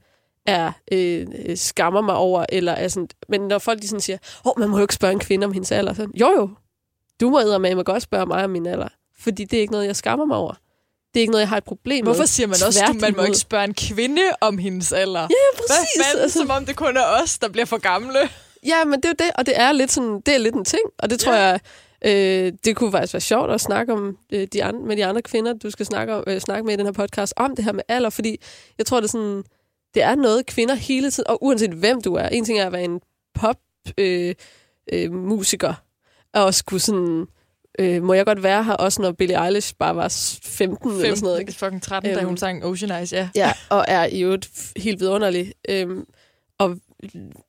er 0.46 0.72
øh, 0.92 1.26
skammer 1.56 2.00
mig 2.00 2.14
over. 2.14 2.46
Eller 2.48 2.72
er 2.72 2.88
sådan, 2.88 3.08
men 3.28 3.40
når 3.40 3.58
folk 3.58 3.82
de 3.82 3.88
sådan 3.88 4.00
siger, 4.00 4.18
åh, 4.44 4.50
oh, 4.50 4.60
man 4.60 4.68
må 4.68 4.76
jo 4.76 4.82
ikke 4.84 4.94
spørge 4.94 5.12
en 5.12 5.20
kvinde 5.20 5.44
om 5.44 5.52
hendes 5.52 5.72
alder. 5.72 5.92
Så, 5.94 6.08
jo 6.14 6.30
jo, 6.36 6.50
du 7.22 7.30
må 7.30 7.58
med 7.58 7.74
mig 7.74 7.84
godt 7.84 8.02
spørge 8.02 8.26
mig 8.26 8.44
om 8.44 8.50
min 8.50 8.66
alder. 8.66 8.88
Fordi 9.20 9.44
det 9.44 9.56
er 9.56 9.60
ikke 9.60 9.72
noget, 9.72 9.86
jeg 9.86 9.96
skammer 9.96 10.24
mig 10.24 10.36
over. 10.36 10.52
Det 11.14 11.20
er 11.20 11.20
ikke 11.20 11.30
noget, 11.30 11.40
jeg 11.40 11.48
har 11.48 11.56
et 11.56 11.64
problem 11.64 12.04
med. 12.04 12.12
Hvorfor 12.14 12.26
siger 12.26 12.46
man 12.46 12.56
også, 12.66 12.84
at 12.88 13.00
man 13.00 13.14
må 13.16 13.22
ikke 13.22 13.38
spørge 13.38 13.64
en 13.64 13.74
kvinde 13.74 14.22
om 14.40 14.58
hendes 14.58 14.92
alder? 14.92 15.20
Ja, 15.20 15.26
Hvad 15.26 15.66
præcis. 15.68 16.12
fanden, 16.14 16.30
som 16.30 16.50
om 16.50 16.66
det 16.66 16.76
kun 16.76 16.96
er 16.96 17.22
os, 17.22 17.38
der 17.38 17.48
bliver 17.48 17.64
for 17.66 17.78
gamle? 17.78 18.18
Ja, 18.66 18.84
men 18.84 19.00
det 19.00 19.04
er 19.04 19.12
det, 19.24 19.30
og 19.34 19.46
det 19.46 19.60
er 19.60 19.72
lidt 19.72 19.92
sådan, 19.92 20.20
det 20.26 20.34
er 20.34 20.38
lidt 20.38 20.54
en 20.54 20.64
ting, 20.64 20.82
og 20.98 21.10
det 21.10 21.20
tror 21.20 21.32
Ja. 21.34 21.40
jeg, 21.42 21.60
Øh, 22.04 22.52
det 22.64 22.76
kunne 22.76 22.90
faktisk 22.92 23.14
være 23.14 23.20
sjovt 23.20 23.50
at 23.50 23.60
snakke 23.60 23.92
om 23.92 24.16
øh, 24.32 24.46
de 24.52 24.64
andre, 24.64 24.80
med 24.86 24.96
de 24.96 25.04
andre 25.06 25.22
kvinder, 25.22 25.52
du 25.52 25.70
skal 25.70 25.86
snakke, 25.86 26.14
om, 26.14 26.24
øh, 26.26 26.40
snakke 26.40 26.64
med 26.66 26.74
i 26.74 26.76
den 26.76 26.86
her 26.86 26.92
podcast, 26.92 27.34
om 27.36 27.56
det 27.56 27.64
her 27.64 27.72
med 27.72 27.82
alder, 27.88 28.10
fordi 28.10 28.36
jeg 28.78 28.86
tror, 28.86 29.00
det 29.00 29.06
er 29.06 29.10
sådan, 29.10 29.42
det 29.94 30.02
er 30.02 30.14
noget, 30.14 30.46
kvinder 30.46 30.74
hele 30.74 31.10
tiden, 31.10 31.30
og 31.30 31.44
uanset 31.44 31.70
hvem 31.70 32.00
du 32.02 32.14
er, 32.14 32.28
en 32.28 32.44
ting 32.44 32.58
er 32.58 32.66
at 32.66 32.72
være 32.72 32.84
en 32.84 33.00
pop 33.34 33.56
øh, 33.98 34.34
øh, 34.92 35.12
musiker, 35.12 35.74
og 36.34 36.54
kunne 36.66 36.80
sådan, 36.80 37.26
øh, 37.78 38.02
må 38.02 38.14
jeg 38.14 38.26
godt 38.26 38.42
være 38.42 38.64
her, 38.64 38.72
også 38.72 39.02
når 39.02 39.12
Billie 39.12 39.44
Eilish 39.46 39.74
bare 39.78 39.96
var 39.96 40.08
15, 40.42 40.76
15 40.90 40.90
eller 40.90 41.14
sådan 41.14 41.24
noget, 41.26 41.40
ikke? 41.40 41.52
fucking 41.52 41.82
13, 41.82 42.10
da 42.14 42.18
Øhm. 42.18 42.26
hun 42.26 42.36
sang 42.36 42.64
Ocean 42.64 42.90
Eyes, 42.98 43.12
ja. 43.12 43.28
Ja, 43.34 43.52
og 43.70 43.84
er 43.88 44.04
i 44.06 44.22
øvrigt 44.22 44.72
helt 44.76 45.00
vidunderlig. 45.00 45.52
Øhm, 45.68 46.06
og 46.58 46.78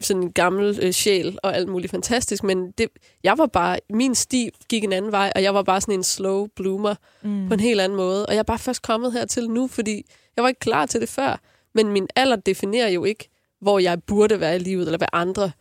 sådan 0.01 0.23
en 0.23 0.31
gammel 0.31 0.79
øh, 0.81 0.91
sjæl 0.91 1.37
og 1.43 1.55
alt 1.55 1.69
muligt 1.69 1.91
fantastisk, 1.91 2.43
men 2.43 2.71
det, 2.71 2.89
jeg 3.23 3.37
var 3.37 3.45
bare, 3.45 3.79
min 3.89 4.15
sti 4.15 4.49
gik 4.69 4.83
en 4.83 4.93
anden 4.93 5.11
vej, 5.11 5.31
og 5.35 5.43
jeg 5.43 5.53
var 5.53 5.63
bare 5.63 5.81
sådan 5.81 5.93
en 5.95 6.03
slow 6.03 6.47
bloomer 6.55 6.95
Mm. 7.21 7.47
på 7.47 7.53
en 7.53 7.59
helt 7.59 7.81
anden 7.81 7.95
måde. 7.97 8.25
Og 8.25 8.33
jeg 8.33 8.39
er 8.39 8.43
bare 8.43 8.59
først 8.59 8.81
kommet 8.81 9.13
hertil 9.13 9.49
nu, 9.49 9.67
fordi 9.67 10.05
jeg 10.35 10.43
var 10.43 10.47
ikke 10.49 10.59
klar 10.59 10.85
til 10.85 11.01
det 11.01 11.09
før. 11.09 11.39
Men 11.75 11.91
min 11.91 12.07
alder 12.15 12.35
definerer 12.35 12.87
jo 12.89 13.03
ikke, 13.03 13.29
hvor 13.61 13.79
jeg 13.79 14.03
burde 14.03 14.39
være 14.39 14.55
i 14.55 14.59
livet, 14.59 14.85
eller 14.85 14.97
hvad 14.97 15.07
andre 15.13 15.51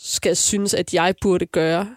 skal 0.00 0.36
synes, 0.36 0.74
at 0.74 0.94
jeg 0.94 1.14
burde 1.22 1.46
gøre. 1.46 1.95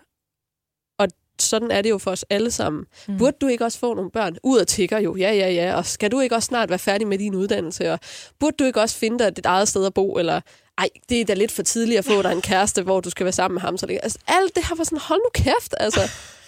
Sådan 1.42 1.72
er 1.72 1.82
det 1.82 1.90
jo 1.90 1.98
for 1.98 2.12
os 2.12 2.26
alle 2.30 2.52
sammen. 2.52 2.86
Mm. 3.08 3.18
Burde 3.18 3.38
du 3.42 3.48
ikke 3.48 3.66
også 3.66 3.80
få 3.80 3.94
nogle 3.94 4.12
børn? 4.12 4.38
Ud 4.44 4.60
og 4.60 4.68
tigger 4.68 5.00
jo, 5.00 5.16
ja, 5.16 5.34
ja, 5.34 5.52
ja. 5.52 5.76
Og 5.76 5.86
skal 5.86 6.12
du 6.12 6.20
ikke 6.20 6.36
også 6.36 6.46
snart 6.46 6.70
være 6.70 6.80
færdig 6.80 7.08
med 7.08 7.18
din 7.18 7.36
uddannelse? 7.36 7.92
Og 7.92 8.00
burde 8.40 8.56
du 8.60 8.64
ikke 8.64 8.82
også 8.82 8.96
finde 8.96 9.20
dig 9.20 9.38
dit 9.38 9.46
eget 9.46 9.68
sted 9.68 9.86
at 9.86 9.94
bo? 9.94 10.18
Eller, 10.18 10.42
ej, 10.78 10.90
det 11.10 11.22
er 11.22 11.26
da 11.26 11.34
lidt 11.34 11.52
for 11.52 11.64
tidligt 11.64 11.98
at 11.98 12.06
få 12.06 12.22
dig 12.22 12.32
en 12.32 12.42
kæreste, 12.42 12.82
hvor 12.82 13.00
du 13.00 13.10
skal 13.10 13.24
være 13.24 13.34
sammen 13.34 13.54
med 13.56 13.62
ham. 13.62 13.78
Så 13.78 13.86
længe. 13.86 14.04
altså, 14.04 14.20
alt 14.28 14.56
det 14.56 14.64
her 14.70 14.76
var 14.76 14.84
sådan, 14.84 15.00
hold 15.00 15.20
nu 15.20 15.30
kæft, 15.34 15.76
altså. 15.78 16.02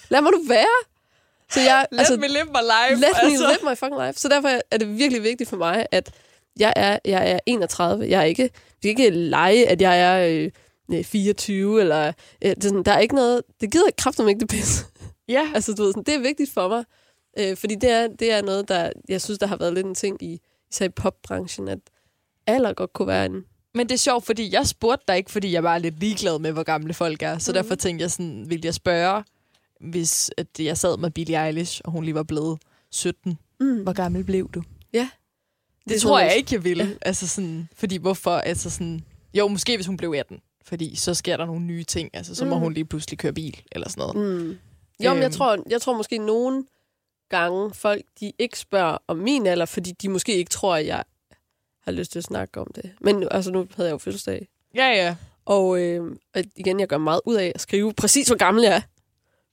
Lad 0.10 0.22
mig 0.22 0.32
nu 0.32 0.44
være. 0.48 0.78
Så 1.52 1.60
jeg, 1.60 1.86
Let 1.92 2.00
altså, 2.00 2.18
me 2.18 2.28
live 2.28 2.46
my 2.46 2.62
life. 2.62 3.02
let 3.02 3.10
me 3.24 3.32
altså. 3.32 3.48
live 3.48 3.72
my 3.72 3.78
fucking 3.78 4.08
life. 4.08 4.20
Så 4.20 4.28
derfor 4.28 4.50
er 4.72 4.78
det 4.78 4.98
virkelig 4.98 5.24
vigtigt 5.24 5.50
for 5.50 5.58
mig, 5.58 5.86
at 5.92 6.12
jeg 6.60 6.74
er, 6.76 7.00
jeg 7.06 7.32
er 7.32 7.40
31. 7.46 8.10
Jeg 8.10 8.20
er 8.20 8.24
ikke, 8.24 8.50
kan 8.82 8.90
ikke 8.90 9.10
lege, 9.10 9.70
at 9.70 9.82
jeg 9.82 10.02
er 10.02 10.28
øh, 10.28 10.52
24, 11.04 11.82
eller 11.82 12.12
øh, 12.46 12.52
det 12.56 12.64
sådan, 12.64 12.84
der 12.84 12.92
er 12.92 13.00
ikke 13.00 13.16
noget, 13.16 13.42
det 13.62 13.72
gider 13.72 13.86
jeg 13.86 13.96
kraftigt 13.96 14.30
ikke 14.30 14.40
det 14.40 14.50
pisse. 14.50 14.86
Ja, 15.28 15.52
Altså, 15.56 15.74
du 15.74 15.84
ved, 15.84 15.92
sådan, 15.92 16.04
det 16.04 16.14
er 16.16 16.20
vigtigt 16.20 16.52
for 16.54 16.68
mig. 16.68 16.84
Øh, 17.40 17.58
fordi 17.58 17.76
det 17.76 17.90
er, 17.90 18.08
det 18.20 18.32
er 18.32 18.42
noget, 18.42 18.68
der, 18.68 18.92
jeg 19.10 19.22
synes, 19.22 19.40
der 19.40 19.48
har 19.48 19.56
været 19.58 19.74
lidt 19.74 19.86
en 19.86 19.96
ting 19.96 20.24
i, 20.24 20.40
især 20.72 20.86
i 20.86 20.90
popbranchen, 20.90 21.68
at 21.68 21.80
alder 22.48 22.74
godt 22.74 22.94
kunne 22.94 23.08
være 23.08 23.26
en... 23.26 23.44
men 23.76 23.90
det 23.90 23.94
er 23.94 23.98
sjovt, 24.00 24.26
fordi 24.26 24.54
jeg 24.54 24.68
spurgte 24.68 25.04
dig 25.08 25.18
ikke, 25.18 25.32
fordi 25.32 25.52
jeg 25.52 25.64
var 25.64 25.78
lidt 25.78 26.00
ligeglad 26.00 26.40
med, 26.40 26.52
hvor 26.52 26.64
gamle 26.64 26.94
folk 26.94 27.22
er. 27.22 27.38
Så 27.38 27.52
Mhm. 27.52 27.56
derfor 27.56 27.76
tænkte 27.76 28.04
jeg 28.04 28.12
sådan, 28.12 28.50
ville 28.50 28.62
jeg 28.66 28.74
spørge, 28.74 29.24
hvis 29.90 30.32
at 30.38 30.48
jeg 30.60 30.78
sad 30.78 30.98
med 30.98 31.12
Billie 31.12 31.46
Eilish, 31.48 31.82
og 31.86 31.92
hun 31.92 32.04
lige 32.04 32.16
var 32.16 32.24
blevet 32.24 32.60
17. 32.92 33.38
Mm. 33.60 33.84
Hvor 33.84 33.94
gammel 33.94 34.24
blev 34.24 34.50
du? 34.52 34.64
Ja. 34.94 35.10
Det, 35.90 35.96
er 35.96 36.00
tror 36.00 36.20
jeg 36.20 36.36
ikke, 36.38 36.56
jeg 36.56 36.64
ville. 36.64 36.84
Ja. 36.84 36.90
Altså 37.02 37.28
sådan, 37.28 37.70
fordi 37.76 37.98
hvorfor? 37.98 38.32
Altså 38.32 38.70
sådan, 38.70 39.02
jo, 39.34 39.48
måske 39.48 39.78
hvis 39.78 39.86
hun 39.88 39.98
blev 39.98 40.14
18. 40.18 40.40
Fordi 40.64 40.96
så 40.96 41.14
sker 41.14 41.38
der 41.38 41.46
nogle 41.46 41.62
nye 41.66 41.84
ting. 41.84 42.10
Altså, 42.14 42.36
så 42.36 42.46
må 42.46 42.56
Mm. 42.56 42.62
hun 42.62 42.74
lige 42.74 42.86
pludselig 42.86 43.20
køre 43.20 43.34
bil 43.34 43.62
eller 43.72 43.90
sådan 43.90 44.02
noget. 44.02 44.16
Mm. 44.44 44.50
Jo, 45.04 45.10
men 45.14 45.18
jeg 45.18 45.26
Øhm. 45.26 45.34
tror, 45.34 45.58
jeg 45.70 45.82
tror 45.82 45.94
måske 45.98 46.18
nogle 46.18 46.66
gange, 47.30 47.74
folk 47.74 48.02
de 48.20 48.32
ikke 48.40 48.60
spørger 48.60 48.98
om 49.08 49.18
min 49.18 49.46
alder, 49.48 49.66
fordi 49.66 49.92
de 49.92 50.10
måske 50.10 50.36
ikke 50.36 50.50
tror, 50.50 50.76
at 50.76 50.86
jeg 50.86 51.04
har 51.84 51.92
lyst 51.92 52.12
til 52.12 52.20
at 52.20 52.24
snakke 52.24 52.60
om 52.62 52.68
det. 52.76 52.92
Men 53.02 53.28
altså, 53.32 53.52
nu 53.52 53.68
havde 53.76 53.88
jeg 53.90 53.94
jo 53.94 53.98
fødselsdag. 53.98 54.48
Ja, 54.76 54.88
ja. 54.88 55.16
Og 55.46 55.80
øh, 55.82 56.16
igen, 56.56 56.80
jeg 56.80 56.88
gør 56.88 56.98
meget 56.98 57.22
ud 57.26 57.36
af 57.36 57.52
at 57.56 57.62
skrive 57.62 57.94
præcis, 57.94 58.28
hvor 58.28 58.36
gammel 58.38 58.64
jeg 58.64 58.76
er. 58.76 58.82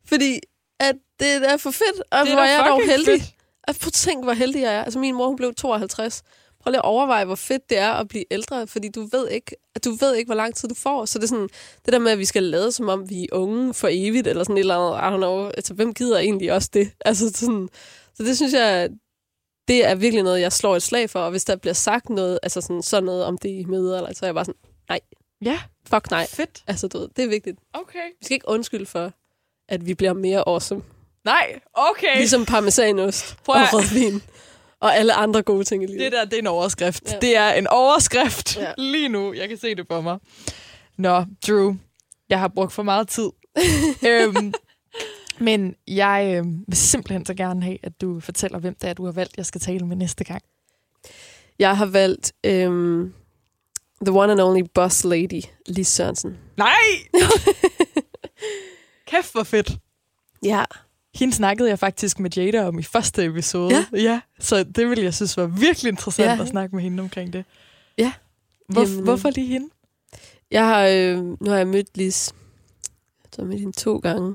Fordi 0.05 0.41
at 0.81 0.95
det 1.21 1.29
er 1.53 1.57
for 1.57 1.71
fedt, 1.71 2.03
og 2.11 2.19
Det 2.25 2.31
er 2.31 2.35
hvor 2.37 2.45
jeg 2.45 2.55
er 2.61 2.67
dog 2.69 2.81
heldig. 2.87 3.21
fedt. 3.21 3.35
Og 3.69 3.75
prøv 3.75 3.87
at 3.87 3.93
tænke, 3.93 4.25
hvor 4.25 4.33
heldig 4.33 4.63
jeg 4.63 4.75
er. 4.75 4.83
Altså, 4.85 4.99
min 4.99 5.15
mor, 5.15 5.27
hun 5.27 5.37
blev 5.37 5.55
52. 5.55 6.23
Prøv 6.61 6.71
lige 6.71 6.79
at 6.79 6.85
overveje, 6.85 7.25
hvor 7.25 7.35
fedt 7.35 7.71
det 7.71 7.79
er 7.79 7.93
at 7.93 8.09
blive 8.09 8.25
ældre, 8.31 8.67
fordi 8.67 8.89
du 8.89 9.09
ved 9.13 9.29
ikke, 9.29 9.57
at 9.75 9.85
du 9.85 9.91
ved 9.91 10.15
ikke, 10.15 10.29
hvor 10.29 10.35
lang 10.35 10.55
tid 10.55 10.69
du 10.69 10.75
får. 10.75 11.05
Så 11.05 11.19
det 11.19 11.25
er 11.25 11.29
sådan, 11.29 11.49
det 11.85 11.93
der 11.93 11.99
med, 11.99 12.13
at 12.13 12.19
vi 12.19 12.25
skal 12.25 12.43
lade 12.43 12.73
som 12.73 12.89
om, 12.89 13.11
vi 13.11 13.23
er 13.23 13.27
unge 13.33 13.75
for 13.75 13.89
evigt, 13.91 14.27
eller 14.27 14.45
sådan 14.45 14.57
et 14.57 14.61
eller 14.61 14.77
andet, 14.77 14.99
I 14.99 15.15
don't 15.15 15.17
know. 15.17 15.47
Altså, 15.47 15.75
hvem 15.75 15.95
gider 15.95 16.19
egentlig 16.19 16.53
også 16.53 16.71
det? 16.73 16.91
Altså, 17.05 17.31
sådan, 17.35 17.69
så 18.15 18.23
det 18.23 18.37
synes 18.37 18.53
jeg, 18.53 18.91
det 19.69 19.87
er 19.87 19.95
virkelig 19.95 20.23
noget, 20.23 20.41
jeg 20.41 20.53
slår 20.53 20.77
et 20.77 20.83
slag 20.83 21.11
for. 21.11 21.21
Og 21.21 21.31
hvis 21.31 21.45
der 21.45 21.57
bliver 21.57 21.75
sagt 21.75 22.11
noget, 22.11 22.39
altså 22.43 22.61
sådan, 22.61 22.83
sådan 22.83 23.05
noget 23.05 23.25
om 23.25 23.39
det 23.39 23.49
i 23.49 23.65
møder, 23.65 23.97
eller, 23.99 24.15
så 24.15 24.25
er 24.25 24.27
jeg 24.27 24.35
bare 24.35 24.45
sådan, 24.45 24.61
Ja, 25.45 25.61
fuck 25.87 26.11
nej. 26.11 26.27
fedt. 26.27 26.63
Altså, 26.67 26.89
du 26.89 26.99
ved, 26.99 27.09
det 27.17 27.25
er 27.25 27.29
vigtigt. 27.29 27.59
Okay. 27.73 28.09
Vi 28.21 28.25
skal 28.25 28.35
ikke 28.35 28.49
undskylde 28.49 28.87
for, 28.87 29.13
at 29.69 29.87
vi 29.87 29.95
bliver 29.95 30.13
mere 30.13 30.45
awesome. 30.47 30.83
Nej, 31.25 31.61
okay. 31.75 32.17
Ligesom 32.17 32.45
parmesanost 32.45 33.37
Prøv 33.45 33.55
og 33.55 33.69
rødvin. 33.73 34.23
Og 34.81 34.97
alle 34.97 35.13
andre 35.15 35.43
gode 35.43 35.65
ting 35.65 35.83
i 35.83 35.87
livet. 35.87 36.01
Det 36.01 36.13
der, 36.13 36.25
det 36.25 36.35
er 36.35 36.39
en 36.39 36.47
overskrift. 36.47 37.13
Ja. 37.13 37.19
Det 37.19 37.37
er 37.37 37.53
en 37.53 37.67
overskrift 37.67 38.57
Ja. 38.57 38.73
lige 38.93 39.09
nu. 39.09 39.33
Jeg 39.33 39.49
kan 39.49 39.59
se 39.59 39.75
det 39.75 39.87
for 39.91 40.01
mig. 40.01 40.19
Nå, 40.97 41.25
Drew. 41.47 41.77
Jeg 42.29 42.41
har 42.41 42.49
brugt 42.49 42.73
for 42.73 42.83
meget 42.83 43.09
tid. 43.09 43.31
øhm, 44.09 44.53
men 45.39 45.75
jeg 45.89 46.35
øh, 46.37 46.45
vil 46.69 46.77
simpelthen 46.77 47.27
så 47.27 47.35
gerne 47.35 47.63
have, 47.63 47.79
at 47.83 48.01
du 48.01 48.21
fortæller, 48.21 48.59
hvem 48.59 48.75
det 48.81 48.89
er, 48.91 48.95
du 48.95 49.05
har 49.05 49.13
valgt, 49.13 49.37
jeg 49.37 49.47
skal 49.47 49.61
tale 49.61 49.87
med 49.87 49.97
næste 49.97 50.25
gang. 50.25 50.43
Jeg 51.59 51.77
har 51.77 51.87
valgt 51.87 52.33
øhm, 52.45 53.15
the 54.07 54.13
one 54.13 54.33
and 54.33 54.41
only 54.41 54.63
boss 54.75 55.05
lady, 55.05 55.43
Lis 55.67 55.89
Sørensen. 55.89 56.39
Nej! 56.57 56.75
Kæft, 59.07 59.33
hvor 59.33 59.43
fedt. 59.43 59.71
Ja. 60.45 60.65
Hende 61.15 61.35
snakkede 61.35 61.69
jeg 61.69 61.79
faktisk 61.79 62.19
med 62.21 62.31
Jada 62.37 62.67
om 62.69 62.79
i 62.79 62.83
første 62.83 63.25
episode. 63.25 63.75
Ja. 63.75 63.85
ja 63.93 64.21
så 64.39 64.63
det 64.65 64.89
ville 64.89 65.05
jeg 65.05 65.15
synes 65.15 65.37
var 65.37 65.47
virkelig 65.47 65.89
interessant 65.91 66.37
Ja. 66.39 66.43
at 66.43 66.49
snakke 66.49 66.75
med 66.77 66.83
hende 66.83 67.01
omkring 67.03 67.33
det. 67.33 67.45
Ja. 67.99 68.13
Hvor, 68.69 68.83
Jamen, 68.83 69.03
hvorfor 69.05 69.31
lige 69.31 69.47
hende? 69.47 69.69
Jeg 70.51 70.67
har, 70.67 70.87
øh, 70.87 71.25
nu 71.25 71.51
har 71.51 71.57
jeg 71.57 71.67
mødt 71.67 71.97
Lis. 71.97 72.35
Jeg 73.37 73.45
har 73.45 73.49
mødt 73.49 73.61
hende 73.61 73.77
to 73.77 73.99
gange. 73.99 74.35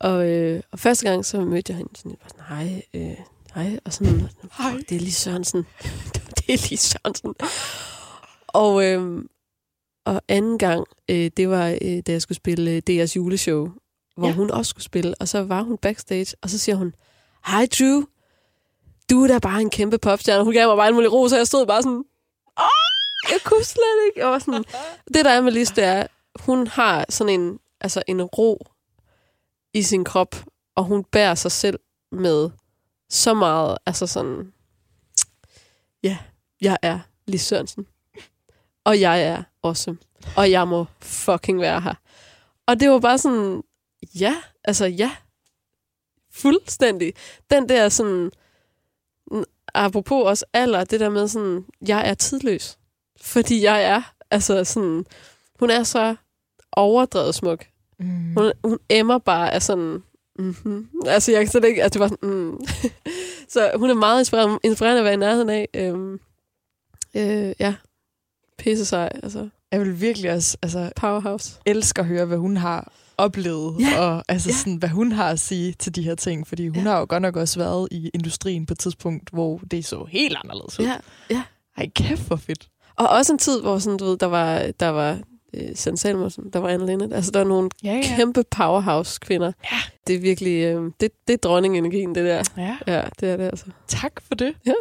Og, 0.00 0.30
øh, 0.30 0.62
og 0.72 0.78
første 0.78 1.08
gang, 1.10 1.24
så 1.24 1.40
mødte 1.40 1.70
jeg 1.72 1.76
hende 1.76 1.90
sådan, 1.96 2.10
jeg 2.10 2.18
var 2.22 2.28
sådan 2.28 2.68
hej, 2.68 2.82
øh, 2.94 3.16
hej, 3.54 3.78
og 3.84 3.92
sådan, 3.92 4.28
Hej. 4.58 4.72
Det 4.88 4.96
er 4.96 5.00
Lis 5.00 5.16
Sørensen. 5.16 5.66
det 6.36 6.54
er 6.54 6.68
Lis 6.70 6.80
Sørensen. 6.80 7.34
Og, 8.46 8.84
øh, 8.84 9.24
og 10.04 10.22
anden 10.28 10.58
gang, 10.58 10.84
øh, 11.10 11.30
det 11.36 11.48
var, 11.48 11.78
øh, 11.82 12.02
da 12.06 12.12
jeg 12.12 12.22
skulle 12.22 12.36
spille 12.36 12.70
øh, 12.70 12.82
DR's 12.90 13.12
juleshow, 13.16 13.68
hvor 14.16 14.26
Ja. 14.28 14.32
hun 14.34 14.50
også 14.50 14.70
skulle 14.70 14.84
spille, 14.84 15.14
og 15.20 15.28
så 15.28 15.42
var 15.44 15.62
hun 15.62 15.78
backstage, 15.78 16.36
og 16.42 16.50
så 16.50 16.58
siger 16.58 16.76
hun, 16.76 16.94
hej 17.46 17.68
Drew, 17.78 18.02
du 19.10 19.22
er 19.22 19.28
da 19.28 19.38
bare 19.38 19.60
en 19.60 19.70
kæmpe 19.70 19.98
popstjerne. 19.98 20.44
Hun 20.44 20.52
gav 20.52 20.68
mig 20.68 20.76
bare 20.76 20.88
en 20.88 20.94
mulig 20.94 21.12
ro, 21.12 21.28
så 21.28 21.36
jeg 21.36 21.46
stod 21.46 21.66
bare 21.66 21.82
sådan, 21.82 22.04
Åh, 22.60 23.30
jeg 23.32 23.40
kunne 23.44 23.64
slet 23.64 24.06
ikke. 24.06 24.20
Jeg 24.20 24.28
var 24.28 24.38
sådan, 24.38 24.64
det 25.14 25.24
der 25.24 25.30
er 25.30 25.40
med 25.40 25.52
Lis, 25.52 25.70
det 25.70 25.84
er, 25.84 26.06
hun 26.40 26.66
har 26.66 27.04
sådan 27.08 27.40
en, 27.40 27.58
altså 27.80 28.02
en 28.08 28.22
ro 28.22 28.66
i 29.74 29.82
sin 29.82 30.04
krop, 30.04 30.44
og 30.76 30.84
hun 30.84 31.04
bærer 31.04 31.34
sig 31.34 31.52
selv 31.52 31.78
med 32.12 32.50
så 33.10 33.34
meget, 33.34 33.78
altså 33.86 34.06
sådan, 34.06 34.52
ja, 36.02 36.18
jeg 36.60 36.78
er 36.82 36.98
Lis 37.26 37.42
Sørensen. 37.42 37.86
Og 38.84 39.00
jeg 39.00 39.22
er 39.22 39.42
awesome. 39.62 39.98
Og 40.36 40.50
jeg 40.50 40.68
må 40.68 40.86
fucking 41.00 41.60
være 41.60 41.80
her. 41.80 41.94
Og 42.66 42.80
det 42.80 42.90
var 42.90 42.98
bare 42.98 43.18
sådan, 43.18 43.62
ja, 44.20 44.36
altså 44.64 44.86
ja, 44.86 45.10
fuldstændig. 46.32 47.14
Den 47.50 47.68
der 47.68 47.88
sådan, 47.88 48.30
apropos 49.74 50.24
også 50.24 50.44
alder, 50.52 50.84
det 50.84 51.00
der 51.00 51.08
med 51.08 51.28
sådan, 51.28 51.64
jeg 51.88 52.08
er 52.08 52.14
tidløs. 52.14 52.78
Fordi 53.20 53.64
jeg 53.64 53.84
er, 53.84 54.14
altså 54.30 54.64
sådan, 54.64 55.04
hun 55.58 55.70
er 55.70 55.82
så 55.82 56.16
overdrevet 56.72 57.34
smuk. 57.34 57.64
Mm. 57.98 58.34
Hun, 58.36 58.52
hun 58.64 58.78
emmer 58.90 59.18
bare 59.18 59.52
af 59.52 59.62
sådan... 59.62 60.02
Mm-hmm. 60.38 60.88
Altså, 61.06 61.32
jeg 61.32 61.40
kan 61.40 61.50
slet 61.50 61.64
ikke... 61.64 61.82
Altså, 61.82 61.98
det 61.98 62.00
var 62.00 62.08
sådan... 62.08 62.30
Mm. 62.30 62.60
så 63.52 63.70
hun 63.76 63.90
er 63.90 63.94
meget 63.94 64.20
inspirerende, 64.20 64.58
inspirerende 64.62 64.98
at 64.98 65.04
være 65.04 65.14
i 65.14 65.16
nærheden 65.16 65.50
af. 65.50 65.68
Øhm, 65.74 66.20
øh, 67.14 67.54
ja. 67.58 67.74
Pisse 68.58 68.84
sig, 68.84 69.10
altså. 69.22 69.48
Jeg 69.72 69.80
vil 69.80 70.00
virkelig 70.00 70.32
også 70.32 70.56
altså, 70.62 70.90
Powerhouse. 70.96 71.60
elske 71.66 72.00
at 72.00 72.06
høre, 72.06 72.24
hvad 72.24 72.38
hun 72.38 72.56
har 72.56 72.92
oplevet, 73.18 73.76
Ja. 73.80 73.98
og 74.00 74.24
altså 74.28 74.48
Ja. 74.48 74.54
sådan, 74.54 74.76
hvad 74.76 74.88
hun 74.88 75.12
har 75.12 75.30
at 75.30 75.40
sige 75.40 75.72
til 75.78 75.94
de 75.94 76.02
her 76.02 76.14
ting. 76.14 76.46
Fordi 76.48 76.66
hun 76.68 76.76
Ja. 76.76 76.82
har 76.82 76.98
jo 76.98 77.06
godt 77.08 77.22
nok 77.22 77.36
også 77.36 77.58
været 77.58 77.88
i 77.90 78.10
industrien 78.14 78.66
på 78.66 78.72
et 78.74 78.78
tidspunkt, 78.78 79.30
hvor 79.32 79.60
det 79.70 79.84
så 79.84 80.04
helt 80.08 80.36
anderledes 80.44 80.80
ud. 80.80 80.88
Ja. 81.30 81.42
Ej, 81.76 81.88
kæft 81.96 82.22
hvor 82.26 82.36
fedt. 82.36 82.68
Og 82.96 83.08
også 83.08 83.32
en 83.32 83.38
tid, 83.38 83.60
hvor 83.60 83.78
sådan, 83.78 83.98
du 83.98 84.04
ved, 84.04 84.16
der 84.18 84.26
var, 84.26 84.70
der 84.80 84.88
var 84.88 85.18
øh, 85.54 85.68
Sand 85.74 85.96
Salmonsen, 85.96 86.44
der 86.52 86.58
var 86.58 86.68
Anne 86.68 86.86
Linnet. 86.86 87.12
Altså, 87.12 87.30
der 87.30 87.38
var 87.38 87.46
nogle 87.48 87.70
Ja, 87.84 87.92
ja. 87.94 88.16
kæmpe 88.16 88.44
powerhouse-kvinder. 88.50 89.52
Ja. 89.72 89.76
Det 90.06 90.14
er 90.16 90.20
virkelig... 90.20 90.62
Øh, 90.62 90.90
det, 91.00 91.10
det 91.28 91.32
er 91.34 91.38
dronningenergien, 91.38 92.14
det 92.14 92.24
der. 92.24 92.42
ja. 92.56 92.76
Ja, 92.86 93.02
det 93.20 93.30
er 93.30 93.36
det 93.36 93.44
altså. 93.44 93.64
Tak 93.88 94.12
for 94.28 94.34
det. 94.34 94.54
Ja. 94.66 94.72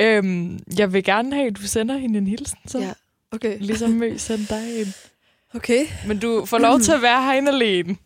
Øhm, 0.00 0.58
jeg 0.78 0.92
vil 0.92 1.04
gerne 1.04 1.34
have, 1.34 1.46
at 1.46 1.56
du 1.56 1.62
sender 1.62 1.96
hende 1.96 2.18
en 2.18 2.26
hilsen, 2.26 2.58
så. 2.66 2.78
Ja. 2.78 2.92
Okay. 3.32 3.56
Ligesom 3.60 3.90
Mø 3.90 4.16
sendte 4.18 4.54
dig 4.54 4.80
en. 4.80 4.94
Okay. 5.54 5.86
Men 6.06 6.18
du 6.18 6.44
får 6.46 6.58
lov 6.58 6.80
til 6.80 6.92
at 6.92 7.02
være 7.02 7.22
herinde 7.22 7.52
alene. 7.52 7.96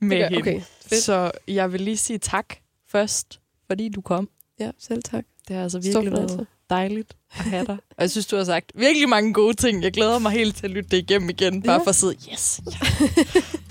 med 0.00 0.18
gør- 0.18 0.24
hende. 0.28 0.40
okay, 0.40 0.60
fedt. 0.86 1.02
Så 1.02 1.30
jeg 1.48 1.72
vil 1.72 1.80
lige 1.80 1.96
sige 1.96 2.18
tak 2.18 2.46
først, 2.88 3.40
fordi 3.66 3.88
du 3.88 4.00
kom. 4.00 4.28
Ja, 4.60 4.70
selv 4.78 5.02
tak. 5.02 5.24
Det 5.48 5.56
har 5.56 5.62
altså 5.62 5.78
virkelig 5.80 6.12
været 6.12 6.46
dejligt 6.70 7.16
at 7.30 7.44
have 7.44 7.66
dig. 7.66 7.76
Og 7.90 7.96
jeg 8.02 8.10
synes, 8.10 8.26
du 8.26 8.36
har 8.36 8.44
sagt 8.44 8.72
virkelig 8.74 9.08
mange 9.08 9.32
gode 9.32 9.54
ting. 9.54 9.82
Jeg 9.82 9.92
glæder 9.92 10.18
mig 10.18 10.32
helt 10.32 10.56
til 10.56 10.64
at 10.64 10.70
lytte 10.70 10.90
det 10.90 10.96
igennem 10.96 11.30
igen, 11.30 11.62
bare 11.62 11.72
Ja. 11.72 11.78
for 11.84 11.88
at 11.88 11.94
sidde, 11.94 12.14
yes, 12.32 12.60
ja. 12.66 12.78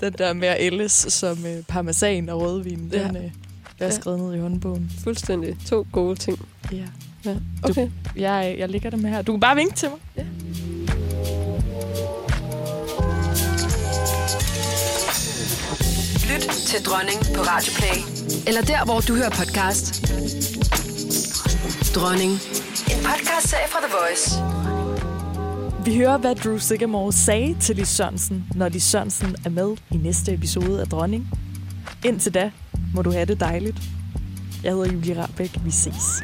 Den 0.06 0.12
der 0.12 0.32
med 0.32 0.56
ældes 0.58 0.92
som 0.92 1.46
øh, 1.46 1.62
parmesan 1.68 2.28
og 2.28 2.40
rødvin, 2.40 2.90
Ja. 2.92 2.98
den 3.08 3.16
øh, 3.16 3.22
bliver 3.22 3.32
Ja. 3.80 3.90
skrevet 3.90 4.20
ned 4.20 4.34
i 4.34 4.38
håndbogen. 4.38 4.90
Fuldstændig. 5.04 5.56
To 5.66 5.86
gode 5.92 6.16
ting. 6.16 6.38
Ja. 6.72 6.86
Ja. 7.24 7.36
Okay. 7.62 7.88
Jeg, 8.16 8.54
jeg 8.58 8.68
ligger 8.68 8.90
det 8.90 8.98
med 8.98 9.10
her. 9.10 9.22
Du 9.22 9.32
kan 9.32 9.40
bare 9.40 9.56
vinke 9.56 9.74
til 9.74 9.88
mig. 9.90 10.26
Lyt 16.34 16.40
til 16.40 16.84
Dronning 16.84 17.20
på 17.36 17.42
Radio 17.42 17.72
Play. 17.78 17.98
Eller 18.46 18.62
der, 18.62 18.84
hvor 18.84 19.00
du 19.00 19.14
hører 19.14 19.30
podcast. 19.30 20.02
Dronning. 21.94 22.32
En 22.92 23.04
podcastserie 23.04 23.68
fra 23.68 23.80
The 23.86 23.92
Voice. 23.98 24.26
Vi 25.84 25.96
hører, 25.96 26.18
hvad 26.18 26.34
Drew 26.34 26.58
Sigamore 26.58 27.12
sagde 27.12 27.56
til 27.60 27.76
Lis 27.76 27.88
Sørensen, 27.88 28.44
når 28.54 28.68
Lis 28.68 28.82
Sørensen 28.82 29.36
er 29.44 29.50
med 29.50 29.76
i 29.90 29.96
næste 29.96 30.32
episode 30.32 30.80
af 30.80 30.86
Dronning. 30.86 31.28
Indtil 32.04 32.34
da 32.34 32.50
må 32.94 33.02
du 33.02 33.10
have 33.10 33.24
det 33.24 33.40
dejligt. 33.40 33.78
Jeg 34.64 34.72
hedder 34.72 34.92
Julie 34.92 35.22
Rabeck. 35.22 35.52
Vi 35.64 35.70
ses. 35.70 36.22